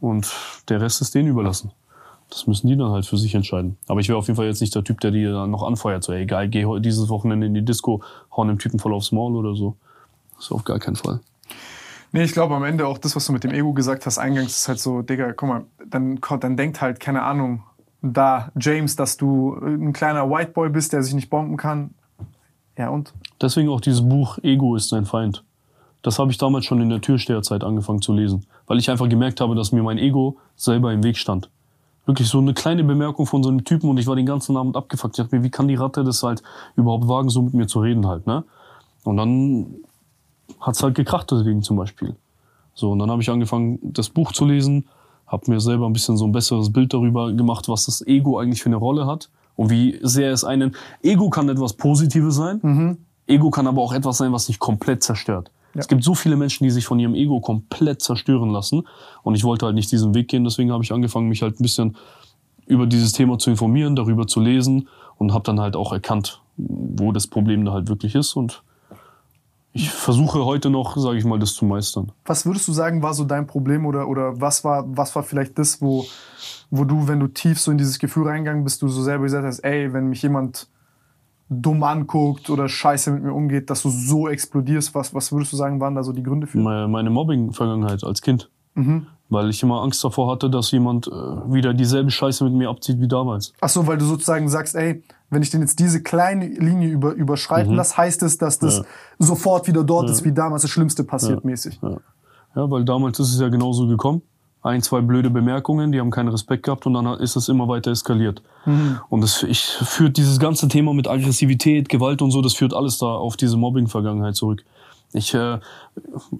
[0.00, 0.32] Und
[0.68, 1.72] der Rest ist denen überlassen.
[2.30, 3.76] Das müssen die dann halt für sich entscheiden.
[3.86, 6.02] Aber ich wäre auf jeden Fall jetzt nicht der Typ, der die dann noch anfeuert.
[6.02, 8.02] So, ey, egal, geh dieses Wochenende in die Disco,
[8.36, 9.76] hauen dem Typen voll aufs Maul oder so.
[10.36, 11.20] Das ist auf gar keinen Fall.
[12.12, 14.58] Nee, ich glaube am Ende auch das, was du mit dem Ego gesagt hast, eingangs
[14.58, 17.64] ist halt so, Digga, guck mal, dann, dann denkt halt, keine Ahnung,
[18.02, 21.94] da James, dass du ein kleiner White Boy bist, der sich nicht bomben kann.
[22.76, 23.12] Ja, und?
[23.40, 25.44] Deswegen auch dieses Buch Ego ist sein Feind.
[26.02, 29.40] Das habe ich damals schon in der Türsteherzeit angefangen zu lesen, weil ich einfach gemerkt
[29.40, 31.50] habe, dass mir mein Ego selber im Weg stand.
[32.04, 34.76] Wirklich so eine kleine Bemerkung von so einem Typen und ich war den ganzen Abend
[34.76, 35.18] abgefuckt.
[35.18, 36.42] Ich dachte mir, wie kann die Ratte das halt
[36.76, 38.44] überhaupt wagen, so mit mir zu reden halt, ne?
[39.04, 39.76] Und dann
[40.60, 42.14] hat's halt gekracht deswegen zum Beispiel.
[42.74, 44.86] So, und dann habe ich angefangen, das Buch zu lesen,
[45.26, 48.62] habe mir selber ein bisschen so ein besseres Bild darüber gemacht, was das Ego eigentlich
[48.62, 50.74] für eine Rolle hat und wie sehr es einen...
[51.02, 55.50] Ego kann etwas Positives sein, Ego kann aber auch etwas sein, was dich komplett zerstört.
[55.76, 58.86] Es gibt so viele Menschen, die sich von ihrem Ego komplett zerstören lassen.
[59.22, 61.62] Und ich wollte halt nicht diesen Weg gehen, deswegen habe ich angefangen, mich halt ein
[61.62, 61.96] bisschen
[62.66, 67.12] über dieses Thema zu informieren, darüber zu lesen und habe dann halt auch erkannt, wo
[67.12, 68.36] das Problem da halt wirklich ist.
[68.36, 68.62] Und
[69.76, 72.12] ich versuche heute noch, sage ich mal, das zu meistern.
[72.24, 75.58] Was würdest du sagen, war so dein Problem oder, oder was, war, was war vielleicht
[75.58, 76.06] das, wo,
[76.70, 79.44] wo du, wenn du tief so in dieses Gefühl reingegangen bist, du so selber gesagt
[79.44, 80.68] hast, ey, wenn mich jemand
[81.48, 84.94] dumm anguckt oder scheiße mit mir umgeht, dass du so explodierst?
[84.94, 86.58] Was, was würdest du sagen, waren da so die Gründe für?
[86.58, 88.50] Meine, meine Mobbing-Vergangenheit als Kind.
[89.30, 93.00] Weil ich immer Angst davor hatte, dass jemand äh, wieder dieselbe Scheiße mit mir abzieht
[93.00, 93.52] wie damals.
[93.60, 97.12] Ach so, weil du sozusagen sagst, ey, wenn ich den jetzt diese kleine Linie über,
[97.12, 98.84] überschreiten lasse, heißt es, dass das Ja.
[99.18, 101.78] sofort wieder dort ist, wie damals das Schlimmste passiert mäßig.
[101.82, 101.96] Ja.
[102.54, 104.22] ja, weil damals ist es ja genauso gekommen.
[104.62, 107.90] Ein, zwei blöde Bemerkungen, die haben keinen Respekt gehabt und dann ist es immer weiter
[107.90, 108.42] eskaliert.
[109.10, 112.96] Und das ich, führt dieses ganze Thema mit Aggressivität, Gewalt und so, das führt alles
[112.96, 114.64] da auf diese Mobbing-Vergangenheit zurück.
[115.14, 115.60] Ich, äh,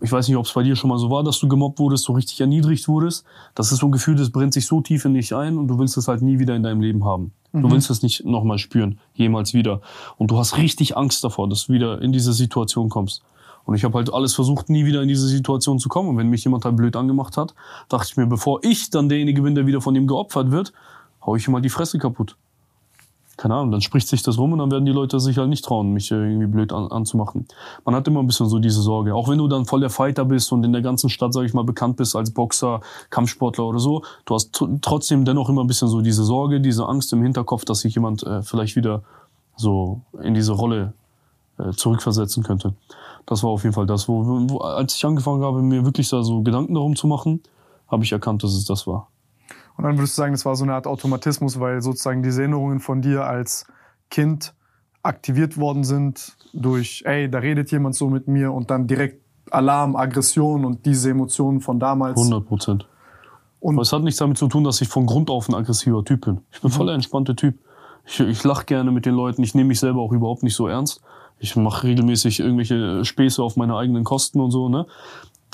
[0.03, 2.05] ich weiß nicht, ob es bei dir schon mal so war, dass du gemobbt wurdest,
[2.05, 3.25] so richtig erniedrigt wurdest.
[3.55, 5.79] Das ist so ein Gefühl, das brennt sich so tief in dich ein und du
[5.79, 7.33] willst es halt nie wieder in deinem Leben haben.
[7.53, 9.81] Du willst es nicht nochmal spüren, jemals wieder.
[10.19, 13.23] Und du hast richtig Angst davor, dass du wieder in diese Situation kommst.
[13.65, 16.09] Und ich habe halt alles versucht, nie wieder in diese Situation zu kommen.
[16.09, 17.55] Und wenn mich jemand halt blöd angemacht hat,
[17.89, 20.73] dachte ich mir, bevor ich dann derjenige bin, der wieder von ihm geopfert wird,
[21.25, 22.37] hau ich ihm mal die Fresse kaputt.
[23.37, 25.65] Keine Ahnung, dann spricht sich das rum und dann werden die Leute sich halt nicht
[25.65, 27.47] trauen, mich irgendwie blöd an, anzumachen.
[27.85, 29.13] Man hat immer ein bisschen so diese Sorge.
[29.15, 31.53] Auch wenn du dann voll der Fighter bist und in der ganzen Stadt, sag ich
[31.53, 32.81] mal, bekannt bist als Boxer,
[33.11, 36.87] Kampfsportler oder so, du hast tr- trotzdem dennoch immer ein bisschen so diese Sorge, diese
[36.87, 39.03] Angst im Hinterkopf, dass sich jemand äh, vielleicht wieder
[39.57, 40.93] so in diese Rolle
[41.59, 42.75] äh, zurückversetzen könnte.
[43.27, 46.23] Das war auf jeden Fall das, wo, wo als ich angefangen habe, mir wirklich da
[46.23, 47.43] so Gedanken darum zu machen,
[47.89, 49.09] habe ich erkannt, dass es das war.
[49.77, 52.81] Und dann würdest du sagen, das war so eine Art Automatismus, weil sozusagen diese Erinnerungen
[52.81, 53.67] von dir als
[54.11, 54.55] Kind
[55.03, 59.21] aktiviert worden sind durch, ey, da redet jemand so mit mir und dann direkt
[59.51, 62.19] Alarm, Aggression und diese Emotionen von damals.
[62.19, 62.89] 100 Prozent.
[63.61, 66.05] Und- Aber es hat nichts damit zu tun, dass ich von Grund auf ein aggressiver
[66.05, 66.41] Typ bin.
[66.53, 67.59] Ich bin voll der entspannte Typ.
[68.07, 69.43] Ich, ich lache gerne mit den Leuten.
[69.43, 71.01] Ich nehme mich selber auch überhaupt nicht so ernst.
[71.39, 74.69] Ich mache regelmäßig irgendwelche Späße auf meine eigenen Kosten und so.
[74.69, 74.87] Ne?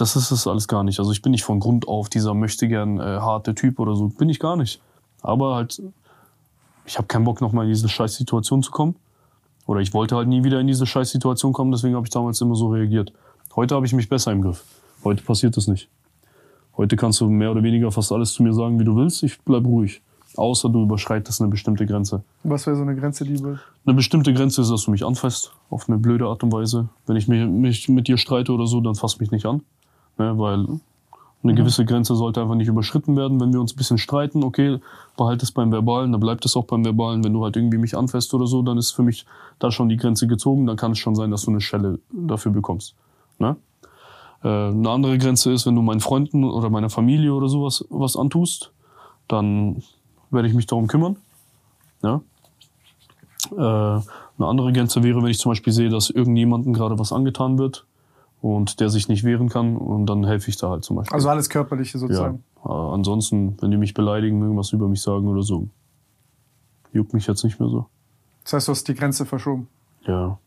[0.01, 0.99] Das ist es alles gar nicht.
[0.99, 4.09] Also ich bin nicht von Grund auf dieser möchte gern äh, harte Typ oder so.
[4.09, 4.81] Bin ich gar nicht.
[5.21, 5.83] Aber halt,
[6.87, 8.97] ich habe keinen Bock, nochmal in diese Scheißsituation zu kommen.
[9.67, 12.55] Oder ich wollte halt nie wieder in diese Scheißsituation kommen, deswegen habe ich damals immer
[12.55, 13.13] so reagiert.
[13.55, 14.65] Heute habe ich mich besser im Griff.
[15.05, 15.91] Heute passiert das nicht.
[16.79, 19.23] Heute kannst du mehr oder weniger fast alles zu mir sagen, wie du willst.
[19.23, 20.01] Ich bleib ruhig.
[20.35, 22.23] Außer du überschreitest eine bestimmte Grenze.
[22.43, 25.53] Was wäre so eine Grenze, die über Eine bestimmte Grenze ist, dass du mich anfasst,
[25.69, 26.89] auf eine blöde Art und Weise.
[27.07, 29.63] Wenn ich mich, mich mit dir streite oder so, dann fass mich nicht an.
[30.19, 30.66] Ne, weil
[31.43, 33.41] eine gewisse Grenze sollte einfach nicht überschritten werden.
[33.41, 34.78] Wenn wir uns ein bisschen streiten, okay,
[35.16, 37.24] behalte es beim Verbalen, dann bleibt es auch beim Verbalen.
[37.24, 39.24] Wenn du halt irgendwie mich anfasst oder so, dann ist für mich
[39.59, 40.66] da schon die Grenze gezogen.
[40.66, 42.95] Dann kann es schon sein, dass du eine Schelle dafür bekommst.
[43.39, 43.57] Ne?
[44.43, 48.16] Äh, eine andere Grenze ist, wenn du meinen Freunden oder meiner Familie oder sowas was
[48.16, 48.73] antust,
[49.27, 49.82] dann
[50.31, 51.16] werde ich mich darum kümmern.
[52.03, 52.20] Ja?
[53.53, 57.57] Äh, eine andere Grenze wäre, wenn ich zum Beispiel sehe, dass irgendjemandem gerade was angetan
[57.57, 57.87] wird
[58.41, 61.15] und der sich nicht wehren kann und dann helfe ich da halt zum Beispiel.
[61.15, 62.01] Also alles Körperliche ja.
[62.01, 62.43] sozusagen.
[62.65, 65.69] Äh, ansonsten, wenn die mich beleidigen, irgendwas über mich sagen oder so,
[66.93, 67.87] juckt mich jetzt nicht mehr so.
[68.45, 69.69] Das heißt, du hast die Grenze verschoben.
[70.07, 70.39] Ja,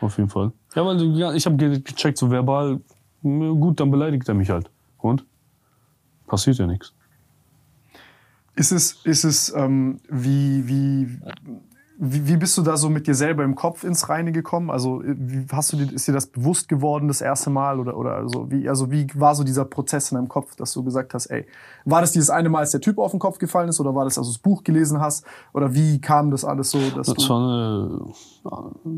[0.00, 0.52] auf jeden Fall.
[0.74, 2.80] Ja, weil ja, ich habe gecheckt, so verbal,
[3.22, 4.70] gut, dann beleidigt er mich halt.
[4.98, 5.24] Und?
[6.26, 6.94] Passiert ja nichts.
[8.56, 11.18] Ist es, ist es ähm, wie, wie,
[11.96, 14.70] wie, wie bist du da so mit dir selber im Kopf ins Reine gekommen?
[14.70, 18.16] Also wie hast du dir, ist dir das bewusst geworden das erste Mal oder oder
[18.16, 21.26] also wie also wie war so dieser Prozess in deinem Kopf, dass du gesagt hast,
[21.26, 21.46] ey,
[21.84, 24.04] war das dieses eine Mal, als der Typ auf den Kopf gefallen ist oder war
[24.04, 27.30] das, als du das Buch gelesen hast oder wie kam das alles so, dass Das,
[27.30, 28.00] war eine,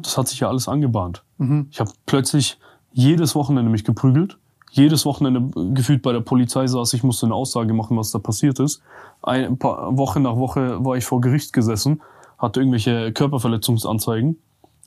[0.03, 1.23] das hat sich ja alles angebahnt.
[1.39, 1.69] Mhm.
[1.71, 2.59] Ich habe plötzlich
[2.93, 4.39] jedes Wochenende mich geprügelt.
[4.71, 8.59] Jedes Wochenende gefühlt bei der Polizei saß, ich musste eine Aussage machen, was da passiert
[8.59, 8.83] ist.
[9.23, 12.03] Ein paar Woche nach Woche war ich vor Gericht gesessen,
[12.39, 14.39] hatte irgendwelche Körperverletzungsanzeigen.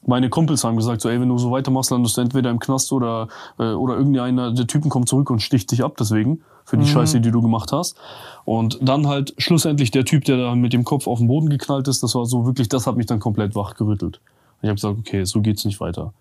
[0.06, 2.92] Meine Kumpels haben gesagt, so, ey, wenn du so weitermachst, landest du entweder im Knast
[2.94, 3.28] oder,
[3.58, 7.20] äh, oder irgendeiner der Typen kommt zurück und sticht dich ab deswegen, für die Scheiße,
[7.20, 7.98] die du gemacht hast.
[8.46, 11.88] Und dann halt schlussendlich der Typ, der da mit dem Kopf auf den Boden geknallt
[11.88, 14.22] ist, das war so wirklich, das hat mich dann komplett wachgerüttelt.
[14.62, 16.14] Ich habe gesagt, okay, so geht's nicht weiter.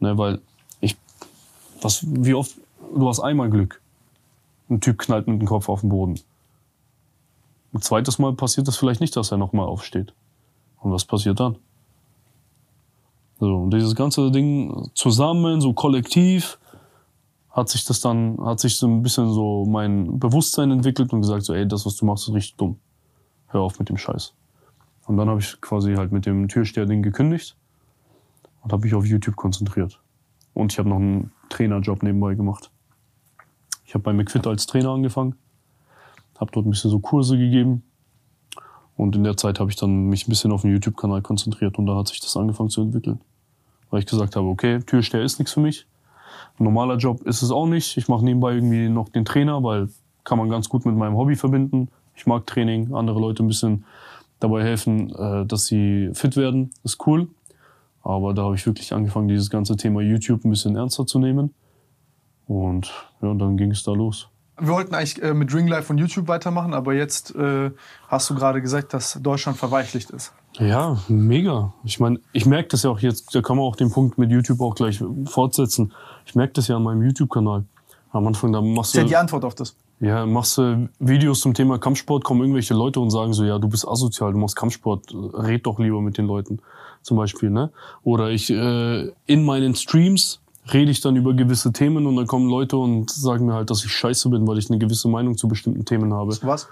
[0.00, 0.40] Ne, weil
[0.80, 0.96] ich,
[1.80, 2.54] was, wie oft,
[2.94, 3.80] du hast einmal Glück.
[4.68, 6.20] Ein Typ knallt mit dem Kopf auf den Boden.
[7.72, 10.12] Ein zweites Mal passiert das vielleicht nicht, dass er nochmal aufsteht.
[10.84, 11.56] Und was passiert dann?
[13.40, 16.58] So, und dieses ganze Ding zusammen, so kollektiv,
[17.50, 21.44] hat sich das dann, hat sich so ein bisschen so mein Bewusstsein entwickelt und gesagt,
[21.44, 22.76] so, ey, das, was du machst, ist richtig dumm.
[23.46, 24.34] Hör auf mit dem Scheiß.
[25.06, 27.56] Und dann habe ich quasi halt mit dem Türsteher-Ding gekündigt
[28.62, 30.00] und habe mich auf YouTube konzentriert.
[30.52, 32.70] Und ich habe noch einen Trainerjob nebenbei gemacht.
[33.86, 35.34] Ich habe bei McFit als Trainer angefangen,
[36.38, 37.84] habe dort ein bisschen so Kurse gegeben.
[38.96, 41.86] Und in der Zeit habe ich dann mich ein bisschen auf den YouTube-Kanal konzentriert und
[41.86, 43.20] da hat sich das angefangen zu entwickeln.
[43.90, 45.86] Weil ich gesagt habe, okay, Türsteher ist nichts für mich.
[46.58, 47.96] Normaler Job ist es auch nicht.
[47.96, 49.88] Ich mache nebenbei irgendwie noch den Trainer, weil
[50.22, 51.88] kann man ganz gut mit meinem Hobby verbinden.
[52.14, 53.84] Ich mag Training, andere Leute ein bisschen
[54.40, 56.70] dabei helfen, äh, dass sie fit werden.
[56.84, 57.28] Ist cool.
[58.02, 61.54] Aber da habe ich wirklich angefangen, dieses ganze Thema YouTube ein bisschen ernster zu nehmen.
[62.46, 62.92] Und
[63.22, 64.28] ja, dann ging es da los.
[64.60, 67.70] Wir wollten eigentlich äh, mit Ring Life und YouTube weitermachen, aber jetzt äh,
[68.08, 70.32] hast du gerade gesagt, dass Deutschland verweichlicht ist.
[70.58, 71.72] Ja, mega.
[71.82, 74.30] Ich meine, ich merke das ja auch jetzt, da kann man auch den Punkt mit
[74.30, 75.92] YouTube auch gleich fortsetzen.
[76.26, 77.64] Ich merke das ja an meinem YouTube-Kanal.
[78.12, 79.74] Am Anfang, da machst Das ist ja du, die Antwort auf das.
[79.98, 83.68] ja, machst du Videos zum Thema Kampfsport, kommen irgendwelche Leute und sagen so, ja, du
[83.68, 86.60] bist asozial, du machst Kampfsport, red doch lieber mit den Leuten,
[87.02, 87.70] zum Beispiel, ne?
[88.04, 90.40] Oder ich, äh, in meinen Streams
[90.72, 93.84] rede ich dann über gewisse Themen und dann kommen Leute und sagen mir halt, dass
[93.84, 96.36] ich scheiße bin, weil ich eine gewisse Meinung zu bestimmten Themen habe.
[96.42, 96.68] Was?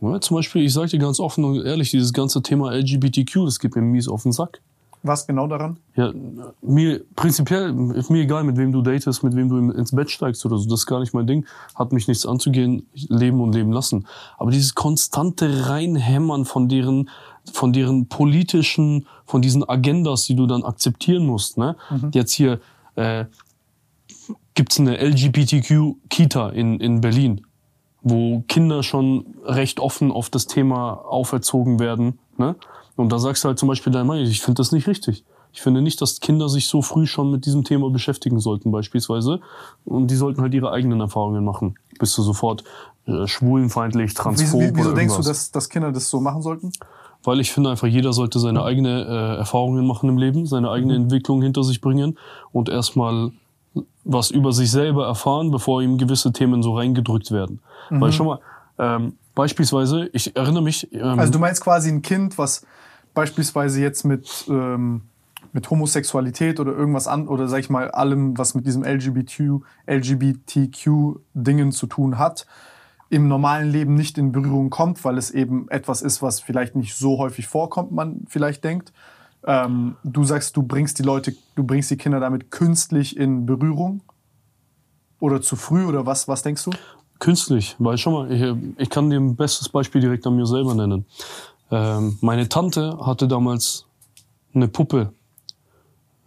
[0.00, 3.58] Ja, zum Beispiel, ich sage dir ganz offen und ehrlich, dieses ganze Thema LGBTQ, das
[3.58, 4.60] geht mir mies auf den Sack.
[5.04, 5.78] Was genau daran?
[5.96, 6.12] Ja,
[6.62, 10.46] mir prinzipiell ist mir egal, mit wem du datest, mit wem du ins Bett steigst
[10.46, 10.68] oder so.
[10.68, 11.44] Das ist gar nicht mein Ding.
[11.74, 12.86] Hat mich nichts anzugehen.
[12.94, 14.06] Leben und leben lassen.
[14.38, 17.10] Aber dieses konstante Reinhämmern von deren,
[17.52, 21.58] von deren politischen, von diesen Agendas, die du dann akzeptieren musst.
[21.58, 21.74] Ne?
[22.12, 22.60] Jetzt hier
[22.96, 23.24] äh,
[24.54, 27.42] gibt's eine LGBTQ-Kita in, in Berlin,
[28.02, 32.18] wo Kinder schon recht offen auf das Thema auferzogen werden.
[32.36, 32.56] Ne?
[32.96, 35.24] Und da sagst du halt zum Beispiel deine Meinung, ich finde das nicht richtig.
[35.54, 39.40] Ich finde nicht, dass Kinder sich so früh schon mit diesem Thema beschäftigen sollten, beispielsweise.
[39.84, 41.74] Und die sollten halt ihre eigenen Erfahrungen machen.
[41.98, 42.64] Bist du sofort
[43.06, 46.40] äh, schwulenfeindlich, Wieso, transphob wie- wieso oder denkst du, dass, dass Kinder das so machen
[46.40, 46.72] sollten?
[47.24, 50.96] Weil ich finde einfach, jeder sollte seine eigene äh, Erfahrungen machen im Leben, seine eigene
[50.96, 52.18] Entwicklung hinter sich bringen
[52.50, 53.30] und erstmal
[54.04, 57.60] was über sich selber erfahren, bevor ihm gewisse Themen so reingedrückt werden.
[57.90, 58.40] Weil schon mal,
[58.78, 62.66] ähm, beispielsweise, ich erinnere mich, ähm, Also du meinst quasi ein Kind, was
[63.14, 65.02] beispielsweise jetzt mit, ähm,
[65.52, 71.72] mit Homosexualität oder irgendwas an oder sag ich mal allem, was mit diesem LGBTQ, LGBTQ-Dingen
[71.72, 72.46] zu tun hat,
[73.12, 76.94] im normalen Leben nicht in Berührung kommt, weil es eben etwas ist, was vielleicht nicht
[76.94, 78.90] so häufig vorkommt, man vielleicht denkt.
[79.44, 84.00] Ähm, du sagst, du bringst die Leute, du bringst die Kinder damit künstlich in Berührung
[85.20, 86.26] oder zu früh oder was?
[86.26, 86.70] Was denkst du?
[87.18, 90.74] Künstlich, weil schon mal, ich, ich kann dir ein bestes Beispiel direkt an mir selber
[90.74, 91.04] nennen.
[91.70, 93.84] Ähm, meine Tante hatte damals
[94.54, 95.12] eine Puppe.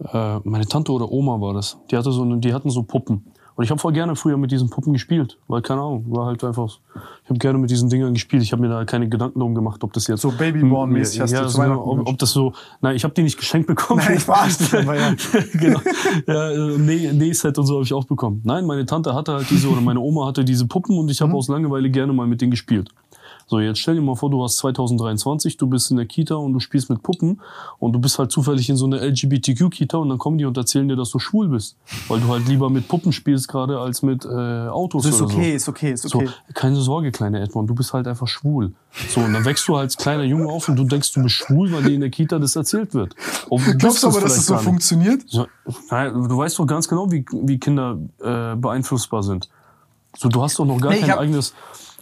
[0.04, 1.78] Äh, meine Tante oder Oma war das.
[1.90, 3.26] Die hatte so, eine, die hatten so Puppen.
[3.56, 6.44] Und ich habe voll gerne früher mit diesen Puppen gespielt, weil keine Ahnung, war halt
[6.44, 6.80] einfach.
[7.24, 8.44] Ich habe gerne mit diesen Dingern gespielt.
[8.44, 11.44] Ich habe mir da keine Gedanken darum gemacht, ob das jetzt So Babyborn-mäßig hast ja,
[11.44, 12.54] du zu so, ob, ob das so.
[12.82, 14.02] Nein, ich habe die nicht geschenkt bekommen.
[14.06, 15.16] Nein, ich verarsche dich aber, ja.
[15.54, 15.80] genau.
[16.28, 18.42] Ja, äh, nee, Nähset und so habe ich auch bekommen.
[18.44, 21.34] Nein, meine Tante hatte halt diese oder meine Oma hatte diese Puppen und ich habe
[21.34, 22.90] aus Langeweile gerne mal mit denen gespielt.
[23.48, 26.54] So, jetzt stell dir mal vor, du hast 2023, du bist in der Kita und
[26.54, 27.42] du spielst mit Puppen
[27.78, 30.88] und du bist halt zufällig in so einer LGBTQ-Kita und dann kommen die und erzählen
[30.88, 31.76] dir, dass du schwul bist.
[32.08, 35.32] Weil du halt lieber mit Puppen spielst gerade als mit äh, Autos Das ist oder
[35.34, 35.56] okay, so.
[35.56, 36.30] ist okay, ist So, okay.
[36.56, 38.74] keine Sorge, kleiner Edmond, du bist halt einfach schwul.
[39.10, 41.72] So, und dann wächst du als kleiner Junge auf und du denkst, du bist schwul,
[41.72, 43.14] weil dir in der Kita das erzählt wird.
[43.50, 45.22] Du Glaubst du aber, dass es so funktioniert?
[45.28, 45.46] So,
[45.92, 49.50] nein, du weißt doch ganz genau, wie, wie Kinder äh, beeinflussbar sind.
[50.18, 51.54] So, du hast doch noch gar Nee, kein eigenes.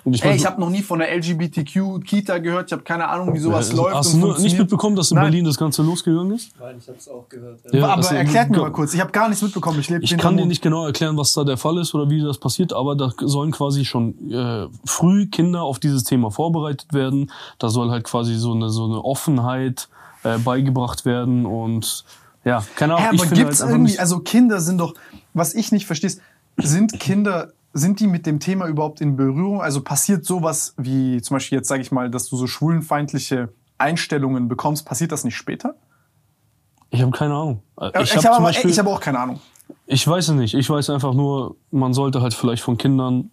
[0.06, 2.68] Und ich Ey, mein, ich habe noch nie von der LGBTQ-Kita gehört.
[2.68, 3.96] Ich habe keine Ahnung, wie sowas äh, läuft.
[3.96, 5.26] Hast und du nicht mitbekommen, dass in Nein.
[5.26, 6.52] Berlin das Ganze losgegangen ist?
[6.60, 7.60] Nein, ich hab's auch gehört.
[7.72, 8.94] Ja, aber also, erklärt mir mal kurz.
[8.94, 9.80] Ich habe gar nichts mitbekommen.
[9.80, 12.22] Ich lebe Ich kann dir nicht genau erklären, was da der Fall ist oder wie
[12.22, 17.32] das passiert, aber da sollen quasi schon äh, früh Kinder auf dieses Thema vorbereitet werden.
[17.58, 19.88] Da soll halt quasi so eine, so eine Offenheit
[20.24, 22.04] äh, beigebracht werden und
[22.46, 23.18] ja, keine Ahnung.
[23.18, 24.96] Ja, aber gibt's halt irgendwie, also Kinder sind doch,
[25.34, 26.12] was ich nicht verstehe,
[26.58, 29.62] sind Kinder, sind die mit dem Thema überhaupt in Berührung?
[29.62, 34.48] Also passiert sowas wie zum Beispiel jetzt, sage ich mal, dass du so schwulenfeindliche Einstellungen
[34.48, 35.76] bekommst, passiert das nicht später?
[36.94, 37.64] ich habe keine Ahnung.
[37.82, 39.40] Äh, Ich, hab habe ich habe auch keine Ahnung.
[39.88, 40.54] Ich weiß es nicht.
[40.54, 43.32] Ich weiß einfach nur, man sollte halt vielleicht von Kindern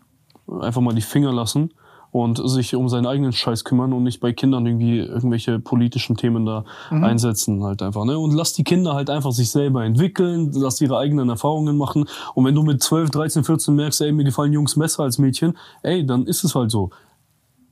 [0.60, 1.70] einfach mal die Finger lassen
[2.12, 6.44] und sich um seinen eigenen Scheiß kümmern und nicht bei Kindern irgendwie irgendwelche politischen Themen
[6.44, 8.04] da einsetzen halt einfach.
[8.04, 8.18] Ne?
[8.18, 12.06] Und lass die Kinder halt einfach sich selber entwickeln, lass ihre eigenen Erfahrungen machen.
[12.34, 15.56] Und wenn du mit 12, 13, 14 merkst, ey, mir gefallen Jungs besser als Mädchen,
[15.82, 16.90] ey, dann ist es halt so.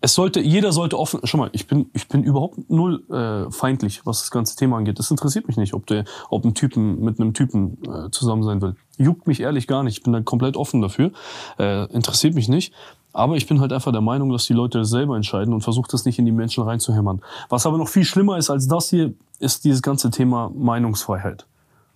[0.00, 4.06] Es sollte, jeder sollte offen, schau mal, ich bin, ich bin überhaupt null äh, feindlich,
[4.06, 5.00] was das ganze Thema angeht.
[5.00, 8.62] Das interessiert mich nicht, ob der, ob ein Typen mit einem Typen äh, zusammen sein
[8.62, 8.76] will.
[8.96, 9.98] Juckt mich ehrlich gar nicht.
[9.98, 11.10] Ich bin da komplett offen dafür.
[11.58, 12.72] Äh, interessiert mich nicht.
[13.12, 15.92] Aber ich bin halt einfach der Meinung, dass die Leute das selber entscheiden und versucht
[15.92, 17.20] das nicht in die Menschen reinzuhämmern.
[17.48, 21.46] Was aber noch viel schlimmer ist als das hier, ist dieses ganze Thema Meinungsfreiheit.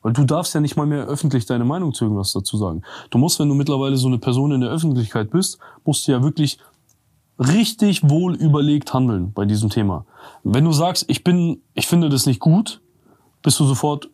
[0.03, 2.83] Weil du darfst ja nicht mal mehr öffentlich deine Meinung zu irgendwas dazu sagen.
[3.11, 6.23] Du musst, wenn du mittlerweile so eine Person in der Öffentlichkeit bist, musst du ja
[6.23, 6.59] wirklich
[7.39, 10.05] richtig wohl überlegt handeln bei diesem Thema.
[10.43, 12.81] Wenn du sagst, ich bin, ich finde das nicht gut,
[13.43, 14.09] bist du sofort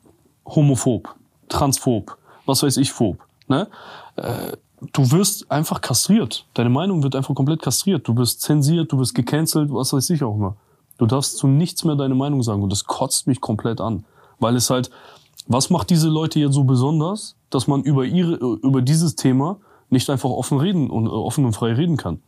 [0.46, 1.14] homophob,
[1.48, 2.16] transphob,
[2.46, 3.18] was weiß ich, phob.
[3.48, 3.68] Ne?
[4.16, 4.56] Äh,
[4.92, 6.46] du wirst einfach kastriert.
[6.54, 8.06] Deine Meinung wird einfach komplett kastriert.
[8.06, 10.56] Du wirst zensiert, du wirst gecancelt, was weiß ich auch immer.
[10.98, 14.04] Du darfst zu nichts mehr deine Meinung sagen und das kotzt mich komplett an.
[14.40, 14.90] Weil es halt,
[15.46, 19.58] was macht diese Leute jetzt so besonders, dass man über ihre, über dieses Thema
[19.90, 22.20] nicht einfach offen reden und äh, offen und frei reden kann?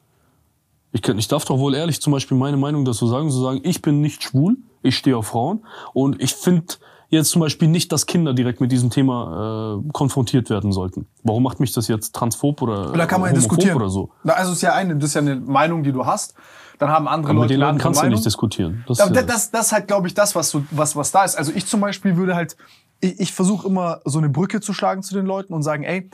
[0.93, 3.61] Ich, kann, ich darf doch wohl ehrlich zum Beispiel meine Meinung dazu sagen, zu sagen,
[3.63, 5.61] ich bin nicht schwul, ich stehe auf Frauen
[5.93, 6.75] und ich finde
[7.19, 11.07] jetzt zum Beispiel nicht, dass Kinder direkt mit diesem Thema äh, konfrontiert werden sollten.
[11.23, 13.77] Warum macht mich das jetzt transphob oder Da kann man ja diskutieren.
[13.77, 14.11] oder so?
[14.23, 16.35] Na, also ist ja eine, das ist ja eine Meinung, die du hast.
[16.79, 18.17] Dann haben andere Aber Leute mit den andere kannst du Meinung.
[18.17, 18.85] nicht diskutieren.
[18.89, 21.25] Das, ja das, das, das ist halt, glaube ich, das, was, so, was, was da
[21.25, 21.37] ist.
[21.37, 22.57] Also ich zum Beispiel würde halt,
[23.01, 26.09] ich, ich versuche immer so eine Brücke zu schlagen zu den Leuten und sagen, ey,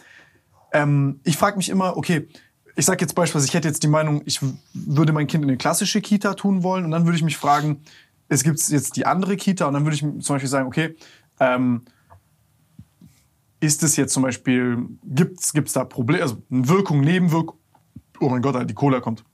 [0.72, 2.28] ähm, ich frage mich immer, okay,
[2.74, 4.40] ich sage jetzt beispielsweise, ich hätte jetzt die Meinung, ich
[4.74, 7.82] würde mein Kind in eine klassische Kita tun wollen und dann würde ich mich fragen,
[8.28, 10.96] es gibt jetzt die andere Kita und dann würde ich zum Beispiel sagen, okay,
[11.40, 11.82] ähm,
[13.60, 17.58] ist es jetzt zum Beispiel, gibt es da Probleme, also Wirkung, Nebenwirkung,
[18.20, 19.24] oh mein Gott, die Cola kommt.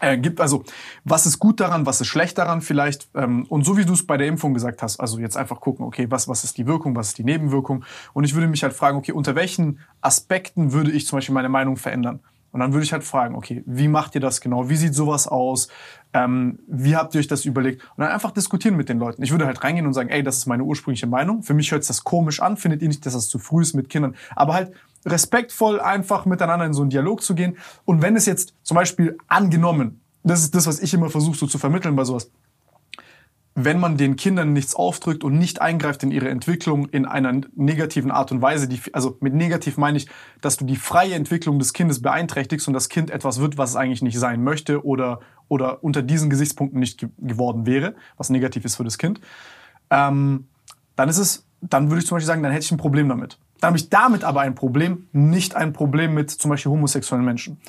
[0.00, 0.64] Äh, gibt also,
[1.04, 3.08] was ist gut daran, was ist schlecht daran vielleicht?
[3.14, 5.86] Ähm, und so wie du es bei der Impfung gesagt hast, also jetzt einfach gucken,
[5.86, 7.84] okay, was, was ist die Wirkung, was ist die Nebenwirkung?
[8.12, 11.48] Und ich würde mich halt fragen, okay, unter welchen Aspekten würde ich zum Beispiel meine
[11.48, 12.18] Meinung verändern?
[12.50, 14.68] Und dann würde ich halt fragen, okay, wie macht ihr das genau?
[14.68, 15.68] Wie sieht sowas aus?
[16.14, 17.82] Ähm, wie habt ihr euch das überlegt?
[17.96, 19.22] Und dann einfach diskutieren mit den Leuten.
[19.22, 21.42] Ich würde halt reingehen und sagen, ey, das ist meine ursprüngliche Meinung.
[21.42, 22.56] Für mich hört das komisch an.
[22.56, 24.14] Findet ihr nicht, dass das zu früh ist mit Kindern?
[24.36, 24.72] Aber halt
[25.06, 27.56] respektvoll einfach miteinander in so einen Dialog zu gehen.
[27.84, 31.46] Und wenn es jetzt zum Beispiel angenommen, das ist das, was ich immer versuche so
[31.46, 32.30] zu vermitteln bei sowas,
[33.54, 38.10] wenn man den Kindern nichts aufdrückt und nicht eingreift in ihre Entwicklung in einer negativen
[38.10, 40.08] Art und Weise, die, also mit negativ meine ich,
[40.40, 43.76] dass du die freie Entwicklung des Kindes beeinträchtigst und das Kind etwas wird, was es
[43.76, 48.64] eigentlich nicht sein möchte oder, oder unter diesen Gesichtspunkten nicht ge geworden wäre, was negativ
[48.64, 49.20] ist für das Kind,
[49.90, 50.48] ähm,
[50.96, 53.38] dann ist es, dann würde ich zum Beispiel sagen, dann hätte ich ein Problem damit.
[53.60, 57.60] Dann habe ich damit aber ein Problem, nicht ein Problem mit zum Beispiel homosexuellen Menschen.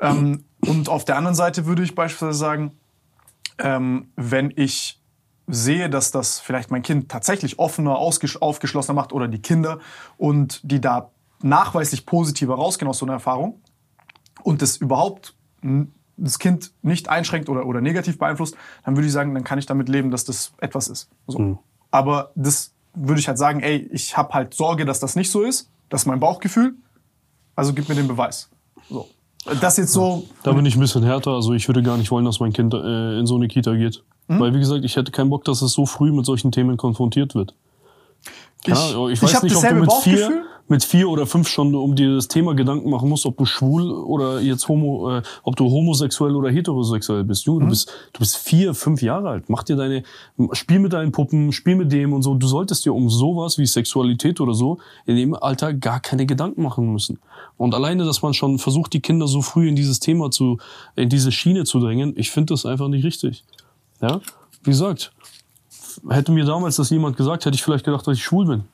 [0.00, 2.72] Ähm, und auf der anderen Seite würde ich beispielsweise sagen,
[3.58, 5.00] ähm, wenn ich
[5.46, 9.78] sehe, dass das vielleicht mein Kind tatsächlich offener, aufgeschlossener macht oder die Kinder
[10.16, 11.10] und die da
[11.42, 13.60] nachweislich positiver rausgehen aus so einer Erfahrung
[14.42, 15.34] und das überhaupt
[16.16, 19.66] das Kind nicht einschränkt oder, oder negativ beeinflusst, dann würde ich sagen, dann kann ich
[19.66, 21.08] damit leben, dass das etwas ist.
[21.26, 21.38] So.
[21.90, 25.42] Aber das würde ich halt sagen, ey, ich habe halt Sorge, dass das nicht so
[25.42, 25.70] ist.
[25.88, 26.74] Das ist mein Bauchgefühl.
[27.54, 28.50] Also gib mir den Beweis.
[28.88, 29.08] So.
[29.60, 30.24] Das jetzt so.
[30.42, 31.30] Da bin ich ein bisschen härter.
[31.32, 34.02] Also ich würde gar nicht wollen, dass mein Kind äh, in so eine Kita geht.
[34.28, 34.40] Hm?
[34.40, 37.34] Weil, wie gesagt, ich hätte keinen Bock, dass es so früh mit solchen Themen konfrontiert
[37.34, 37.54] wird.
[38.64, 40.18] Ich, Ja, ich, weiß habe nicht, ob du dasselbe mit Bauchgefühl.
[40.18, 43.44] vier, mit vier oder fünf schon um dir das Thema Gedanken machen musst, ob du
[43.46, 47.46] schwul oder jetzt homo, äh, ob du homosexuell oder heterosexuell bist.
[47.46, 47.64] Junge, Mhm.
[47.64, 49.48] du bist, du bist vier, fünf Jahre alt.
[49.48, 50.02] Mach dir deine,
[50.52, 52.34] spiel mit deinen Puppen, spiel mit dem und so.
[52.34, 56.62] Du solltest dir um sowas wie Sexualität oder so in dem Alter gar keine Gedanken
[56.62, 57.18] machen müssen.
[57.56, 60.58] Und alleine, dass man schon versucht, die Kinder so früh in dieses Thema zu,
[60.96, 63.42] in diese Schiene zu drängen, ich finde das einfach nicht richtig.
[64.00, 64.20] Ja,
[64.64, 65.12] wie gesagt,
[66.08, 68.64] hätte mir damals das jemand gesagt, hätte ich vielleicht gedacht, dass ich schwul bin.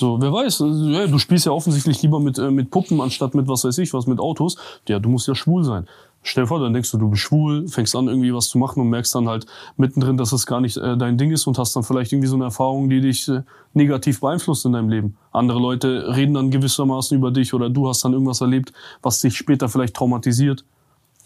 [0.00, 3.34] So, wer weiß, also, ja, du spielst ja offensichtlich lieber mit, äh, mit Puppen anstatt
[3.34, 4.56] mit was weiß ich, was mit Autos.
[4.88, 5.86] Ja, du musst ja schwul sein.
[6.22, 8.80] Stell dir vor, dann denkst du, du bist schwul, fängst an irgendwie was zu machen
[8.80, 9.44] und merkst dann halt
[9.76, 12.36] mittendrin, dass es gar nicht äh, dein Ding ist und hast dann vielleicht irgendwie so
[12.36, 13.42] eine Erfahrung, die dich äh,
[13.74, 15.18] negativ beeinflusst in deinem Leben.
[15.32, 18.72] Andere Leute reden dann gewissermaßen über dich oder du hast dann irgendwas erlebt,
[19.02, 20.64] was dich später vielleicht traumatisiert.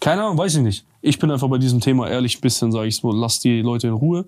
[0.01, 0.85] Keine Ahnung, weiß ich nicht.
[1.01, 3.87] Ich bin einfach bei diesem Thema ehrlich ein bisschen, sage ich so, lass die Leute
[3.87, 4.25] in Ruhe.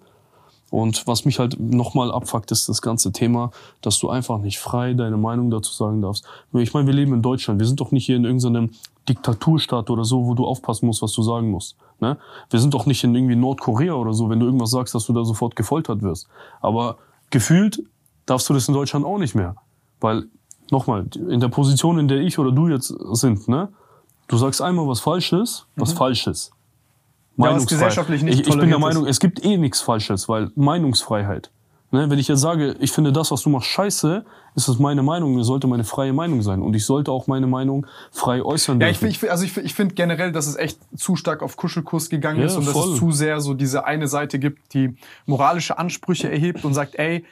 [0.69, 4.93] Und was mich halt nochmal abfuckt, ist das ganze Thema, dass du einfach nicht frei
[4.93, 6.25] deine Meinung dazu sagen darfst.
[6.53, 7.59] Ich meine, wir leben in Deutschland.
[7.59, 8.71] Wir sind doch nicht hier in irgendeinem
[9.07, 11.77] Diktaturstaat oder so, wo du aufpassen musst, was du sagen musst.
[11.99, 12.17] Ne?
[12.49, 15.13] Wir sind doch nicht in irgendwie Nordkorea oder so, wenn du irgendwas sagst, dass du
[15.13, 16.27] da sofort gefoltert wirst.
[16.59, 16.97] Aber
[17.29, 17.81] gefühlt
[18.25, 19.55] darfst du das in Deutschland auch nicht mehr.
[20.01, 20.25] Weil,
[20.69, 23.69] nochmal, in der Position, in der ich oder du jetzt sind, ne?
[24.27, 26.51] Du sagst einmal was Falsches, was Falsches.
[27.37, 29.11] Ja, was Meinungsfrei- gesellschaftlich nicht ich, ich bin der Meinung, ist.
[29.11, 31.51] es gibt eh nichts Falsches, weil Meinungsfreiheit.
[31.89, 35.03] Ne, wenn ich jetzt sage, ich finde das, was du machst, scheiße, ist es meine
[35.03, 36.61] Meinung, es sollte meine freie Meinung sein.
[36.61, 39.95] Und ich sollte auch meine Meinung frei äußern Ja, ich, ich, also ich, ich finde
[39.95, 42.91] generell, dass es echt zu stark auf Kuschelkurs gegangen Ja, ist und dass voll.
[42.91, 44.97] es zu sehr so diese eine Seite gibt, die
[45.27, 47.23] moralische Ansprüche erhebt und sagt, ey,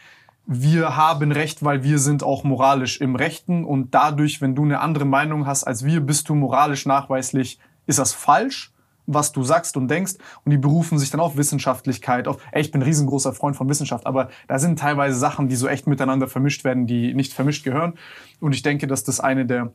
[0.45, 4.79] wir haben Recht, weil wir sind auch moralisch im Rechten und dadurch, wenn du eine
[4.79, 8.71] andere Meinung hast als wir, bist du moralisch nachweislich, ist das falsch,
[9.07, 12.71] was du sagst und denkst und die berufen sich dann auf Wissenschaftlichkeit, auf, ey, ich
[12.71, 16.27] bin ein riesengroßer Freund von Wissenschaft, aber da sind teilweise Sachen, die so echt miteinander
[16.27, 17.95] vermischt werden, die nicht vermischt gehören
[18.39, 19.73] und ich denke, dass das eine der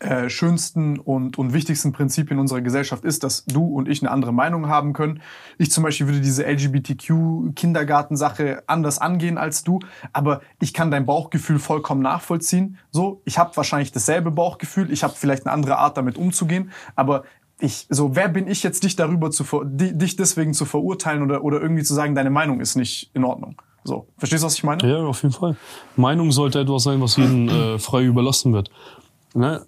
[0.00, 4.32] äh, schönsten und, und wichtigsten Prinzipien unserer Gesellschaft ist, dass du und ich eine andere
[4.32, 5.20] Meinung haben können.
[5.58, 9.80] Ich zum Beispiel würde diese LGBTQ-Kindergartensache anders angehen als du,
[10.14, 12.78] aber ich kann dein Bauchgefühl vollkommen nachvollziehen.
[12.90, 17.24] So, ich habe wahrscheinlich dasselbe Bauchgefühl, ich habe vielleicht eine andere Art, damit umzugehen, aber
[17.62, 21.60] ich, so, wer bin ich jetzt, dich darüber zu, dich deswegen zu verurteilen oder, oder
[21.62, 23.56] irgendwie zu sagen, deine Meinung ist nicht in Ordnung?
[23.84, 24.86] So, verstehst du, was ich meine?
[24.88, 25.56] Ja, auf jeden Fall.
[25.96, 28.70] Meinung sollte etwas sein, was jedem äh, frei überlassen wird.
[29.34, 29.62] Ne?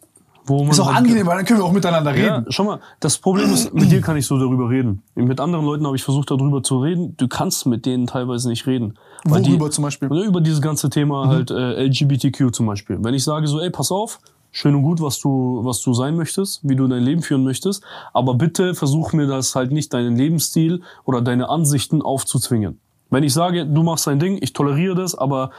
[0.46, 2.46] Wo man Ist auch halt- angenehm, weil dann können wir auch miteinander Ja, reden.
[2.50, 5.02] schau mal, das Problem ist, mit dir kann ich so darüber reden.
[5.14, 7.16] Mit anderen Leuten habe ich versucht, darüber zu reden.
[7.16, 8.98] Du kannst mit denen teilweise nicht reden.
[9.24, 10.08] Weil die- Worüber zum Beispiel?
[10.10, 12.98] Ne, Über dieses ganze Thema halt äh, LGBTQ zum Beispiel.
[13.00, 14.20] Wenn ich sage so, ey, pass auf,
[14.54, 17.82] schön und gut, was du, was du sein möchtest, wie du dein Leben führen möchtest,
[18.12, 22.78] aber bitte versuch mir das halt nicht deinen Lebensstil oder deine Ansichten aufzuzwingen.
[23.10, 25.50] Wenn ich sage, du machst dein Ding, ich toleriere das, aber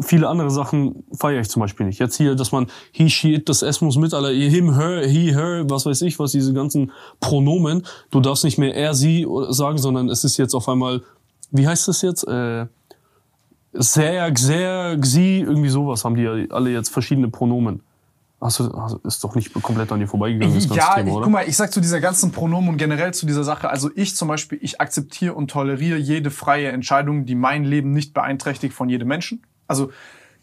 [0.00, 1.98] viele andere Sachen feiere ich zum Beispiel nicht.
[1.98, 5.34] Jetzt hier, dass man he, she, it, das S muss mit, aller him, her, he,
[5.34, 6.90] her, was weiß ich, was diese ganzen
[7.20, 7.84] Pronomen.
[8.10, 11.02] Du darfst nicht mehr er, sie sagen, sondern es ist jetzt auf einmal,
[11.50, 12.26] wie heißt das jetzt?
[12.26, 12.66] Äh,
[13.74, 17.82] sehr, sehr, sie, irgendwie sowas haben die ja alle jetzt verschiedene Pronomen.
[18.42, 21.24] Hast du, hast- ist doch nicht komplett an dir vorbeigegangen, das ja, Thema, ich, oder?
[21.24, 24.16] guck mal, ich sag zu dieser ganzen Pronomen und generell zu dieser Sache, also ich
[24.16, 28.88] zum Beispiel, ich akzeptiere und toleriere jede freie Entscheidung, die mein Leben nicht beeinträchtigt von
[28.88, 29.42] jedem Menschen.
[29.68, 29.92] Also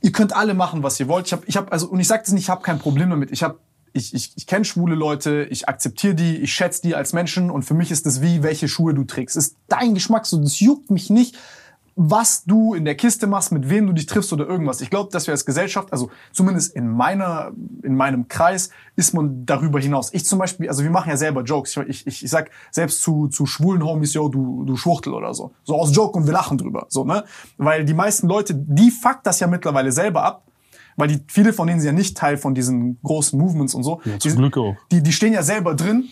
[0.01, 1.27] ihr könnt alle machen, was ihr wollt.
[1.27, 3.31] Ich habe, ich hab, also und ich sage das nicht, ich habe kein Problem damit.
[3.31, 3.59] Ich habe
[3.91, 7.63] ich, ich, ich kenne schwule Leute, ich akzeptiere die, ich schätze die als Menschen und
[7.63, 9.35] für mich ist das wie, welche Schuhe du trägst.
[9.35, 11.37] Ist dein Geschmack so, das juckt mich nicht,
[12.01, 14.79] was du in der Kiste machst, mit wem du dich triffst oder irgendwas.
[14.79, 17.51] Ich glaube, dass wir als Gesellschaft, also zumindest in meiner,
[17.83, 20.13] in meinem Kreis, ist man darüber hinaus.
[20.13, 21.75] Ich zum Beispiel, also wir machen ja selber Jokes.
[21.89, 25.51] Ich, ich, ich sag selbst zu, zu schwulen Homies, yo, du, du Schwuchtel oder so.
[25.65, 26.85] So aus Joke und wir lachen drüber.
[26.87, 27.25] So, ne?
[27.57, 30.45] Weil die meisten Leute, die fuckt das ja mittlerweile selber ab.
[30.95, 33.99] Weil die, viele von denen sind ja nicht Teil von diesen großen Movements und so.
[34.05, 34.77] Ja, zum die, Glück auch.
[34.89, 36.05] Die, die stehen ja selber drin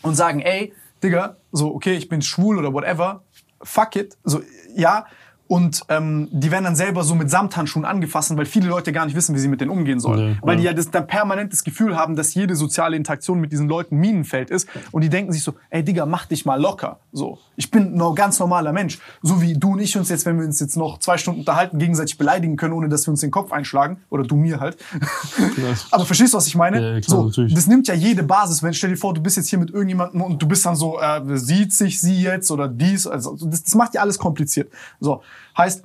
[0.00, 0.72] und sagen, ey,
[1.02, 3.22] Digga, so, okay, ich bin schwul oder whatever,
[3.62, 4.16] fuck it.
[4.24, 4.40] So,
[4.74, 5.04] ja,
[5.48, 9.14] Und ähm, die werden dann selber so mit Samthandschuhen angefasst, weil viele Leute gar nicht
[9.14, 10.32] wissen, wie sie mit denen umgehen sollen.
[10.32, 10.70] Nee, weil die ja.
[10.70, 14.50] ja das, dann permanent das Gefühl haben, dass jede soziale Interaktion mit diesen Leuten Minenfeld
[14.50, 14.68] ist.
[14.90, 16.98] Und die denken sich so, ey Digga, mach dich mal locker.
[17.12, 18.98] So, ich bin ein ganz normaler Mensch.
[19.22, 21.78] So wie du und ich uns jetzt, wenn wir uns jetzt noch zwei Stunden unterhalten,
[21.78, 23.98] gegenseitig beleidigen können, ohne dass wir uns den Kopf einschlagen.
[24.10, 24.76] Oder du mir halt.
[25.92, 26.94] Aber verstehst du, was ich meine?
[26.94, 27.54] Ja, klar, so, natürlich.
[27.54, 28.62] das nimmt ja jede Basis.
[28.64, 31.00] Wenn stell dir vor, du bist jetzt hier mit irgendjemandem und du bist dann so,
[31.00, 33.06] äh, sieht sich sie jetzt oder dies.
[33.06, 34.72] Also das, das macht ja alles kompliziert.
[34.98, 35.22] So,
[35.56, 35.84] heißt,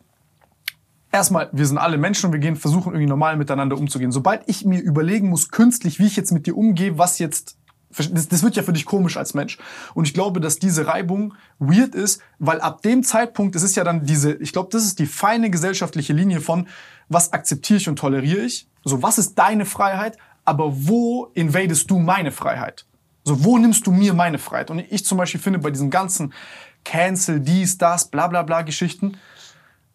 [1.11, 4.11] erstmal, wir sind alle Menschen und wir gehen versuchen irgendwie normal miteinander umzugehen.
[4.11, 7.57] Sobald ich mir überlegen muss, künstlich, wie ich jetzt mit dir umgehe, was jetzt
[7.97, 9.57] das, das wird ja für dich komisch als Mensch.
[9.93, 13.83] Und ich glaube, dass diese Reibung weird ist, weil ab dem Zeitpunkt, es ist ja
[13.83, 16.67] dann diese, ich glaube, das ist die feine gesellschaftliche Linie von,
[17.09, 18.67] was akzeptiere ich und toleriere ich?
[18.83, 20.17] So, was ist deine Freiheit?
[20.45, 22.85] Aber wo invadest du meine Freiheit?
[23.23, 24.71] So, wo nimmst du mir meine Freiheit?
[24.71, 26.33] Und ich zum Beispiel finde, bei diesen ganzen
[26.83, 29.17] Cancel, dies, das, bla bla bla Geschichten,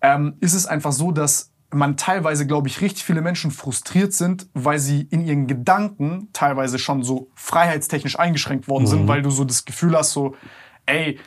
[0.00, 4.48] ähm, ist es einfach so, dass man teilweise, glaube ich, richtig viele Menschen frustriert sind,
[4.54, 9.44] weil sie in ihren Gedanken teilweise schon so freiheitstechnisch eingeschränkt worden sind, weil du so
[9.44, 10.36] das Gefühl hast, so,
[10.86, 11.18] ey,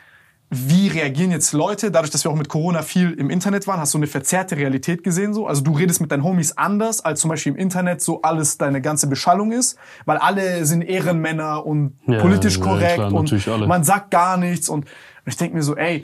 [0.52, 1.91] wie reagieren jetzt Leute?
[1.91, 5.04] Dadurch, dass wir auch mit Corona viel im Internet waren, hast du eine verzerrte Realität
[5.04, 5.46] gesehen so.
[5.46, 8.82] Also du redest mit deinen Homies anders, als zum Beispiel im Internet so alles deine
[8.82, 13.84] ganze Beschallung ist, weil alle sind Ehrenmänner und Ja, politisch ja, korrekt klar, und man
[13.84, 14.86] sagt gar nichts und
[15.26, 16.02] ich denke mir so, ey,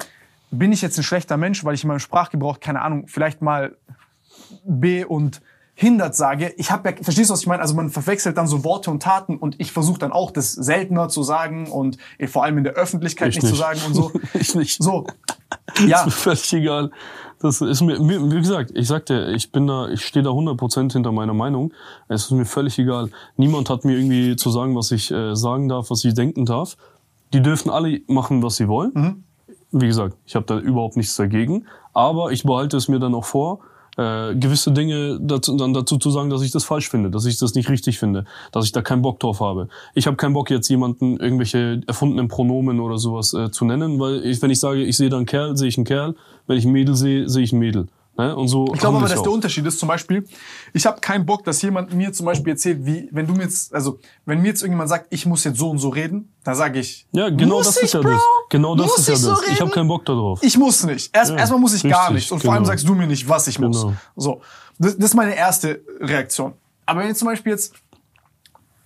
[0.52, 3.76] bin ich jetzt ein schlechter Mensch, weil ich in meinem Sprachgebrauch, keine Ahnung, vielleicht mal
[4.66, 5.42] B und
[5.78, 7.62] hindert sage, ich habe ja, verstehst du, was ich meine?
[7.62, 11.10] Also man verwechselt dann so Worte und Taten und ich versuche dann auch das seltener
[11.10, 13.60] zu sagen und eh, vor allem in der Öffentlichkeit Ich nicht, zu nicht.
[13.60, 14.12] sagen und so.
[14.34, 14.82] ich nicht.
[14.82, 15.06] So,
[15.86, 16.92] ja, Ist mir völlig egal.
[17.42, 21.12] Das ist mir, wie gesagt, ich sagte, ich bin da, ich stehe da 100% hinter
[21.12, 21.74] meiner Meinung.
[22.08, 23.10] Es ist mir völlig egal.
[23.36, 26.78] Niemand hat mir irgendwie zu sagen, was ich äh, sagen darf, was ich denken darf.
[27.34, 29.25] Die dürfen alle machen, was sie wollen.
[29.78, 31.66] Wie gesagt, ich habe da überhaupt nichts dagegen.
[31.94, 33.60] Aber ich behalte es mir dann auch vor,
[33.98, 37.38] äh, gewisse Dinge dazu, dann dazu zu sagen, dass ich das falsch finde, dass ich
[37.38, 38.24] das nicht richtig finde,
[38.54, 39.68] dass ich da keinen Bock drauf habe.
[39.94, 44.26] Ich habe keinen Bock jetzt jemanden irgendwelche erfundenen Pronomen oder sowas äh, zu nennen, weil
[44.26, 46.16] ich, wenn ich sage, ich sehe da einen Kerl, sehe ich einen Kerl,
[46.48, 47.88] wenn ich ein Mädel sehe, sehe ich ein Mädel.
[48.18, 48.36] Ne?
[48.36, 49.36] Und so Ich glaube aber, dass ja der auch.
[49.36, 50.26] Unterschied ist zum Beispiel,
[50.74, 53.74] ich habe keinen Bock, dass jemand mir zum Beispiel erzählt, wie, wenn du mir jetzt,
[53.74, 56.80] also wenn mir jetzt irgendjemand sagt, ich muss jetzt so und so reden, dann sage
[56.80, 58.12] ich, Ja, genau muss das ich, ist ja Bro?
[58.12, 58.22] das.
[58.50, 59.48] Genau das Muss ist ja ich so das.
[59.50, 60.42] Ich habe keinen Bock darauf.
[60.44, 61.16] Ich muss nicht.
[61.16, 62.32] Erst, Ja, erstmal muss ich gar richtig, nichts.
[62.32, 62.72] Und vor allem genau.
[62.74, 63.82] sagst du mir nicht, was ich muss.
[63.82, 63.94] Genau.
[64.16, 64.42] So.
[64.80, 66.54] Das, das ist meine erste Reaktion.
[66.86, 67.74] Aber wenn jetzt zum Beispiel jetzt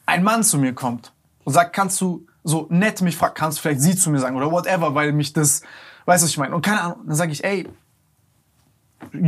[0.05, 3.61] ein Mann zu mir kommt und sagt, kannst du so nett mich fragen, kannst du
[3.61, 5.61] vielleicht sie zu mir sagen oder whatever, weil mich das,
[6.05, 6.55] weißt du, was ich meine?
[6.55, 7.67] Und keine Ahnung, dann sage ich, ey,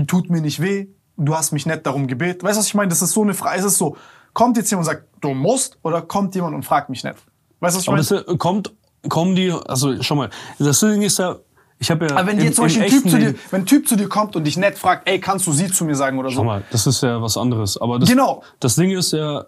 [0.08, 0.88] tut mir nicht weh,
[1.18, 2.44] du hast mich nett darum gebeten.
[2.46, 2.90] Weißt du, was ich meine?
[2.90, 3.60] Das ist so eine Frage.
[3.60, 3.96] Es ist so,
[4.34, 7.18] kommt jetzt jemand und sagt, du musst, oder kommt jemand und fragt mich nett?
[7.60, 8.26] Weißt du, was ich Aber meine?
[8.26, 8.74] das äh, kommt,
[9.10, 10.30] kommen die, also schau mal,
[10.60, 11.38] das Ding ist ja,
[11.82, 13.88] ich habe ja Aber wenn dir zum Beispiel ein typ zu dir, wenn ein Typ
[13.88, 16.30] zu dir kommt und dich nett fragt, ey, kannst du sie zu mir sagen oder
[16.30, 16.36] so?
[16.36, 17.76] Schau mal, das ist ja was anderes.
[17.82, 18.44] Aber das, Genau.
[18.60, 19.46] das Ding ist ja,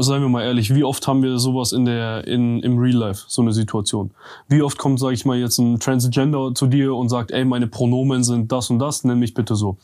[0.00, 3.22] seien wir mal ehrlich, wie oft haben wir sowas in der, in, im Real Life,
[3.28, 4.10] so eine Situation?
[4.48, 7.68] Wie oft kommt, sag ich mal, jetzt ein Transgender zu dir und sagt, ey, meine
[7.68, 9.76] Pronomen sind das und das, nenn mich bitte so.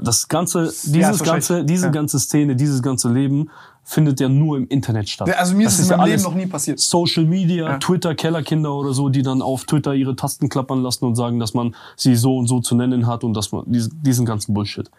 [0.00, 1.92] Das ganze, dieses verstehe ganze, diese Ja.
[1.92, 3.50] ganze Szene, dieses ganze Leben
[3.88, 5.34] findet ja nur im Internet statt.
[5.34, 6.78] Also mir ist Das es in ja meinem Leben alles noch nie passiert.
[6.78, 7.78] Social Media, Ja.
[7.78, 11.54] Twitter, Kellerkinder oder so, die dann auf Twitter ihre Tasten klappern lassen und sagen, dass
[11.54, 14.90] man sie so und so zu nennen hat und dass man diesen, diesen ganzen Bullshit.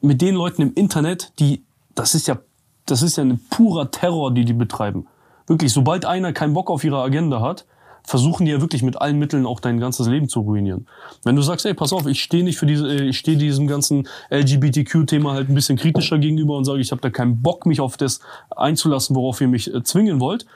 [0.00, 1.64] Mit den Leuten im Internet, die,
[1.96, 2.38] das ist ja,
[2.86, 5.08] das ist ja ein purer Terror, die die betreiben.
[5.48, 7.66] Wirklich, sobald einer keinen Bock auf ihre Agenda hat,
[8.04, 10.86] versuchen die ja wirklich mit allen Mitteln auch dein ganzes Leben zu ruinieren.
[11.24, 13.66] Wenn du sagst, ey, pass auf, ich stehe nicht für diese, äh, ich stehe diesem
[13.66, 17.80] ganzen LGBTQ-Thema halt ein bisschen kritischer gegenüber und sage, ich habe da keinen Bock, mich
[17.80, 18.20] auf das
[18.50, 20.46] einzulassen, worauf ihr mich äh, zwingen wollt,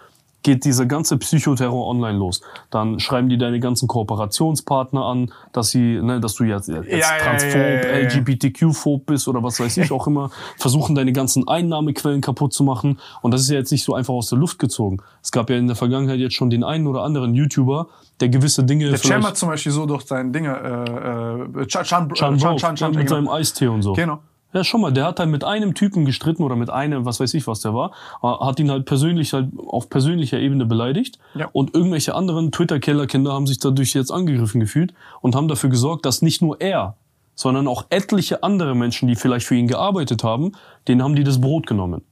[0.44, 2.40] geht dieser ganze Psychoterror online los.
[2.70, 7.18] Dann schreiben die deine ganzen Kooperationspartner an, dass sie, ne, dass du jetzt, jetzt Ja,
[7.18, 8.08] transphob, ja, ja.
[8.08, 13.00] LGBTQ-phob bist oder was weiß ich auch immer, versuchen deine ganzen Einnahmequellen kaputt zu machen.
[13.22, 14.98] Und das ist ja jetzt nicht so einfach aus der Luft gezogen.
[15.22, 17.88] Es gab ja in der Vergangenheit jetzt schon den einen oder anderen YouTuber,
[18.20, 21.84] der gewisse Dinge Der Cem hat zum Beispiel so durch seine Dinge, äh, äh, Chan,
[21.84, 23.10] Chan, Chan Chan, Bro, Chan, Chan, mit genau.
[23.10, 23.94] seinem Eistee und so.
[23.94, 24.20] Genau.
[24.54, 27.34] Ja, schon mal, der hat halt mit einem Typen gestritten oder mit einem, was weiß
[27.34, 27.90] ich, was der war,
[28.22, 31.48] hat ihn halt persönlich halt auf persönlicher Ebene beleidigt Ja.
[31.52, 36.22] und irgendwelche anderen Twitter-Kellerkinder haben sich dadurch jetzt angegriffen gefühlt und haben dafür gesorgt, dass
[36.22, 36.96] nicht nur er,
[37.34, 40.52] sondern auch etliche andere Menschen, die vielleicht für ihn gearbeitet haben,
[40.86, 42.02] denen haben die das Brot genommen.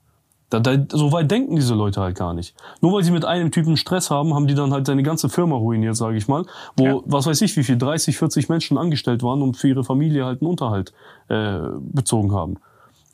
[0.53, 2.55] Da, da, so weit denken diese Leute halt gar nicht.
[2.81, 5.57] Nur weil sie mit einem Typen Stress haben, haben die dann halt seine ganze Firma
[5.57, 6.45] ruiniert, sage ich mal.
[6.77, 7.01] Wo, Ja.
[7.07, 10.43] was weiß ich, wie viel, 30, 40 Menschen angestellt waren und für ihre Familie halt
[10.43, 10.93] einen Unterhalt
[11.29, 12.57] äh, bezogen haben.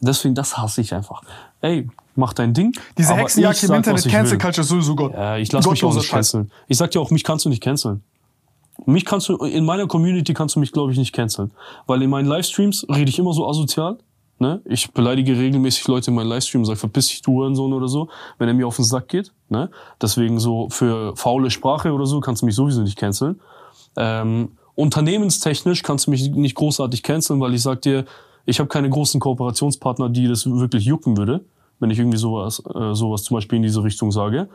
[0.00, 1.22] Deswegen, das hasse ich einfach.
[1.60, 2.72] Ey, mach dein Ding.
[2.96, 4.38] Diese Hexenjagd ich im Internet, Cancel.
[4.38, 5.12] Culture ist sowieso Gott.
[5.12, 6.50] Ja, ich lass mich auch nicht canceln.
[6.68, 8.02] Ich sag dir auch, mich kannst du nicht canceln.
[8.86, 11.50] Mich kannst du, in meiner Community kannst du mich, glaube ich, nicht canceln.
[11.86, 13.98] Weil in meinen Livestreams rede ich immer so asozial.
[14.40, 14.60] Ne?
[14.64, 18.08] Ich beleidige regelmäßig Leute in meinen Livestream sage, verpiss dich, du Hurensohn oder so,
[18.38, 19.32] wenn er mir auf den Sack geht.
[19.48, 19.70] Ne?
[20.00, 23.40] Deswegen so für faule Sprache oder so kannst du mich sowieso nicht canceln.
[23.96, 28.04] Ähm, unternehmenstechnisch kannst du mich nicht großartig canceln, weil ich sag dir,
[28.46, 31.40] ich habe keine großen Kooperationspartner, die das wirklich jucken würde,
[31.80, 34.48] wenn ich irgendwie sowas, äh, sowas zum Beispiel in diese Richtung sage.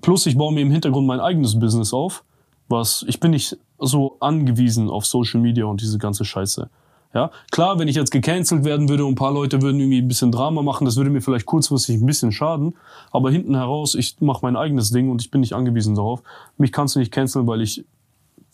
[0.00, 2.22] Plus ich baue mir im Hintergrund mein eigenes Business auf,
[2.68, 6.70] was ich bin nicht so angewiesen auf Social Media und diese ganze Scheiße.
[7.14, 10.08] Ja, klar, wenn ich jetzt gecancelt werden würde und ein paar Leute würden irgendwie ein
[10.08, 12.76] bisschen Drama machen, das würde mir vielleicht kurzfristig ein bisschen schaden.
[13.12, 16.22] Aber hinten heraus, ich mache mein eigenes Ding und ich bin nicht angewiesen darauf.
[16.58, 17.84] Mich kannst du nicht canceln, weil ich,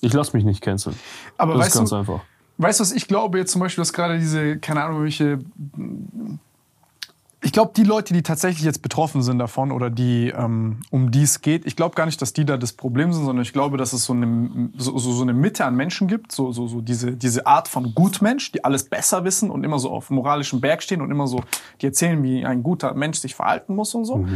[0.02, 0.94] ich lasse mich nicht canceln.
[1.38, 2.20] Aber das weißt ist ganz du, einfach.
[2.58, 5.38] Weißt du, was ich glaube jetzt zum Beispiel, dass gerade diese, keine Ahnung, welche.
[7.42, 11.22] Ich glaube, die Leute, die tatsächlich jetzt betroffen sind davon oder die, ähm, um die
[11.22, 13.78] es geht, ich glaube gar nicht, dass die da das Problem sind, sondern ich glaube,
[13.78, 17.12] dass es so eine, so, so eine Mitte an Menschen gibt, so, so, so diese,
[17.12, 21.00] diese Art von Gutmensch, die alles besser wissen und immer so auf moralischem Berg stehen
[21.00, 21.40] und immer so,
[21.80, 24.26] die erzählen, wie ein guter Mensch sich verhalten muss und so.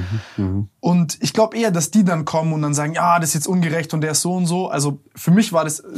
[0.80, 3.48] Und ich glaube eher, dass die dann kommen und dann sagen, ja, das ist jetzt
[3.48, 4.68] ungerecht und der ist so und so.
[4.68, 5.88] Also für mich war das, äh,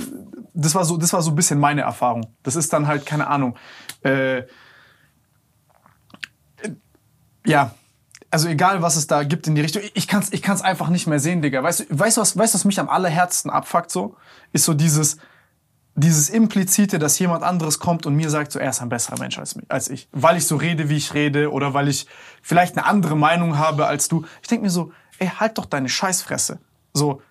[0.55, 2.27] das war so, das war so ein bisschen meine Erfahrung.
[2.43, 3.57] Das ist dann halt keine Ahnung.
[4.03, 4.43] Äh,
[7.47, 7.75] ja,
[8.31, 10.89] also egal, was es da gibt in die Richtung, ich kann es ich kann's einfach
[10.89, 11.63] nicht mehr sehen, Digga.
[11.63, 14.17] Weißt du, weißt was, weißt, was mich am allerherzen abfuckt so?
[14.53, 15.17] Ist so dieses,
[15.95, 19.39] dieses Implizite, dass jemand anderes kommt und mir sagt, so, er ist ein besserer Mensch
[19.39, 20.09] als, mich- als ich.
[20.13, 22.07] Weil ich so rede, wie ich rede oder weil ich
[22.43, 24.25] vielleicht eine andere Meinung habe als du.
[24.43, 26.59] Ich denke mir so, ey, halt doch deine Scheißfresse.
[26.93, 27.23] So,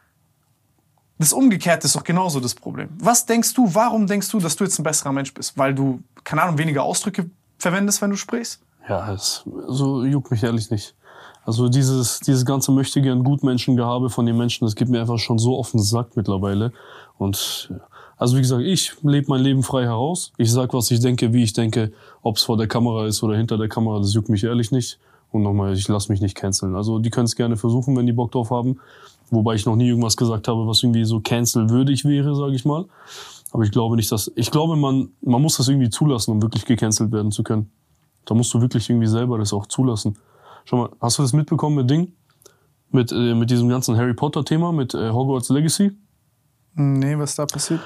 [1.17, 2.89] das Umgekehrte ist doch genauso das Problem.
[2.97, 5.57] Was denkst du, warum denkst du, dass du jetzt ein besserer Mensch bist?
[5.57, 7.29] Weil du, keine Ahnung, weniger Ausdrücke
[7.59, 8.61] verwendest, wenn du sprichst?
[8.87, 10.95] Ja, es, so juckt mich ehrlich nicht.
[11.45, 15.37] Also dieses, dieses ganze möchte gern Gutmenschengehabe von den Menschen, das geht mir einfach schon
[15.37, 16.71] so auf den Sack mittlerweile.
[17.17, 17.81] Und ja,
[18.17, 20.31] also wie gesagt, ich lebe mein Leben frei heraus.
[20.37, 21.91] Ich sag, was ich denke, wie ich denke,
[22.21, 24.99] ob es vor der Kamera ist oder hinter der Kamera, das juckt mich ehrlich nicht.
[25.31, 26.75] Und nochmal, ich lasse mich nicht canceln.
[26.75, 28.79] Also die können es gerne versuchen, wenn die Bock drauf haben.
[29.31, 32.85] Wobei ich noch nie irgendwas gesagt habe, was irgendwie so cancelwürdig wäre, sage ich mal.
[33.51, 34.31] Aber ich glaube nicht, dass.
[34.35, 37.69] Ich glaube, man, man muss das irgendwie zulassen, um wirklich gecancelt werden zu können.
[38.25, 40.17] Da musst du wirklich irgendwie selber das auch zulassen.
[40.65, 42.13] Schau mal, hast du das mitbekommen mit Ding?
[42.91, 45.91] Mit, äh, mit diesem ganzen Harry Potter-Thema, mit äh, Hogwarts Legacy?
[46.75, 47.81] Nee, was da passiert?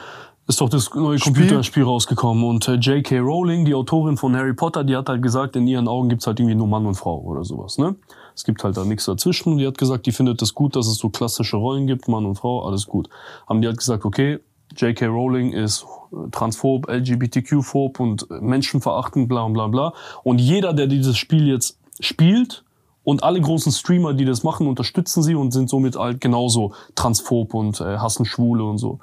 [0.47, 1.33] Ist doch das neue Spiel?
[1.33, 2.43] Computerspiel rausgekommen.
[2.43, 3.19] Und äh, J.K.
[3.19, 6.39] Rowling, die Autorin von Harry Potter, die hat halt gesagt, in ihren Augen gibt's halt
[6.39, 7.77] irgendwie nur Mann und Frau oder sowas.
[7.77, 7.95] Ne?
[8.35, 9.59] Es gibt halt da nichts dazwischen.
[9.59, 12.35] Die hat gesagt, die findet es gut, dass es so klassische Rollen gibt, Mann und
[12.35, 13.09] Frau, alles gut.
[13.47, 14.39] Haben die halt gesagt, okay,
[14.75, 15.05] J.K.
[15.05, 15.85] Rowling ist
[16.31, 19.93] transphob, LGBTQ-phob und menschenverachtend, bla bla bla.
[20.23, 22.63] Und jeder, der dieses Spiel jetzt spielt
[23.03, 27.53] und alle großen Streamer, die das machen, unterstützen sie und sind somit halt genauso transphob
[27.53, 28.99] und äh, hassen Schwule und so.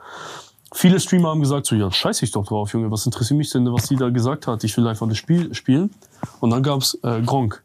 [0.72, 3.72] Viele Streamer haben gesagt, so, ja, scheiß ich doch drauf, Junge, was interessiert mich denn,
[3.72, 4.64] was sie da gesagt hat?
[4.64, 5.90] Ich will einfach das Spiel spielen.
[6.40, 7.62] Und dann gab's äh, Gronk.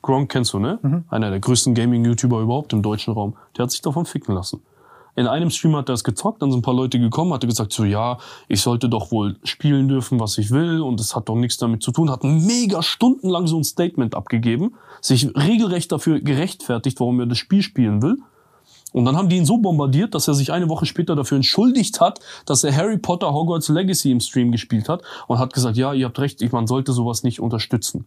[0.00, 0.78] Gronk kennst du, ne?
[1.10, 3.34] Einer der größten Gaming-YouTuber überhaupt im deutschen Raum.
[3.56, 4.62] Der hat sich davon ficken lassen.
[5.16, 7.72] In einem Stream hat er es gezockt, dann sind ein paar Leute gekommen, hatte gesagt,
[7.72, 8.18] so ja,
[8.48, 11.82] ich sollte doch wohl spielen dürfen, was ich will und es hat doch nichts damit
[11.82, 17.26] zu tun, hat mega stundenlang so ein Statement abgegeben, sich regelrecht dafür gerechtfertigt, warum er
[17.26, 18.18] das Spiel spielen will.
[18.92, 22.00] Und dann haben die ihn so bombardiert, dass er sich eine Woche später dafür entschuldigt
[22.00, 25.92] hat, dass er Harry Potter Hogwarts Legacy im Stream gespielt hat und hat gesagt, ja,
[25.92, 28.06] ihr habt recht, man sollte sowas nicht unterstützen.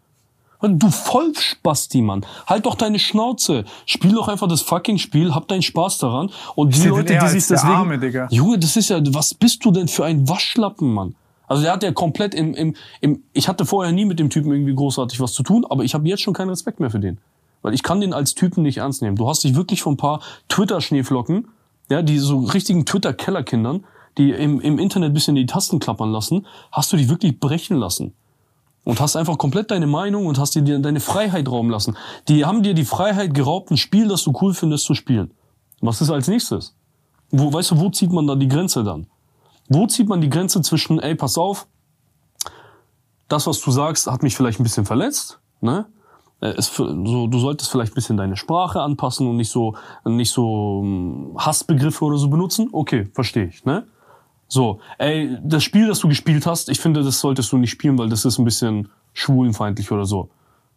[0.61, 2.25] Du Vollspasti, Mann.
[2.45, 3.63] Halt doch deine Schnauze.
[3.85, 6.31] Spiel doch einfach das fucking Spiel, hab deinen Spaß daran.
[6.55, 7.73] Und die Leute, die sich deswegen...
[7.73, 8.27] Arme.
[8.29, 11.15] Junge, das ist ja, was bist du denn für ein Waschlappen, Mann?
[11.47, 14.51] Also der hat ja komplett im, im, im, ich hatte vorher nie mit dem Typen
[14.51, 17.17] irgendwie großartig was zu tun, aber ich habe jetzt schon keinen Respekt mehr für den.
[17.61, 19.15] Weil ich kann den als Typen nicht ernst nehmen.
[19.15, 21.47] Du hast dich wirklich von ein paar Twitter-Schneeflocken,
[21.89, 23.85] ja, die so richtigen Twitter-Kellerkindern,
[24.17, 28.13] die im, im Internet bisschen die Tasten klappern lassen, hast du dich wirklich brechen lassen.
[28.89, 31.95] Und hast einfach komplett deine Meinung und hast dir deine Freiheit rauben lassen.
[32.27, 35.29] Die haben dir die Freiheit geraubt, ein Spiel, das du cool findest, zu spielen.
[35.79, 36.75] Was ist als nächstes?
[37.29, 39.05] Wo, weißt du, wo zieht man da die Grenze dann?
[39.67, 41.67] Wo zieht man die Grenze zwischen, ey, pass auf,
[43.27, 45.85] das, was du sagst, hat mich vielleicht ein bisschen verletzt, ne?
[46.41, 50.31] Äh, Es, so, du solltest vielleicht ein bisschen deine Sprache anpassen und nicht so, nicht
[50.31, 52.69] so ähm, Hassbegriffe oder so benutzen.
[52.71, 53.85] Okay, verstehe ich, ne?
[54.49, 57.97] So, ey, das Spiel, das du gespielt hast, ich finde, das solltest du nicht spielen,
[57.99, 60.29] weil das ist ein bisschen schwulenfeindlich oder so.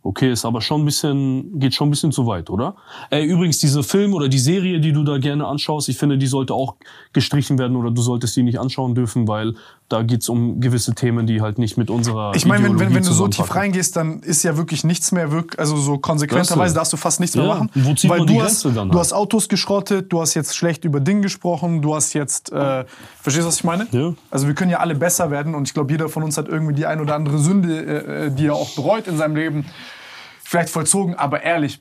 [0.05, 2.75] Okay, ist aber schon ein bisschen, geht schon ein bisschen zu weit, oder?
[3.11, 6.27] Äh, übrigens, diese Film oder die Serie, die du da gerne anschaust, ich finde, die
[6.27, 6.75] sollte auch
[7.13, 9.55] gestrichen werden oder du solltest die nicht anschauen dürfen, weil
[9.89, 12.33] da geht's um gewisse Themen, die halt nicht mit unserer.
[12.35, 15.31] Ich meine, wenn, wenn, wenn du so tief reingehst, dann ist ja wirklich nichts mehr,
[15.31, 16.79] wirklich, also so konsequenterweise du?
[16.79, 17.71] darfst du fast nichts mehr Ja, machen.
[17.75, 20.35] wo zieht weil man du die hast, Grenze dann du hast Autos geschrottet, du hast
[20.35, 22.85] jetzt schlecht über Ding gesprochen, du hast jetzt, äh,
[23.21, 23.87] verstehst du, was ich meine?
[23.93, 24.15] Ja.
[24.31, 26.75] Also wir können ja alle besser werden und ich glaube, jeder von uns hat irgendwie
[26.75, 29.67] die ein oder andere Sünde, äh, die er auch bereut in seinem Leben,
[30.53, 31.81] vielleicht vollzogen, aber ehrlich.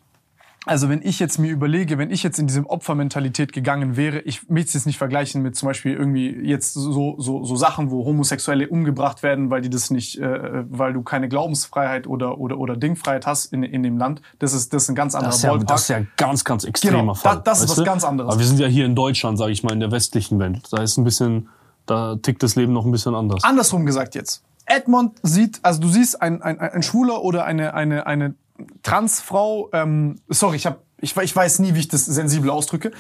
[0.68, 4.48] Also wenn ich jetzt mir überlege, wenn ich jetzt in diese Opfermentalität gegangen wäre, ich
[4.48, 8.06] will es jetzt nicht vergleichen mit zum Beispiel irgendwie jetzt so, so, so Sachen, wo
[8.06, 12.78] Homosexuelle umgebracht werden, weil die das nicht, äh, weil du keine Glaubensfreiheit oder, oder, oder
[12.78, 14.22] Dingfreiheit hast in, in dem Land.
[14.38, 16.64] Das ist, das ist ein ganz anderer Das ist, ja, das ist ja ganz, ganz
[16.64, 17.36] extremer Genau, Fall.
[17.38, 17.84] da- das ist was du?
[17.84, 18.32] ganz anderes.
[18.32, 20.68] Aber wir sind ja hier in Deutschland, sage ich mal, in der westlichen Welt.
[20.72, 21.50] Da ist ein bisschen,
[21.88, 23.44] da tickt das Leben noch ein bisschen anders.
[23.44, 24.44] Andersrum gesagt jetzt.
[24.68, 28.36] Edmond sieht, also du siehst ein, ein, ein Schwuler oder eine, eine, eine
[28.84, 32.92] Transfrau, ähm, sorry, ich, hab, ich, ich weiß nie, wie ich das sensibel ausdrücke,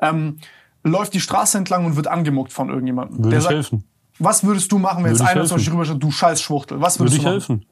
[0.00, 0.38] ähm,
[0.82, 3.18] läuft die Straße entlang und wird angemuckt von irgendjemandem.
[3.18, 3.84] Würde der ich sagt, helfen.
[4.18, 5.56] Was würdest du machen, wenn jetzt Würde ich einer zum.
[5.56, 6.80] Beispiel rüberschaut, du scheiß Schwuchtel?
[6.80, 7.32] Was Würde würdest ich du machen?
[7.32, 7.66] helfen.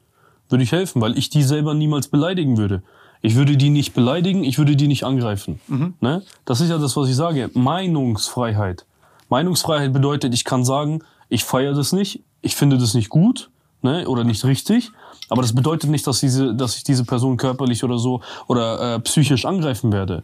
[0.49, 2.83] Würde ich helfen, weil ich die selber niemals beleidigen würde.
[3.21, 5.59] Ich würde die nicht beleidigen, ich würde die nicht angreifen.
[5.67, 5.95] Mhm.
[5.99, 6.21] Ne?
[6.45, 7.49] Das ist ja das, was ich sage.
[7.53, 8.85] Meinungsfreiheit.
[9.29, 10.99] Meinungsfreiheit bedeutet, ich kann sagen,
[11.29, 13.49] ich feiere das nicht, ich finde das nicht gut
[13.81, 14.07] ne?
[14.07, 14.91] oder nicht richtig.
[15.29, 18.99] Aber das bedeutet nicht, dass, diese, dass ich diese Person körperlich oder so oder äh,
[18.99, 20.23] psychisch angreifen werde.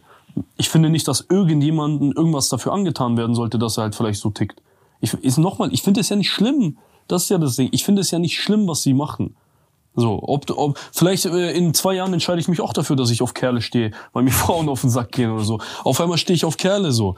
[0.56, 4.30] Ich finde nicht, dass irgendjemandem irgendwas dafür angetan werden sollte, dass er halt vielleicht so
[4.30, 4.62] tickt.
[5.00, 6.78] Ich, ist nochmal, ich finde es ja nicht schlimm.
[7.08, 7.68] Das ist ja das Ding.
[7.72, 9.34] Ich finde es ja nicht schlimm, was sie machen.
[9.94, 13.20] So, ob, ob vielleicht äh, in zwei Jahren entscheide ich mich auch dafür, dass ich
[13.20, 15.58] auf Kerle stehe, weil mir Frauen auf den Sack gehen oder so.
[15.84, 17.16] Auf einmal stehe ich auf Kerle so.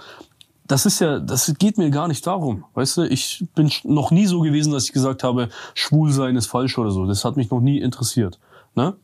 [0.66, 2.64] Das ist ja, das geht mir gar nicht darum.
[2.74, 6.46] Weißt du, ich bin noch nie so gewesen, dass ich gesagt habe, schwul sein ist
[6.46, 7.04] falsch oder so.
[7.04, 8.38] Das hat mich noch nie interessiert.
[8.74, 8.94] Ne?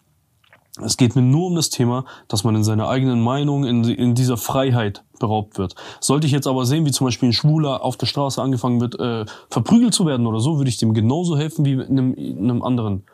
[0.83, 4.15] Es geht mir nur um das Thema, dass man in seiner eigenen Meinung, in, in
[4.15, 5.75] dieser Freiheit beraubt wird.
[6.01, 8.99] Sollte ich jetzt aber sehen, wie zum Beispiel ein Schwuler auf der Straße angefangen wird,
[8.99, 13.05] äh, verprügelt zu werden oder so, würde ich dem genauso helfen wie einem, einem anderen.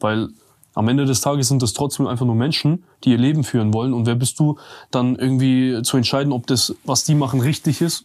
[0.00, 0.28] Weil
[0.76, 3.94] am Ende des Tages sind das trotzdem einfach nur Menschen, die ihr Leben führen wollen.
[3.94, 4.58] Und wer bist du,
[4.90, 8.04] dann irgendwie zu entscheiden, ob das, was die machen, richtig ist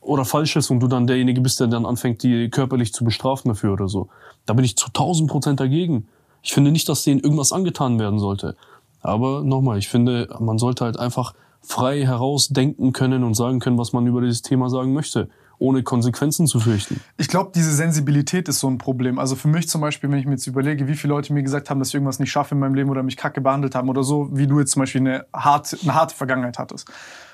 [0.00, 3.50] oder falsch ist und du dann derjenige bist, der dann anfängt, die körperlich zu bestrafen
[3.50, 4.08] dafür oder so.
[4.46, 6.08] Da bin ich zu 1000 Prozent dagegen.
[6.42, 8.56] Ich finde nicht, dass denen irgendwas angetan werden sollte.
[9.00, 13.92] Aber nochmal, ich finde, man sollte halt einfach frei herausdenken können und sagen können, was
[13.92, 15.28] man über dieses Thema sagen möchte,
[15.58, 17.00] ohne Konsequenzen zu fürchten.
[17.16, 19.18] Ich glaube, diese Sensibilität ist so ein Problem.
[19.18, 21.70] Also für mich zum Beispiel, wenn ich mir jetzt überlege, wie viele Leute mir gesagt
[21.70, 24.04] haben, dass ich irgendwas nicht schaffe in meinem Leben oder mich kacke behandelt haben oder
[24.04, 26.90] so, wie du jetzt zum Beispiel eine harte, eine harte Vergangenheit hattest.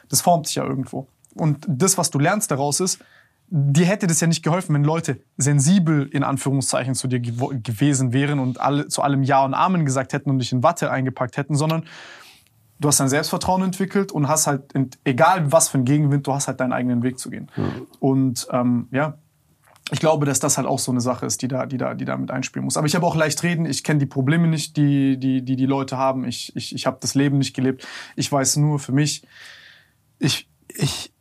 [0.09, 1.07] Das formt sich ja irgendwo.
[1.35, 3.01] Und das, was du lernst daraus ist,
[3.49, 8.13] dir hätte das ja nicht geholfen, wenn Leute sensibel in Anführungszeichen zu dir gewo- gewesen
[8.13, 11.37] wären und alle, zu allem Ja und Amen gesagt hätten und dich in Watte eingepackt
[11.37, 11.85] hätten, sondern
[12.85, 16.49] du hast dein Selbstvertrauen entwickelt und hast halt, egal was für ein Gegenwind, du hast
[16.49, 17.51] halt deinen eigenen Weg zu gehen.
[17.99, 19.19] Und ähm, ja,
[19.91, 22.05] ich glaube, dass das halt auch so eine Sache ist, die da, die da, die
[22.05, 22.77] da mit einspielen muss.
[22.77, 23.65] Aber ich habe auch leicht reden.
[23.65, 26.27] Ich kenne die Probleme nicht, die die, die, die Leute haben.
[26.27, 27.87] Ich, ich, ich habe das Leben nicht gelebt.
[28.17, 29.27] Ich weiß nur für mich,
[30.19, 31.14] ich, ich,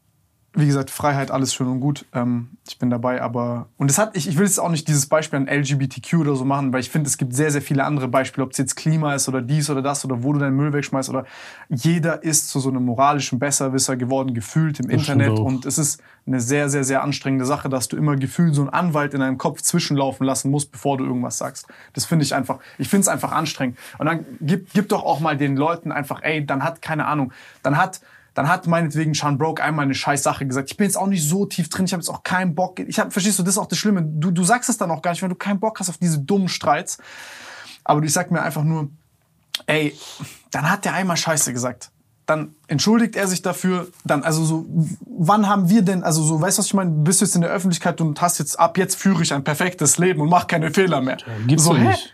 [0.56, 2.06] wie gesagt, Freiheit, alles schön und gut.
[2.14, 3.70] Ähm, ich bin dabei, aber.
[3.78, 6.46] Und es hat, ich, ich will jetzt auch nicht dieses Beispiel an LGBTQ oder so
[6.46, 9.16] machen, weil ich finde, es gibt sehr, sehr viele andere Beispiele, ob es jetzt Klima
[9.16, 11.26] ist oder dies oder das oder wo du deinen Müll wegschmeißt oder
[11.70, 15.40] jeder ist zu so einem moralischen Besserwisser geworden, gefühlt im Das Internet.
[15.40, 18.70] Und es ist eine sehr, sehr, sehr anstrengende Sache, dass du immer gefühlt so einen
[18.70, 21.68] Anwalt in deinem Kopf zwischenlaufen lassen musst, bevor du irgendwas sagst.
[21.94, 23.78] Das finde ich einfach, ich finde es einfach anstrengend.
[23.98, 27.34] Und dann gib, gib doch auch mal den Leuten einfach, ey, dann hat, keine Ahnung,
[27.64, 28.02] dann hat,
[28.34, 30.72] dann hat meinetwegen Sean Broke einmal eine scheiß Sache gesagt.
[30.72, 32.80] Ich bin jetzt auch nicht so tief drin, ich habe jetzt auch keinen Bock.
[32.80, 34.02] Ich hab, verstehst du, das ist auch das Schlimme.
[34.04, 36.20] Du, du sagst es dann auch gar nicht, weil du keinen Bock hast auf diese
[36.20, 36.98] dummen Streits.
[37.84, 38.90] Aber ich sag mir einfach nur,
[39.68, 39.96] ey,
[40.52, 41.92] dann hat der einmal Scheiße gesagt.
[42.26, 43.88] Dann entschuldigt er sich dafür.
[44.06, 44.66] Dann, also so,
[45.06, 46.92] wann haben wir denn, also so, weißt du, was ich meine?
[46.92, 49.98] Du bist jetzt in der Öffentlichkeit und hast jetzt, ab jetzt führe ich ein perfektes
[49.98, 51.18] Leben und mach keine Fehler mehr.
[51.46, 52.13] gibt's so, nicht.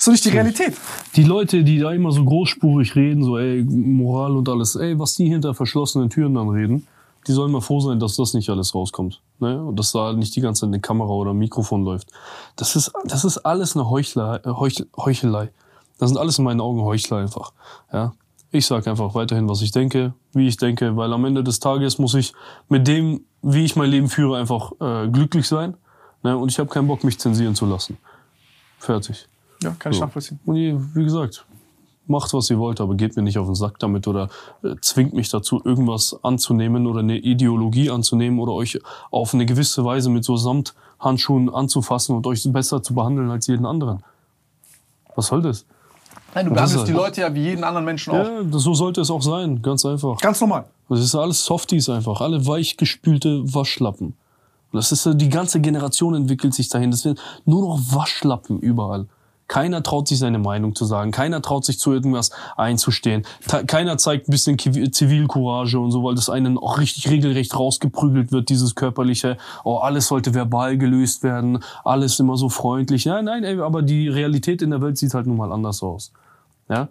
[0.00, 0.74] Ist doch nicht die Realität.
[1.14, 5.12] Die Leute, die da immer so großspurig reden, so ey, Moral und alles, ey, was
[5.12, 6.86] die hinter verschlossenen Türen dann reden,
[7.26, 9.20] die sollen mal froh sein, dass das nicht alles rauskommt.
[9.40, 9.62] Ne?
[9.62, 12.08] Und dass da nicht die ganze Zeit eine Kamera oder ein Mikrofon läuft.
[12.56, 15.50] Das ist, das ist alles eine Heuchler, äh, Heuch, Heuchelei.
[15.98, 17.52] Das sind alles in meinen Augen Heuchler einfach.
[17.92, 18.14] Ja?
[18.52, 21.98] Ich sage einfach weiterhin, was ich denke, wie ich denke, weil am Ende des Tages
[21.98, 22.32] muss ich
[22.70, 25.76] mit dem, wie ich mein Leben führe, einfach äh, glücklich sein.
[26.22, 26.38] Ne?
[26.38, 27.98] Und ich habe keinen Bock, mich zensieren zu lassen.
[28.78, 29.26] Fertig.
[29.62, 30.04] Ja, kann ich So.
[30.04, 30.40] nachvollziehen.
[30.46, 31.44] Und ihr, wie gesagt,
[32.06, 34.28] macht, was ihr wollt, aber geht mir nicht auf den Sack damit oder
[34.64, 38.78] äh, zwingt mich dazu, irgendwas anzunehmen oder eine Ideologie anzunehmen oder euch
[39.10, 43.66] auf eine gewisse Weise mit so Samthandschuhen anzufassen und euch besser zu behandeln als jeden
[43.66, 44.02] anderen.
[45.14, 45.64] Was soll das?
[46.34, 48.24] Nein, du behandelst ist die halt- Leute ja wie jeden anderen Menschen auch.
[48.24, 50.16] Ja, das, so sollte es auch sein, ganz einfach.
[50.18, 50.64] Ganz normal.
[50.88, 54.14] Das ist alles Softies einfach, alle weichgespülte Waschlappen.
[54.72, 56.92] Das ist die ganze Generation entwickelt sich dahin.
[56.92, 59.06] Das wird nur noch Waschlappen überall.
[59.50, 61.10] Keiner traut sich seine Meinung zu sagen.
[61.10, 63.26] Keiner traut sich zu irgendwas einzustehen.
[63.66, 68.48] Keiner zeigt ein bisschen Zivilcourage und so, weil das einen auch richtig regelrecht rausgeprügelt wird,
[68.48, 69.38] dieses körperliche.
[69.64, 71.64] Oh, alles sollte verbal gelöst werden.
[71.82, 73.06] Alles immer so freundlich.
[73.06, 76.12] Nein, nein, ey, aber die Realität in der Welt sieht halt nun mal anders aus.
[76.68, 76.86] Ja?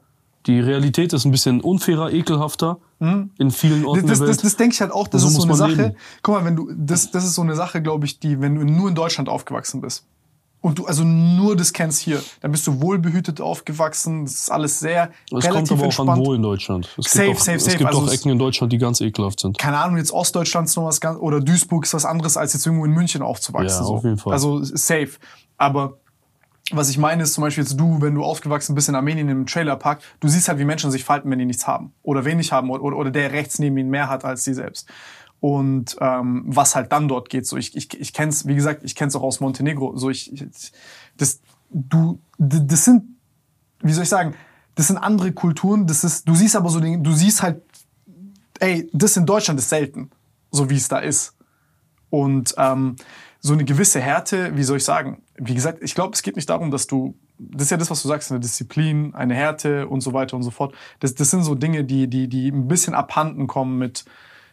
[0.45, 4.43] Die Realität ist ein bisschen unfairer, ekelhafter in vielen Orten Das, der das, Welt.
[4.43, 5.71] das denke ich halt auch, das So ist so eine Sache.
[5.71, 5.95] leben.
[6.23, 8.65] Guck mal, wenn du, das, das ist so eine Sache, glaube ich, die, wenn du
[8.65, 10.03] nur in Deutschland aufgewachsen bist
[10.61, 14.79] und du also nur das kennst hier, dann bist du wohlbehütet aufgewachsen, das ist alles
[14.79, 16.09] sehr Es kommt relativ aber auch entspannt.
[16.09, 16.89] an wo in Deutschland.
[16.97, 17.77] Es Safe, gibt auch, safe, es safe.
[17.77, 19.57] gibt Also auch Ecken in Deutschland, die ganz ekelhaft sind.
[19.57, 22.65] keine Ahnung, jetzt Ostdeutschland ist noch was ganz, oder Duisburg ist was anderes, als jetzt
[22.65, 23.79] irgendwo in München aufzuwachsen.
[23.79, 23.95] Ja, so.
[23.95, 24.33] auf jeden Fall.
[24.33, 25.11] Also safe.
[25.57, 25.97] Aber
[26.71, 29.45] was ich meine ist zum Beispiel jetzt du, wenn du aufgewachsen bist in Armenien im
[29.45, 32.69] Trailerpark, du siehst halt, wie Menschen sich falten, wenn die nichts haben oder wenig haben
[32.69, 34.87] oder, oder der rechts neben ihnen mehr hat als sie selbst.
[35.39, 38.95] Und ähm, was halt dann dort geht, so ich ich, ich kenn's, wie gesagt, ich
[38.95, 39.95] kenn's auch aus Montenegro.
[39.95, 40.71] So ich, ich
[41.17, 43.15] das du das sind
[43.81, 44.33] wie soll ich sagen,
[44.75, 45.87] das sind andere Kulturen.
[45.87, 47.61] Das ist du siehst aber so den, du siehst halt
[48.59, 50.11] ey, das in Deutschland ist selten,
[50.51, 51.35] so wie es da ist.
[52.09, 52.95] Und ähm,
[53.39, 55.21] so eine gewisse Härte, wie soll ich sagen?
[55.35, 58.01] Wie gesagt, ich glaube, es geht nicht darum, dass du, das ist ja das, was
[58.01, 60.75] du sagst, eine Disziplin, eine Härte und so weiter und so fort.
[60.99, 64.03] Das, das sind so Dinge, die, die, die ein bisschen abhanden kommen mit,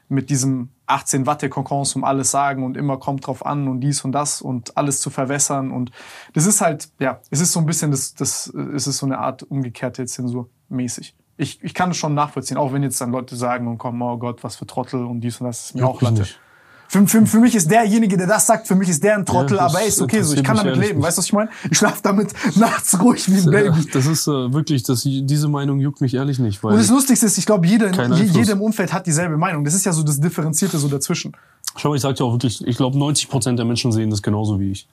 [0.08, 4.04] mit diesem 18 Watte Konkons um alles sagen und immer kommt drauf an und dies
[4.04, 5.70] und das und alles zu verwässern.
[5.70, 5.90] Und
[6.32, 9.18] das ist halt, ja, es ist so ein bisschen, das, das, es ist so eine
[9.18, 11.16] Art umgekehrte Zensur mäßig.
[11.36, 14.16] Ich, ich kann das schon nachvollziehen, auch wenn jetzt dann Leute sagen und kommen, oh
[14.16, 16.20] Gott, was für Trottel und dies und das ist mir Juckt auch Latte.
[16.20, 16.40] nicht.
[16.88, 19.56] Für, für, für mich ist derjenige, der das sagt, für mich ist der ein Trottel,
[19.56, 20.98] Ja, aber ey, ist okay so, ich kann damit leben.
[20.98, 21.06] nicht.
[21.06, 21.50] Weißt du, was ich meine?
[21.70, 23.86] Ich schlafe damit nachts ruhig wie ein Baby.
[23.92, 27.26] Das ist äh, wirklich, das, diese Meinung juckt mich ehrlich nicht, weil Und das Lustigste
[27.26, 29.64] ist, ich glaube, jeder, jeder im Umfeld hat dieselbe Meinung.
[29.64, 31.32] Das ist ja so das Differenzierte so dazwischen.
[31.76, 34.22] Schau mal, ich sag dir auch wirklich, ich glaube 90 Prozent der Menschen sehen das
[34.22, 34.88] genauso wie ich.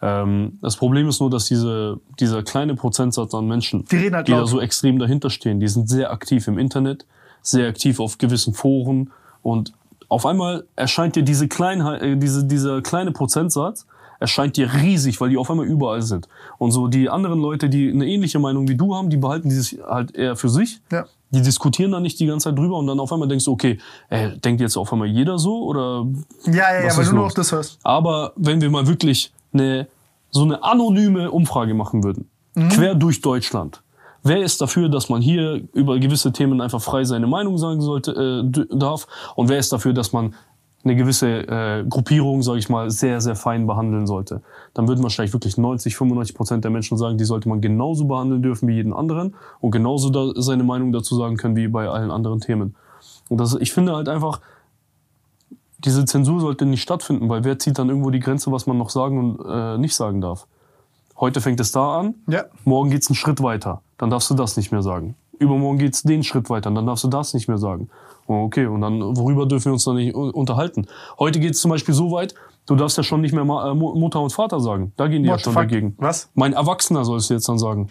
[0.00, 4.28] Ähm, das Problem ist nur, dass diese, dieser kleine Prozentsatz an Menschen, Die reden halt
[4.28, 7.04] die da so extrem dahinter stehen, die sind sehr aktiv im Internet,
[7.42, 9.10] sehr aktiv auf gewissen Foren
[9.42, 9.72] und
[10.08, 13.86] auf einmal erscheint dir diese Kleinheit, äh, diese, dieser kleine Prozentsatz
[14.20, 16.28] erscheint dir riesig, weil die auf einmal überall sind.
[16.58, 19.76] Und so die anderen Leute, die eine ähnliche Meinung wie du haben, die behalten dieses
[19.86, 20.80] halt eher für sich.
[20.90, 21.06] Ja.
[21.30, 23.78] Die diskutieren dann nicht die ganze Zeit drüber und dann auf einmal denkst du, okay,
[24.08, 26.06] ey, denkt jetzt auf einmal jeder so oder
[26.46, 27.78] Ja, ja, ja, weil du nur noch das hörst.
[27.84, 29.86] aber wenn wir mal wirklich eine,
[30.30, 32.28] so eine anonyme Umfrage machen würden,
[32.70, 33.82] quer durch Deutschland,
[34.28, 38.12] wer ist dafür, dass man hier über gewisse Themen einfach frei seine Meinung sagen sollte,
[38.44, 39.06] äh, darf?
[39.34, 40.34] Und wer ist dafür, dass man
[40.84, 44.42] eine gewisse äh, Gruppierung, sage ich mal, sehr, sehr fein behandeln sollte?
[44.74, 48.42] Dann würden wahrscheinlich wirklich 90, 95 Prozent der Menschen sagen, die sollte man genauso behandeln
[48.42, 52.10] dürfen wie jeden anderen und genauso da seine Meinung dazu sagen können wie bei allen
[52.10, 52.76] anderen Themen.
[53.28, 54.40] Und das, ich finde halt einfach,
[55.78, 58.90] diese Zensur sollte nicht stattfinden, weil wer zieht dann irgendwo die Grenze, was man noch
[58.90, 60.46] sagen und äh, nicht sagen darf?
[61.18, 62.44] Heute fängt es da an, Ja.
[62.64, 65.14] morgen geht's einen Schritt weiter, dann darfst du das nicht mehr sagen.
[65.38, 67.88] Übermorgen geht's den Schritt weiter, dann darfst du das nicht mehr sagen.
[68.26, 70.86] Oh, Okay, und dann, worüber dürfen wir uns dann nicht unterhalten?
[71.18, 72.34] Heute geht's zum Beispiel so weit,
[72.66, 74.92] du darfst ja schon nicht mehr Ma äh, Mu- Mutter und Vater sagen.
[74.96, 75.62] Da gehen die ja What the schon fuck?
[75.62, 75.94] dagegen.
[75.98, 76.28] Was?
[76.34, 77.88] Mein Erwachsener sollst du jetzt dann sagen.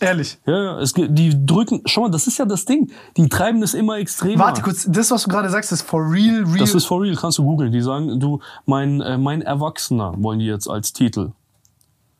[0.00, 0.38] Ehrlich.
[0.46, 2.90] Ja, ja, es, geht- die drücken, schau mal, das ist ja das Ding.
[3.16, 4.44] Die treiben es immer extremer.
[4.44, 6.58] Warte kurz, das, was du gerade sagst, ist for real, real.
[6.58, 7.72] Das ist for real, kannst du googeln.
[7.72, 11.32] Die sagen, du, mein, äh, mein Erwachsener wollen die jetzt als Titel.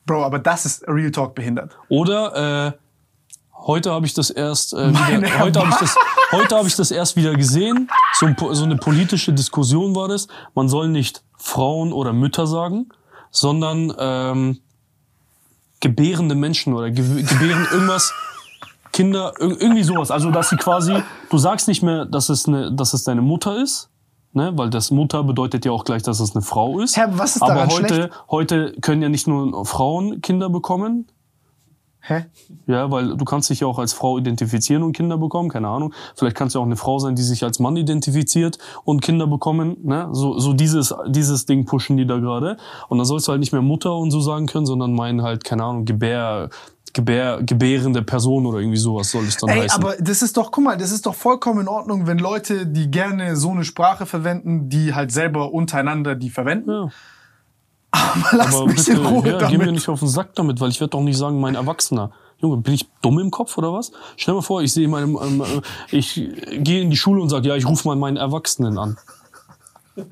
[0.06, 1.76] Bro, aber das ist Real Talk behindert.
[1.88, 2.72] Oder äh,
[3.66, 5.96] heute habe ich das erst äh, wieder, heute habe ich das
[6.32, 7.90] heute habe ich das erst wieder gesehen.
[8.14, 10.28] So, ein, so eine politische Diskussion war das.
[10.54, 12.88] Man soll nicht Frauen oder Mütter sagen,
[13.30, 14.58] sondern ähm,
[15.80, 18.12] gebärende Menschen oder ge gebären irgendwas
[18.92, 20.10] Kinder ir irgendwie sowas.
[20.10, 20.94] Also dass sie quasi
[21.30, 23.90] du sagst nicht mehr, dass es eine dass es deine Mutter ist.
[24.34, 26.98] Ne, weil das Mutter bedeutet ja auch gleich, dass es eine Frau ist.
[26.98, 28.10] Aber was ist Aber heute, schlecht?
[28.30, 31.06] heute können ja nicht nur Frauen Kinder bekommen,
[32.08, 32.24] Hä?
[32.66, 35.92] ja, weil du kannst dich ja auch als Frau identifizieren und Kinder bekommen, keine Ahnung.
[36.16, 39.76] Vielleicht kannst du auch eine Frau sein, die sich als Mann identifiziert und Kinder bekommen,
[39.82, 40.08] ne?
[40.12, 42.56] So, so dieses, dieses Ding pushen die da gerade.
[42.88, 45.44] Und dann sollst du halt nicht mehr Mutter und so sagen können, sondern meinen halt,
[45.44, 46.48] keine Ahnung, Gebär,
[46.94, 49.84] Gebär, gebärende Person oder irgendwie sowas soll es dann Ey, heißen.
[49.84, 52.90] aber das ist doch, guck mal, das ist doch vollkommen in Ordnung, wenn Leute, die
[52.90, 56.70] gerne so eine Sprache verwenden, die halt selber untereinander die verwenden.
[56.70, 56.88] ja.
[57.98, 59.74] Aber lass Aber mich bitte, in Ruhe ja, geh mir damit.
[59.74, 62.10] nicht auf den Sack damit, weil ich werde doch nicht sagen, mein Erwachsener.
[62.40, 63.90] Junge, bin ich dumm im Kopf oder was?
[64.16, 67.28] Stell dir mal vor, ich sehe meinem, ähm, äh, ich gehe in die Schule und
[67.30, 68.96] sage, ja, ich rufe mal meinen Erwachsenen an.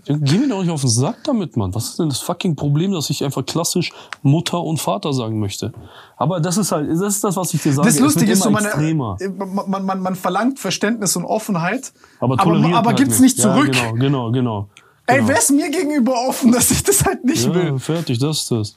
[0.05, 1.73] Geh mir doch nicht auf den Sack damit, Mann.
[1.73, 3.93] Was ist denn das fucking Problem, dass ich einfach klassisch
[4.23, 5.73] Mutter und Vater sagen möchte?
[6.17, 7.87] Aber das ist halt, das ist das, was ich dir sage.
[7.87, 9.17] Das Lustige ist so, man, extremer.
[9.39, 13.55] man, man, man, man verlangt Verständnis und Offenheit, Aber, aber, aber halt gibt's nicht Ja,
[13.55, 13.71] zurück.
[13.71, 14.69] genau, genau, genau.
[15.07, 15.29] Ey, genau.
[15.29, 17.79] wer ist mir gegenüber offen, dass ich das halt nicht Ja, will?
[17.79, 18.77] fertig, das ist das.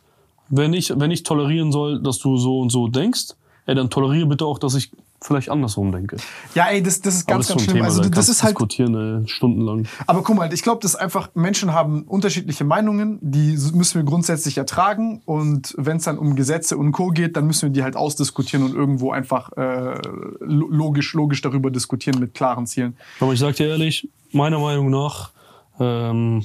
[0.50, 3.30] Wenn ich, wenn ich tolerieren soll, dass du so und so denkst,
[3.68, 4.92] ey, dann toleriere bitte auch, dass ich
[5.22, 6.16] vielleicht andersrum denke.
[6.56, 7.76] Ja, ey, das, das ist ganz, das ganz schlimm.
[7.76, 9.86] Thema, Also da das kannst ist halt diskutieren, ey, stundenlang.
[10.08, 14.04] Aber guck mal, ich glaube, das ist einfach, Menschen haben unterschiedliche Meinungen, die müssen wir
[14.06, 15.22] grundsätzlich ertragen.
[15.26, 17.10] Und wenn es dann um Gesetze und Co.
[17.10, 19.96] geht, dann müssen wir die halt ausdiskutieren und irgendwo einfach äh,
[20.40, 22.96] lo- logisch, logisch darüber diskutieren mit klaren Zielen.
[23.20, 25.32] Aber ich sag dir ehrlich, meiner Meinung nach,
[25.80, 26.44] ähm,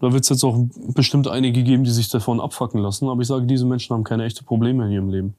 [0.00, 0.56] da wird es jetzt auch
[0.94, 3.08] bestimmt einige geben, die sich davon abfacken lassen.
[3.08, 5.34] Aber ich sage, diese Menschen haben keine echten Probleme in ihrem Leben.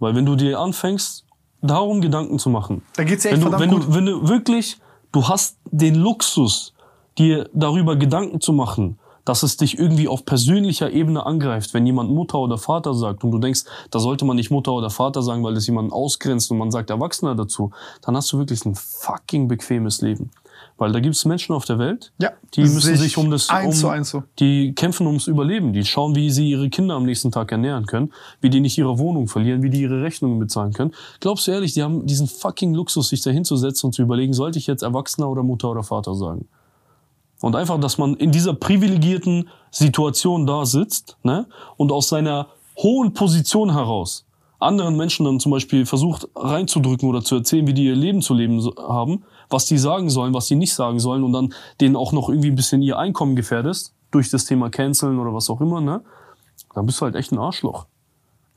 [0.00, 1.24] Weil wenn du dir anfängst,
[1.62, 4.78] darum Gedanken zu machen, Da geht's ja echt wenn du, wenn du, wenn du wirklich,
[5.12, 6.74] du hast den Luxus,
[7.18, 12.10] dir darüber Gedanken zu machen, dass es dich irgendwie auf persönlicher Ebene angreift, wenn jemand
[12.10, 15.44] Mutter oder Vater sagt und du denkst, da sollte man nicht Mutter oder Vater sagen,
[15.44, 17.70] weil das jemanden ausgrenzt und man sagt Erwachsener dazu,
[18.02, 20.30] dann hast du wirklich ein fucking bequemes Leben.
[20.80, 23.84] Weil da gibt es Menschen auf der Welt, Ja, die müssen sich um das, eins
[23.84, 24.22] um, eins so.
[24.38, 25.74] die kämpfen ums Überleben.
[25.74, 28.98] Die schauen, wie sie ihre Kinder am nächsten Tag ernähren können, wie die nicht ihre
[28.98, 30.92] Wohnung verlieren, wie die ihre Rechnungen bezahlen können.
[31.20, 34.58] Glaubst du ehrlich, die haben diesen fucking Luxus, sich da hinzusetzen und zu überlegen, sollte
[34.58, 36.48] ich jetzt Erwachsener oder Mutter oder Vater sagen?
[37.42, 42.46] Und einfach, dass man in dieser privilegierten Situation da sitzt ne, und aus seiner
[42.78, 44.24] hohen Position heraus
[44.58, 48.34] anderen Menschen dann zum Beispiel versucht reinzudrücken oder zu erzählen, wie die ihr Leben zu
[48.34, 51.96] leben so- haben, was die sagen sollen, was die nicht sagen sollen und dann denen
[51.96, 55.60] auch noch irgendwie ein bisschen ihr Einkommen gefährdest durch das Thema Canceln oder was auch
[55.60, 56.02] immer, ne?
[56.74, 57.86] Dann bist du halt echt ein Arschloch.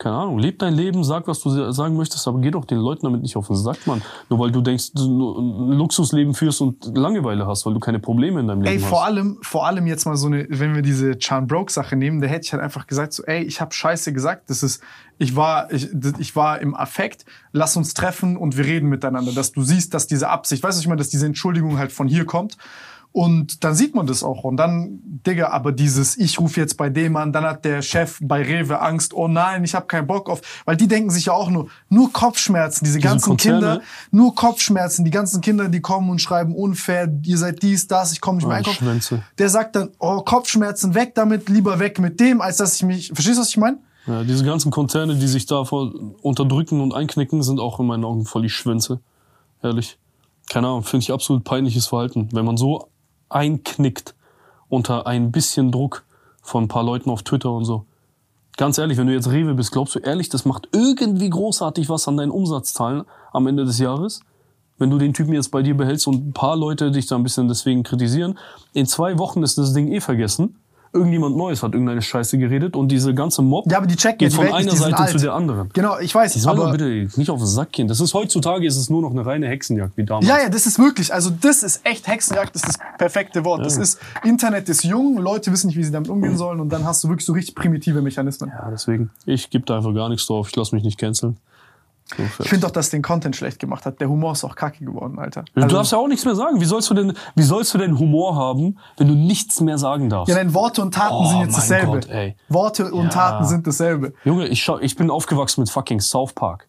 [0.03, 2.77] Keine Ahnung, leb dein Leben, sag, was du sa- sagen möchtest, aber geh doch den
[2.79, 4.01] Leuten damit nicht auf den Sack, Mann.
[4.29, 8.41] Nur weil du denkst, du ein Luxusleben führst und Langeweile hast, weil du keine Probleme
[8.41, 8.89] in deinem Leben Ey, hast.
[8.89, 12.19] vor allem, vor allem jetzt mal so eine, wenn wir diese Chan Broke Sache nehmen,
[12.19, 14.83] da hätte ich halt einfach gesagt so, ey, ich habe Scheiße gesagt, das ist,
[15.19, 15.87] ich war, ich,
[16.19, 17.23] ich war im Affekt,
[17.53, 20.81] lass uns treffen und wir reden miteinander, dass du siehst, dass diese Absicht, weißt du,
[20.81, 22.57] ich meine, dass diese Entschuldigung halt von hier kommt.
[23.13, 24.43] Und dann sieht man das auch.
[24.43, 28.17] Und dann, Digga, aber dieses, ich rufe jetzt bei dem an, dann hat der Chef
[28.19, 30.41] bei Rewe Angst, oh nein, ich habe keinen Bock auf.
[30.65, 33.59] Weil die denken sich ja auch nur, nur Kopfschmerzen, diese ganzen Konzerne.
[33.59, 38.13] Kinder, nur Kopfschmerzen, die ganzen Kinder, die kommen und schreiben unfair, ihr seid dies, das,
[38.13, 39.23] ich komme nicht mehr Ah, einkaufen.
[39.37, 43.11] Der sagt dann, oh, Kopfschmerzen, weg damit, lieber weg mit dem, als dass ich mich,
[43.13, 43.77] verstehst du, was ich meine?
[44.07, 45.93] Ja, diese ganzen Konzerne, die sich da vor
[46.23, 49.01] unterdrücken und einknicken, sind auch in meinen Augen voll die Schwänze.
[49.61, 49.99] Ehrlich.
[50.49, 52.27] Keine Ahnung, finde ich absolut peinliches Verhalten.
[52.33, 52.89] Wenn man so
[53.33, 54.15] einknickt
[54.69, 56.03] unter ein bisschen Druck
[56.41, 57.85] von ein paar Leuten auf Twitter und so.
[58.57, 62.07] Ganz ehrlich, wenn du jetzt Rewe bist, glaubst du ehrlich, das macht irgendwie großartig was
[62.07, 64.21] an deinen Umsatzzahlen am Ende des Jahres?
[64.77, 67.23] Wenn du den Typen jetzt bei dir behältst und ein paar Leute dich da ein
[67.23, 68.37] bisschen deswegen kritisieren,
[68.73, 70.55] in zwei Wochen ist das Ding eh vergessen.
[70.93, 74.31] Irgendjemand Neues hat irgendeine Scheiße geredet und diese ganze Mob Ja, aber die checken geht
[74.31, 75.69] die von Welt einer Seite zu der anderen.
[75.73, 77.87] Genau, ich weiß, Die sollen aber, bitte nicht auf den Sack gehen.
[77.87, 80.27] Das ist heutzutage ist es nur noch eine reine Hexenjagd wie damals.
[80.27, 83.65] ja, ja, das ist wirklich, also das ist echt Hexenjagd, das ist das perfekte Wort.
[83.65, 86.85] Das ist, Internet ist jung, Leute wissen nicht, wie sie damit umgehen sollen und dann
[86.85, 88.49] hast du wirklich so richtig primitive Mechanismen.
[88.49, 89.09] Ja, deswegen.
[89.25, 90.49] Ich gebe da einfach gar nichts drauf.
[90.49, 91.37] Ich lasse mich nicht canceln.
[92.39, 93.99] Ich finde auch, dass den Content schlecht gemacht hat.
[94.01, 95.43] Der Humor ist auch kacke geworden, Alter.
[95.55, 96.59] du Also- darfst ja auch nichts mehr sagen.
[96.61, 100.09] Wie sollst du denn, wie sollst du denn Humor haben, wenn du nichts mehr sagen
[100.09, 100.29] darfst?
[100.29, 101.91] Ja, denn Worte und Taten Oh, sind jetzt dasselbe.
[101.91, 102.35] Gott, ey.
[102.49, 103.09] Worte und Ja.
[103.09, 104.13] Taten sind dasselbe.
[104.25, 106.67] Junge, ich, schau, ich bin aufgewachsen mit fucking South Park.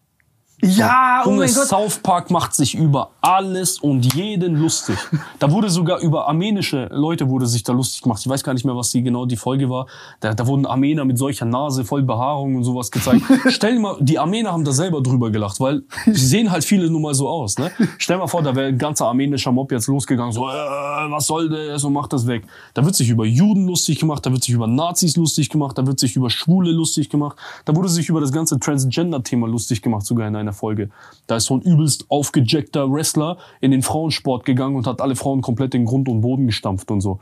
[0.65, 1.67] Ja, oh mein Gott.
[1.67, 4.97] South Park macht sich über alles und jeden lustig.
[5.39, 8.21] Da wurde sogar über armenische Leute wurde sich da lustig gemacht.
[8.21, 9.87] Ich weiß gar nicht mehr, was die genau die Folge war.
[10.21, 13.21] Da, da wurden Armener mit solcher Nase voll Behaarung und sowas gezeigt.
[13.47, 16.89] Stell dir mal, die Armener haben da selber drüber gelacht, weil sie sehen halt viele
[16.89, 17.57] nun mal so aus.
[17.57, 17.71] Ne?
[17.97, 21.27] Stell dir mal vor, da wäre ein ganzer armenischer Mob jetzt losgegangen, so, äh, was
[21.27, 22.45] soll das und macht das weg.
[22.73, 25.85] Da wird sich über Juden lustig gemacht, da wird sich über Nazis lustig gemacht, da
[25.85, 30.05] wird sich über Schwule lustig gemacht, da wurde sich über das ganze Transgender-Thema lustig gemacht,
[30.05, 30.89] sogar in einer Folge.
[31.27, 35.41] Da ist so ein übelst aufgejackter Wrestler in den Frauensport gegangen und hat alle Frauen
[35.41, 37.19] komplett in Grund und Boden gestampft und so.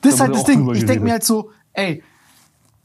[0.00, 0.68] Das ist halt das Ding.
[0.74, 2.02] Ich denke mir halt so, ey,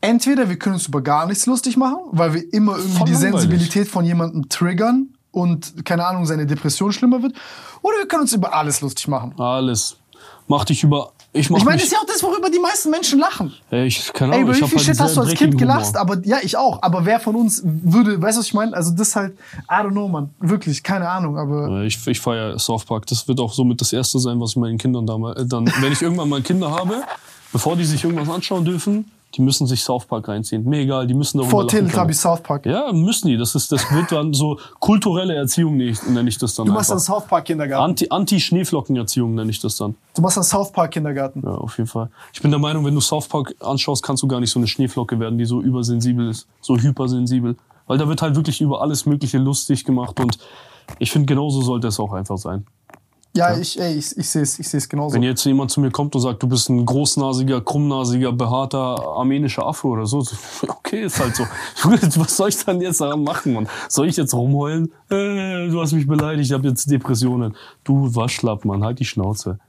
[0.01, 3.13] entweder wir können uns über gar nichts lustig machen, weil wir immer irgendwie Voll die
[3.13, 3.39] langweilig.
[3.39, 7.33] Sensibilität von jemandem triggern und, keine Ahnung, seine Depression schlimmer wird.
[7.81, 9.33] Oder wir können uns über alles lustig machen.
[9.39, 9.97] Alles.
[10.47, 11.13] Mach dich über.
[11.33, 13.53] Ich Ich meine, das ist ja auch das, worüber die meisten Menschen lachen.
[13.69, 15.57] Ey, ich, keine Ey, Ahnung, über ich wie viel halt Shit hast du als Kind
[15.57, 15.95] gelacht?
[15.95, 16.81] Aber ja, ich auch.
[16.81, 18.73] Aber wer von uns würde, weißt du, was ich meine?
[18.75, 19.37] Also das halt,
[19.69, 20.29] I don't know, man.
[20.39, 21.37] Wirklich, keine Ahnung.
[21.37, 23.05] Aber Ich, ich feiere South Park.
[23.07, 25.93] Das wird auch somit das erste sein, was ich meinen Kindern damals, äh, dann, wenn
[25.93, 27.01] ich irgendwann mal Kinder habe,
[27.53, 30.63] bevor die sich irgendwas anschauen dürfen, Die müssen sich South Park reinziehen.
[30.65, 31.67] Mir egal, die müssen darüber Vor.
[31.67, 32.65] Teletubbies South Park.
[32.65, 33.37] Ja, müssen die.
[33.37, 36.99] Das, ist, das wird dann so kulturelle Erziehung, nenne ich das dann Du machst einen
[36.99, 37.15] einfach.
[37.19, 37.83] South Park Kindergarten.
[37.91, 39.95] Anti- Anti-Schneeflocken-Erziehung nenne ich das dann.
[40.15, 41.41] Du machst einen South Park Kindergarten.
[41.45, 42.09] Ja, auf jeden Fall.
[42.33, 44.67] Ich bin der Meinung, wenn du South Park anschaust, kannst du gar nicht so eine
[44.67, 47.55] Schneeflocke werden, die so übersensibel ist, so hypersensibel.
[47.87, 50.37] Weil da wird halt wirklich über alles Mögliche lustig gemacht und
[50.99, 52.65] ich finde, genauso sollte es auch einfach sein.
[53.33, 55.15] Ja, ich, ey, ich, ich sehe es ich seh's genauso.
[55.15, 58.77] Wenn jetzt jemand zu mir kommt und sagt, du bist ein großnasiger, krummnasiger, behaarter
[59.15, 60.35] armenischer Affe oder so, so,
[60.67, 61.43] okay, ist halt so.
[61.83, 63.69] Was soll ich dann jetzt daran machen, Mann?
[63.87, 64.91] Soll ich jetzt rumheulen?
[65.09, 67.55] Äh, du hast mich beleidigt, ich habe jetzt Depressionen.
[67.85, 69.59] Du Waschlapp, Mann, halt die Schnauze.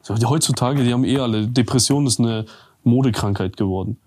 [0.00, 1.46] So, die heutzutage, die haben eh alle.
[1.46, 2.46] Depression ist eine
[2.84, 3.98] Modekrankheit geworden.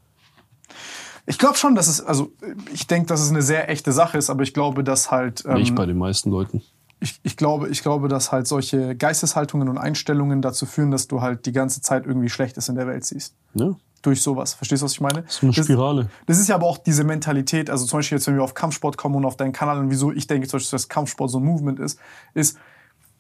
[1.28, 2.32] Ich glaube schon, dass es, also
[2.74, 5.44] ich denke, dass es eine sehr echte Sache ist, aber ich glaube, dass halt.
[5.46, 6.64] ähm, Nicht bei den meisten Leuten.
[7.00, 11.22] Ich, ich, glaube, ich glaube, dass halt solche Geisteshaltungen und Einstellungen dazu führen, dass du
[11.22, 13.36] halt die ganze Zeit irgendwie Schlechtes in der Welt siehst.
[13.54, 14.56] Ja, Durch sowas.
[14.56, 15.24] Verstehst du, was ich meine?
[15.28, 16.10] so eine Spirale.
[16.26, 18.98] Das ist ja aber auch diese Mentalität, also zum Beispiel jetzt, wenn wir auf Kampfsport
[18.98, 21.46] kommen und auf deinen Kanal und wieso ich denke, zum Beispiel, dass Kampfsport so ein
[21.46, 22.00] Movement ist,
[22.34, 22.58] ist,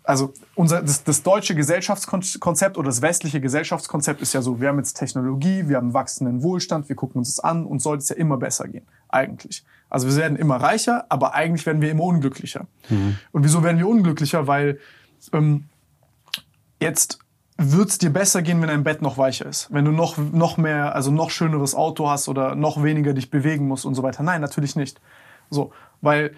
[0.07, 4.77] also unser, das, das deutsche Gesellschaftskonzept oder das westliche Gesellschaftskonzept ist ja so, wir haben
[4.77, 8.15] jetzt Technologie, wir haben wachsenden Wohlstand, wir gucken uns das an und sollte es ja
[8.15, 9.65] immer besser gehen, eigentlich.
[9.89, 12.67] Also wir werden immer reicher, aber eigentlich werden wir immer unglücklicher.
[13.31, 14.47] Und wieso werden wir unglücklicher?
[14.47, 14.79] Weil
[15.33, 15.65] ähm,
[16.81, 17.19] jetzt
[17.57, 19.73] wird es dir besser gehen, wenn dein Bett noch weicher ist.
[19.73, 23.67] Wenn du noch, noch mehr, also noch schöneres Auto hast oder noch weniger dich bewegen
[23.67, 24.23] musst und so weiter.
[24.23, 25.01] Nein, natürlich nicht.
[25.49, 26.35] So, weil,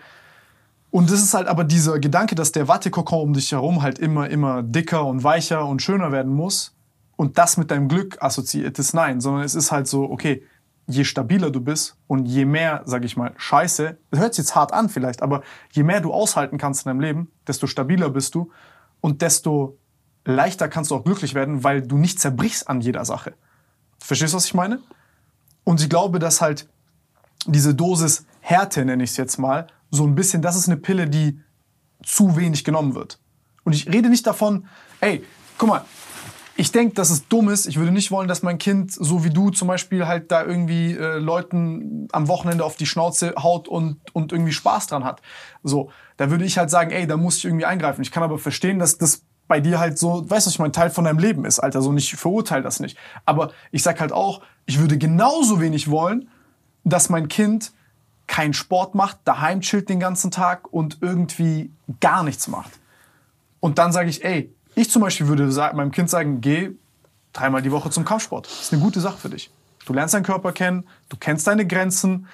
[0.92, 4.30] und das ist halt aber dieser Gedanke, dass der Wattekokon um dich herum halt immer,
[4.30, 6.76] immer dicker und weicher und schöner werden muss
[7.18, 8.94] und das mit deinem Glück assoziiert ist.
[8.94, 10.44] Nein, sondern es ist halt so, okay,
[10.90, 14.56] je stabiler du bist und je mehr, sag ich mal, Scheiße, das hört sich jetzt
[14.56, 18.34] hart an vielleicht, aber je mehr du aushalten kannst in deinem Leben, desto stabiler bist
[18.34, 18.51] du
[19.00, 19.77] und desto
[20.26, 23.35] leichter kannst du auch glücklich werden, weil du nicht zerbrichst an jeder Sache.
[24.00, 24.80] Verstehst du, was ich meine?
[25.64, 26.68] Und ich glaube, dass halt
[27.45, 31.08] diese Dosis Härte, nenne ich es jetzt mal, so ein bisschen, das ist eine Pille,
[31.08, 31.40] die
[32.03, 33.19] zu wenig genommen wird.
[33.64, 34.66] Und ich rede nicht davon,
[35.01, 35.24] ey,
[35.58, 35.85] guck mal,
[36.60, 37.68] ich denke, dass es dumm ist.
[37.68, 40.92] Ich würde nicht wollen, dass mein Kind, so wie du zum Beispiel, halt da irgendwie
[40.92, 45.22] äh, Leuten am Wochenende auf die Schnauze haut und, und irgendwie Spaß dran hat.
[45.64, 48.02] So, da würde ich halt sagen, ey, da muss ich irgendwie eingreifen.
[48.02, 50.90] Ich kann aber verstehen, dass das bei dir halt so, weißt du, ich mein Teil
[50.90, 51.82] von deinem Leben ist, Alter.
[51.82, 52.98] So, nicht verurteile das nicht.
[53.26, 56.28] Aber ich sag halt auch, ich würde genauso wenig wollen,
[56.84, 57.72] dass mein Kind
[58.28, 61.72] keinen Sport macht, daheim chillt den ganzen Tag und irgendwie
[62.02, 62.72] gar nichts macht.
[63.62, 66.72] Und dann sage ich, ey, ich zum Beispiel würde meinem Kind sagen, geh
[67.33, 68.45] dreimal die Woche zum Kampfsport.
[68.45, 69.51] Das ist eine gute Sache für dich.
[69.85, 72.27] Du lernst deinen Körper kennen, du kennst deine Grenzen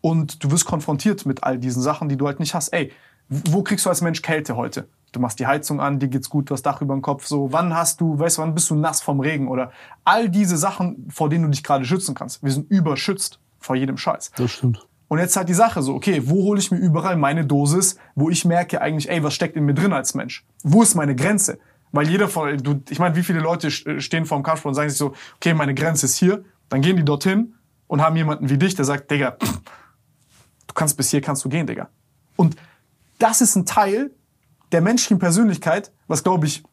[0.00, 2.68] und du wirst konfrontiert mit all diesen Sachen, die du halt nicht hast.
[2.68, 2.92] Ey,
[3.28, 4.88] wo kriegst du als Mensch Kälte heute?
[5.12, 7.26] Du machst die Heizung an, dir geht's gut, du hast Dach über dem Kopf.
[7.26, 9.48] So, wann hast du, weißt du, wann bist du nass vom Regen?
[9.48, 9.70] Oder
[10.04, 12.42] all diese Sachen, vor denen du dich gerade schützen kannst.
[12.42, 14.32] Wir sind überschützt vor jedem Scheiß.
[14.36, 14.86] Das stimmt.
[15.08, 18.30] Und jetzt halt die Sache so, okay, wo hole ich mir überall meine Dosis, wo
[18.30, 20.44] ich merke eigentlich, ey, was steckt in mir drin als Mensch?
[20.62, 21.58] Wo ist meine Grenze?
[21.94, 24.74] Weil jeder von, du, ich meine, wie viele Leute st- stehen vor dem Kampfsport und
[24.74, 27.54] sagen sich so, okay, meine Grenze ist hier, dann gehen die dorthin
[27.86, 29.36] und haben jemanden wie dich, der sagt, Digga,
[30.66, 31.88] du kannst bis hier kannst du gehen, Digga.
[32.34, 32.56] Und
[33.18, 34.10] das ist ein Teil
[34.72, 36.64] der menschlichen Persönlichkeit, was glaube ich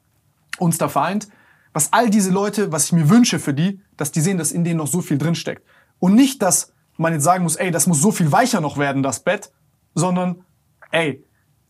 [0.57, 1.27] uns da vereint,
[1.71, 4.63] was all diese Leute, was ich mir wünsche für die, dass die sehen, dass in
[4.63, 5.63] denen noch so viel drin steckt.
[5.99, 9.03] Und nicht, dass man jetzt sagen muss, ey, das muss so viel weicher noch werden,
[9.03, 9.51] das Bett,
[9.93, 10.43] sondern,
[10.89, 11.23] ey,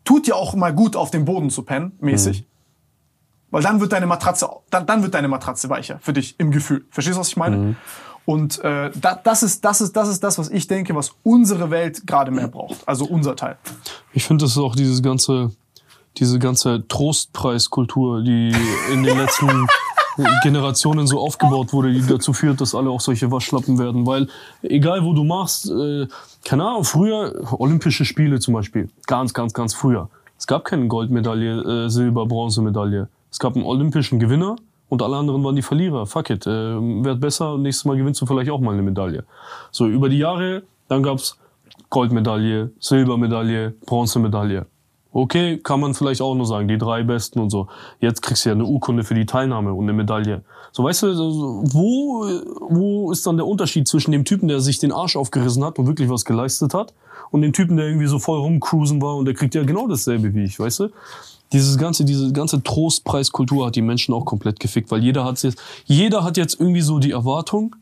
[0.06, 2.48] tut dir auch mal gut, auf dem Boden zu pennen, mäßig.
[3.52, 6.86] Weil dann wird deine Matratze, dann, dann wird deine Matratze weicher für dich im Gefühl.
[6.90, 7.76] Verstehst du, was ich meine?
[8.26, 11.72] Und äh, da, das, ist, das, ist, das ist das, was ich denke, was unsere
[11.72, 12.88] Welt gerade mehr braucht.
[12.88, 13.58] Also unser Teil.
[14.14, 15.52] Ich finde, das ist auch dieses ganze,
[16.18, 18.54] diese ganze Trostpreiskultur, die
[18.94, 19.68] in den letzten
[20.44, 24.06] Generationen so aufgebaut wurde, die dazu führt, dass alle auch solche Waschlappen werden.
[24.06, 24.28] Weil
[24.62, 26.08] egal wo du machst, äh,
[26.46, 30.10] keine Ahnung, früher Olympische Spiele zum Beispiel, ganz, ganz, ganz früher.
[30.38, 33.08] Es gab keine Goldmedaille, äh, Silber, Bronzemedaille.
[33.32, 34.58] Es gab einen olympischen Gewinner
[34.90, 36.06] und alle anderen waren die Verlierer.
[36.06, 39.24] Fuck it, äh, werd besser nächstes Mal gewinnst du vielleicht auch mal eine Medaille.
[39.72, 41.38] So über die Jahre, dann gab's
[41.90, 44.66] Goldmedaille, Silbermedaille, Bronzemedaille.
[45.14, 47.68] Okay, kann man vielleicht auch nur sagen, die drei besten und so.
[48.00, 50.44] Jetzt kriegst du ja eine Urkunde für die Teilnahme und eine Medaille.
[50.72, 51.08] So, weißt du,
[51.74, 52.26] wo,
[52.70, 55.88] wo ist dann der Unterschied zwischen dem Typen, der sich den Arsch aufgerissen hat und
[55.88, 56.94] wirklich was geleistet hat,
[57.32, 60.34] und dem Typen, der irgendwie so voll rumcruisen war und der kriegt ja genau dasselbe
[60.34, 60.90] wie ich, weißt du?
[61.54, 65.60] Dieses ganze, diese ganze Trostpreiskultur hat die Menschen auch komplett gefickt, weil jeder hat jetzt,
[65.86, 67.76] jeder hat jetzt irgendwie so die Erwartung,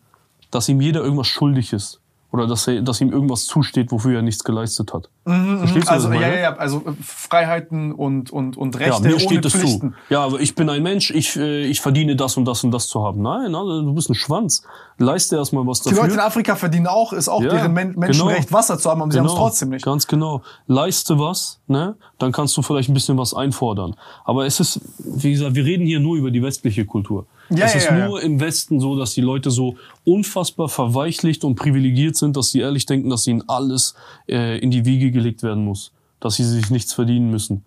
[0.51, 1.99] dass ihm jeder irgendwas schuldig ist.
[2.31, 5.09] Oder dass, er, dass ihm irgendwas zusteht, wofür er nichts geleistet hat.
[5.29, 8.99] Verstehst du, also, ich ja, ja, ja, also äh, Freiheiten und, und, und Rechte Ja,
[8.99, 9.91] mir ohne steht es Pflichten.
[9.91, 10.13] zu.
[10.13, 12.87] Ja, aber ich bin ein Mensch, ich, äh, ich verdiene das und das und das
[12.87, 13.21] zu haben.
[13.21, 14.63] Nein, Alter, du bist ein Schwanz.
[14.97, 16.03] Leiste erstmal was Die dafür.
[16.03, 18.59] Leute in Afrika verdienen auch, ist auch Ja, deren Men Menschenrecht, genau.
[18.59, 19.85] Wasser zu haben, aber sie haben es trotzdem nicht.
[19.85, 20.41] Ganz genau.
[20.67, 21.95] Leiste was, ne?
[22.17, 23.95] Dann kannst du vielleicht ein bisschen was einfordern.
[24.25, 27.25] Aber es ist, wie gesagt, wir reden hier nur über die westliche Kultur.
[27.49, 29.75] Ja, es ja, ist nur im Westen so, dass die Leute so
[30.05, 33.95] unfassbar verweichlicht und privilegiert sind, dass sie ehrlich denken, dass ihnen alles
[34.27, 35.91] äh, in die Wiege gelegt werden muss.
[36.19, 37.63] Dass sie sich nichts verdienen müssen.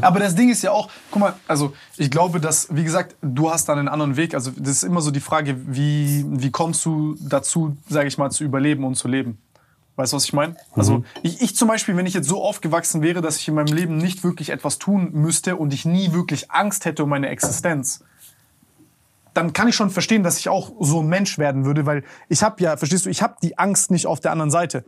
[0.00, 3.50] Aber das Ding ist ja auch, guck mal, also ich glaube, dass, wie gesagt, du
[3.50, 4.34] hast dann einen anderen Weg.
[4.34, 8.30] Also das ist immer so die Frage, wie, wie kommst du dazu, sage ich mal,
[8.30, 9.38] zu überleben und zu leben?
[9.96, 10.56] Weißt du, was ich meine?
[10.74, 13.74] Also ich, ich zum Beispiel, wenn ich jetzt so aufgewachsen wäre, dass ich in meinem
[13.74, 18.02] Leben nicht wirklich etwas tun müsste und ich nie wirklich Angst hätte um meine Existenz,
[19.34, 22.42] dann kann ich schon verstehen, dass ich auch so ein Mensch werden würde, weil ich
[22.42, 24.84] habe ja, verstehst du, ich habe die Angst nicht auf der anderen Seite.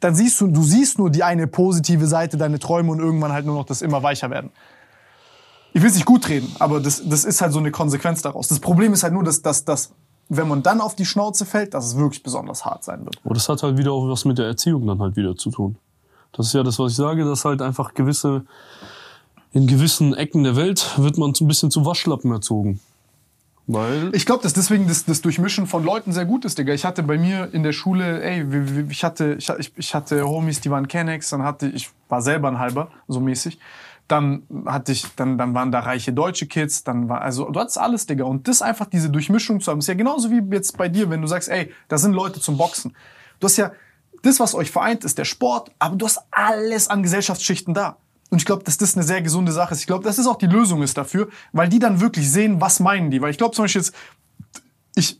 [0.00, 3.46] Dann siehst du, du siehst nur die eine positive Seite, deine Träume und irgendwann halt
[3.46, 4.50] nur noch das immer weicher werden.
[5.72, 8.48] Ich will es nicht gut reden, aber das, das ist halt so eine Konsequenz daraus.
[8.48, 9.92] Das Problem ist halt nur, dass, dass, dass
[10.28, 13.18] wenn man dann auf die Schnauze fällt, dass es wirklich besonders hart sein wird.
[13.24, 15.76] Und das hat halt wieder auch was mit der Erziehung dann halt wieder zu tun.
[16.32, 18.44] Das ist ja das, was ich sage, dass halt einfach gewisse,
[19.52, 22.80] in gewissen Ecken der Welt wird man ein bisschen zu Waschlappen erzogen.
[23.70, 26.72] Weil, Ich glaube, dass deswegen das, das Durchmischen von Leuten sehr gut ist, Digga.
[26.72, 28.46] Ich hatte bei mir in der Schule, ey,
[28.88, 32.58] ich hatte, ich, ich hatte Homies, die waren Kennex, dann hatte ich, war selber ein
[32.58, 33.58] halber, so mäßig.
[34.08, 37.76] Dann hatte ich, dann, dann waren da reiche deutsche Kids, dann war, also du hattest
[37.76, 38.24] alles, Digga.
[38.24, 41.20] Und das einfach diese Durchmischung zu haben, ist ja genauso wie jetzt bei dir, wenn
[41.20, 42.96] du sagst, ey, da sind Leute zum Boxen.
[43.38, 43.72] Du hast ja,
[44.22, 47.98] das, was euch vereint, ist der Sport, aber du hast alles an Gesellschaftsschichten da.
[48.30, 49.80] Und ich glaube, dass das eine sehr gesunde Sache ist.
[49.80, 52.80] Ich glaube, dass das auch die Lösung ist dafür, weil die dann wirklich sehen, was
[52.80, 53.22] meinen die.
[53.22, 53.94] Weil ich glaube zum Beispiel jetzt,
[54.94, 55.18] ich,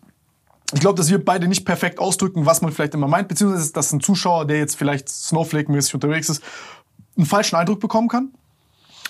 [0.74, 3.92] ich glaube, dass wir beide nicht perfekt ausdrücken, was man vielleicht immer meint, beziehungsweise dass
[3.92, 6.42] ein Zuschauer, der jetzt vielleicht Snowflake-mäßig unterwegs ist,
[7.16, 8.32] einen falschen Eindruck bekommen kann.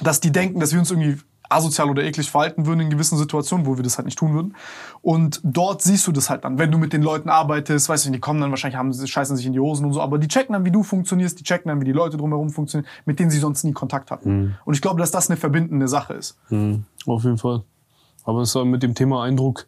[0.00, 1.18] Dass die denken, dass wir uns irgendwie
[1.48, 4.54] asozial oder eklig verhalten würden in gewissen Situationen, wo wir das halt nicht tun würden.
[5.02, 8.10] Und dort siehst du das halt dann, wenn du mit den Leuten arbeitest, weißt du,
[8.10, 10.28] die kommen dann wahrscheinlich, haben, sie- scheißen sich in die Hosen und so, aber die
[10.28, 13.30] checken dann, wie du funktionierst, die checken dann, wie die Leute drumherum funktionieren, mit denen
[13.30, 14.56] sie sonst nie Kontakt hatten.
[14.64, 16.36] Und ich glaube, dass das eine verbindende Sache ist.
[16.50, 17.62] Mhm, auf jeden Fall.
[18.24, 19.66] Aber es ist mit dem Thema Eindruck,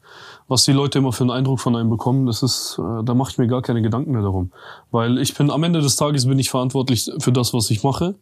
[0.48, 3.30] was die Leute immer für einen Eindruck von einem bekommen, das ist, äh, da mache
[3.30, 4.52] ich mir gar keine Gedanken mehr darum.
[4.90, 8.16] Weil ich bin am Ende des Tages bin ich verantwortlich für das, was ich mache.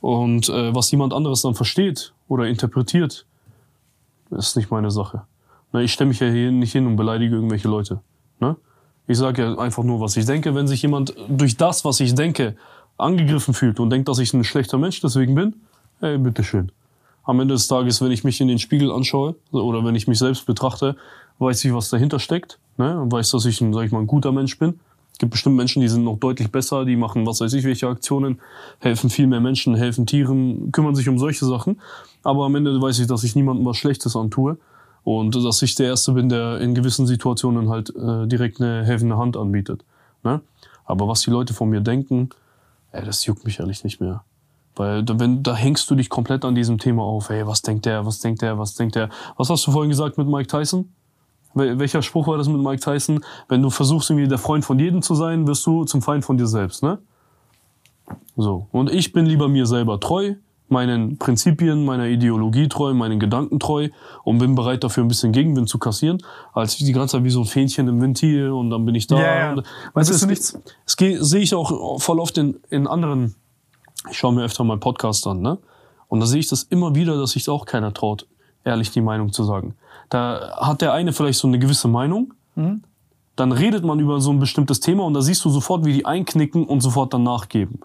[0.00, 3.26] Und äh, was jemand anderes dann versteht oder interpretiert,
[4.30, 5.22] ist nicht meine Sache.
[5.72, 8.00] Ne, ich stelle mich ja hier nicht hin und beleidige irgendwelche Leute.
[8.40, 8.56] Ne?
[9.06, 10.54] Ich sage ja einfach nur, was ich denke.
[10.54, 12.56] Wenn sich jemand durch das, was ich denke,
[12.98, 15.54] angegriffen fühlt und denkt, dass ich ein schlechter Mensch deswegen bin,
[16.00, 16.72] ey, bitteschön.
[17.24, 20.18] Am Ende des Tages, wenn ich mich in den Spiegel anschaue oder wenn ich mich
[20.18, 20.96] selbst betrachte,
[21.38, 22.58] weiß ich, was dahinter steckt.
[22.76, 23.00] Ne?
[23.00, 24.80] Und weiß, dass ich ein, sag ich mal, ein guter Mensch bin.
[25.16, 27.88] Es gibt bestimmt Menschen, die sind noch deutlich besser, die machen was weiß ich welche
[27.88, 28.38] Aktionen,
[28.80, 31.80] helfen viel mehr Menschen, helfen Tieren, kümmern sich um solche Sachen.
[32.22, 34.58] Aber am Ende weiß ich, dass ich niemandem was Schlechtes antue
[35.04, 39.16] und dass ich der Erste bin, der in gewissen Situationen halt äh, direkt eine helfende
[39.16, 39.86] Hand anbietet.
[40.22, 40.42] Ne?
[40.84, 42.28] Aber was die Leute von mir denken,
[42.92, 44.22] ey, das juckt mich ehrlich nicht mehr.
[44.74, 47.30] Weil wenn, da hängst du dich komplett an diesem Thema auf.
[47.30, 49.08] Hey, was denkt der, was denkt der, was denkt der?
[49.38, 50.90] Was hast du vorhin gesagt mit Mike Tyson?
[51.56, 53.24] Wel- Welcher Spruch war das mit Mike Tyson?
[53.48, 56.36] Wenn du versuchst, irgendwie der Freund von jedem zu sein, wirst du zum Feind von
[56.38, 56.98] dir selbst, ne?
[58.36, 58.68] So.
[58.72, 60.34] Und ich bin lieber mir selber treu,
[60.68, 63.88] meinen Prinzipien, meiner Ideologie treu, meinen Gedanken treu
[64.24, 66.18] und bin bereit dafür ein bisschen Gegenwind zu kassieren,
[66.52, 69.16] als die ganze Zeit wie so ein Fähnchen im Ventil und dann bin ich da.
[69.18, 69.52] Ja, ja.
[69.52, 69.62] Und,
[69.94, 70.58] weißt du es, nichts.
[70.84, 73.34] es geht- sehe ich auch voll oft in, in anderen,
[74.10, 75.58] ich schaue mir öfter mal Podcasts an, ne?
[76.08, 78.26] Und da sehe ich das immer wieder, dass sich auch keiner traut,
[78.64, 79.74] ehrlich die Meinung zu sagen.
[80.08, 82.32] Da hat der eine vielleicht so eine gewisse Meinung,
[83.36, 86.06] dann redet man über so ein bestimmtes Thema und da siehst du sofort, wie die
[86.06, 87.80] einknicken und sofort dann nachgeben.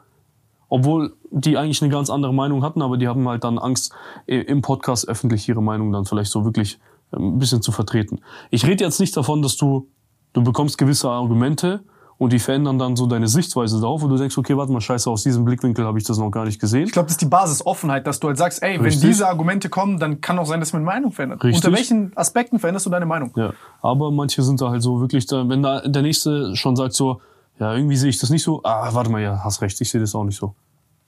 [0.69, 3.93] Obwohl die eigentlich eine ganz andere Meinung hatten, aber die haben halt dann Angst,
[4.25, 6.79] im Podcast öffentlich ihre Meinung dann vielleicht so wirklich
[7.13, 8.21] ähm, ein bisschen zu vertreten.
[8.49, 9.89] Ich rede jetzt nicht davon, dass du,
[10.33, 11.83] du bekommst gewisse Argumente
[12.21, 15.09] und die verändern dann so deine Sichtweise darauf, wo du denkst, okay, warte mal, scheiße,
[15.09, 16.83] aus diesem Blickwinkel habe ich das noch gar nicht gesehen.
[16.83, 19.09] Ich glaube, das ist die Basis Offenheit, dass du halt sagst, ey, wenn Richtig.
[19.09, 21.43] diese Argumente kommen, dann kann auch sein, dass meine Meinung verändert.
[21.43, 21.65] Richtig.
[21.65, 23.31] Unter welchen Aspekten veränderst du deine Meinung?
[23.35, 26.93] Ja, aber manche sind da halt so wirklich da, wenn da der nächste schon sagt
[26.93, 27.21] so,
[27.59, 29.99] ja, irgendwie sehe ich das nicht so, ah, warte mal, ja, hast recht, ich sehe
[29.99, 30.53] das auch nicht so.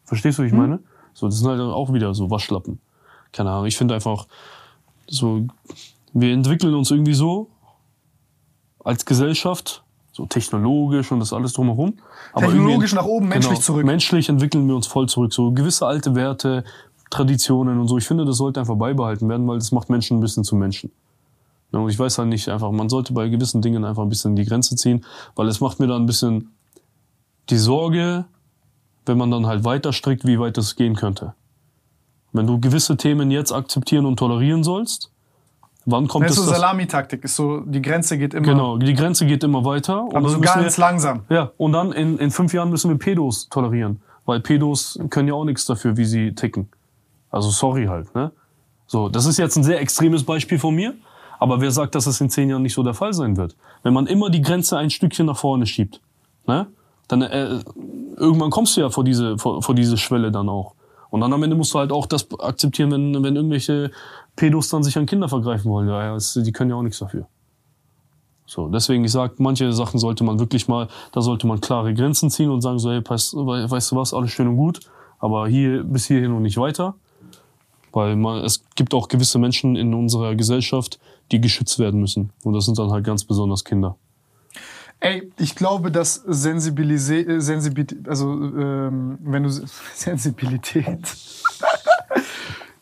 [0.06, 0.80] Verstehst du, wie ich meine?
[1.14, 2.80] So, das sind halt auch wieder so Waschlappen.
[3.32, 4.26] Keine Ahnung, ich finde einfach
[5.06, 5.46] so,
[6.12, 7.52] wir entwickeln uns irgendwie so
[8.84, 9.83] als Gesellschaft,
[10.14, 11.96] so technologisch und das alles drumherum.
[12.32, 13.86] Aber Technologisch nach oben, menschlich genau, zurück.
[13.86, 15.34] Menschlich entwickeln wir uns voll zurück.
[15.34, 16.64] So gewisse alte Werte,
[17.10, 17.98] Traditionen und so.
[17.98, 20.92] Ich finde, das sollte einfach beibehalten werden, weil das macht Menschen ein bisschen zu Menschen.
[21.72, 24.36] Ja, und ich weiß halt nicht einfach, man sollte bei gewissen Dingen einfach ein bisschen
[24.36, 25.04] die Grenze ziehen,
[25.36, 26.54] weil es macht mir da ein bisschen
[27.50, 28.26] die Sorge,
[29.08, 31.34] wenn man dann halt weiter strickt, wie weit es gehen könnte.
[32.32, 35.12] Wenn du gewisse Themen jetzt akzeptieren und tolerieren sollst,
[35.86, 37.24] wann kommt Das es ist so das- Salamitaktik.
[37.24, 38.46] Ist so, die Grenze geht immer.
[38.46, 40.04] Genau, die Grenze geht immer weiter.
[40.04, 41.22] und Aber so ganz wir, langsam.
[41.30, 44.02] Ja, und dann in, in fünf Jahren müssen wir Pedos tolerieren.
[44.26, 46.70] Weil Pedos können ja auch nichts dafür, wie sie ticken.
[47.30, 48.32] Also sorry halt, ne?
[48.88, 50.94] So, das ist jetzt ein sehr extremes Beispiel von mir.
[51.40, 53.56] Aber wer sagt, dass es in zehn Jahren nicht so der Fall sein wird?
[53.82, 56.00] Wenn man immer die Grenze ein Stückchen nach vorne schiebt,
[56.48, 56.68] ne?
[57.10, 57.60] Dann äh,
[58.16, 60.74] irgendwann kommst du ja vor diese, vor, vor diese Schwelle dann auch.
[61.10, 63.92] Und dann am Ende musst du halt auch das akzeptieren, wenn, wenn irgendwelche
[64.36, 65.88] Pedos dann sich an Kinder vergreifen wollen.
[65.88, 67.28] Ja, die können ja auch nichts dafür.
[68.46, 72.30] So, deswegen, ich sag, manche Sachen sollte man wirklich mal, da sollte man klare Grenzen
[72.30, 74.82] ziehen und sagen so, hey, pass, we- weißt du was, alles schön und gut,
[75.20, 76.96] aber hier bis hierhin und nicht weiter.
[77.94, 81.00] Weil man, es gibt auch gewisse Menschen in unserer Gesellschaft,
[81.32, 82.32] die geschützt werden müssen.
[82.44, 83.96] Und das sind dann halt ganz besonders Kinder.
[85.00, 89.50] Ey, ich glaube, dass Sensibilität, äh, also ähm, wenn du
[89.94, 91.02] Sensibilität,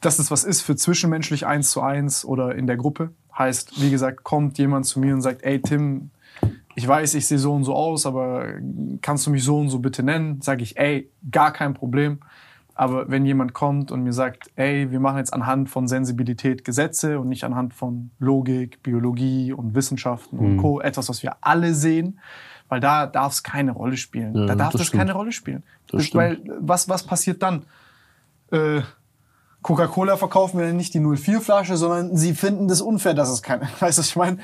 [0.01, 3.11] dass es was ist für zwischenmenschlich eins zu eins oder in der Gruppe.
[3.37, 6.09] Heißt, wie gesagt, kommt jemand zu mir und sagt, ey Tim,
[6.75, 8.45] ich weiß, ich sehe so und so aus, aber
[9.01, 10.41] kannst du mich so und so bitte nennen?
[10.41, 12.19] Sage ich, ey, gar kein Problem.
[12.73, 17.19] Aber wenn jemand kommt und mir sagt, ey, wir machen jetzt anhand von Sensibilität Gesetze
[17.19, 22.19] und nicht anhand von Logik, Biologie und Wissenschaften und Co., etwas, was wir alle sehen,
[22.69, 24.33] weil da darf es keine Rolle spielen.
[24.33, 25.63] Ja, da darf das das, keine Rolle spielen.
[25.91, 27.65] Das Das, weil was, was passiert dann?
[28.51, 28.81] Äh,
[29.61, 33.69] Coca-Cola verkaufen wir nicht die 04-Flasche, sondern sie finden das unfair, dass es keine.
[33.79, 34.37] Weißt du, ich meine?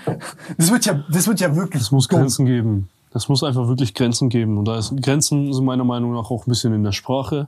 [0.57, 1.81] Das wird ja, das wird ja wirklich.
[1.81, 2.19] Es muss dumm.
[2.19, 2.89] Grenzen geben.
[3.13, 4.57] Es muss einfach wirklich Grenzen geben.
[4.57, 7.47] Und da ist Grenzen sind meiner Meinung nach auch ein bisschen in der Sprache.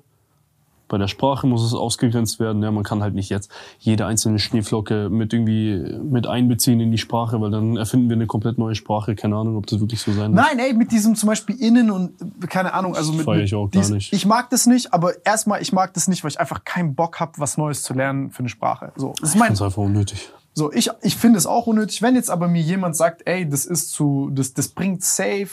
[0.90, 2.62] Bei der Sprache muss es ausgegrenzt werden.
[2.62, 6.98] Ja, man kann halt nicht jetzt jede einzelne Schneeflocke mit irgendwie mit einbeziehen in die
[6.98, 9.16] Sprache, weil dann erfinden wir eine komplett neue Sprache.
[9.16, 10.46] Keine Ahnung, ob das wirklich so sein wird.
[10.46, 12.12] Nein, ey, mit diesem zum Beispiel Innen und
[12.50, 13.24] keine Ahnung, also mit.
[13.26, 14.12] Feier ich auch gar dies- nicht.
[14.12, 17.20] Ich mag das nicht, aber erstmal, ich mag das nicht, weil ich einfach keinen Bock
[17.20, 18.92] habe, was Neues zu lernen für eine Sprache.
[18.98, 20.30] So, das ist Ich mein, finde es einfach unnötig.
[20.56, 22.02] So, ich, ich finde es auch unnötig.
[22.02, 25.48] Wenn jetzt aber mir jemand sagt, ey, das ist zu, das, das bringt safe,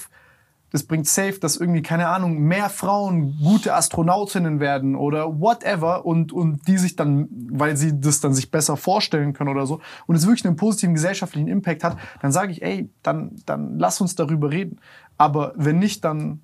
[0.77, 6.35] das bringt safe, dass irgendwie, keine Ahnung, mehr Frauen gute Astronautinnen werden oder whatever und,
[6.35, 10.17] und die sich dann, weil sie das dann sich besser vorstellen können oder so und
[10.17, 14.17] es wirklich einen positiven gesellschaftlichen Impact hat, dann sage ich, ey, dann, dann lass uns
[14.17, 14.79] darüber reden.
[15.17, 16.43] Aber wenn nicht, dann,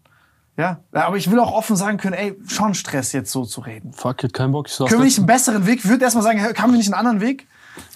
[0.56, 0.80] ja.
[0.92, 3.92] Aber ich will auch offen sagen können, ey, schon Stress jetzt so zu reden.
[3.92, 4.66] Fuck it, kein Bock.
[4.66, 5.80] Ich Können wir nicht einen besseren Weg?
[5.80, 7.46] Ich würde erstmal sagen, haben wir nicht einen anderen Weg?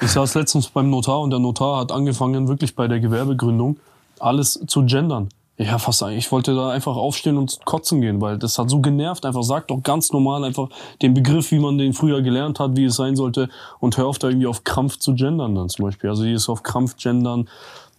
[0.02, 3.78] ich saß letztens beim Notar und der Notar hat angefangen, wirklich bei der Gewerbegründung
[4.18, 5.30] alles zu gendern.
[5.58, 6.26] Ja, fast eigentlich.
[6.26, 9.24] Ich wollte da einfach aufstehen und kotzen gehen, weil das hat so genervt.
[9.24, 10.68] Einfach sagt doch ganz normal einfach
[11.00, 13.48] den Begriff, wie man den früher gelernt hat, wie es sein sollte
[13.80, 16.10] und hör auf da irgendwie auf Krampf zu gendern dann zum Beispiel.
[16.10, 17.48] Also ist auf Krampf gendern.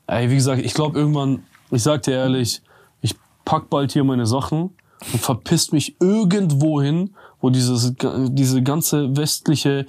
[0.06, 2.62] Ey, wie gesagt, ich glaube irgendwann, ich sag dir ehrlich,
[3.02, 4.76] ich pack bald hier meine Sachen
[5.12, 7.94] und verpisst mich irgendwo hin, wo dieses,
[8.30, 9.88] diese ganze westliche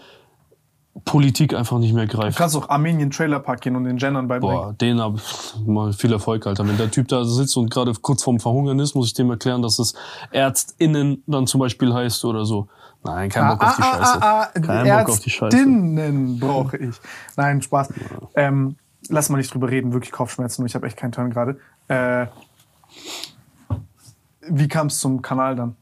[1.04, 2.36] Politik einfach nicht mehr Du greift.
[2.38, 4.56] kannst auch Armenien Trailer Park gehen und den Gendern beibringen.
[4.56, 5.14] Boah, den hab
[5.66, 6.66] mal viel Erfolg, Alter.
[6.66, 9.62] Wenn der Typ da sitzt und gerade kurz vorm Verhungern ist, muss ich dem erklären,
[9.62, 9.94] dass es
[10.32, 12.68] ÄrztInnen dann zum Beispiel heißt oder so.
[13.04, 14.22] Nein, kein Bock auf die Scheiße.
[14.22, 15.56] ah, Kein Bock auf die Scheiße.
[15.56, 16.96] Ärztinnen brauche ich.
[17.36, 17.90] Nein, Spaß.
[18.34, 18.76] Ähm,
[19.08, 20.66] lass mal nicht drüber reden, wirklich Kopfschmerzen.
[20.66, 21.58] Ich habe echt keinen Turn gerade.
[21.86, 22.26] Äh,
[24.48, 25.76] wie kam es zum Kanal dann?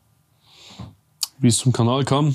[1.39, 2.35] Wie es zum Kanal kam.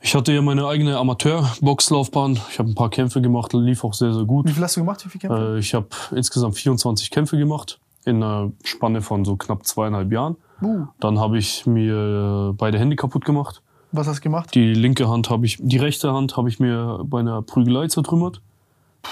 [0.00, 2.38] Ich hatte ja meine eigene Amateur-Boxlaufbahn.
[2.50, 4.46] Ich habe ein paar Kämpfe gemacht, lief auch sehr, sehr gut.
[4.46, 5.04] Wie viel hast du gemacht?
[5.04, 5.56] Wie viel Kämpfe?
[5.56, 10.36] Äh, ich habe insgesamt 24 Kämpfe gemacht in einer Spanne von so knapp zweieinhalb Jahren.
[10.62, 13.62] Uh, Dann habe ich mir beide Hände kaputt gemacht.
[13.92, 14.54] was hast du gemacht?
[14.54, 18.40] Die linke Hand habe ich, die rechte Hand habe ich mir bei einer Prügelei zertrümmert.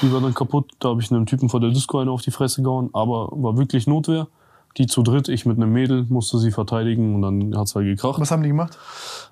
[0.02, 0.72] Die war dann kaputt.
[0.80, 3.56] Da habe ich einem Typen vor der Disco eine auf die Fresse gehauen, aber war
[3.56, 4.28] wirklich Notwehr.
[4.76, 8.20] Die zu dritt, ich mit einem Mädel, musste sie verteidigen und dann hat's halt gekracht.
[8.20, 8.76] Was haben die gemacht?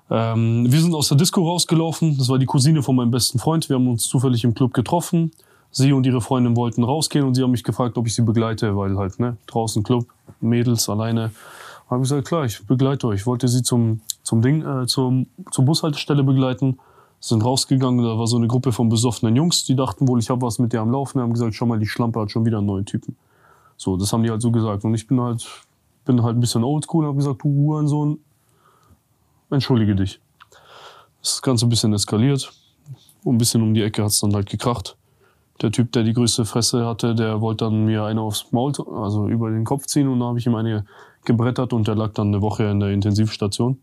[0.09, 2.17] Ähm, wir sind aus der Disco rausgelaufen.
[2.17, 3.69] Das war die Cousine von meinem besten Freund.
[3.69, 5.31] Wir haben uns zufällig im Club getroffen.
[5.71, 8.77] Sie und ihre Freundin wollten rausgehen und sie haben mich gefragt, ob ich sie begleite,
[8.77, 10.05] weil halt, ne, draußen Club,
[10.39, 11.31] Mädels alleine.
[11.89, 13.21] Habe ich gesagt, klar, ich begleite euch.
[13.21, 16.79] Ich wollte sie zum, zum Ding, äh, zum, zur Bushaltestelle begleiten.
[17.19, 20.41] Sind rausgegangen, da war so eine Gruppe von besoffenen Jungs, die dachten wohl, ich habe
[20.41, 22.67] was mit der am Laufen, haben gesagt, schau mal, die Schlampe hat schon wieder einen
[22.67, 23.15] neuen Typen.
[23.77, 24.83] So, das haben die halt so gesagt.
[24.83, 25.45] Und ich bin halt,
[26.05, 28.19] bin halt ein bisschen oldschool und habe gesagt, du Hurensohn,
[29.49, 30.19] entschuldige dich.
[31.21, 32.51] Das Ganze ein bisschen eskaliert.
[33.23, 34.95] Und ein bisschen um die Ecke hat's dann halt gekracht.
[35.61, 39.27] Der Typ, der die größte Fresse hatte, der wollte dann mir eine aufs Maul, also
[39.27, 40.85] über den Kopf ziehen und da habe ich ihm eine
[41.23, 43.79] gebrettert und der lag dann eine Woche in der Intensivstation.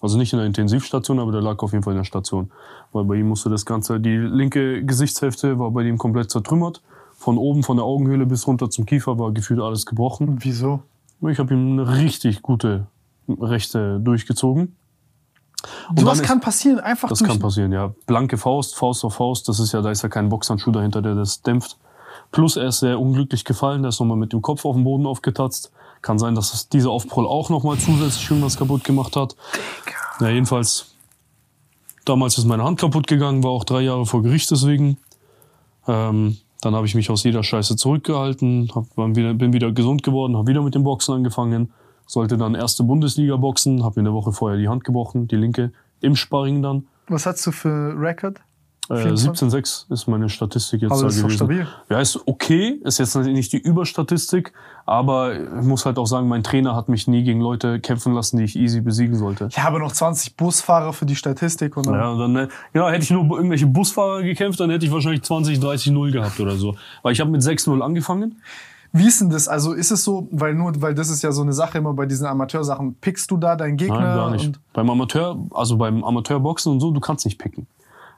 [0.00, 2.50] Also nicht in der Intensivstation, aber der lag auf jeden Fall in der Station.
[2.92, 6.80] Weil bei ihm musste das Ganze, die linke Gesichtshälfte war bei ihm komplett zertrümmert.
[7.20, 10.38] Von oben, von der Augenhöhle bis runter zum Kiefer war gefühlt alles gebrochen.
[10.40, 10.82] Wieso?
[11.28, 12.86] Ich habe ihm eine richtig gute
[13.28, 14.74] rechte durchgezogen.
[15.94, 17.92] Dann ist- kann passieren, einfach Das kann passieren, ja.
[18.06, 21.14] Blanke Faust, Faust auf Faust, das ist ja, da ist ja kein Boxhandschuh dahinter, der
[21.14, 21.76] das dämpft.
[22.32, 25.06] Plus er ist sehr unglücklich gefallen, der ist nochmal mit dem Kopf auf den Boden
[25.06, 25.72] aufgetatzt.
[26.00, 29.36] Kann sein, dass es dieser Aufprall auch nochmal zusätzlich irgendwas kaputt gemacht hat.
[30.20, 30.94] Ja, jedenfalls,
[32.06, 34.96] damals ist meine Hand kaputt gegangen, war auch drei Jahre vor Gericht deswegen.
[35.86, 40.36] Ähm, dann habe ich mich aus jeder Scheiße zurückgehalten, hab, wieder, bin wieder gesund geworden,
[40.36, 41.72] habe wieder mit dem Boxen angefangen,
[42.06, 45.72] sollte dann erste Bundesliga boxen, habe mir eine Woche vorher die Hand gebrochen, die linke,
[46.00, 46.86] im Sparring dann.
[47.08, 48.40] Was hast du für Record?
[48.90, 49.48] Äh, 24?
[49.52, 51.36] 17,6 ist meine Statistik jetzt Aber da ist gewesen.
[51.36, 51.66] stabil.
[51.88, 54.52] Ja, ist okay, ist jetzt nicht die Überstatistik,
[54.84, 58.38] aber ich muss halt auch sagen, mein Trainer hat mich nie gegen Leute kämpfen lassen,
[58.38, 59.46] die ich easy besiegen sollte.
[59.50, 63.04] Ich habe noch 20 Busfahrer für die Statistik und dann Ja, dann, äh, ja, hätte
[63.04, 66.74] ich nur irgendwelche Busfahrer gekämpft, dann hätte ich wahrscheinlich 20, 30, 0 gehabt oder so.
[67.02, 68.40] Weil ich habe mit 6-0 angefangen.
[68.92, 69.46] Wie ist denn das?
[69.46, 72.06] Also ist es so, weil nur, weil das ist ja so eine Sache immer bei
[72.06, 74.00] diesen Amateursachen, pickst du da deinen Gegner?
[74.00, 74.46] Nein, gar nicht.
[74.46, 77.68] Und Beim Amateur, also beim Amateurboxen und so, du kannst nicht picken.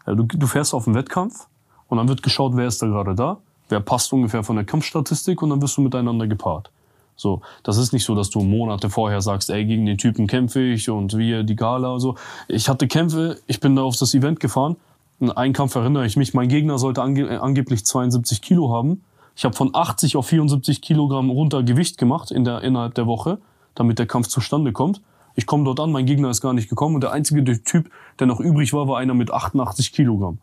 [0.07, 1.47] Du, du fährst auf einen Wettkampf
[1.89, 5.43] und dann wird geschaut, wer ist da gerade da, wer passt ungefähr von der Kampfstatistik
[5.43, 6.71] und dann wirst du miteinander gepaart.
[7.17, 10.61] So, das ist nicht so, dass du Monate vorher sagst, ey, gegen den Typen kämpfe
[10.61, 12.17] ich und wir die Gala so.
[12.49, 14.77] Ich hatte Kämpfe, ich bin da auf das Event gefahren.
[15.21, 19.05] In einen Kampf erinnere ich mich, mein Gegner sollte ange äh, angeblich 72 Kilo haben.
[19.37, 23.39] Ich habe von 80 auf 74 Kilogramm runter Gewicht gemacht in der, innerhalb der Woche,
[23.75, 25.01] damit der Kampf zustande kommt.
[25.35, 28.27] Ich komme dort an, mein Gegner ist gar nicht gekommen und der einzige Typ, der
[28.27, 30.39] noch übrig war, war einer mit 88 Kilogramm.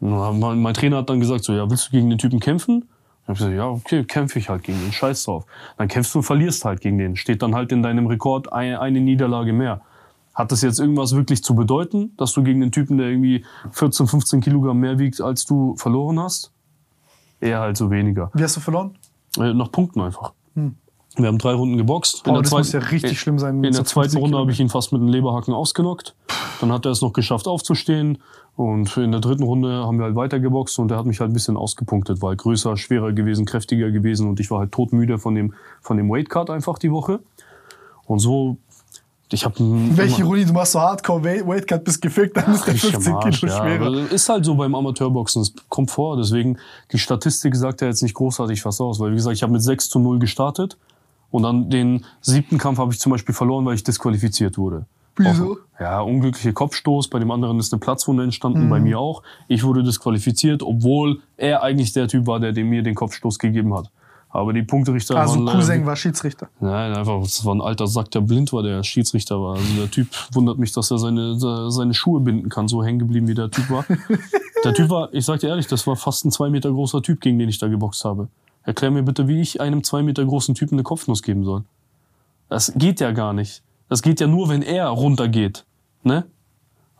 [0.00, 2.88] Mein, mein Trainer hat dann gesagt, so, ja, willst du gegen den Typen kämpfen?
[3.22, 5.46] Ich hab gesagt, ja, okay, kämpfe ich halt gegen den, scheiß drauf.
[5.78, 7.16] Dann kämpfst du und verlierst halt gegen den.
[7.16, 9.80] Steht dann halt in deinem Rekord eine, eine Niederlage mehr.
[10.34, 14.08] Hat das jetzt irgendwas wirklich zu bedeuten, dass du gegen den Typen, der irgendwie 14,
[14.08, 16.52] 15 Kilogramm mehr wiegt, als du verloren hast?
[17.40, 18.30] Eher halt so weniger.
[18.34, 18.96] wie hast du verloren?
[19.38, 20.32] Äh, nach Punkten einfach.
[21.16, 22.24] Wir haben drei Runden geboxt.
[22.24, 24.40] Boah, das muss ja richtig schlimm sein, In der zweiten 50 Runde Kilo.
[24.40, 26.14] habe ich ihn fast mit einem Leberhaken ausgenockt.
[26.60, 28.18] Dann hat er es noch geschafft aufzustehen.
[28.56, 31.30] Und in der dritten Runde haben wir halt weiter geboxt und er hat mich halt
[31.30, 35.34] ein bisschen ausgepunktet, weil größer, schwerer gewesen, kräftiger gewesen und ich war halt todmüde von
[35.34, 37.18] dem, von dem Weightcut einfach die Woche.
[38.06, 38.58] Und so,
[39.32, 42.74] ich habe Welche Ironie, du machst so Hardcore Weight- Weightcut, bist gefickt, dann ist der
[42.74, 43.86] 15 Kilo ja, schwerer.
[43.86, 46.16] aber ist halt so beim Amateurboxen, es kommt vor.
[46.16, 46.58] Deswegen,
[46.92, 49.00] die Statistik sagt ja jetzt nicht großartig was aus.
[49.00, 50.76] Weil, wie gesagt, ich habe mit 6 zu 0 gestartet.
[51.34, 54.86] Und dann den siebten Kampf habe ich zum Beispiel verloren, weil ich disqualifiziert wurde.
[55.16, 55.58] Wieso?
[55.80, 57.08] Ja, unglücklicher Kopfstoß.
[57.08, 58.70] Bei dem anderen ist eine Platzwunde entstanden, Mhm.
[58.70, 59.24] bei mir auch.
[59.48, 63.74] Ich wurde disqualifiziert, obwohl er eigentlich der Typ war, der dem mir den Kopfstoß gegeben
[63.74, 63.90] hat.
[64.28, 66.48] Aber die Punkterichter Also waren leider- Cousin war Schiedsrichter.
[66.60, 69.56] Nein, einfach, es war ein alter Sack, der blind war, der Schiedsrichter war.
[69.56, 71.36] Also der Typ wundert mich, dass er seine,
[71.70, 73.84] seine Schuhe binden kann, so hängen geblieben, wie der Typ war.
[74.64, 77.20] der Typ war, ich sag dir ehrlich, das war fast ein zwei Meter großer Typ,
[77.20, 78.28] gegen den ich da geboxt habe.
[78.64, 81.64] Erklär mir bitte, wie ich einem zwei Meter großen Typen eine Kopfnuss geben soll.
[82.48, 83.62] Das geht ja gar nicht.
[83.88, 85.64] Das geht ja nur, wenn er runtergeht.
[86.02, 86.24] Ne?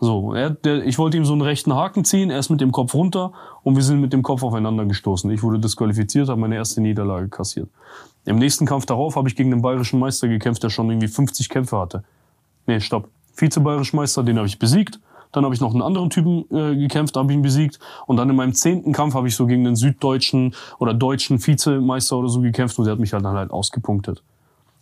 [0.00, 2.72] So, er, der, ich wollte ihm so einen rechten Haken ziehen, er ist mit dem
[2.72, 5.30] Kopf runter und wir sind mit dem Kopf aufeinander gestoßen.
[5.30, 7.68] Ich wurde disqualifiziert, habe meine erste Niederlage kassiert.
[8.26, 11.48] Im nächsten Kampf darauf habe ich gegen den bayerischen Meister gekämpft, der schon irgendwie 50
[11.48, 12.04] Kämpfe hatte.
[12.66, 13.08] Nee, stopp.
[13.34, 14.98] Vize-bayerischen Meister, den habe ich besiegt.
[15.34, 17.80] Dann habe ich noch einen anderen Typen äh, gekämpft, habe ihn besiegt.
[18.06, 22.16] Und dann in meinem zehnten Kampf habe ich so gegen den süddeutschen oder deutschen Vizemeister
[22.16, 24.22] oder so gekämpft und der hat mich halt dann halt ausgepunktet.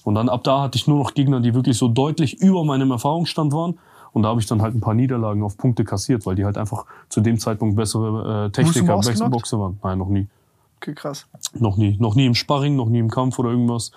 [0.05, 2.90] Und dann ab da hatte ich nur noch Gegner, die wirklich so deutlich über meinem
[2.90, 3.78] Erfahrungsstand waren.
[4.12, 6.58] Und da habe ich dann halt ein paar Niederlagen auf Punkte kassiert, weil die halt
[6.58, 9.31] einfach zu dem Zeitpunkt bessere äh, Techniker, bessere?
[9.31, 9.78] Boxer waren.
[9.82, 10.28] Nein, noch nie.
[10.76, 11.26] Okay, krass.
[11.55, 11.97] Noch nie.
[11.98, 13.92] Noch nie im Sparring, noch nie im Kampf oder irgendwas.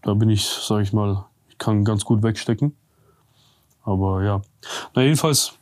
[0.00, 2.74] Da bin ich, sag ich mal, ich kann ganz gut wegstecken.
[3.84, 4.40] Aber ja.
[4.94, 5.58] Na, jedenfalls,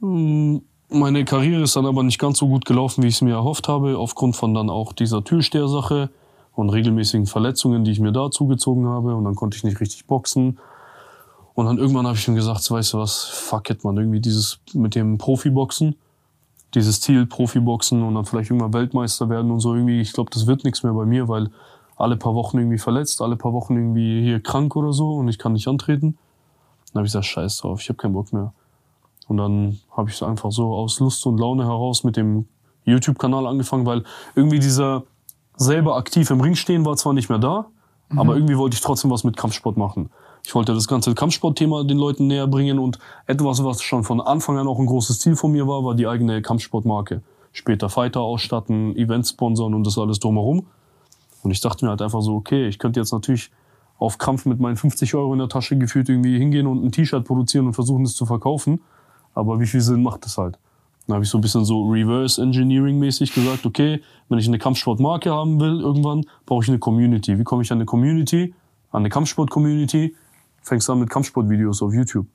[0.00, 3.68] meine Karriere ist dann aber nicht ganz so gut gelaufen, wie ich es mir erhofft
[3.68, 6.10] habe, aufgrund von dann auch dieser Türstehersache
[6.54, 9.14] und regelmäßigen Verletzungen, die ich mir da zugezogen habe.
[9.14, 10.58] Und dann konnte ich nicht richtig boxen.
[11.54, 14.60] Und dann irgendwann habe ich mir gesagt, weißt du was, fuck it, man, irgendwie dieses
[14.74, 15.96] mit dem Profiboxen,
[16.74, 20.46] dieses Ziel Profiboxen und dann vielleicht irgendwann Weltmeister werden und so irgendwie, ich glaube, das
[20.46, 21.50] wird nichts mehr bei mir, weil
[21.96, 25.38] alle paar Wochen irgendwie verletzt, alle paar Wochen irgendwie hier krank oder so und ich
[25.38, 26.16] kann nicht antreten.
[26.92, 28.52] Dann habe ich gesagt, scheiß drauf, ich habe keinen Bock mehr.
[29.28, 32.48] Und dann habe ich es einfach so aus Lust und Laune heraus mit dem
[32.84, 34.02] YouTube-Kanal angefangen, weil
[34.34, 35.04] irgendwie dieser
[35.56, 37.66] selber aktiv im Ring stehen war zwar nicht mehr da,
[38.16, 40.10] aber irgendwie wollte ich trotzdem was mit Kampfsport machen.
[40.44, 44.56] Ich wollte das ganze Kampfsportthema den Leuten näher bringen und etwas, was schon von Anfang
[44.56, 47.22] an auch ein großes Ziel von mir war, war die eigene Kampfsportmarke.
[47.52, 50.66] Später Fighter ausstatten, Events sponsern und das alles drumherum.
[51.42, 53.50] Und ich dachte mir halt einfach so, okay, ich könnte jetzt natürlich
[53.98, 57.24] auf Kampf mit meinen 50 Euro in der Tasche gefühlt irgendwie hingehen und ein T-Shirt
[57.24, 58.80] produzieren und versuchen, das zu verkaufen.
[59.34, 60.58] Aber wie viel Sinn macht das halt?
[61.06, 64.58] Dann habe ich so ein bisschen so Reverse Engineering mäßig gesagt, okay, wenn ich eine
[64.58, 67.38] Kampfsportmarke haben will, irgendwann brauche ich eine Community.
[67.38, 68.54] Wie komme ich an eine Community?
[68.90, 70.14] An eine Kampfsport-Community?
[70.68, 72.26] fängst an mit Kampfsportvideos auf YouTube.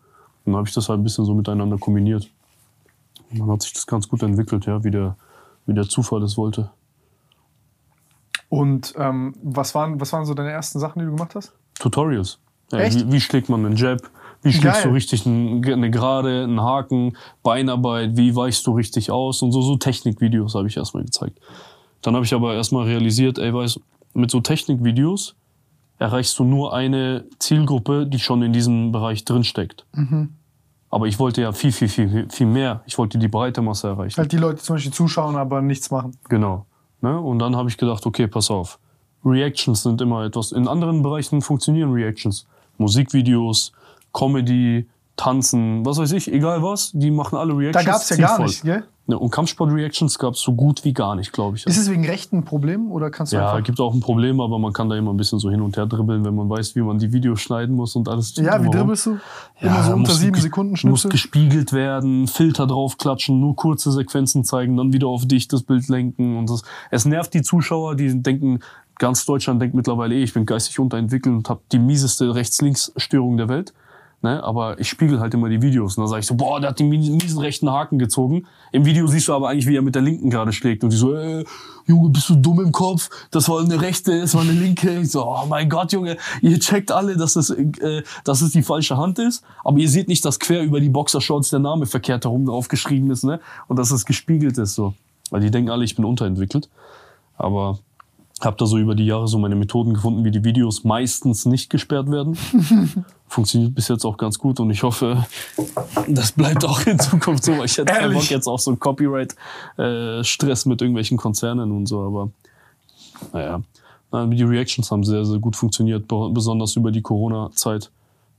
[0.43, 2.29] Und dann habe ich das halt ein bisschen so miteinander kombiniert.
[3.31, 5.15] Und dann hat sich das ganz gut entwickelt, ja, wie der,
[5.65, 6.71] wie der Zufall es wollte.
[8.49, 11.53] Und ähm, was, waren, was waren so deine ersten Sachen, die du gemacht hast?
[11.79, 12.39] Tutorials.
[12.71, 13.07] Ja, Echt?
[13.07, 14.01] Wie, wie schlägt man einen Jab?
[14.43, 18.17] Wie schlägst du richtig ein- eine Gerade, einen Haken, Beinarbeit?
[18.17, 19.41] Wie weichst du richtig aus?
[19.41, 21.39] Und so, so Technikvideos habe ich erstmal gezeigt.
[22.01, 23.79] Dann habe ich aber erstmal realisiert, ey, weißt,
[24.13, 25.35] mit so Technikvideos
[25.99, 29.85] erreichst du nur eine Zielgruppe, die schon in diesem Bereich drinsteckt.
[29.93, 30.33] Mhm.
[30.89, 32.83] Aber ich wollte ja viel, viel, viel, viel mehr.
[32.85, 34.17] Ich wollte die breite Masse erreichen.
[34.17, 36.11] Halt die Leute zum Beispiel zuschauen, aber nichts machen.
[36.29, 36.65] Genau.
[37.01, 37.19] Ne?
[37.19, 38.77] Und dann habe ich gedacht, okay, pass auf.
[39.25, 40.51] Reactions sind immer etwas.
[40.51, 42.45] In anderen Bereichen funktionieren Reactions.
[42.77, 43.71] Musikvideos,
[44.13, 46.91] Comedy, Tanzen, was weiß ich, egal was.
[46.93, 47.85] Die machen alle Da Reactions.
[47.85, 48.45] gab es ja gar voll.
[48.45, 48.83] nicht, gell?
[49.05, 49.19] Ne?
[49.19, 51.67] Und Kampfsport-Reactions gab es so gut wie gar nicht, glaube ich.
[51.67, 53.63] Ist es wegen Rechten ein Problem oder kannst du ja, einfach...
[53.65, 55.85] gibt auch ein Problem, aber man kann da immer ein bisschen so hin und her
[55.87, 58.33] dribbeln, wenn man weiß, wie man die Videos schneiden muss und alles.
[58.37, 59.17] Ja, wie dribbelst du?
[59.59, 61.11] Immer so unter muss sieben Sekunden Muss Schnipsel?
[61.11, 66.37] gespiegelt werden, Filter draufklatschen, nur kurze Sequenzen zeigen, dann wieder auf dich das Bild lenken
[66.37, 66.63] und das.
[66.89, 68.61] Es nervt die Zuschauer, die denken,
[68.97, 73.49] ganz Deutschland denkt mittlerweile, eh, ich bin geistig unterentwickelt und habe die mieseste Rechts-Links-Störung der
[73.49, 73.73] Welt.
[74.23, 74.41] Ne?
[74.41, 76.79] Aber ich spiegel halt immer die Videos und dann sage ich so, boah, der hat
[76.79, 78.47] den miesen rechten Haken gezogen.
[78.71, 80.95] Im Video siehst du aber eigentlich, wie er mit der linken gerade schlägt und die
[80.95, 81.43] so, äh,
[81.87, 83.09] Junge, bist du dumm im Kopf?
[83.31, 84.97] Das war eine rechte, das war eine linke.
[85.01, 88.63] Ich so, oh mein Gott, Junge, ihr checkt alle, dass es, äh, dass es die
[88.63, 92.23] falsche Hand ist, aber ihr seht nicht, dass quer über die Boxershorts der Name verkehrt
[92.23, 93.41] herum drauf geschrieben ist, ne?
[93.67, 94.93] Und dass es gespiegelt ist so.
[95.31, 96.69] Weil die denken alle, ich bin unterentwickelt.
[97.37, 97.79] Aber
[98.45, 101.69] habe da so über die Jahre so meine Methoden gefunden, wie die Videos meistens nicht
[101.69, 102.37] gesperrt werden.
[103.33, 105.25] Funktioniert bis jetzt auch ganz gut und ich hoffe,
[106.07, 108.13] das bleibt auch in Zukunft so, weil ich hätte keinen?
[108.13, 112.29] Bock jetzt auf so einen Copyright-Stress mit irgendwelchen Konzernen und so, aber
[113.33, 113.61] naja.
[114.11, 117.89] Na, Die Reactions haben sehr, sehr gut funktioniert, be- besonders über die Corona-Zeit.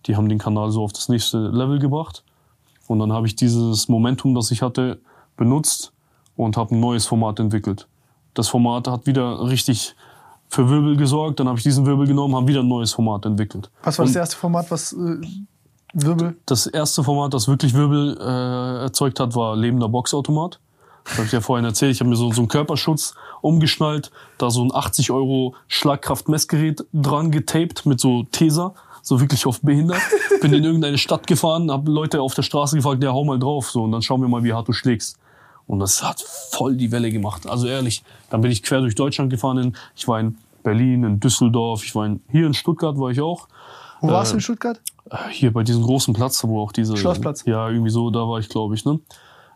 [0.06, 2.22] Die haben den Kanal so auf das nächste Level gebracht.
[2.86, 5.00] Und dann habe ich dieses Momentum, das ich hatte,
[5.36, 5.92] benutzt
[6.36, 7.88] und habe ein neues Format entwickelt.
[8.34, 9.96] Das Format hat wieder richtig
[10.54, 11.40] für Wirbel gesorgt.
[11.40, 13.70] Dann habe ich diesen Wirbel genommen, habe wieder ein neues Format entwickelt.
[13.82, 15.20] Was war das Und erste Format, was äh,
[15.92, 16.36] Wirbel?
[16.46, 20.60] das erste Format, das wirklich Wirbel äh, erzeugt hat, war lebender Boxautomat.
[21.04, 21.92] Das habe ich ja vorhin erzählt.
[21.92, 27.30] Ich habe mir so, so einen Körperschutz umgeschnallt, da so ein 80 Euro Schlagkraftmessgerät dran
[27.30, 30.00] getaped mit so Tesa, so wirklich auf behindert.
[30.40, 33.70] Bin in irgendeine Stadt gefahren, habe Leute auf der Straße gefragt, ja, hau mal drauf,
[33.70, 35.18] so und dann schauen wir mal, wie hart du schlägst.
[35.66, 37.46] Und das hat voll die Welle gemacht.
[37.46, 39.76] Also ehrlich, dann bin ich quer durch Deutschland gefahren.
[39.96, 43.46] Ich war in Berlin, in Düsseldorf, ich war in, hier in Stuttgart war ich auch.
[44.00, 44.80] Wo warst Äh, du in Stuttgart?
[45.30, 46.96] Hier bei diesem großen Platz, wo auch diese.
[46.96, 47.44] Schlossplatz.
[47.44, 48.98] Ja, irgendwie so, da war ich, glaube ich, ne?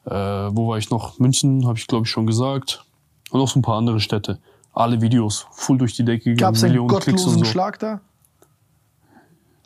[0.04, 1.18] Äh, wo war ich noch?
[1.18, 2.84] München, habe ich, glaube ich, schon gesagt.
[3.30, 4.38] Und noch so ein paar andere Städte.
[4.72, 7.44] Alle Videos, full durch die Decke gegangen, Gab es einen gottlosen so.
[7.44, 8.00] Schlag da?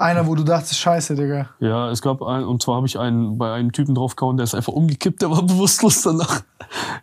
[0.02, 1.50] Einer, wo du dachtest, scheiße, Digga.
[1.60, 4.52] Ja, es gab einen, und zwar habe ich einen bei einem Typen draufgehauen, der ist
[4.52, 6.42] einfach umgekippt, der war bewusstlos danach.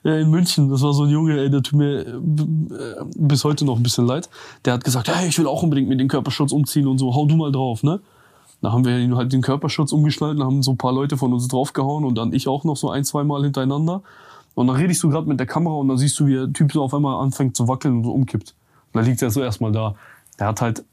[0.03, 2.15] Ja, in München, das war so ein Junge, ey, der tut mir äh,
[3.15, 4.29] bis heute noch ein bisschen leid.
[4.65, 7.25] Der hat gesagt, hey, ich will auch unbedingt mit dem Körperschutz umziehen und so, hau
[7.25, 8.01] du mal drauf, ne?
[8.61, 11.47] Da haben wir ihn halt den Körperschutz umgeschnallt, haben so ein paar Leute von uns
[11.47, 14.01] draufgehauen und dann ich auch noch so ein, zwei Mal hintereinander.
[14.55, 16.73] Und dann redest du gerade mit der Kamera und dann siehst du, wie der Typ
[16.73, 18.55] so auf einmal anfängt zu wackeln und so umkippt.
[18.91, 19.95] Und dann liegt er so erstmal da.
[20.37, 20.83] Der hat halt,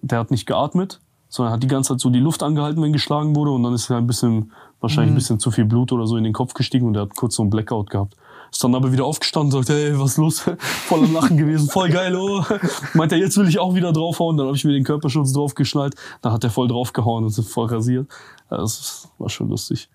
[0.00, 1.00] der hat nicht geatmet,
[1.30, 3.88] sondern hat die ganze Zeit so die Luft angehalten, wenn geschlagen wurde und dann ist
[3.88, 6.86] er ein bisschen, wahrscheinlich ein bisschen zu viel Blut oder so in den Kopf gestiegen
[6.86, 8.14] und der hat kurz so einen Blackout gehabt.
[8.52, 10.40] Ist dann aber wieder aufgestanden und sagt, hey, was ist los?
[10.88, 12.44] Voll am Lachen gewesen, voll geil, oh.
[12.94, 14.36] Meint er, jetzt will ich auch wieder draufhauen.
[14.36, 15.94] Dann habe ich mir den Körperschutz draufgeschnallt.
[16.20, 18.08] Dann hat er voll draufgehauen und ist voll rasiert.
[18.50, 19.88] Ja, Das war schon lustig.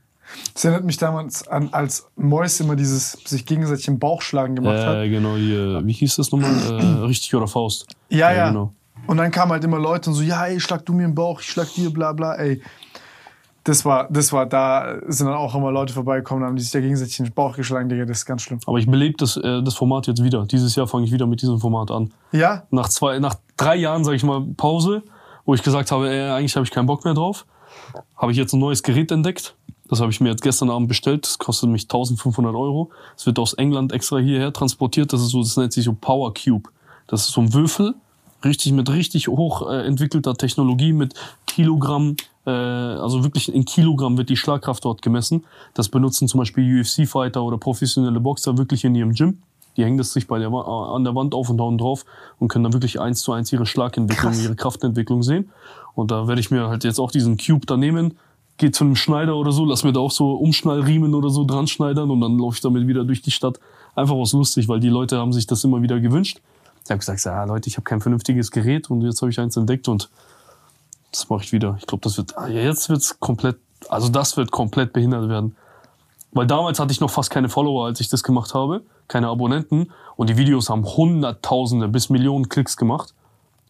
[0.54, 4.98] Das erinnert mich damals an, als Mois immer dieses sich gegenseitig im Bauchschlagen gemacht hat.
[4.98, 6.52] Äh, genau, hier, wie hieß das nochmal?
[6.52, 7.88] Äh, richtig oder Faust?
[8.10, 8.48] Ja, ja.
[8.48, 8.74] genau.
[9.08, 11.40] Und dann kamen halt immer Leute und so, ja, ey, schlag du mir im Bauch,
[11.40, 12.62] ich schlag dir, bla bla, ey.
[13.64, 16.80] Das war, das war, da sind dann auch immer Leute vorbeigekommen, haben die sich da
[16.80, 18.60] gegenseitig in den Bauch geschlagen, Digga, das ist ganz schlimm.
[18.68, 20.46] Aber ich belebe das, äh, das Format jetzt wieder.
[20.46, 22.14] Dieses Jahr fange ich wieder mit diesem Format an.
[22.32, 22.64] Ja?
[22.70, 25.02] Nach zwei, nach drei Jahren, sage ich mal, Pause,
[25.46, 27.48] wo ich gesagt habe, ey, eigentlich habe ich keinen Bock mehr drauf,
[28.16, 29.56] habe ich jetzt ein neues Gerät entdeckt.
[29.88, 31.26] Das habe ich mir jetzt gestern Abend bestellt.
[31.26, 32.92] Das kostet mich 1500 Euro.
[33.18, 35.14] Es wird aus England extra hierher transportiert.
[35.14, 36.70] Das ist so, das nennt sich so Power Cube.
[37.08, 37.94] Das ist so ein Würfel,
[38.44, 41.14] richtig mit richtig hoch äh, entwickelter Technologie mit
[41.48, 42.16] Kilogramm,
[42.46, 45.46] äh, also wirklich in Kilogramm wird die Schlagkraft dort gemessen.
[45.74, 49.40] Das benutzen zum Beispiel UFC-Fighter oder professionelle Boxer wirklich in ihrem Gym.
[49.78, 52.06] Die hängen das sich bei der, Wa- an der Wand auf und hauen drauf
[52.40, 54.44] und können dann wirklich eins zu eins ihre Schlagentwicklung, Krass.
[54.44, 55.50] ihre Kraftentwicklung sehen.
[55.96, 58.14] Und da werde ich mir halt jetzt auch diesen Cube da nehmen,
[58.58, 61.68] gehe zu einem Schneider oder so, lass mir da auch so Umschnallriemen oder so dran
[61.68, 63.60] schneidern und dann laufe ich damit wieder durch die Stadt.
[63.96, 66.40] Einfach aus lustig, weil die Leute haben sich das immer wieder gewünscht.
[66.86, 69.58] Ich habe gesagt, ja Leute, ich habe kein vernünftiges Gerät und jetzt habe ich eins
[69.58, 70.10] entdeckt und
[71.12, 71.76] Das mache ich wieder.
[71.80, 73.58] Ich glaube, das wird, ah, jetzt wird's komplett,
[73.90, 75.56] also das wird komplett behindert werden.
[76.32, 78.82] Weil damals hatte ich noch fast keine Follower, als ich das gemacht habe.
[79.08, 79.92] Keine Abonnenten.
[80.18, 83.14] Und die Videos haben Hunderttausende bis Millionen Klicks gemacht.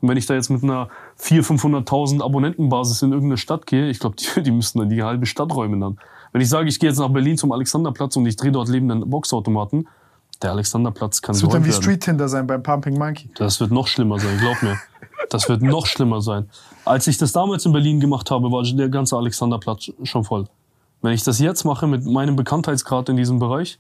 [0.02, 4.00] Und wenn ich da jetzt mit einer 400.000, 500.000 Abonnentenbasis in irgendeine Stadt gehe, ich
[4.00, 6.00] glaube, die, die müssten dann die halbe Stadt räumen dann.
[6.32, 9.10] Wenn ich sage, ich gehe jetzt nach Berlin zum Alexanderplatz und ich drehe dort lebenden
[9.10, 9.88] Boxautomaten,
[10.42, 11.82] der Alexanderplatz kann Das wird dann wie werden.
[11.82, 13.30] Street Tinder sein beim Pumping Monkey.
[13.36, 14.78] Das wird noch schlimmer sein, glaub mir.
[15.30, 16.50] Das wird noch schlimmer sein.
[16.84, 20.48] Als ich das damals in Berlin gemacht habe, war der ganze Alexanderplatz schon voll.
[21.02, 23.80] Wenn ich das jetzt mache mit meinem Bekanntheitsgrad in diesem Bereich,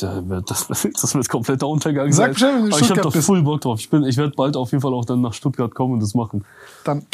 [0.00, 0.66] da wird- das,
[1.00, 2.32] das wird kompletter Untergang Sag sein.
[2.34, 3.80] Bescheid, wenn du Aber ich habe da voll Bock drauf.
[3.80, 6.14] Ich, bin, ich werde bald auf jeden Fall auch dann nach Stuttgart kommen und das
[6.14, 6.44] machen.
[6.84, 7.06] Dann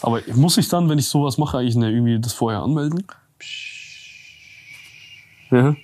[0.00, 3.04] Aber muss ich dann, wenn ich sowas mache, eigentlich irgendwie das vorher anmelden?
[5.50, 5.76] Ja.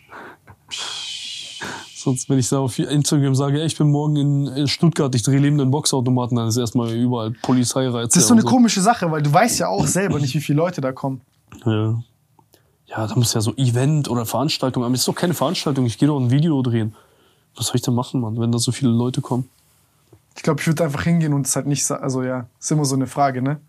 [1.99, 5.73] Sonst, wenn ich da auf Instagram sage, ich bin morgen in Stuttgart, ich drehe lebenden
[5.73, 8.07] Boxautomaten, dann ist erstmal überall Polizeireize.
[8.07, 10.41] Das ist so eine und komische Sache, weil du weißt ja auch selber nicht, wie
[10.41, 11.23] viele Leute da kommen.
[11.67, 12.01] Ja.
[12.87, 15.99] ja, da muss ja so Event oder Veranstaltung, aber es ist doch keine Veranstaltung, ich
[15.99, 16.95] gehe doch ein Video drehen.
[17.57, 19.49] Was soll ich denn machen, Mann, wenn da so viele Leute kommen?
[20.37, 21.91] Ich glaube, ich würde einfach hingehen und es halt nicht.
[21.91, 23.61] Also ja, ist immer so eine Frage, ne?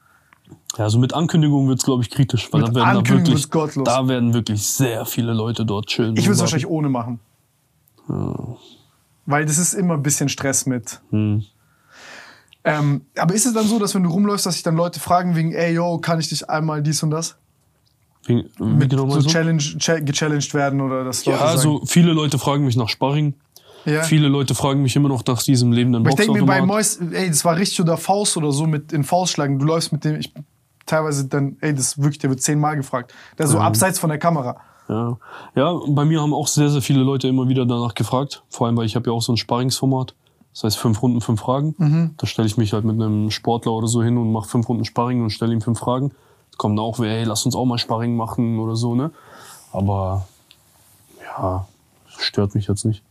[0.77, 4.07] Ja, also mit Ankündigung wird's glaub ich, kritisch, weil Mit da werden da wirklich, da
[4.07, 6.15] werden wirklich sehr viele Leute dort chillen.
[6.15, 7.19] Ich würde es wahrscheinlich ohne machen.
[9.25, 10.99] Weil das ist immer ein bisschen Stress mit.
[11.11, 11.43] Hm.
[12.63, 15.35] Ähm, aber ist es dann so, dass wenn du rumläufst, dass sich dann Leute fragen
[15.35, 17.37] wegen, ey, yo, kann ich dich einmal dies und das?
[18.25, 22.65] Wie, wie Mit genau so cha gechallenged werden oder das Ja, also viele Leute fragen
[22.65, 23.33] mich nach Sparring.
[23.85, 24.03] ja.
[24.03, 26.61] Viele Leute fragen mich immer noch nach diesem lebenden Aber ich denke mir bei.
[26.61, 29.57] Mois, ey, das war richtig oder Faust oder so mit in Faust schlagen.
[29.57, 30.33] Du läufst mit dem, ich
[30.85, 33.13] teilweise dann, ey, das wirklich, der wird zehnmal gefragt.
[33.37, 34.59] Der ist so abseits von der Kamera.
[34.89, 35.17] Ja.
[35.55, 38.43] ja, bei mir haben auch sehr, sehr viele Leute immer wieder danach gefragt.
[38.49, 40.15] Vor allem, weil ich habe ja auch so ein Sparringsformat.
[40.51, 41.75] Das heißt fünf Runden, fünf Fragen.
[41.77, 42.15] Mhm.
[42.17, 44.85] Da stelle ich mich halt mit einem Sportler oder so hin und mache fünf Runden
[44.85, 46.11] Sparring und stelle ihm fünf Fragen.
[46.51, 49.11] Es kommen dann auch, wer, hey, lass uns auch mal Sparring machen oder so, ne?
[49.71, 50.27] Aber
[51.21, 51.67] ja,
[52.07, 53.03] stört mich jetzt nicht.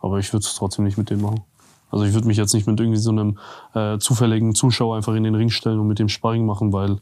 [0.00, 1.42] Aber ich würde es trotzdem nicht mit dem machen.
[1.90, 3.38] Also ich würde mich jetzt nicht mit irgendwie so einem
[3.74, 6.98] äh, zufälligen Zuschauer einfach in den Ring stellen und mit dem Sparring machen, weil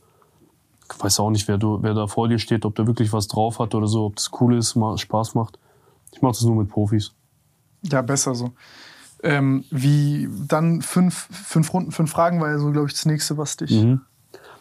[0.98, 3.58] weiß auch nicht, wer, du, wer da vor dir steht, ob der wirklich was drauf
[3.58, 5.58] hat oder so, ob das cool ist, Spaß macht.
[6.12, 7.12] Ich mache das nur mit Profis.
[7.82, 8.50] Ja, besser so.
[9.24, 13.38] Ähm, wie dann fünf, fünf Runden, fünf Fragen war ja so, glaube ich, das nächste,
[13.38, 13.70] was dich.
[13.70, 14.00] Mhm.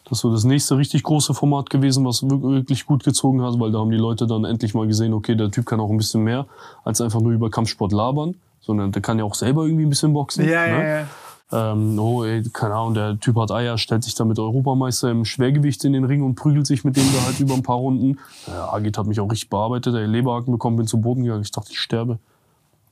[0.05, 3.59] Das ist so das nächste richtig große Format gewesen, was wir- wirklich gut gezogen hat,
[3.59, 5.97] weil da haben die Leute dann endlich mal gesehen, okay, der Typ kann auch ein
[5.97, 6.45] bisschen mehr
[6.83, 10.13] als einfach nur über Kampfsport labern, sondern der kann ja auch selber irgendwie ein bisschen
[10.13, 10.45] boxen.
[10.47, 10.71] Ja, ne?
[10.73, 11.07] ja, ja.
[11.53, 15.25] Ähm, oh, ey, keine Ahnung, der Typ hat Eier, stellt sich da mit Europameister im
[15.25, 18.19] Schwergewicht in den Ring und prügelt sich mit dem da halt über ein paar Runden.
[18.47, 21.51] Ja, Agit hat mich auch richtig bearbeitet, ey, Leberhaken bekommen, bin zu Boden gegangen, ich
[21.51, 22.19] dachte, ich sterbe.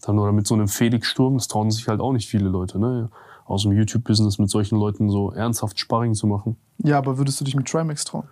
[0.02, 2.80] Dann oder mit so einem Felix Sturm, das trauen sich halt auch nicht viele Leute,
[2.80, 3.10] ne?
[3.46, 6.56] Aus dem YouTube-Business mit solchen Leuten so ernsthaft Sparring zu machen.
[6.84, 8.26] Ja, aber würdest du dich mit Trimax trauen?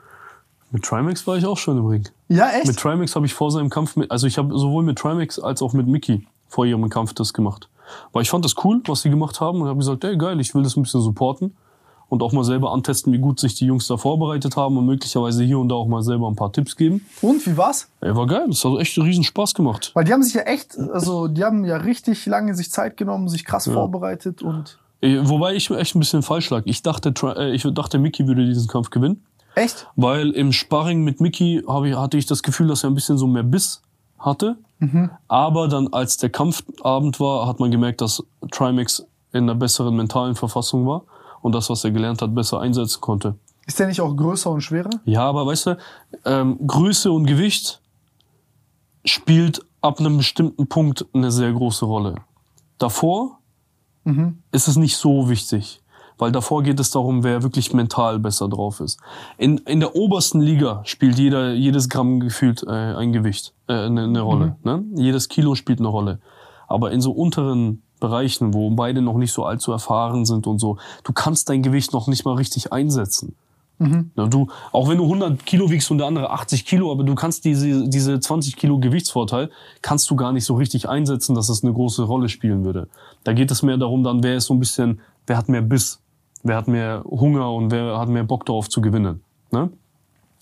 [0.71, 2.07] Mit Trimax war ich auch schon im Ring.
[2.27, 2.67] Ja, echt?
[2.67, 5.61] Mit Trimax habe ich vor seinem Kampf mit, also ich habe sowohl mit Trimax als
[5.61, 7.69] auch mit Mickey vor ihrem Kampf das gemacht.
[8.13, 10.53] Weil ich fand das cool, was sie gemacht haben und habe gesagt, ey geil, ich
[10.55, 11.55] will das ein bisschen supporten
[12.09, 15.43] und auch mal selber antesten, wie gut sich die Jungs da vorbereitet haben und möglicherweise
[15.43, 17.05] hier und da auch mal selber ein paar Tipps geben.
[17.21, 17.89] Und wie war's?
[18.01, 19.91] Ey, war geil, das hat echt einen riesen Spaß gemacht.
[19.93, 23.27] Weil die haben sich ja echt, also die haben ja richtig lange sich Zeit genommen,
[23.27, 24.79] sich krass vorbereitet und.
[25.01, 26.63] Wobei ich mir echt ein bisschen falsch lag.
[26.65, 29.23] Ich dachte, äh, ich dachte, Mickey würde diesen Kampf gewinnen.
[29.53, 29.87] Echt?
[29.95, 33.27] Weil im Sparring mit Mickey ich, hatte ich das Gefühl, dass er ein bisschen so
[33.27, 33.81] mehr Biss
[34.19, 34.57] hatte.
[35.27, 40.35] Aber dann, als der Kampfabend war, hat man gemerkt, dass Trimax in einer besseren mentalen
[40.35, 41.03] Verfassung war
[41.41, 43.35] und das, was er gelernt hat, besser einsetzen konnte.
[43.65, 44.91] Ist der nicht auch größer und schwerer?
[45.05, 45.77] Ja, aber weißt du,
[46.25, 47.81] ähm, Größe und Gewicht
[49.03, 52.15] spielt ab einem bestimmten Punkt eine sehr große Rolle.
[52.77, 53.39] Davor
[54.51, 55.81] ist es nicht so wichtig,
[56.17, 58.99] weil davor geht es darum, wer wirklich mental besser drauf ist.
[59.37, 64.03] In, in der obersten Liga spielt jeder, jedes Gramm gefühlt äh, ein Gewicht, äh, eine,
[64.03, 64.55] eine Rolle.
[64.63, 64.83] Ne?
[64.95, 66.19] Jedes Kilo spielt eine Rolle.
[66.67, 70.77] Aber in so unteren Bereichen, wo beide noch nicht so allzu erfahren sind und so,
[71.03, 73.35] du kannst dein Gewicht noch nicht mal richtig einsetzen.
[74.15, 77.13] Ja, du, auch wenn du 100 Kilo wiegst und der andere 80 Kilo, aber du
[77.13, 79.51] kannst diese, diese 20 Kilo Gewichtsvorteil,
[79.83, 82.87] kannst du gar nicht so richtig einsetzen, dass es eine große Rolle spielen würde.
[83.23, 86.01] Da geht es mehr darum, dann wer ist so ein bisschen, wer hat mehr Biss,
[86.47, 89.21] wer hat mehr Hunger und wer hat mehr Bock darauf zu gewinnen.
[89.51, 89.69] Ne?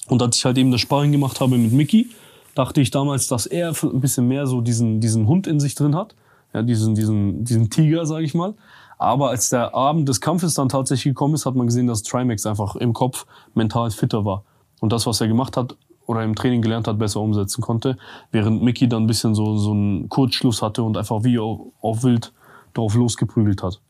[0.07, 2.09] Und als ich halt eben das Sparring gemacht habe mit Mickey,
[2.53, 5.95] dachte ich damals, dass er ein bisschen mehr so diesen, diesen Hund in sich drin
[5.95, 6.15] hat.
[6.53, 8.53] Ja, diesen, diesen, diesen Tiger, sage ich mal.
[8.97, 12.45] Aber als der Abend des Kampfes dann tatsächlich gekommen ist, hat man gesehen, dass Trimax
[12.45, 14.43] einfach im Kopf mental fitter war.
[14.79, 15.75] Und das, was er gemacht hat
[16.05, 17.97] oder im Training gelernt hat, besser umsetzen konnte.
[18.31, 22.03] Während Mickey dann ein bisschen so, so einen Kurzschluss hatte und einfach wie auf, auf
[22.03, 22.31] wild
[22.73, 23.81] drauf losgeprügelt hat.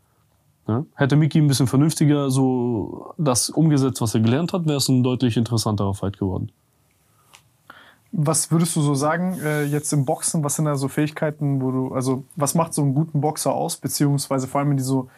[0.68, 0.86] Ne?
[0.96, 5.04] Hätte Miki ein bisschen vernünftiger so das umgesetzt, was er gelernt hat, wäre es ein
[5.04, 6.52] deutlich interessanterer Fight geworden.
[8.12, 11.72] Was würdest du so sagen, äh, jetzt im Boxen, was sind da so Fähigkeiten, wo
[11.72, 15.10] du, also was macht so einen guten Boxer aus, beziehungsweise vor allem in die so,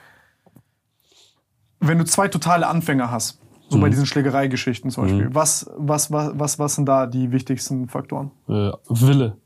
[1.79, 3.91] wenn du zwei totale Anfänger hast, so bei Mhm.
[3.91, 8.31] diesen Schlägereigeschichten zum Beispiel, was, was, was, was, was sind da die wichtigsten Faktoren?
[8.47, 9.37] Äh, Wille.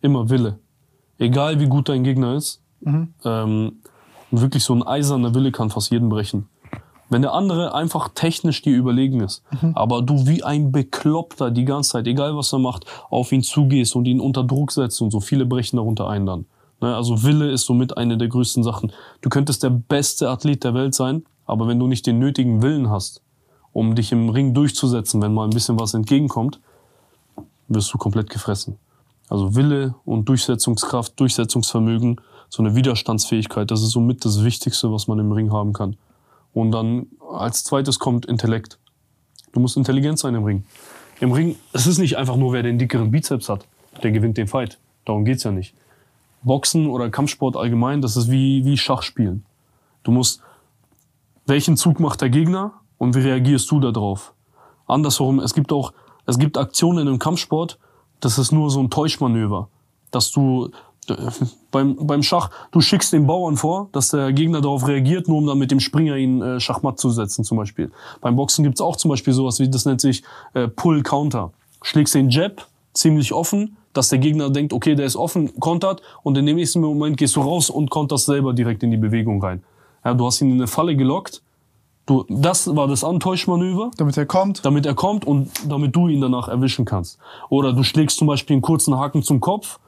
[0.00, 0.58] Immer Wille.
[1.18, 2.62] Egal wie gut dein Gegner ist,
[3.24, 3.72] ähm,
[4.30, 6.48] wirklich so ein eiserner Wille kann fast jeden brechen.
[7.08, 11.92] Wenn der andere einfach technisch dir überlegen ist, aber du wie ein Bekloppter die ganze
[11.92, 15.20] Zeit, egal was er macht, auf ihn zugehst und ihn unter Druck setzt und so,
[15.20, 16.46] viele brechen darunter ein dann.
[16.80, 18.92] Ne, also Wille ist somit eine der größten Sachen.
[19.20, 22.90] Du könntest der beste Athlet der Welt sein, aber wenn du nicht den nötigen Willen
[22.90, 23.22] hast,
[23.72, 26.60] um dich im Ring durchzusetzen, wenn mal ein bisschen was entgegenkommt,
[27.68, 28.78] wirst du komplett gefressen.
[29.28, 35.18] Also Wille und Durchsetzungskraft, Durchsetzungsvermögen, so eine Widerstandsfähigkeit, das ist somit das Wichtigste, was man
[35.18, 35.96] im Ring haben kann.
[36.52, 38.78] Und dann als zweites kommt Intellekt.
[39.52, 40.64] Du musst intelligent sein im Ring.
[41.20, 43.66] Im Ring, es ist nicht einfach nur, wer den dickeren Bizeps hat,
[44.02, 44.78] der gewinnt den Fight.
[45.04, 45.74] Darum geht's ja nicht.
[46.42, 49.44] Boxen oder Kampfsport allgemein, das ist wie, wie Schachspielen.
[50.02, 50.40] Du musst,
[51.46, 54.34] welchen Zug macht der Gegner und wie reagierst du darauf?
[54.86, 55.92] Andersherum, es gibt auch,
[56.26, 57.78] es gibt Aktionen im Kampfsport,
[58.20, 59.68] das ist nur so ein Täuschmanöver.
[60.10, 60.70] Dass du
[61.70, 65.46] beim, beim Schach, du schickst den Bauern vor, dass der Gegner darauf reagiert, nur um
[65.46, 67.90] dann mit dem Springer ihn äh, Schachmatt zu setzen zum Beispiel.
[68.20, 70.22] Beim Boxen gibt's auch zum Beispiel sowas wie, das nennt sich
[70.54, 71.52] äh, Pull-Counter.
[71.82, 76.36] Schlägst den Jab ziemlich offen, dass der Gegner denkt, okay, der ist offen, kontert und
[76.36, 79.62] in dem nächsten Moment gehst du raus und konterst selber direkt in die Bewegung rein.
[80.04, 81.42] Ja, du hast ihn in eine Falle gelockt.
[82.06, 84.64] Du, das war das Antäuschmanöver Damit er kommt.
[84.64, 87.18] damit er kommt und damit du ihn danach erwischen kannst.
[87.48, 89.80] Oder du schlägst zum Beispiel einen kurzen Haken zum Kopf,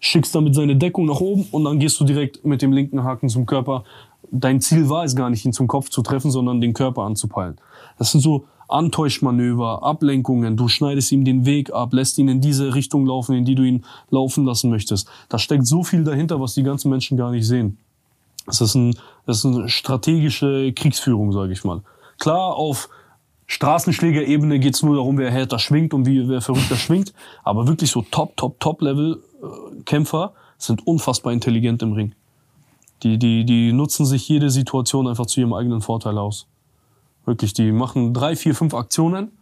[0.00, 3.28] schickst damit seine Deckung nach oben und dann gehst du direkt mit dem linken Haken
[3.28, 3.84] zum Körper.
[4.30, 7.56] Dein Ziel war es gar nicht, ihn zum Kopf zu treffen, sondern den Körper anzupeilen.
[7.98, 10.56] Das sind so Antäuschmanöver, Ablenkungen.
[10.56, 13.62] Du schneidest ihm den Weg ab, lässt ihn in diese Richtung laufen, in die du
[13.62, 15.08] ihn laufen lassen möchtest.
[15.28, 17.78] Da steckt so viel dahinter, was die ganzen Menschen gar nicht sehen.
[18.46, 21.82] Das ist, ein, das ist eine strategische Kriegsführung, sage ich mal.
[22.18, 22.88] Klar, auf
[23.46, 27.12] Straßenschlägerebene geht's nur darum, wer härter schwingt und wie wer verrückter schwingt.
[27.44, 28.58] Aber wirklich so Top, Top,
[29.46, 32.14] Top-Level-Kämpfer sind unfassbar intelligent im Ring.
[33.02, 36.46] Die, die, die nutzen sich jede Situation einfach zu ihrem eigenen Vorteil aus.
[37.24, 39.32] Wirklich, die machen drei, vier, fünf Aktionen,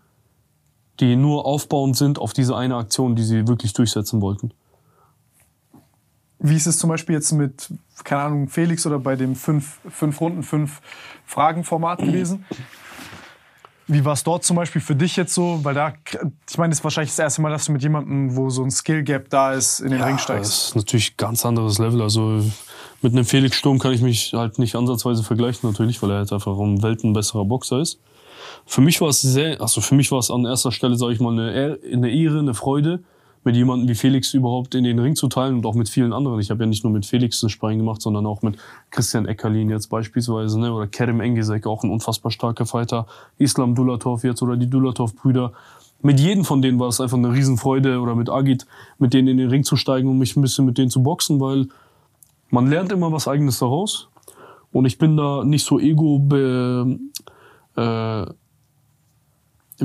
[1.00, 4.52] die nur aufbauend sind auf diese eine Aktion, die sie wirklich durchsetzen wollten.
[6.38, 10.20] Wie ist es zum Beispiel jetzt mit, keine Ahnung, Felix oder bei dem fünf, fünf
[10.20, 10.80] Runden, fünf
[11.26, 12.44] Fragen-Format gewesen?
[13.86, 15.60] Wie war es dort zum Beispiel für dich jetzt so?
[15.62, 15.92] Weil da,
[16.48, 18.70] ich meine, das ist wahrscheinlich das erste Mal, dass du mit jemandem, wo so ein
[18.70, 20.50] Skill-Gap da ist, in den Ring steigst.
[20.50, 22.00] Das ist natürlich ein ganz anderes Level.
[22.00, 22.42] Also
[23.02, 26.32] mit einem Felix Sturm kann ich mich halt nicht ansatzweise vergleichen natürlich, weil er halt
[26.32, 28.00] einfach um Welten besserer Boxer ist.
[28.66, 31.20] Für mich war es sehr, also für mich war es an erster Stelle, sage ich
[31.20, 33.02] mal, eine Ehre, eine Freude,
[33.44, 36.40] mit jemandem wie Felix überhaupt in den Ring zu teilen und auch mit vielen anderen.
[36.40, 38.56] Ich habe ja nicht nur mit Felix das Sparring gemacht, sondern auch mit
[38.90, 40.72] Christian Eckerlin jetzt beispielsweise, ne?
[40.72, 43.06] oder Kerem Engesek, auch ein unfassbar starker Fighter,
[43.38, 45.52] Islam Dulatov jetzt oder die Dulatov-Brüder.
[46.00, 48.66] Mit jedem von denen war es einfach eine Riesenfreude oder mit Agit,
[48.98, 51.40] mit denen in den Ring zu steigen und mich ein bisschen mit denen zu boxen,
[51.40, 51.68] weil
[52.50, 54.08] man lernt immer was Eigenes daraus.
[54.72, 56.98] Und ich bin da nicht so ego be,
[57.76, 58.26] äh,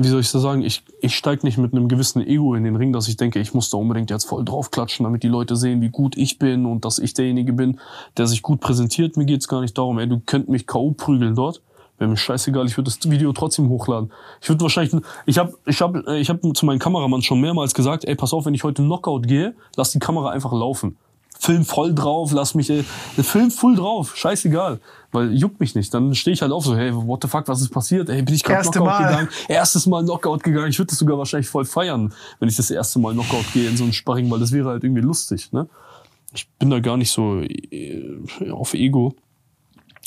[0.02, 2.76] wie soll ich das sagen, ich, ich steige nicht mit einem gewissen Ego in den
[2.76, 5.80] Ring, dass ich denke, ich muss da unbedingt jetzt voll draufklatschen, damit die Leute sehen,
[5.80, 7.80] wie gut ich bin und dass ich derjenige bin,
[8.16, 9.16] der sich gut präsentiert.
[9.16, 10.92] Mir geht's gar nicht darum, ey, du könnt mich K.O.
[10.92, 11.62] prügeln dort.
[11.98, 14.10] Wäre mir scheißegal, ich würde das Video trotzdem hochladen.
[14.40, 18.06] Ich würde wahrscheinlich, ich habe ich hab, ich hab zu meinem Kameramann schon mehrmals gesagt,
[18.06, 20.96] ey, pass auf, wenn ich heute Knockout gehe, lass die Kamera einfach laufen.
[21.40, 22.84] Film voll drauf, lass mich, ey,
[23.16, 24.78] Film voll drauf, scheißegal.
[25.10, 25.92] Weil juckt mich nicht.
[25.94, 28.10] Dann stehe ich halt auf so, hey, what the fuck, was ist passiert?
[28.10, 29.08] Ey, bin ich gerade Knockout Mal.
[29.08, 29.28] gegangen?
[29.48, 30.68] Erstes Mal Knockout gegangen.
[30.68, 33.76] Ich würde das sogar wahrscheinlich voll feiern, wenn ich das erste Mal Knockout gehe in
[33.78, 35.66] so ein Sparring, weil das wäre halt irgendwie lustig, ne?
[36.34, 38.20] Ich bin da gar nicht so äh,
[38.50, 39.14] auf Ego.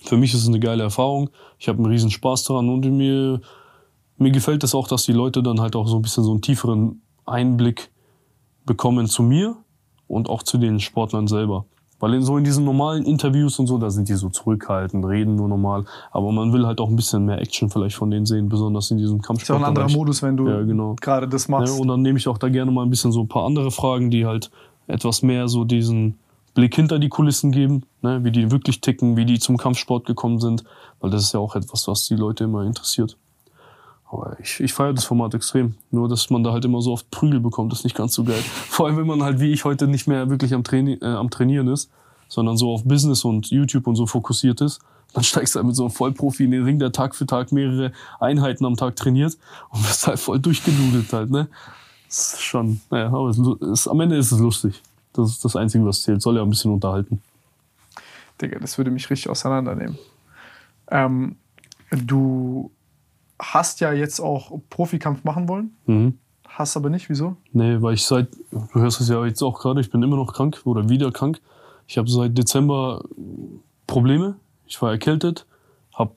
[0.05, 1.31] Für mich ist es eine geile Erfahrung.
[1.57, 3.41] Ich habe einen riesen Spaß daran und mir,
[4.17, 6.43] mir gefällt es auch, dass die Leute dann halt auch so ein bisschen so einen
[6.43, 7.89] tieferen Einblick
[8.65, 9.57] bekommen zu mir
[10.14, 11.66] und auch zu den Sportlern selber.
[12.00, 15.35] Weil in so in diesen normalen Interviews und so, da sind die so zurückhaltend, reden
[15.35, 15.85] nur normal.
[16.11, 18.98] Aber man will halt auch ein bisschen mehr Action vielleicht von denen sehen, besonders in
[18.98, 19.59] diesem Ist ja auch Kampfsport.
[19.61, 20.95] ein anderer Modus, wenn du Ja, genau.
[21.00, 21.80] gerade das Ja, machst.
[21.80, 24.11] und dann nehme ich auch da gerne mal ein bisschen so ein paar andere Fragen,
[24.11, 24.51] die halt
[24.88, 26.17] etwas mehr so diesen
[26.56, 30.40] Blick hinter die Kulissen geben, ne, wie die wirklich ticken, wie die zum Kampfsport gekommen
[30.42, 30.66] sind,
[31.00, 33.17] weil das ist ja auch etwas, was die Leute immer interessiert.
[34.14, 35.74] Aber ich, ich feiere das Format extrem.
[35.90, 38.42] Nur, dass man da halt immer so oft Prügel bekommt, ist nicht ganz so geil.
[38.69, 41.32] Vor allem, wenn man halt wie ich heute nicht mehr wirklich am, Traini äh, am
[41.32, 41.90] Trainieren ist,
[42.27, 44.82] sondern so auf Business und YouTube und so fokussiert ist,
[45.14, 47.51] Dann steigst du halt mit so einem Vollprofi in den Ring, der Tag für Tag
[47.51, 49.38] mehrere Einheiten am Tag trainiert
[49.69, 51.48] und wirst halt voll durchgenudelt halt, ne?
[52.08, 54.82] Das ist schon, naja, aber es ist, am Ende ist es lustig.
[55.14, 56.22] Das ist das Einzige, was zählt.
[56.22, 57.22] Soll ja ein bisschen unterhalten.
[58.42, 59.98] Digga, das würde mich richtig auseinandernehmen.
[60.90, 61.35] Ähm,
[61.92, 62.72] du
[63.39, 66.17] hast ja jetzt auch Profikampf machen wollen, Mhm.
[66.47, 67.09] hast aber nicht.
[67.09, 67.35] Wieso?
[67.51, 70.33] Nee, weil ich seit, du hörst es ja jetzt auch gerade, ich bin immer noch
[70.33, 71.41] krank oder wieder krank.
[71.87, 73.03] Ich habe seit Dezember
[73.87, 74.35] Probleme.
[74.65, 75.45] Ich war erkältet,
[75.93, 76.11] habe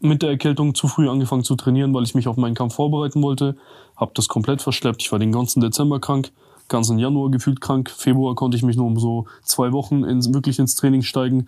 [0.00, 3.22] mit der Erkältung zu früh angefangen zu trainieren, weil ich mich auf meinen Kampf vorbereiten
[3.22, 3.56] wollte.
[3.96, 5.02] Habe das komplett verschleppt.
[5.02, 6.32] Ich war den ganzen Dezember krank,
[6.68, 7.90] ganzen Januar gefühlt krank.
[7.90, 11.40] Februar konnte ich mich nur um so zwei Wochen ins, wirklich ins Training steigen.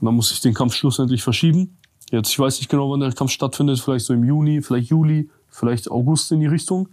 [0.00, 1.78] Und dann musste ich den Kampf schlussendlich verschieben.
[2.10, 3.80] Jetzt, ich weiß nicht genau, wann der Kampf stattfindet.
[3.80, 6.88] Vielleicht so im Juni, vielleicht Juli, vielleicht August in die Richtung.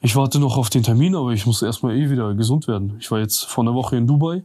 [0.00, 2.96] Ich warte noch auf den Termin, aber ich muss erstmal eh wieder gesund werden.
[2.98, 4.42] Ich war jetzt vor einer Woche in Dubai,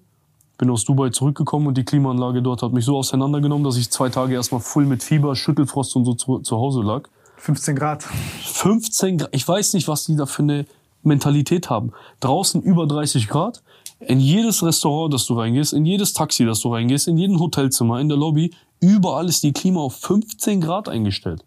[0.58, 4.09] bin aus Dubai zurückgekommen und die Klimaanlage dort hat mich so auseinandergenommen, dass ich zwei
[4.09, 7.09] Tage erstmal voll mit Fieber, Schüttelfrost und so zu, zu Hause lag.
[7.38, 8.03] 15 Grad.
[8.03, 10.66] 15 Grad, ich weiß nicht, was die da für eine
[11.01, 11.92] Mentalität haben.
[12.19, 13.64] Draußen über 30 Grad,
[14.00, 18.00] in jedes Restaurant, das du reingehst, in jedes Taxi, das du reingehst, in jedem Hotelzimmer,
[18.00, 21.44] in der Lobby, überall ist die Klima auf 15 Grad eingestellt.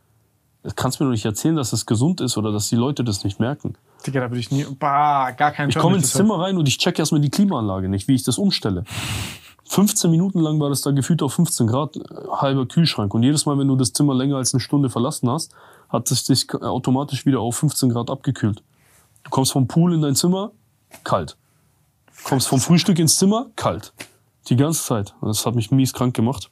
[0.63, 3.03] Das kannst du mir doch nicht erzählen, dass es gesund ist oder dass die Leute
[3.03, 3.77] das nicht merken.
[4.07, 4.67] Digga, da würde ich nie.
[4.79, 8.09] Bah, gar keinen Ich komme ins Zimmer rein und ich check erstmal die Klimaanlage nicht,
[8.09, 8.85] wie ich das umstelle.
[9.71, 12.01] 15 Minuten lang war das da gefühlt auf 15 Grad, äh,
[12.33, 13.15] halber Kühlschrank.
[13.15, 15.55] Und jedes Mal, wenn du das Zimmer länger als eine Stunde verlassen hast,
[15.89, 18.63] hat es sich automatisch wieder auf 15 Grad abgekühlt.
[19.23, 20.51] Du kommst vom Pool in dein Zimmer,
[21.05, 21.37] kalt.
[22.07, 23.93] Du kommst vom Frühstück ins Zimmer, kalt.
[24.49, 25.15] Die ganze Zeit.
[25.21, 26.51] Und Das hat mich mies krank gemacht.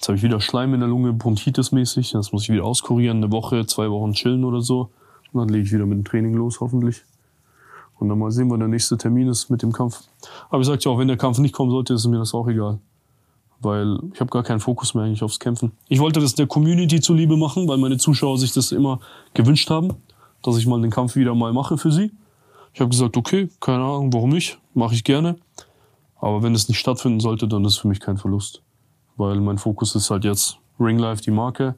[0.00, 2.12] Jetzt habe ich wieder Schleim in der Lunge, Bronchitis mäßig.
[2.12, 3.18] Das muss ich wieder auskurieren.
[3.18, 4.88] Eine Woche, zwei Wochen chillen oder so.
[5.30, 7.04] Und dann lege ich wieder mit dem Training los, hoffentlich.
[7.98, 10.04] Und dann mal sehen, wann der nächste Termin ist mit dem Kampf.
[10.48, 12.48] Aber ich sagte ja auch, wenn der Kampf nicht kommen sollte, ist mir das auch
[12.48, 12.78] egal.
[13.60, 15.72] Weil ich habe gar keinen Fokus mehr eigentlich aufs Kämpfen.
[15.88, 19.00] Ich wollte das der Community zuliebe machen, weil meine Zuschauer sich das immer
[19.34, 19.92] gewünscht haben,
[20.42, 22.10] dass ich mal den Kampf wieder mal mache für sie.
[22.72, 25.36] Ich habe gesagt, okay, keine Ahnung, warum nicht, mache ich gerne.
[26.16, 28.62] Aber wenn es nicht stattfinden sollte, dann ist für mich kein Verlust.
[29.20, 31.74] Weil mein Fokus ist halt jetzt Ringlife, die Marke,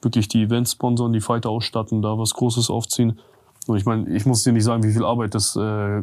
[0.00, 3.18] wirklich die Events sponsern, die Fighter ausstatten, da was Großes aufziehen.
[3.66, 5.98] Und ich meine, ich muss dir nicht sagen, wie viel Arbeit das äh,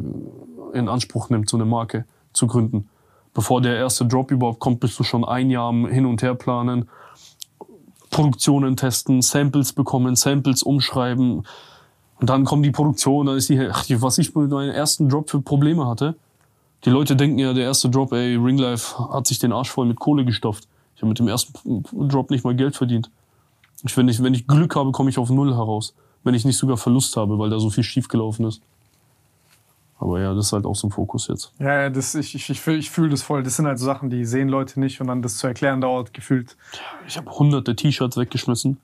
[0.72, 2.88] in Anspruch nimmt, so eine Marke zu gründen.
[3.32, 6.88] Bevor der erste Drop überhaupt kommt, bist du schon ein Jahr am Hin- und Herplanen,
[8.10, 11.44] Produktionen testen, Samples bekommen, Samples umschreiben.
[12.20, 15.28] Und dann kommt die Produktion, dann ist die, ach, was ich mit meinem ersten Drop
[15.28, 16.14] für Probleme hatte.
[16.84, 19.98] Die Leute denken ja, der erste Drop, ey, Ringlife hat sich den Arsch voll mit
[19.98, 20.68] Kohle gestopft.
[21.04, 23.10] Habe mit dem ersten Drop nicht mal Geld verdient.
[23.82, 25.94] Ich, wenn, ich, wenn ich Glück habe, komme ich auf Null heraus.
[26.22, 28.62] Wenn ich nicht sogar Verlust habe, weil da so viel schief gelaufen ist.
[29.98, 31.52] Aber ja, das ist halt auch so ein Fokus jetzt.
[31.58, 33.42] Ja, ja, das, ich, ich, ich fühle ich fühl das voll.
[33.42, 36.14] Das sind halt so Sachen, die sehen Leute nicht und dann das zu erklären dauert
[36.14, 36.56] gefühlt.
[37.06, 38.78] Ich habe hunderte T-Shirts weggeschmissen,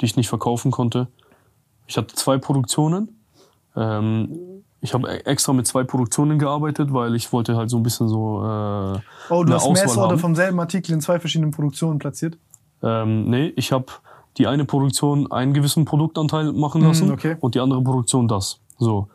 [0.00, 1.06] die ich nicht verkaufen konnte.
[1.86, 3.16] Ich hatte zwei Produktionen.
[3.76, 7.82] Ähm, ich habe e- extra mit zwei Produktionen gearbeitet, weil ich wollte halt so ein
[7.82, 8.40] bisschen so.
[8.44, 8.98] Äh,
[9.30, 10.18] Oh, du hast Auswahl haben.
[10.18, 12.36] vom selben Artikel in zwei verschiedenen Produktionen platziert?
[12.82, 13.86] Ähm, nee, ich habe
[14.38, 17.36] die eine Produktion einen gewissen Produktanteil machen lassen Hm, okay.
[17.40, 18.60] und die andere Produktion das.
[18.78, 19.08] So.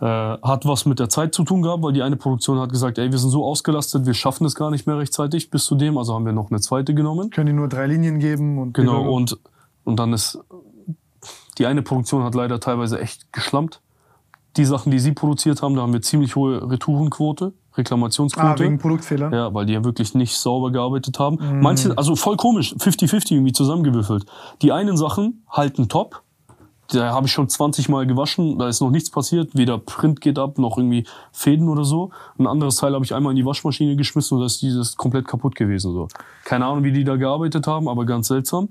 [0.00, 2.98] Äh, hat was mit der Zeit zu tun gehabt, weil die eine Produktion hat gesagt,
[2.98, 5.96] ey, wir sind so ausgelastet, wir schaffen es gar nicht mehr rechtzeitig bis zu dem,
[5.96, 7.30] also haben wir noch eine zweite genommen.
[7.30, 9.38] Können die nur drei Linien geben und Genau, und,
[9.84, 10.38] und dann ist,
[11.58, 13.80] die eine Produktion hat leider teilweise echt geschlampt.
[14.56, 18.62] Die Sachen, die sie produziert haben, da haben wir ziemlich hohe Retourenquote, ah, Reklamationsquote.
[18.62, 19.32] wegen Produktfehler.
[19.32, 21.38] Ja, weil die ja wirklich nicht sauber gearbeitet haben.
[21.60, 24.26] Manche, also voll komisch, 50-50 irgendwie zusammengewürfelt.
[24.62, 26.22] Die einen Sachen halten top.
[26.88, 29.56] Da habe ich schon 20 Mal gewaschen, da ist noch nichts passiert.
[29.56, 32.10] Weder Print geht ab, noch irgendwie Fäden oder so.
[32.38, 35.26] Ein anderes Teil habe ich einmal in die Waschmaschine geschmissen und da ist dieses komplett
[35.26, 35.92] kaputt gewesen.
[35.92, 36.08] So.
[36.44, 38.68] Keine Ahnung, wie die da gearbeitet haben, aber ganz seltsam.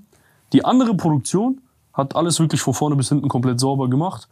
[0.54, 1.62] Die andere Produktion
[1.94, 4.30] hat alles wirklich von vorne bis hinten komplett sauber gemacht.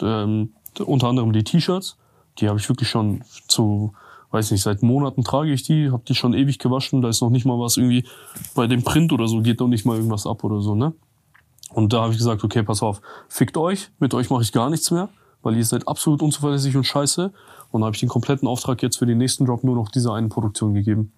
[0.00, 1.96] Ähm, unter anderem die T-Shirts.
[2.38, 3.92] Die habe ich wirklich schon zu,
[4.30, 7.02] weiß nicht, seit Monaten trage ich die, habe die schon ewig gewaschen.
[7.02, 8.06] Da ist noch nicht mal was irgendwie
[8.54, 10.92] bei dem Print oder so, geht noch nicht mal irgendwas ab oder so, ne?
[11.70, 14.70] Und da habe ich gesagt, okay, pass auf, fickt euch, mit euch mache ich gar
[14.70, 15.08] nichts mehr,
[15.42, 17.32] weil ihr seid absolut unzuverlässig und scheiße.
[17.72, 20.14] Und da habe ich den kompletten Auftrag jetzt für den nächsten Drop nur noch dieser
[20.14, 21.12] einen Produktion gegeben.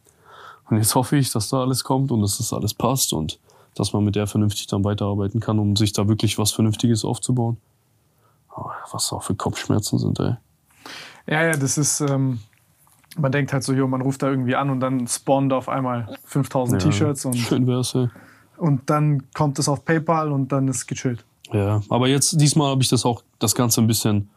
[0.71, 3.39] Und jetzt hoffe ich, dass da alles kommt und dass das alles passt und
[3.75, 7.59] dass man mit der vernünftig dann weiterarbeiten kann, um sich da wirklich was Vernünftiges aufzubauen.
[8.57, 10.37] Aber was auch für Kopfschmerzen sind, ey.
[11.29, 12.41] Ja, ja, das ist, ähm,
[13.19, 15.69] man denkt halt so, jo, man ruft da irgendwie an und dann spawnen da auf
[15.69, 18.09] einmal 5000 Ja, T-Shirts und, Schön wär's, ey.
[18.57, 21.25] und dann kommt es auf PayPal und dann ist gechillt.
[21.53, 24.31] Ja, aber jetzt, diesmal habe ich das auch, das Ganze ein bisschen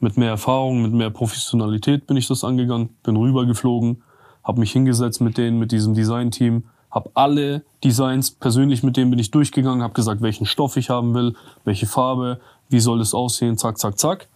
[0.00, 4.02] mit mehr Erfahrung, mit mehr Professionalität bin ich das angegangen, bin rübergeflogen,
[4.44, 9.18] habe mich hingesetzt mit denen, mit diesem Design-Team, habe alle Designs persönlich mit denen bin
[9.18, 13.56] ich durchgegangen, habe gesagt, welchen Stoff ich haben will, welche Farbe, wie soll es aussehen,
[13.56, 14.28] zack, zack, zack.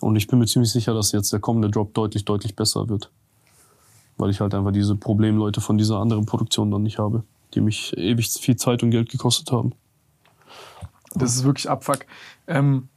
[0.00, 3.10] Und ich bin mir ziemlich sicher, dass jetzt der kommende Drop deutlich, deutlich besser wird.
[4.16, 7.22] Weil ich halt einfach diese Problemleute von dieser anderen Produktion dann nicht habe,
[7.54, 9.72] die mich ewig viel Zeit und Geld gekostet haben.
[11.14, 12.06] Das ist wirklich Abfuck.
[12.46, 12.88] Ähm,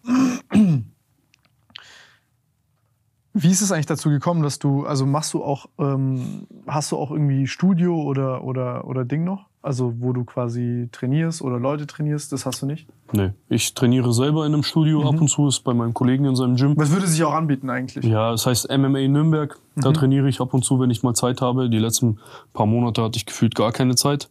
[3.33, 6.97] wie ist es eigentlich dazu gekommen, dass du, also machst du auch, ähm, hast du
[6.97, 9.45] auch irgendwie Studio oder, oder, oder Ding noch?
[9.65, 12.85] Also wo du quasi trainierst oder Leute trainierst, das hast du nicht?
[13.13, 16.35] Nee, ich trainiere selber in einem Studio ab und zu, ist bei meinem Kollegen in
[16.35, 16.77] seinem Gym.
[16.77, 18.05] Was würde sich auch anbieten eigentlich?
[18.05, 19.59] Ja, es heißt MMA Nürnberg.
[19.75, 21.67] Da trainiere ich ab und zu, wenn ich mal Zeit habe.
[21.67, 22.19] Die letzten
[22.53, 24.29] paar Monate hatte ich gefühlt gar keine Zeit.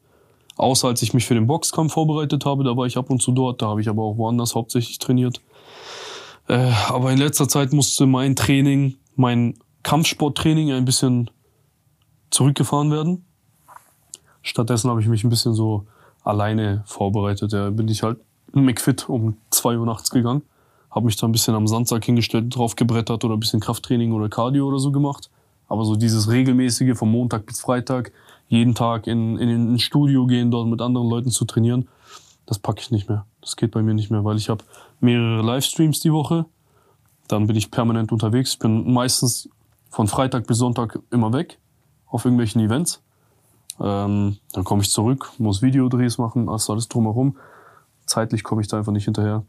[0.55, 3.33] Außer als ich mich für den Boxkampf vorbereitet habe, da war ich ab und zu
[3.33, 3.61] dort.
[3.61, 5.41] Da habe ich aber auch woanders hauptsächlich trainiert.
[6.47, 11.29] Äh, aber in letzter Zeit musste mein Training, mein Kampfsporttraining ein bisschen
[12.31, 13.25] zurückgefahren werden.
[14.44, 15.86] Stattdessen habe ich mich ein bisschen so
[16.23, 17.52] alleine vorbereitet.
[17.52, 18.18] Da bin ich halt
[18.52, 20.42] McFit um zwei Uhr nachts gegangen.
[20.90, 24.28] Habe mich da ein bisschen am Sandsack hingestellt, drauf gebrettert oder ein bisschen Krafttraining oder
[24.28, 25.31] Cardio oder so gemacht.
[25.66, 28.12] Aber so dieses regelmäßige vom Montag bis Freitag,
[28.48, 31.89] jeden Tag in, in ein Studio gehen, dort mit anderen Leuten zu trainieren,
[32.44, 33.24] das packe ich nicht mehr.
[33.40, 34.62] Das geht bei mir nicht mehr, weil ich habe
[35.00, 36.44] mehrere Livestreams die Woche.
[37.28, 38.56] Dann bin ich permanent unterwegs.
[38.56, 39.48] Bin meistens
[39.89, 41.58] von Freitag bis Sonntag immer weg
[42.06, 43.02] auf irgendwelchen Events.
[43.81, 47.36] Ähm, dann komme ich zurück, muss Videodrehs machen, alles, alles drumherum.
[48.07, 49.44] Zeitlich komme ich da einfach nicht hinterher.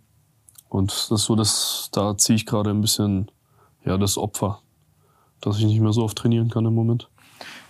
[0.70, 3.30] Und das ist so, dass da ziehe ich gerade ein bisschen
[3.84, 4.60] ja das Opfer,
[5.42, 7.08] dass ich nicht mehr so oft trainieren kann im Moment.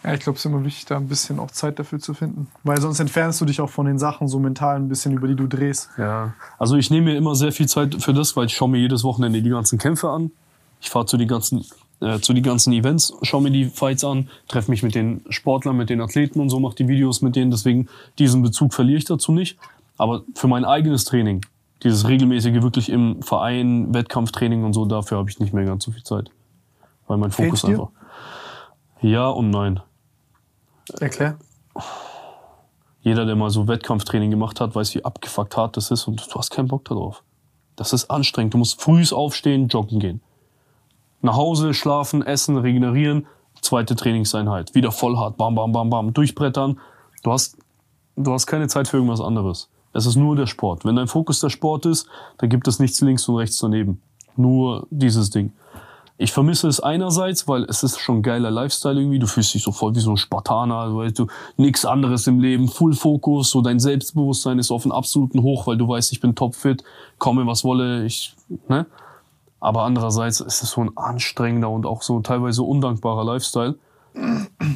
[0.04, 2.48] Ja, ich glaube, es ist immer wichtig, da ein bisschen auch Zeit dafür zu finden.
[2.64, 5.36] Weil sonst entfernst du dich auch von den Sachen so mental ein bisschen, über die
[5.36, 5.90] du drehst.
[5.98, 8.78] Ja, also ich nehme mir immer sehr viel Zeit für das, weil ich schaue mir
[8.78, 10.32] jedes Wochenende die ganzen Kämpfe an.
[10.80, 11.66] Ich fahre zu den ganzen
[12.06, 15.76] äh, zu den ganzen Events, schaue mir die Fights an, treffe mich mit den Sportlern,
[15.76, 17.50] mit den Athleten und so, mache die Videos mit denen.
[17.50, 17.88] Deswegen
[18.20, 19.58] diesen Bezug verliere ich dazu nicht.
[19.98, 21.42] Aber für mein eigenes Training,
[21.84, 25.92] dieses regelmäßige wirklich im Verein, Wettkampftraining und so, dafür habe ich nicht mehr ganz so
[25.92, 26.30] viel Zeit.
[27.08, 27.90] Weil mein Fokus einfach.
[29.02, 29.80] Ja und nein.
[31.00, 31.38] Erklär.
[33.02, 36.36] Jeder, der mal so Wettkampftraining gemacht hat, weiß, wie abgefuckt hart das ist und du
[36.36, 37.24] hast keinen Bock darauf.
[37.76, 38.54] Das ist anstrengend.
[38.54, 40.22] Du musst früh aufstehen, joggen gehen.
[41.26, 43.26] Nach Hause, schlafen, essen, regenerieren,
[43.60, 44.76] zweite Trainingseinheit.
[44.76, 46.80] Wieder voll hart, bam, bam, bam, bam, durchbrettern.
[47.24, 47.58] Du hast,
[48.16, 49.72] du hast keine Zeit für irgendwas anderes.
[49.92, 50.86] Es ist nur der Sport.
[50.86, 54.04] Wenn dein Fokus der Sport ist, dann gibt es nichts links und rechts daneben.
[54.36, 55.52] Nur dieses Ding.
[56.20, 59.18] Ich vermisse es einerseits, weil es ist schon geiler Lifestyle irgendwie.
[59.18, 61.26] Du fühlst dich so voll wie so ein Spartaner, weißt du,
[61.58, 65.76] nichts anderes im Leben, Full Fokus, so dein Selbstbewusstsein ist auf einem absoluten Hoch, weil
[65.76, 66.84] du weißt, ich bin topfit,
[67.18, 68.36] komme was wolle, ich,
[68.68, 68.86] ne?
[69.66, 73.80] Aber andererseits ist es so ein anstrengender und auch so teilweise undankbarer Lifestyle.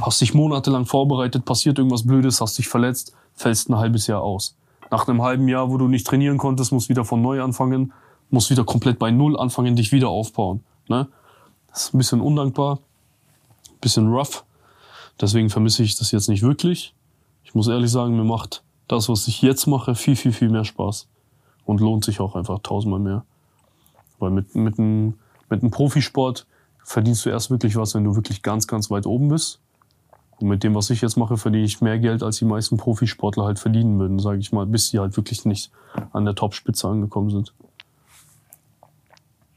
[0.01, 4.57] Hast dich monatelang vorbereitet, passiert irgendwas Blödes, hast dich verletzt, fällst ein halbes Jahr aus.
[4.89, 7.93] Nach einem halben Jahr, wo du nicht trainieren konntest, musst wieder von neu anfangen,
[8.31, 10.63] musst wieder komplett bei Null anfangen, dich wieder aufbauen.
[10.87, 11.07] Ne?
[11.67, 12.79] Das ist ein bisschen undankbar,
[13.69, 14.43] ein bisschen rough.
[15.21, 16.95] Deswegen vermisse ich das jetzt nicht wirklich.
[17.43, 20.65] Ich muss ehrlich sagen, mir macht das, was ich jetzt mache, viel, viel, viel mehr
[20.65, 21.07] Spaß.
[21.65, 23.23] Und lohnt sich auch einfach tausendmal mehr.
[24.19, 25.15] Weil mit, mit, einem,
[25.49, 26.45] mit einem Profisport
[26.83, 29.59] verdienst du erst wirklich was, wenn du wirklich ganz, ganz weit oben bist.
[30.39, 33.45] Und mit dem, was ich jetzt mache, verdiene ich mehr Geld, als die meisten Profisportler
[33.45, 35.71] halt verdienen würden, sage ich mal, bis sie halt wirklich nicht
[36.13, 37.53] an der Topspitze angekommen sind.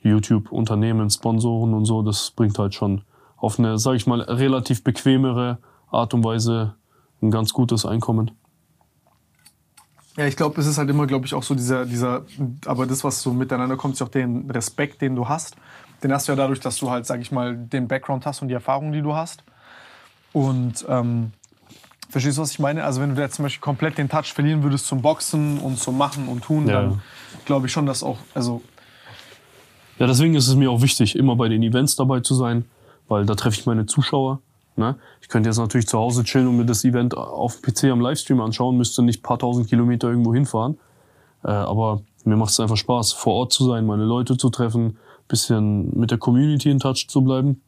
[0.02, 3.02] YouTube, Unternehmen, Sponsoren und so, das bringt halt schon
[3.36, 5.58] auf eine, sage ich mal, relativ bequemere
[5.90, 6.74] Art und Weise
[7.22, 8.32] ein ganz gutes Einkommen.
[10.16, 12.24] Ja, ich glaube, es ist halt immer, glaube ich, auch so dieser, dieser,
[12.66, 15.56] aber das, was so miteinander kommt, ist auch den Respekt, den du hast.
[16.02, 18.48] Den hast du ja dadurch, dass du halt, sag ich mal, den Background hast und
[18.48, 19.42] die Erfahrung, die du hast.
[20.32, 21.32] Und ähm,
[22.10, 22.84] verstehst du, was ich meine?
[22.84, 25.96] Also wenn du jetzt zum Beispiel komplett den Touch verlieren würdest zum Boxen und zum
[25.96, 26.74] Machen und Tun, Ja.
[26.74, 27.02] dann
[27.46, 28.62] glaube ich schon, dass auch, also
[29.98, 32.66] Ja, deswegen ist es mir auch wichtig, immer bei den Events dabei zu sein,
[33.08, 34.40] weil da treffe ich meine Zuschauer.
[34.76, 34.96] Ne?
[35.20, 38.00] Ich könnte jetzt natürlich zu Hause chillen und mir das Event auf dem PC am
[38.00, 40.78] Livestream anschauen, müsste nicht ein paar tausend Kilometer irgendwo hinfahren.
[41.44, 44.98] Äh, aber mir macht es einfach Spaß, vor Ort zu sein, meine Leute zu treffen,
[45.28, 47.62] bisschen mit der Community in Touch zu bleiben.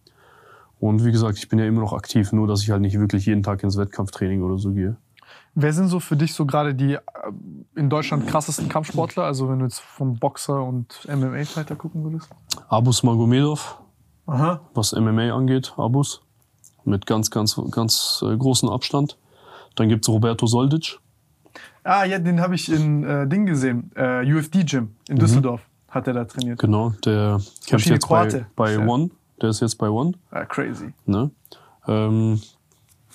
[0.80, 3.26] Und wie gesagt, ich bin ja immer noch aktiv, nur dass ich halt nicht wirklich
[3.26, 4.96] jeden Tag ins Wettkampftraining oder so gehe.
[5.54, 7.00] wer sind so für dich so gerade die äh,
[7.74, 9.24] in Deutschland krassesten Kampfsportler?
[9.24, 12.28] Also wenn du jetzt vom Boxer und MMA-Fighter gucken würdest?
[12.68, 13.78] Abus Magomedov,
[14.26, 14.60] Aha.
[14.74, 16.23] was MMA angeht, Abus.
[16.84, 19.16] Mit ganz, ganz, ganz äh, großen Abstand.
[19.76, 20.98] Dann gibt's Roberto Soldic.
[21.82, 23.90] Ah, ja, den habe ich in äh, Ding gesehen.
[23.94, 26.58] Äh, UFD-Gym in Düsseldorf hat er da trainiert.
[26.58, 28.46] Genau, der kämpft jetzt bei, Kroate.
[28.56, 28.86] bei Ja.
[28.86, 29.10] One.
[29.40, 30.12] Der ist jetzt bei One.
[30.30, 30.92] Ah, crazy.
[31.06, 31.30] Ne?
[31.86, 32.40] Ähm,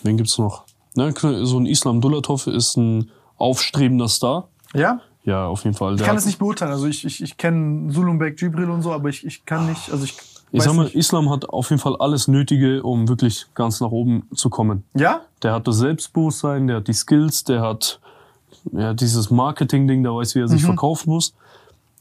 [0.04, 0.66] wen gibt's noch?
[0.96, 4.50] Ne, so ein Islam Dulatov ist ein aufstrebender Star.
[4.74, 5.02] Ja?
[5.24, 5.94] Ja, auf jeden Fall.
[5.94, 6.72] Ich Der kann es nicht beurteilen.
[6.72, 10.04] Also ich, ich, ich kenne Sulumbek, Jibril und so, aber ich, ich kann nicht, also
[10.04, 10.18] ich,
[10.52, 10.96] Ich sag mal, nicht.
[10.96, 14.84] Islam hat auf jeden Fall alles Nötige, um wirklich ganz nach oben zu kommen.
[14.96, 15.22] Ja?
[15.44, 18.00] Der hat das Selbstbewusstsein, der hat die Skills, der hat
[18.72, 21.34] ja, dieses Marketing-Ding, der weiß, wie er sich verkaufen muss.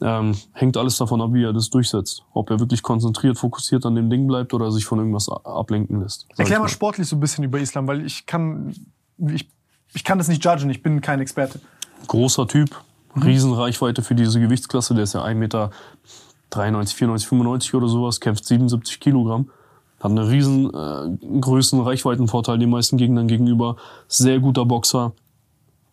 [0.01, 2.23] Ähm, hängt alles davon ab, wie er das durchsetzt.
[2.33, 6.27] Ob er wirklich konzentriert, fokussiert an dem Ding bleibt oder sich von irgendwas ablenken lässt.
[6.37, 8.75] Erklär mal sportlich so ein bisschen über Islam, weil ich kann,
[9.19, 9.49] ich,
[9.93, 11.61] ich kann das nicht judgen, ich bin kein Experte.
[12.07, 12.71] Großer Typ,
[13.15, 13.23] Mhm.
[13.23, 14.95] Riesenreichweite für diese Gewichtsklasse.
[14.95, 15.71] Der ist ja 1,93 Meter,
[16.51, 16.97] 94,
[17.29, 19.51] 95 oder sowas, kämpft 77 Kilogramm.
[20.01, 23.77] Hat einen riesen äh, Größen, Reichweitenvorteil den meisten Gegnern gegenüber.
[24.07, 25.13] Sehr guter Boxer.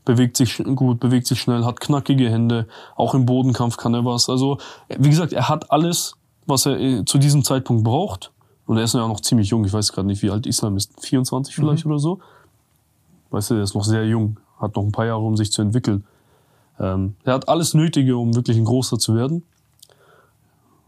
[0.05, 2.67] Bewegt sich gut, bewegt sich schnell, hat knackige Hände.
[2.95, 4.29] Auch im Bodenkampf kann er was.
[4.29, 6.13] Also, wie gesagt, er hat alles,
[6.45, 8.31] was er äh, zu diesem Zeitpunkt braucht.
[8.67, 9.65] Und er ist ja auch noch ziemlich jung.
[9.65, 10.91] Ich weiß gerade nicht, wie alt Islam ist.
[10.99, 12.19] 24 vielleicht oder so.
[13.31, 14.39] Weißt du, der ist noch sehr jung.
[14.59, 16.05] Hat noch ein paar Jahre, um sich zu entwickeln.
[16.79, 19.43] Ähm, er hat alles Nötige, um wirklich ein Großer zu werden.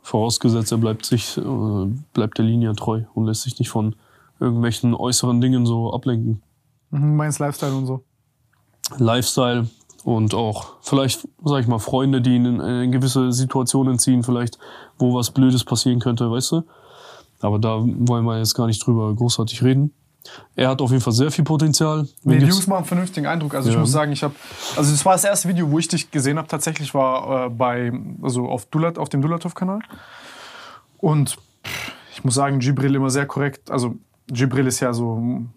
[0.08, 1.42] Vorausgesetzt, er bleibt sich, äh,
[2.14, 3.94] bleibt der Linie treu und lässt sich nicht von
[4.40, 6.42] irgendwelchen äußeren Dingen so ablenken.
[6.92, 8.06] Mhm, Meins Lifestyle und so.
[9.00, 9.68] Lifestyle
[10.06, 14.58] und auch vielleicht, sag ich mal, Freunde, die ihn in, in gewisse Situationen ziehen, vielleicht,
[14.98, 16.64] wo was Blödes passieren könnte, weißt du?
[17.42, 19.94] Aber da wollen wir jetzt gar nicht drüber großartig reden.
[20.56, 22.08] Er hat auf jeden Fall sehr viel Potenzial.
[22.24, 23.54] Nee, die Jungs machen einen vernünftigen Eindruck.
[23.56, 23.82] Also ich Ja.
[23.82, 24.36] muss sagen, ich habe,
[24.76, 26.48] also das war das erste Video, wo ich dich gesehen habe.
[26.48, 29.80] Tatsächlich war äh, bei, also auf Dulat, auf dem Dulatov-Kanal.
[30.98, 31.38] Und
[32.12, 33.72] ich muss sagen, Jibril immer sehr korrekt.
[33.72, 33.96] Also
[34.30, 35.54] Jibril ist ja so ein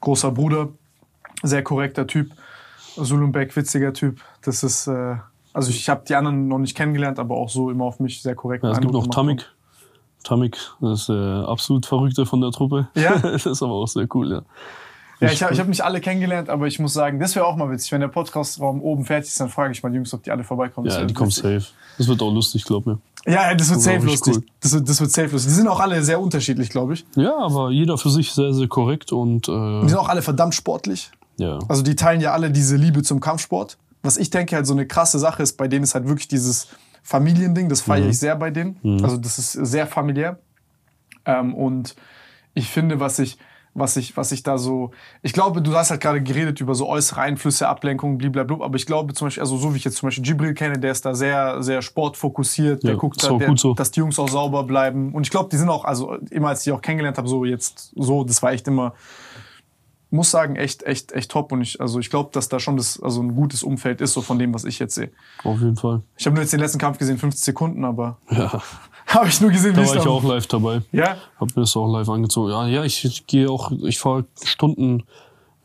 [0.00, 0.68] großer Bruder,
[1.42, 2.30] sehr korrekter Typ.
[2.96, 4.20] Sulumbek, witziger Typ.
[4.42, 5.16] Das ist, äh,
[5.52, 8.34] also ich habe die anderen noch nicht kennengelernt, aber auch so immer auf mich sehr
[8.34, 8.64] korrekt.
[8.64, 9.06] Ja, es gibt noch.
[9.08, 9.50] Tamik.
[10.26, 12.88] Tamik, das ist der absolut Verrückte von der Truppe.
[12.94, 13.16] Ja?
[13.22, 14.42] das ist aber auch sehr cool, ja.
[15.18, 17.56] Ja, ich habe ich hab nicht alle kennengelernt, aber ich muss sagen, das wäre auch
[17.56, 17.90] mal witzig.
[17.92, 20.44] Wenn der Podcastraum oben fertig ist, dann frage ich mal die Jungs, ob die alle
[20.44, 20.90] vorbeikommen.
[20.90, 21.64] Ja, die kommen safe.
[21.96, 22.98] Das wird auch lustig, glaub mir.
[23.24, 24.36] Ja, das wird Das safe lustig.
[24.36, 24.42] cool.
[24.60, 25.48] Das, wird, das wird safe lustig.
[25.52, 27.06] Die sind auch alle sehr unterschiedlich, glaube ich.
[27.16, 30.54] Ja, aber jeder für sich sehr, sehr korrekt und Die äh, sind auch alle verdammt
[30.54, 31.10] sportlich.
[31.38, 31.60] ja.
[31.66, 33.78] Also die teilen ja alle diese Liebe zum Kampfsport.
[34.02, 36.68] Was ich denke halt so eine krasse Sache ist, bei denen ist halt wirklich dieses
[37.06, 37.68] Familiending.
[37.68, 38.80] Das feiere ich sehr bei denen.
[39.02, 40.40] Also das ist sehr familiär.
[41.24, 41.94] Ähm, und
[42.54, 43.38] ich finde, was ich,
[43.74, 44.90] was ich, was ich da so,
[45.22, 48.86] ich glaube, du hast halt gerade geredet über so äußere Einflüsse, Ablenkung, blablabla, aber ich
[48.86, 51.14] glaube zum Beispiel, also so wie ich jetzt zum Beispiel Jibril kenne, der ist da
[51.14, 53.74] sehr, sehr sportfokussiert, der Ja, guckt da, der, so.
[53.74, 55.12] dass die Jungs auch sauber bleiben.
[55.12, 57.44] Und ich glaube, die sind auch, also immer als ich die auch kennengelernt habe, so
[57.44, 58.94] jetzt so, das war echt immer,
[60.10, 61.52] muss sagen, echt, echt, echt top.
[61.52, 64.22] Und ich, also ich glaube, dass da schon das, also ein gutes Umfeld ist, so
[64.22, 65.10] von dem, was ich jetzt sehe.
[65.44, 66.02] Auf jeden Fall.
[66.16, 68.62] Ich habe nur jetzt den letzten Kampf gesehen, 50 Sekunden, aber Ja.
[69.08, 70.82] habe ich nur gesehen, Da wie war ich auch live dabei.
[70.92, 72.50] Ja, Hab mir das auch live angezogen.
[72.50, 75.02] Ja, ja, ich, ich gehe auch, ich fahre Stunden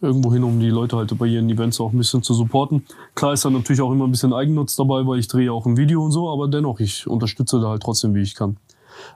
[0.01, 2.83] irgendwo hin, um die Leute halt bei ihren Events auch ein bisschen zu supporten.
[3.13, 5.77] Klar ist da natürlich auch immer ein bisschen Eigennutz dabei, weil ich drehe auch ein
[5.77, 8.57] Video und so, aber dennoch, ich unterstütze da halt trotzdem, wie ich kann.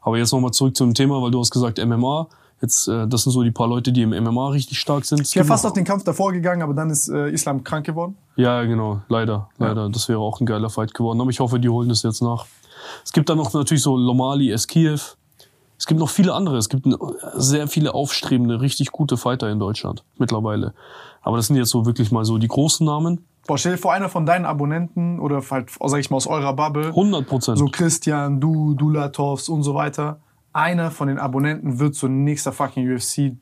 [0.04, 2.28] Aber jetzt nochmal zurück zum Thema, weil du hast gesagt MMA.
[2.62, 5.22] Jetzt, äh, das sind so die paar Leute, die im MMA richtig stark sind.
[5.22, 7.86] Ich wäre gibt fast auf den Kampf davor gegangen, aber dann ist äh, Islam krank
[7.86, 8.18] geworden.
[8.38, 9.90] Ja, genau, leider, leider.
[9.90, 11.20] Das wäre auch ein geiler Fight geworden.
[11.22, 12.46] Aber ich hoffe, die holen das jetzt nach.
[13.04, 15.18] Es gibt dann noch natürlich so Lomali, Eskiev.
[15.78, 16.58] Es gibt noch viele andere.
[16.58, 16.88] Es gibt
[17.36, 20.74] sehr viele aufstrebende, richtig gute Fighter in Deutschland mittlerweile.
[21.22, 23.26] Aber das sind jetzt so wirklich mal so die großen Namen.
[23.48, 26.54] Boah, stell dir vor, einer von deinen Abonnenten oder halt, sag ich mal, aus eurer
[26.54, 27.58] Bubble, 100 Prozent.
[27.60, 30.20] so Christian, du, Dulatovs und so weiter,
[30.56, 33.34] einer von den Abonnenten wird so nächster fucking UFC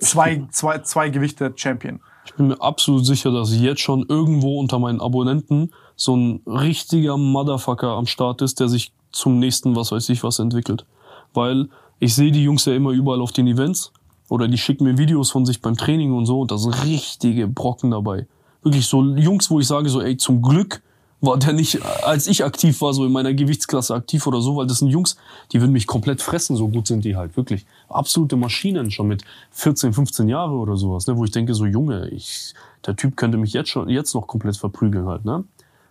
[0.00, 2.00] zwei, zwei, zwei Gewichte Champion.
[2.26, 7.16] Ich bin mir absolut sicher, dass jetzt schon irgendwo unter meinen Abonnenten so ein richtiger
[7.16, 10.84] Motherfucker am Start ist, der sich zum nächsten, was weiß ich, was entwickelt.
[11.32, 13.92] Weil ich sehe die Jungs ja immer überall auf den Events
[14.28, 17.48] oder die schicken mir Videos von sich beim Training und so und da sind richtige
[17.48, 18.26] Brocken dabei.
[18.62, 20.82] Wirklich so Jungs, wo ich sage so, ey, zum Glück
[21.22, 24.66] war der nicht, als ich aktiv war, so in meiner Gewichtsklasse aktiv oder so, weil
[24.66, 25.16] das sind Jungs,
[25.52, 27.64] die würden mich komplett fressen, so gut sind die halt, wirklich.
[27.88, 32.08] Absolute Maschinen schon mit 14, 15 Jahre oder sowas, ne, wo ich denke, so Junge,
[32.08, 35.44] ich, der Typ könnte mich jetzt schon, jetzt noch komplett verprügeln halt, ne.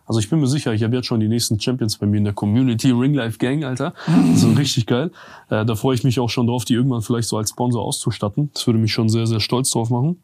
[0.06, 2.26] Also ich bin mir sicher, ich habe jetzt schon die nächsten Champions bei mir in
[2.26, 3.93] der Community Ring Life Gang, Alter.
[4.08, 5.10] Das ist richtig geil.
[5.50, 8.50] Äh, da freue ich mich auch schon drauf, die irgendwann vielleicht so als Sponsor auszustatten.
[8.53, 10.22] Das würde mich schon sehr, sehr stolz drauf machen.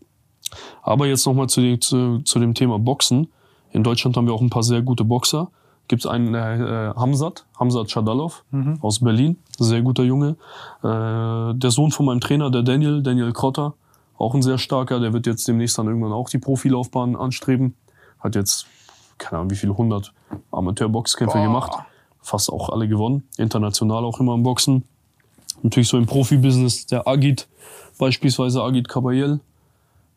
[0.82, 3.30] Aber jetzt nochmal zu, zu, zu dem Thema Boxen.
[3.72, 5.50] In Deutschland haben wir auch ein paar sehr gute Boxer.
[5.88, 8.44] Gibt es einen äh, Hamzat, Hamzat Shadalov
[8.82, 10.36] aus Berlin, sehr guter Junge.
[10.84, 13.74] Äh, der Sohn von meinem Trainer, der Daniel, Daniel Krotter,
[14.18, 15.00] auch ein sehr starker.
[15.00, 17.76] Der wird jetzt demnächst dann irgendwann auch die Profilaufbahn anstreben.
[18.20, 18.66] Hat jetzt,
[19.18, 20.14] keine Ahnung, wie viele hundert
[20.52, 21.72] Amateurboxkämpfe gemacht.
[22.22, 23.24] Fast auch alle gewonnen.
[23.38, 24.84] International auch immer im Boxen.
[25.64, 27.48] Natürlich so im Profibusiness der Agit,
[27.98, 29.40] beispielsweise Agit Kabayel.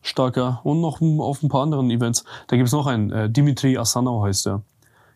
[0.01, 0.61] Starker.
[0.63, 2.23] Und noch auf ein paar anderen Events.
[2.47, 4.61] Da gibt's noch einen, äh, Dimitri Asanau heißt der.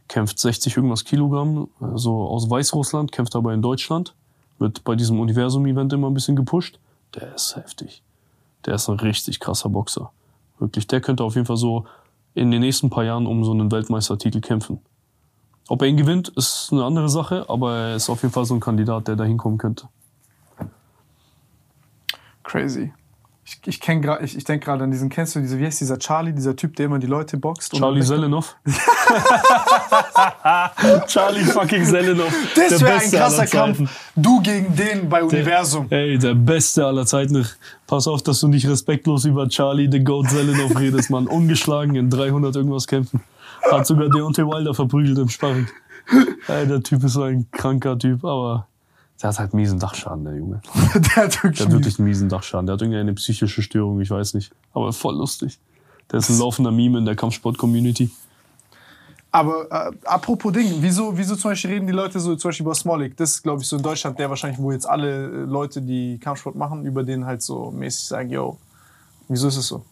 [0.08, 4.14] Kämpft 60 irgendwas Kilogramm, so aus Weißrussland, kämpft aber in Deutschland.
[4.60, 6.80] Wird bei diesem Universum-Event immer ein bisschen gepusht.
[7.16, 8.04] Der ist heftig.
[8.66, 10.12] Der ist ein richtig krasser Boxer.
[10.60, 11.86] Wirklich, der könnte auf jeden Fall so
[12.36, 14.80] in den nächsten paar Jahren um so einen Weltmeistertitel kämpfen.
[15.68, 18.54] Ob er ihn gewinnt, ist eine andere Sache, aber er ist auf jeden Fall so
[18.54, 19.88] ein Kandidat, der da hinkommen könnte.
[22.44, 22.94] Crazy.
[23.48, 25.80] Ich, ich, kenn grad, ich, ich denke gerade an diesen, kennst du diese, wie heißt
[25.80, 27.74] dieser Charlie, dieser Typ, der immer die Leute boxt?
[27.74, 28.56] und- Charlie Selenov.
[31.08, 32.34] Charlie fucking Selenov.
[32.56, 33.46] Das Der wäre ein krasser.
[33.46, 34.12] Kampf.
[34.16, 35.88] Du gegen den bei Universum.
[35.92, 37.46] Ey, der Beste aller Zeiten.
[37.88, 41.28] Pass auf, dass du nicht respektlos über Charlie the Goat Selenov redest, Mann.
[41.28, 43.22] Ungeschlagen in 300 irgendwas kämpfen.
[43.72, 45.68] Hat sogar Deontay Wilder verprügelt im Sparring.
[46.48, 48.68] Ey, der Typ ist so ein kranker Typ, aber
[49.22, 50.62] der hat halt miesen Dachschaden, der Junge.
[50.94, 52.66] der hat wirklich, Der hat wirklich einen miesen Dachschaden.
[52.66, 54.52] Der hat irgendwie eine psychische Störung, ich weiß nicht.
[54.74, 55.58] Aber voll lustig.
[56.12, 58.12] Der ist ein laufender Meme in der Kampfsport-Community.
[59.32, 62.74] Aber äh, apropos Ding, wieso, wieso zum Beispiel reden die Leute so zum Beispiel über
[62.74, 63.18] Smolik?
[63.18, 66.18] Das ist, glaube ich, so in Deutschland der wahrscheinlich, wo jetzt alle äh, Leute, die
[66.20, 68.58] Kampfsport machen, über den halt so mäßig sagen, yo,
[69.28, 69.84] wieso ist es so?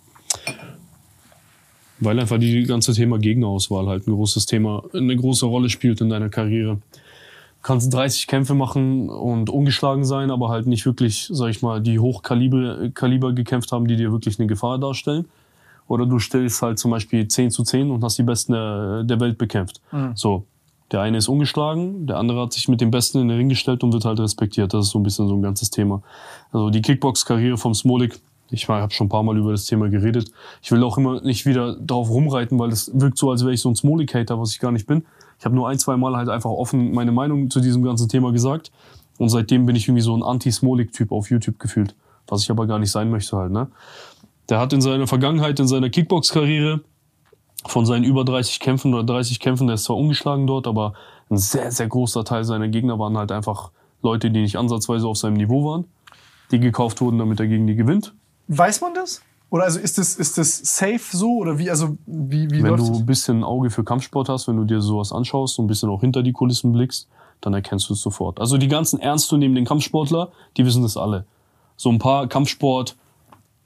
[1.99, 6.09] Weil einfach die ganze Thema Gegnerauswahl halt ein großes Thema, eine große Rolle spielt in
[6.09, 6.77] deiner Karriere.
[7.63, 11.79] Du kannst 30 Kämpfe machen und ungeschlagen sein, aber halt nicht wirklich, sag ich mal,
[11.79, 15.29] die Hochkaliber Kaliber gekämpft haben, die dir wirklich eine Gefahr darstellen.
[15.87, 19.19] Oder du stellst halt zum Beispiel 10 zu 10 und hast die Besten der, der
[19.21, 19.79] Welt bekämpft.
[20.13, 20.43] So.
[20.91, 23.81] Der eine ist ungeschlagen, der andere hat sich mit dem Besten in den Ring gestellt
[23.83, 24.73] und wird halt respektiert.
[24.73, 26.03] Das ist so ein bisschen so ein ganzes Thema.
[26.51, 28.19] Also die Kickbox-Karriere vom Smolik,
[28.53, 30.31] ich habe schon ein paar Mal über das Thema geredet.
[30.61, 33.61] Ich will auch immer nicht wieder darauf rumreiten, weil das wirkt so, als wäre ich
[33.61, 35.05] so ein Smolik-Hater, was ich gar nicht bin.
[35.39, 38.31] Ich habe nur ein, zwei Mal halt einfach offen meine Meinung zu diesem ganzen Thema
[38.31, 38.71] gesagt.
[39.17, 41.95] Und seitdem bin ich irgendwie so ein Anti-Smolik-Typ auf YouTube gefühlt.
[42.27, 43.67] Was ich aber gar nicht sein möchte halt, ne?
[44.49, 46.81] Der hat in seiner Vergangenheit, in seiner Kickbox-Karriere,
[47.65, 50.93] von seinen über 30 Kämpfen oder 30 Kämpfen, der ist zwar ungeschlagen dort, aber
[51.29, 55.17] ein sehr, sehr großer Teil seiner Gegner waren halt einfach Leute, die nicht ansatzweise auf
[55.17, 55.85] seinem Niveau waren,
[56.51, 58.13] die gekauft wurden, damit er gegen die gewinnt.
[58.47, 59.21] Weiß man das?
[59.49, 61.37] Oder also ist das, ist das safe so?
[61.37, 62.99] Oder wie, also wie, wie Wenn du das?
[62.99, 65.89] ein bisschen ein Auge für Kampfsport hast, wenn du dir sowas anschaust, so ein bisschen
[65.89, 67.07] auch hinter die Kulissen blickst,
[67.39, 68.39] dann erkennst du es sofort.
[68.39, 71.25] Also die ganzen ernstzunehmenden Kampfsportler, die wissen das alle.
[71.75, 72.95] So ein paar Kampfsport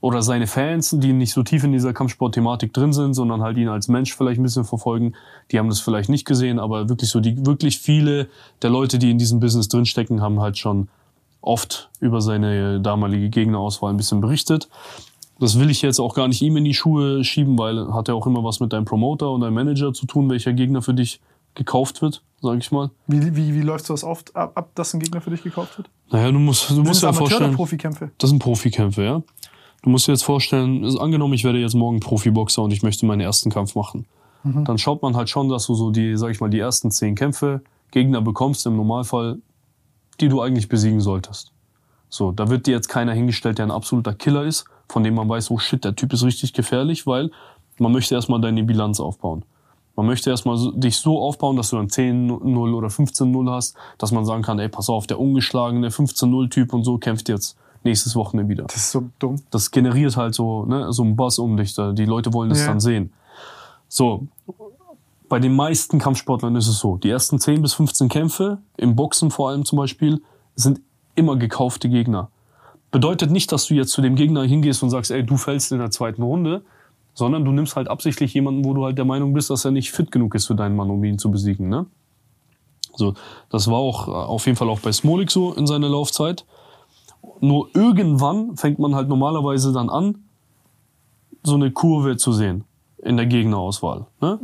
[0.01, 3.67] oder seine Fans, die nicht so tief in dieser Kampfsport-Thematik drin sind, sondern halt ihn
[3.67, 5.15] als Mensch vielleicht ein bisschen verfolgen,
[5.51, 8.27] die haben das vielleicht nicht gesehen, aber wirklich so die wirklich viele
[8.61, 10.89] der Leute, die in diesem Business drinstecken, haben halt schon
[11.41, 14.69] oft über seine damalige Gegnerauswahl ein bisschen berichtet.
[15.39, 18.15] Das will ich jetzt auch gar nicht ihm in die Schuhe schieben, weil hat ja
[18.15, 21.21] auch immer was mit deinem Promoter und deinem Manager zu tun, welcher Gegner für dich
[21.53, 22.89] gekauft wird, sag ich mal.
[23.07, 25.89] Wie, wie, wie läuft sowas oft ab, ab, dass ein Gegner für dich gekauft wird?
[26.11, 28.11] Naja, du musst, du Sind musst es ja vorstellen, Profikämpfe?
[28.17, 29.21] das sind Profikämpfe, ja.
[29.83, 33.05] Du musst dir jetzt vorstellen, ist angenommen, ich werde jetzt morgen Profiboxer und ich möchte
[33.05, 34.05] meinen ersten Kampf machen.
[34.43, 37.15] Dann schaut man halt schon, dass du so die, sag ich mal, die ersten zehn
[37.15, 39.39] Kämpfe Gegner bekommst im Normalfall,
[40.19, 41.51] die du eigentlich besiegen solltest.
[42.09, 45.27] So, da wird dir jetzt keiner hingestellt, der ein absoluter Killer ist, von dem man
[45.27, 47.31] weiß, oh shit, der Typ ist richtig gefährlich, weil
[47.79, 49.43] man möchte erstmal deine Bilanz aufbauen.
[49.95, 54.25] Man möchte erstmal dich so aufbauen, dass du dann 10-0 oder 15-0 hast, dass man
[54.25, 58.65] sagen kann, ey, pass auf, der ungeschlagene 15-0-Typ und so kämpft jetzt nächstes Wochenende wieder.
[58.65, 59.41] Das ist so dumm.
[59.49, 61.73] Das generiert halt so, ne, so einen Buzz um dich.
[61.73, 61.93] Da.
[61.93, 62.67] Die Leute wollen das Ja.
[62.67, 63.11] dann sehen.
[63.87, 64.27] So,
[65.29, 69.31] bei den meisten Kampfsportlern ist es so, die ersten 10 bis 15 Kämpfe, im Boxen
[69.31, 70.21] vor allem zum Beispiel,
[70.55, 70.81] sind
[71.15, 72.29] immer gekaufte Gegner.
[72.91, 75.79] Bedeutet nicht, dass du jetzt zu dem Gegner hingehst und sagst, ey, du fällst in
[75.79, 76.63] der zweiten Runde,
[77.13, 79.91] sondern du nimmst halt absichtlich jemanden, wo du halt der Meinung bist, dass er nicht
[79.91, 81.85] fit genug ist für deinen Mann, um ihn zu besiegen, ne?
[82.95, 83.13] So,
[83.49, 86.45] das war auch äh, auf jeden Fall auch bei Smolik so in seiner Laufzeit.
[87.41, 90.23] Nur irgendwann fängt man halt normalerweise dann an,
[91.43, 92.63] so eine Kurve zu sehen
[93.03, 94.07] in der Gegnerauswahl.
[94.21, 94.39] Ne?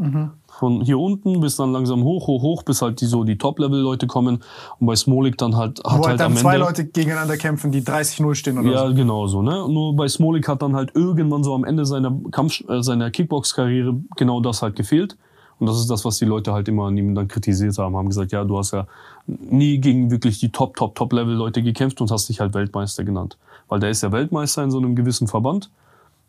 [0.63, 4.07] Von hier unten bis dann langsam hoch, hoch, hoch, bis halt die so die Top-Level-Leute
[4.07, 4.41] kommen.
[4.79, 7.35] Und bei Smolik dann halt hat Wo halt, halt dann am zwei Ende Leute gegeneinander
[7.35, 8.93] kämpfen, die 30-0 stehen oder ja, so.
[8.95, 9.41] genau so.
[9.41, 9.67] Ne?
[9.67, 13.99] Nur bei Smolik hat dann halt irgendwann so am Ende seiner Kampf, äh, seiner Kickbox-Karriere
[14.15, 15.17] genau das halt gefehlt.
[15.59, 17.97] Und das ist das, was die Leute halt immer an ihm dann kritisiert haben.
[17.97, 18.87] Haben gesagt, ja, du hast ja
[19.27, 23.37] nie gegen wirklich die Top, Top, Top-Level-Leute gekämpft und hast dich halt Weltmeister genannt.
[23.67, 25.69] Weil der ist ja Weltmeister in so einem gewissen Verband.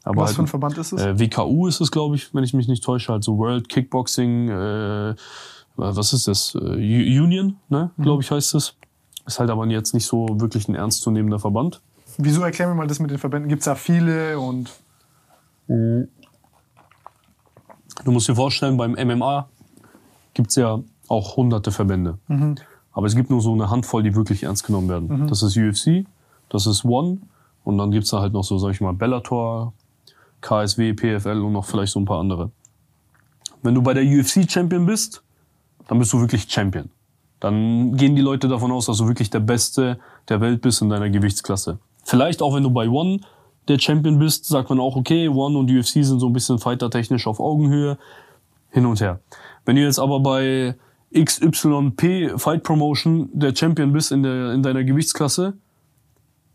[0.05, 1.01] Aber Was halt, für ein Verband ist es?
[1.01, 3.13] äh, WKU ist es, glaube ich, wenn ich mich nicht täusche.
[3.13, 5.15] Also World Kickboxing, äh,
[5.77, 6.55] was ist das?
[6.55, 6.59] Äh,
[7.21, 7.91] Union, ne?
[7.97, 8.03] Mhm.
[8.03, 8.77] glaube ich, heißt es.
[9.27, 11.81] Ist halt aber jetzt nicht so wirklich ein ernstzunehmender Verband.
[12.19, 13.49] Wieso erklär mir mal das mit den Verbänden?
[13.49, 14.71] Gibt es da viele und
[18.05, 19.49] Du musst dir vorstellen, beim MMA
[20.35, 22.19] gibt's ja auch hunderte Verbände.
[22.93, 25.27] Aber es gibt nur so eine Handvoll, die wirklich ernst genommen werden.
[25.29, 26.07] Das ist UFC,
[26.49, 27.19] das ist One
[27.65, 29.73] und dann gibt's da halt noch so, sag ich mal, Bellator,
[30.45, 32.51] KSW, PFL und noch vielleicht so ein paar andere.
[33.63, 35.23] Wenn du bei der UFC Champion bist,
[35.89, 36.91] dann bist du wirklich Champion.
[37.41, 39.99] Dann gehen die Leute davon aus, dass du wirklich der Beste
[40.29, 41.79] der Welt bist in deiner Gewichtsklasse.
[42.05, 43.21] Vielleicht auch wenn du bei One
[43.69, 47.27] der Champion bist, sagt man auch, okay, One und UFC sind so ein bisschen fightertechnisch
[47.27, 47.97] auf Augenhöhe,
[48.71, 49.21] hin und her.
[49.65, 50.75] Wenn du jetzt aber bei
[51.15, 55.55] XYP Fight Promotion der Champion bist in, der, in deiner Gewichtsklasse,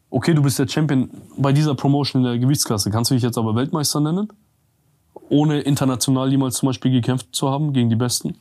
[0.09, 3.37] okay, du bist der Champion bei dieser Promotion in der Gewichtsklasse, kannst du dich jetzt
[3.37, 4.29] aber Weltmeister nennen?
[5.29, 8.35] Ohne international jemals zum Beispiel gekämpft zu haben gegen die Besten?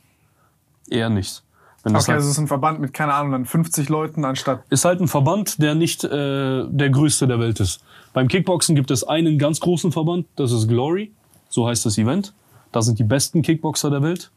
[0.88, 1.42] Eher nicht.
[1.82, 4.24] Wenn das Okay, halt, also es ist ein Verband mit, keine Ahnung, dann 50 Leuten
[4.24, 4.62] anstatt.
[4.70, 7.82] ist halt ein Verband, der nicht äh, der größte der Welt ist.
[8.14, 11.12] Beim Kickboxen gibt es einen ganz großen Verband, das ist Glory,
[11.48, 12.32] so heißt das Event.
[12.72, 14.30] Da sind die besten Kickboxer der Welt.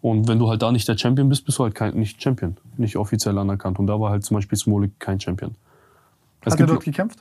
[0.00, 2.56] Und wenn du halt da nicht der Champion bist, bist du halt kein, nicht Champion,
[2.76, 3.78] nicht offiziell anerkannt.
[3.78, 5.54] Und da war halt zum Beispiel Smolik kein Champion.
[6.44, 7.18] Es Hat er dort gekämpft?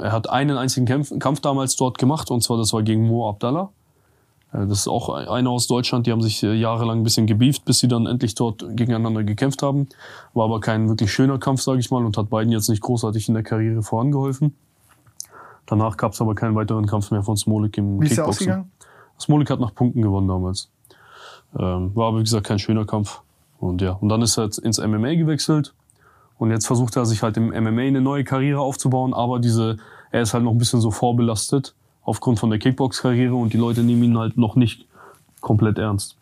[0.00, 3.28] er hat einen einzigen Kampf, Kampf damals dort gemacht, und zwar das war gegen Mo
[3.28, 3.70] Abdallah.
[4.52, 7.64] Äh, Das ist auch einer aus Deutschland, die haben sich äh, jahrelang ein bisschen gebieft,
[7.64, 9.88] bis sie dann endlich dort gegeneinander gekämpft haben.
[10.34, 13.28] War aber kein wirklich schöner Kampf, sage ich mal, und hat beiden jetzt nicht großartig
[13.28, 14.54] in der Karriere vorangeholfen.
[15.66, 18.28] Danach gab es aber keinen weiteren Kampf mehr von Smolik im Wie ist Kickboxen.
[18.28, 18.70] ausgegangen?
[19.18, 20.70] Smolik hat nach Punkten gewonnen damals.
[21.58, 23.22] Ähm, war aber wie gesagt kein schöner Kampf.
[23.58, 25.72] Und ja, und dann ist er jetzt ins MMA gewechselt.
[26.38, 29.78] Und jetzt versucht er sich halt im MMA eine neue Karriere aufzubauen, aber diese,
[30.10, 33.82] er ist halt noch ein bisschen so vorbelastet aufgrund von der Kickbox-Karriere und die Leute
[33.82, 34.86] nehmen ihn halt noch nicht
[35.40, 36.16] komplett ernst.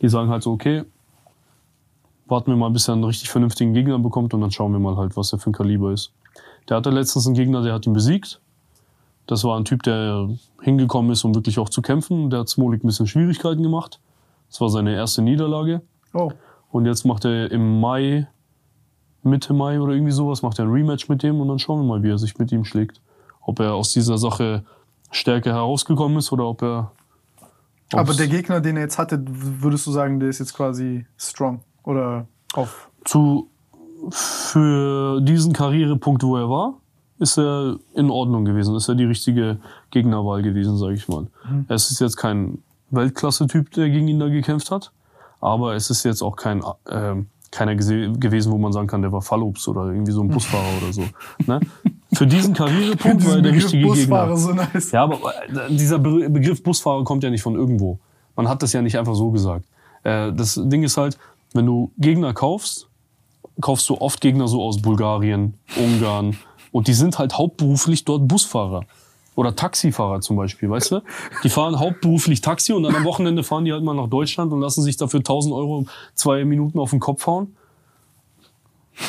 [0.00, 0.84] Die sagen halt so, okay,
[2.26, 4.96] warten wir mal, bis er einen richtig vernünftigen Gegner bekommt und dann schauen wir mal
[4.96, 6.12] halt, was er für ein Kaliber ist.
[6.68, 8.40] Der hatte letztens einen Gegner, der hat ihn besiegt.
[9.26, 10.28] Das war ein Typ, der
[10.62, 12.30] hingekommen ist, um wirklich auch zu kämpfen.
[12.30, 14.00] Der hat Smolik ein bisschen Schwierigkeiten gemacht.
[14.48, 15.82] Das war seine erste Niederlage.
[16.14, 16.32] Oh,
[16.70, 18.26] Und jetzt macht er im Mai,
[19.22, 21.86] Mitte Mai oder irgendwie sowas, macht er ein Rematch mit dem und dann schauen wir
[21.86, 23.00] mal, wie er sich mit ihm schlägt.
[23.42, 24.64] Ob er aus dieser Sache
[25.10, 26.92] stärker herausgekommen ist oder ob er.
[27.92, 31.60] aber der Gegner, den er jetzt hatte, würdest du sagen, der ist jetzt quasi strong?
[31.84, 32.90] Oder auf.
[33.04, 33.48] zu,
[34.10, 36.74] für diesen Karrierepunkt, wo er war,
[37.18, 38.76] ist er in Ordnung gewesen.
[38.76, 39.58] Ist er die richtige
[39.90, 41.26] Gegnerwahl gewesen, sage ich mal.
[41.68, 42.58] Es ist jetzt kein
[42.90, 44.92] Weltklasse-Typ, der gegen ihn da gekämpft hat,
[45.40, 49.22] aber es ist jetzt auch kein ähm, keiner gewesen, wo man sagen kann, der war
[49.22, 51.02] Fallops oder irgendwie so ein Busfahrer oder so.
[51.46, 51.60] Ne?
[52.12, 54.36] Für diesen Karrierepunkt war er der richtige Busfahrer Gegner.
[54.36, 54.92] so nice.
[54.92, 55.18] Ja, aber
[55.48, 57.98] äh, dieser Be Begriff Busfahrer kommt ja nicht von irgendwo.
[58.36, 59.64] Man hat das ja nicht einfach so gesagt.
[60.04, 61.18] Äh, das Ding ist halt,
[61.54, 62.88] wenn du Gegner kaufst,
[63.60, 66.36] kaufst du oft Gegner so aus Bulgarien, Ungarn
[66.70, 68.84] und die sind halt hauptberuflich dort Busfahrer.
[69.38, 71.02] Oder Taxifahrer zum Beispiel, weißt du?
[71.44, 74.60] Die fahren hauptberuflich Taxi und dann am Wochenende fahren die halt mal nach Deutschland und
[74.60, 77.54] lassen sich dafür 1000 Euro zwei Minuten auf den Kopf hauen.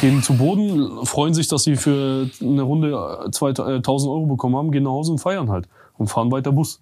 [0.02, 4.70] Gehen zu Boden, freuen sich, dass sie für eine Runde äh, 2000 Euro bekommen haben,
[4.70, 5.68] gehen nach Hause und feiern halt
[5.98, 6.80] und fahren weiter Bus.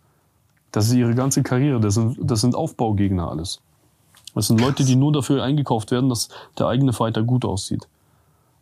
[0.73, 1.79] Das ist ihre ganze Karriere.
[1.79, 3.61] Das sind, das sind Aufbaugegner alles.
[4.35, 6.27] Das sind Leute, die nur dafür eingekauft werden, dass
[6.59, 7.87] der eigene Fighter gut aussieht.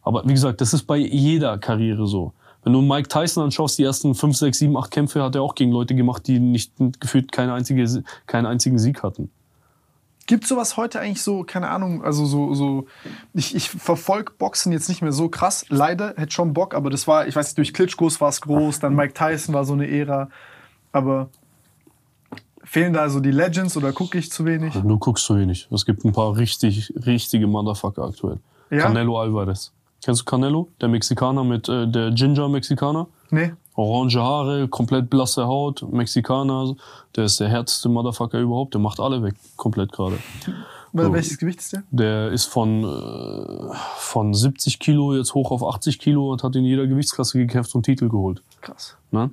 [0.03, 2.33] Aber wie gesagt, das ist bei jeder Karriere so.
[2.65, 5.53] Wenn du Mike Tyson anschaust, die ersten 5, 6, 7, 8 Kämpfe hat er auch
[5.53, 9.29] gegen Leute gemacht, die nicht gefühlt keine einzige, keinen einzigen Sieg hatten.
[10.25, 12.87] Gibt sowas heute eigentlich so, keine Ahnung, also so, so
[13.35, 15.67] ich, ich verfolge Boxen jetzt nicht mehr so krass.
[15.69, 18.79] Leider, hätte schon Bock, aber das war, ich weiß nicht, durch Klitschkos war es groß,
[18.79, 20.29] dann Mike Tyson war so eine Ära.
[20.91, 21.29] Aber
[22.63, 24.73] fehlen da also die Legends oder gucke ich zu wenig?
[24.73, 25.67] Du guckst zu wenig.
[25.71, 28.39] Es gibt ein paar richtig, richtige Motherfucker aktuell.
[28.71, 28.79] Ja?
[28.79, 29.71] Canelo Alvarez.
[30.05, 30.69] Kennst du Canelo?
[30.81, 33.07] Der Mexikaner mit, äh, der Ginger-Mexikaner?
[33.31, 33.53] Nee?
[33.73, 36.75] Orange Haare, komplett blasse Haut, Mexikaner.
[37.15, 38.75] Der ist der härteste Motherfucker überhaupt.
[38.75, 39.33] Der macht alle weg.
[39.55, 40.19] Komplett gerade.
[40.45, 41.11] So.
[41.11, 41.83] Welches Gewicht ist der?
[41.89, 46.65] Der ist von, äh, von 70 Kilo jetzt hoch auf 80 Kilo und hat in
[46.65, 48.43] jeder Gewichtsklasse gekämpft und Titel geholt.
[48.61, 48.95] Krass.
[49.09, 49.31] Ne?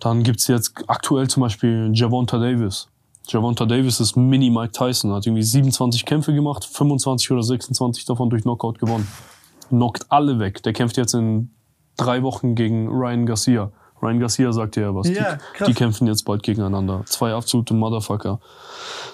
[0.00, 2.88] Dann gibt's jetzt aktuell zum Beispiel Javonta Davis.
[3.26, 8.28] Javonta Davis ist Mini Mike Tyson, hat irgendwie 27 Kämpfe gemacht, 25 oder 26 davon
[8.28, 9.08] durch Knockout gewonnen.
[9.72, 10.62] Knockt alle weg.
[10.64, 11.50] Der kämpft jetzt in
[11.96, 13.72] drei Wochen gegen Ryan Garcia.
[14.02, 15.08] Ryan Garcia sagt ja was.
[15.08, 17.04] Ja, die, die kämpfen jetzt bald gegeneinander.
[17.06, 18.38] Zwei absolute Motherfucker.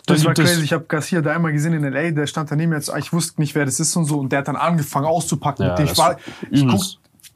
[0.07, 0.65] Dann Das war crazy.
[0.65, 3.55] Ich habe Garcia da einmal gesehen in L.A., der stand daneben jetzt, ich wusste nicht,
[3.55, 4.19] wer das ist und so.
[4.19, 5.65] Und der hat dann angefangen auszupacken.
[5.65, 5.87] Ja, mit dem.
[5.87, 6.17] das ich war,
[6.51, 6.83] ich guck,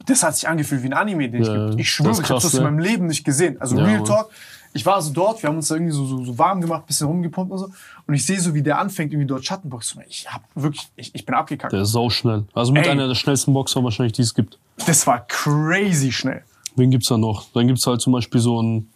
[0.05, 1.79] das hat sich angefühlt wie ein Anime, den Ja, ich gibt.
[1.79, 2.65] Ich schwöre, ich habe das in ne?
[2.65, 3.61] meinem Leben nicht gesehen.
[3.61, 4.05] Also Real Mann.
[4.05, 4.31] Talk.
[4.75, 7.07] Ich war so dort, wir haben uns da irgendwie so, so, so warm gemacht, bisschen
[7.07, 7.69] rumgepumpt und so.
[8.07, 10.07] Und ich sehe so, wie der anfängt, irgendwie dort Schattenbox zu machen.
[10.09, 11.71] Ich hab wirklich, ich, ich bin abgekackt.
[11.73, 12.45] Der ist sauschnell.
[12.53, 12.91] Also mit Ey.
[12.91, 14.57] einer der schnellsten Boxer wahrscheinlich, die es gibt.
[14.87, 16.43] Das war crazy schnell.
[16.75, 17.45] Wen gibt's da noch?
[17.53, 18.89] Dann gibt's halt zum Beispiel so einen,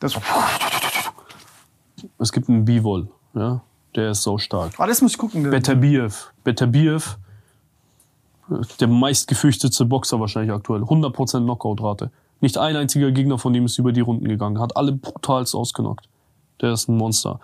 [0.00, 0.22] Das war,
[2.18, 3.62] es gibt einen Bivol, ja.
[3.94, 4.72] Der ist sau stark.
[4.78, 5.44] ah, das muss ich gucken.
[5.44, 6.32] Der, Beterbiev.
[6.42, 7.16] Beterbiev,
[8.80, 10.82] der meistgefürchtetste Boxer wahrscheinlich aktuell.
[10.82, 12.10] 100% Knockout-Rate.
[12.44, 14.60] Nicht ein einziger Gegner von ihm ist über die Runden gegangen.
[14.60, 16.10] Hat alle brutalst ausgenockt.
[16.60, 17.40] Der ist ein Monster.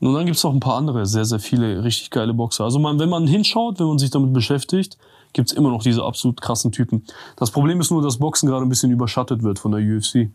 [0.00, 2.64] Und dann gibt's noch ein paar andere, sehr, sehr viele richtig geile Boxer.
[2.64, 4.96] Also man, wenn man hinschaut, wenn man sich damit beschäftigt,
[5.34, 7.04] gibt's immer noch diese absolut krassen Typen.
[7.36, 10.30] Das Problem ist nur, dass Boxen gerade ein bisschen überschattet wird von der UFC.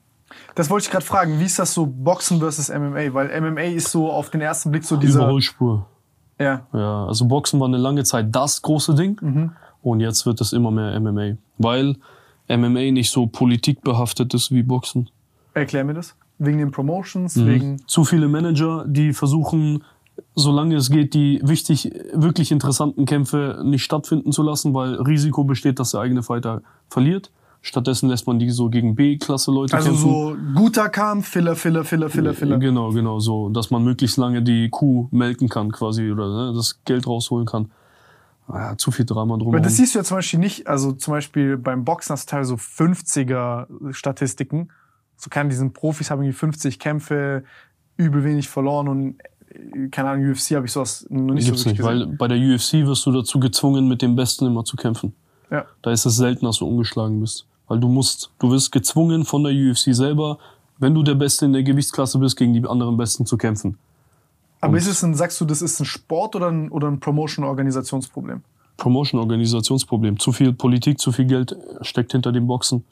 [0.53, 1.39] Das wollte ich gerade fragen.
[1.39, 3.11] Wie ist das so Boxen versus MMA?
[3.11, 5.21] Weil MMA ist so auf den ersten Blick so dieser.
[5.21, 5.87] Überholspur.
[6.39, 6.67] Ja.
[6.71, 9.17] Ja, also Boxen war eine lange Zeit das große Ding.
[9.19, 9.51] Mhm.
[9.81, 11.37] Und jetzt wird es immer mehr MMA.
[11.57, 11.95] Weil
[12.49, 15.09] MMA nicht so politikbehaftet ist wie Boxen.
[15.53, 16.15] Erklär mir das.
[16.37, 17.47] Wegen den Promotions, Mhm.
[17.47, 17.87] wegen.
[17.87, 19.83] Zu viele Manager, die versuchen,
[20.35, 25.79] solange es geht, die wichtig, wirklich interessanten Kämpfe nicht stattfinden zu lassen, weil Risiko besteht,
[25.79, 27.31] dass der eigene Fighter verliert.
[27.61, 30.03] Stattdessen lässt man die so gegen B-Klasse-Leute Also kämpfen.
[30.09, 32.59] so guter Kampf, Filler, Filler, Filler, Filler, Filler.
[32.59, 33.49] Genau, genau, so.
[33.49, 37.71] Dass man möglichst lange die Kuh melken kann, quasi, oder ne, das Geld rausholen kann.
[38.47, 39.63] Ah, zu viel Drama Aber drumherum.
[39.63, 42.49] das siehst du ja zum Beispiel nicht, also zum Beispiel beim Boxen hast du teilweise
[42.49, 44.69] so 50er Statistiken.
[45.17, 47.43] So kann diesen Profis haben irgendwie 50 Kämpfe,
[47.97, 49.15] übel wenig verloren und
[49.49, 52.17] äh, keine Ahnung, UFC habe ich sowas noch nicht Gibt's so nicht, wirklich weil gesehen.
[52.17, 55.13] bei der UFC wirst du dazu gezwungen, mit dem Besten immer zu kämpfen.
[55.49, 55.65] Ja.
[55.81, 57.47] Da ist es selten, dass du ungeschlagen bist.
[57.67, 60.37] Weil du musst, du wirst gezwungen von der UFC selber,
[60.77, 63.77] wenn du der Beste in der Gewichtsklasse bist, gegen die anderen Besten zu kämpfen.
[64.61, 68.41] Aber ist es ein, sagst du, das ist ein Sport oder ein, oder ein Promotion-Organisationsproblem?
[68.77, 70.19] Promotion-Organisationsproblem.
[70.19, 72.83] Zu viel Politik, zu viel Geld steckt hinter dem Boxen.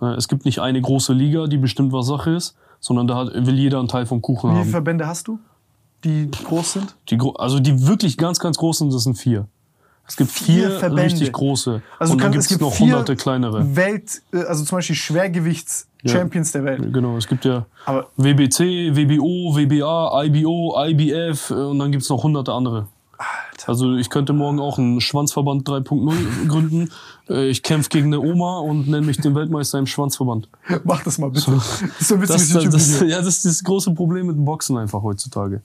[0.00, 3.58] Äh, Es gibt nicht eine große Liga, die bestimmt was Sache ist, sondern da will
[3.58, 4.70] jeder einen Teil vom Kuchen Wie viele haben.
[4.70, 5.38] Verbände hast du,
[6.04, 6.96] die groß sind?
[7.10, 9.46] Die, also die wirklich ganz, ganz großen, das sind vier.
[10.06, 11.02] Es gibt vier, Vier Verbände.
[11.04, 11.80] richtig große.
[11.98, 13.74] Also und dann kann- gibt es es gibt noch hunderte kleinere.
[13.74, 16.92] Welt, äh, also zum Beispiel Schwergewichts-Champions der Welt.
[16.92, 22.22] Genau, es gibt ja Aber WBC, WBO, WBA, IBO, IBF äh, und dann gibt's noch
[22.22, 22.86] hunderte andere.
[23.66, 26.90] Also ich könnte morgen auch einen Schwanzverband 3.0 gründen.
[27.30, 30.48] Äh, Ich kämpfe gegen eine Oma und nenne mich den Weltmeister im Schwanzverband.
[30.84, 31.50] mach das mal bitte.
[31.52, 33.16] Das ist so ein Das, witziges das, das, YouTube-Video.
[33.16, 35.62] ja, das ist das große Problem mit dem Boxen einfach heutzutage.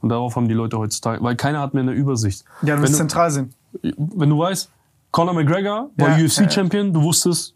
[0.00, 2.44] Und darauf haben die Leute heutzutage, weil keiner hat mehr eine Übersicht.
[2.62, 3.52] Ja, du wenn, willst zentral sehen.
[3.82, 4.70] Wenn du weißt,
[5.10, 6.24] Conor McGregor war Ja, ja, ja.
[6.26, 7.54] UFC-Champion, du wusstest,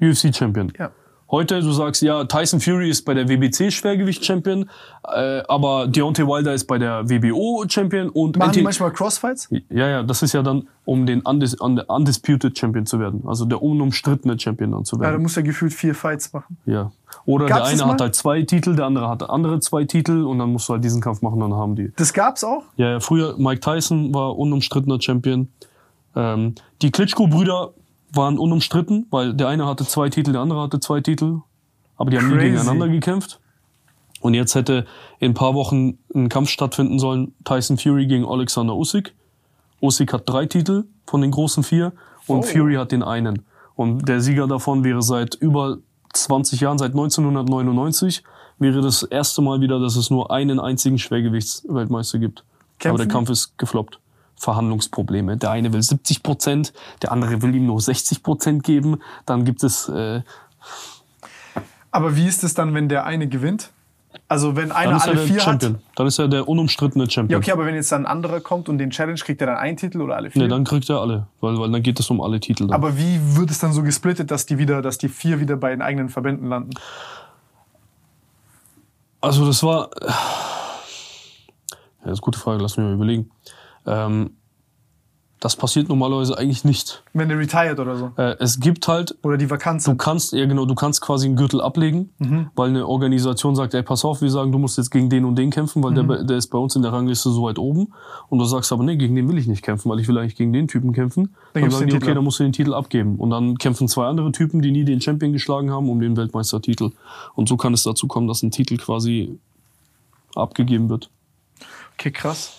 [0.00, 0.72] UFC-Champion.
[0.78, 0.90] Ja.
[1.30, 4.68] Heute, du sagst, ja, Tyson Fury ist bei der WBC-Schwergewicht-Champion,
[5.14, 9.48] äh, aber Deontay Wilder ist bei der WBO-Champion und Machen die manchmal Crossfights?
[9.70, 13.46] ja, ja, das ist ja dann, um den Undis und- Undisputed Champion zu werden, also
[13.46, 15.22] der unumstrittene Champion dann zu Ja, da werden.
[15.22, 16.58] muss er gefühlt vier Fights machen.
[16.66, 16.92] Ja.
[17.24, 20.38] Oder Gab's der eine hat halt zwei Titel, der andere hat andere zwei Titel und
[20.38, 21.92] dann musst du halt diesen Kampf machen, dann haben die.
[21.96, 22.64] Das gab's auch?
[22.76, 25.48] Ja, ja, früher Mike Tyson war unumstrittener Champion.
[26.16, 27.72] Ähm, die Klitschko-Brüder
[28.12, 31.38] waren unumstritten, weil der eine hatte zwei Titel, der andere hatte zwei Titel.
[31.96, 32.46] Aber die haben nie Crazy.
[32.50, 33.38] gegeneinander gekämpft.
[34.20, 34.86] Und jetzt hätte
[35.18, 39.14] in ein paar Wochen ein Kampf stattfinden sollen, Tyson Fury gegen Alexander Usyk.
[39.80, 41.92] Usyk hat drei Titel von den großen vier
[42.26, 42.42] und Oh.
[42.42, 43.42] Fury hat den einen.
[43.74, 45.78] Und der Sieger davon wäre seit über
[46.12, 48.22] 20 Jahren, seit 1999,
[48.58, 52.40] wäre das erste Mal wieder, dass es nur einen einzigen Schwergewichtsweltmeister gibt.
[52.40, 52.46] Aber
[52.78, 53.12] Kämpfen der die?
[53.12, 53.98] Kampf ist gefloppt.
[54.36, 55.36] Verhandlungsprobleme.
[55.36, 58.98] Der eine will 70 Prozent, der andere will ihm nur 60 Prozent geben.
[59.24, 60.22] Dann gibt es, äh,
[61.90, 63.70] Aber wie ist es dann, wenn der eine gewinnt?
[64.32, 65.74] Also wenn einer er alle vier Champion.
[65.74, 65.80] hat?
[65.94, 67.30] Dann ist er der unumstrittene Champion.
[67.32, 69.58] Ja, okay, aber wenn jetzt dann ein anderer kommt und den Challenge, kriegt er dann
[69.58, 70.40] einen Titel oder alle vier?
[70.40, 72.66] Nee, dann kriegt er alle, weil, weil dann geht es um alle Titel.
[72.66, 72.74] Dann.
[72.74, 75.68] aber wie wird es dann so gesplittet, dass die wieder, dass die vier wieder bei
[75.68, 76.70] den eigenen Verbänden landen?
[79.20, 83.30] Also das war, ja, das ist eine gute Frage, lass mich mal überlegen.
[83.84, 84.30] Ähm,
[85.42, 87.02] das passiert normalerweise eigentlich nicht.
[87.14, 88.12] Wenn der retired oder so.
[88.16, 91.34] Äh, es gibt halt Oder die Vakanz Du kannst, ja genau, du kannst quasi einen
[91.34, 92.10] Gürtel ablegen,
[92.54, 95.34] weil eine Organisation sagt, ey, pass auf, wir sagen, du musst jetzt gegen den und
[95.34, 97.92] den kämpfen, weil der, bei- der ist bei uns in der Rangliste so weit oben.
[98.28, 100.36] Und du sagst aber, nee, gegen den will ich nicht kämpfen, weil ich will eigentlich
[100.36, 101.34] gegen den Typen kämpfen.
[101.54, 102.14] Dann, du sagen den die, Titel okay, ab.
[102.14, 103.16] dann musst du den Titel abgeben.
[103.16, 106.92] Und dann kämpfen zwei andere Typen, die nie den Champion geschlagen haben, um den Weltmeistertitel.
[107.34, 109.36] Und so kann es dazu kommen, dass ein Titel quasi
[110.36, 111.10] abgegeben wird.
[111.98, 112.52] Okay, krass.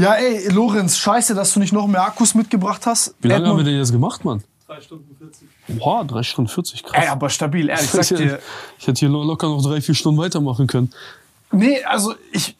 [0.00, 3.14] Ja, ey, Lorenz, scheiße, dass du nicht noch mehr Akkus mitgebracht hast.
[3.20, 4.42] Wie lange haben wir Edmund- denn jetzt gemacht, Mann?
[4.66, 5.48] 3 Stunden 40.
[5.78, 7.02] Boah, drei Stunden 40, krass.
[7.04, 8.38] Ey, aber stabil, ehrlich, sag ich, dir.
[8.78, 10.92] ich hätte hier locker noch drei, vier Stunden weitermachen können.
[11.52, 12.56] Nee, also ich.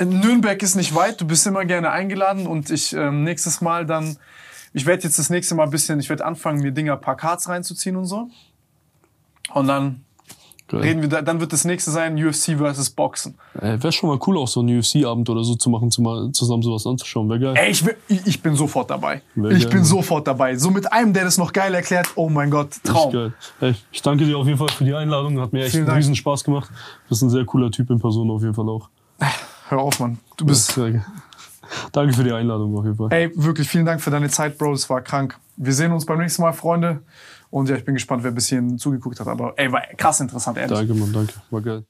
[0.00, 4.16] Nürnberg ist nicht weit, du bist immer gerne eingeladen und ich ähm, nächstes Mal dann.
[4.72, 7.16] Ich werde jetzt das nächste Mal ein bisschen, ich werde anfangen, mir Dinger, ein paar
[7.16, 8.30] Cards reinzuziehen und so.
[9.54, 10.04] Und dann
[10.68, 10.80] Geil.
[10.80, 13.36] reden wir, da, dann wird das nächste sein UFC versus Boxen.
[13.58, 16.62] Äh, Wäre schon mal cool, auch so einen UFC-Abend oder so zu machen, zum, zusammen
[16.62, 17.28] sowas anzuschauen.
[17.28, 17.54] Wäre geil.
[17.56, 19.22] Ey, ich, will, ich, ich bin sofort dabei.
[19.34, 19.84] Wär ich geil, bin Mann.
[19.88, 20.56] sofort dabei.
[20.56, 22.08] So mit einem, der das noch geil erklärt.
[22.16, 23.32] Oh mein Gott, Traum.
[23.60, 25.40] Ey, ich danke dir auf jeden Fall für die Einladung.
[25.40, 25.98] Hat mir echt Vielen einen Dank.
[25.98, 26.68] riesen Spaß gemacht.
[26.70, 28.88] Du bist ein sehr cooler Typ in Person auf jeden Fall auch.
[29.68, 30.18] Hör auf, Mann.
[30.36, 30.74] Du bist.
[30.74, 31.00] Ge-
[31.92, 33.08] Danke für die Einladung auf jeden Fall.
[33.12, 34.72] Ey, wirklich vielen Dank für deine Zeit, Bro.
[34.72, 35.38] Es war krank.
[35.56, 37.00] Wir sehen uns beim nächsten Mal, Freunde.
[37.50, 39.26] Und ja, ich bin gespannt, wer bis hierhin zugeguckt hat.
[39.26, 40.78] Aber ey, war krass interessant, ehrlich.
[40.78, 41.34] Danke, Mann, danke.
[41.50, 41.84] War geil.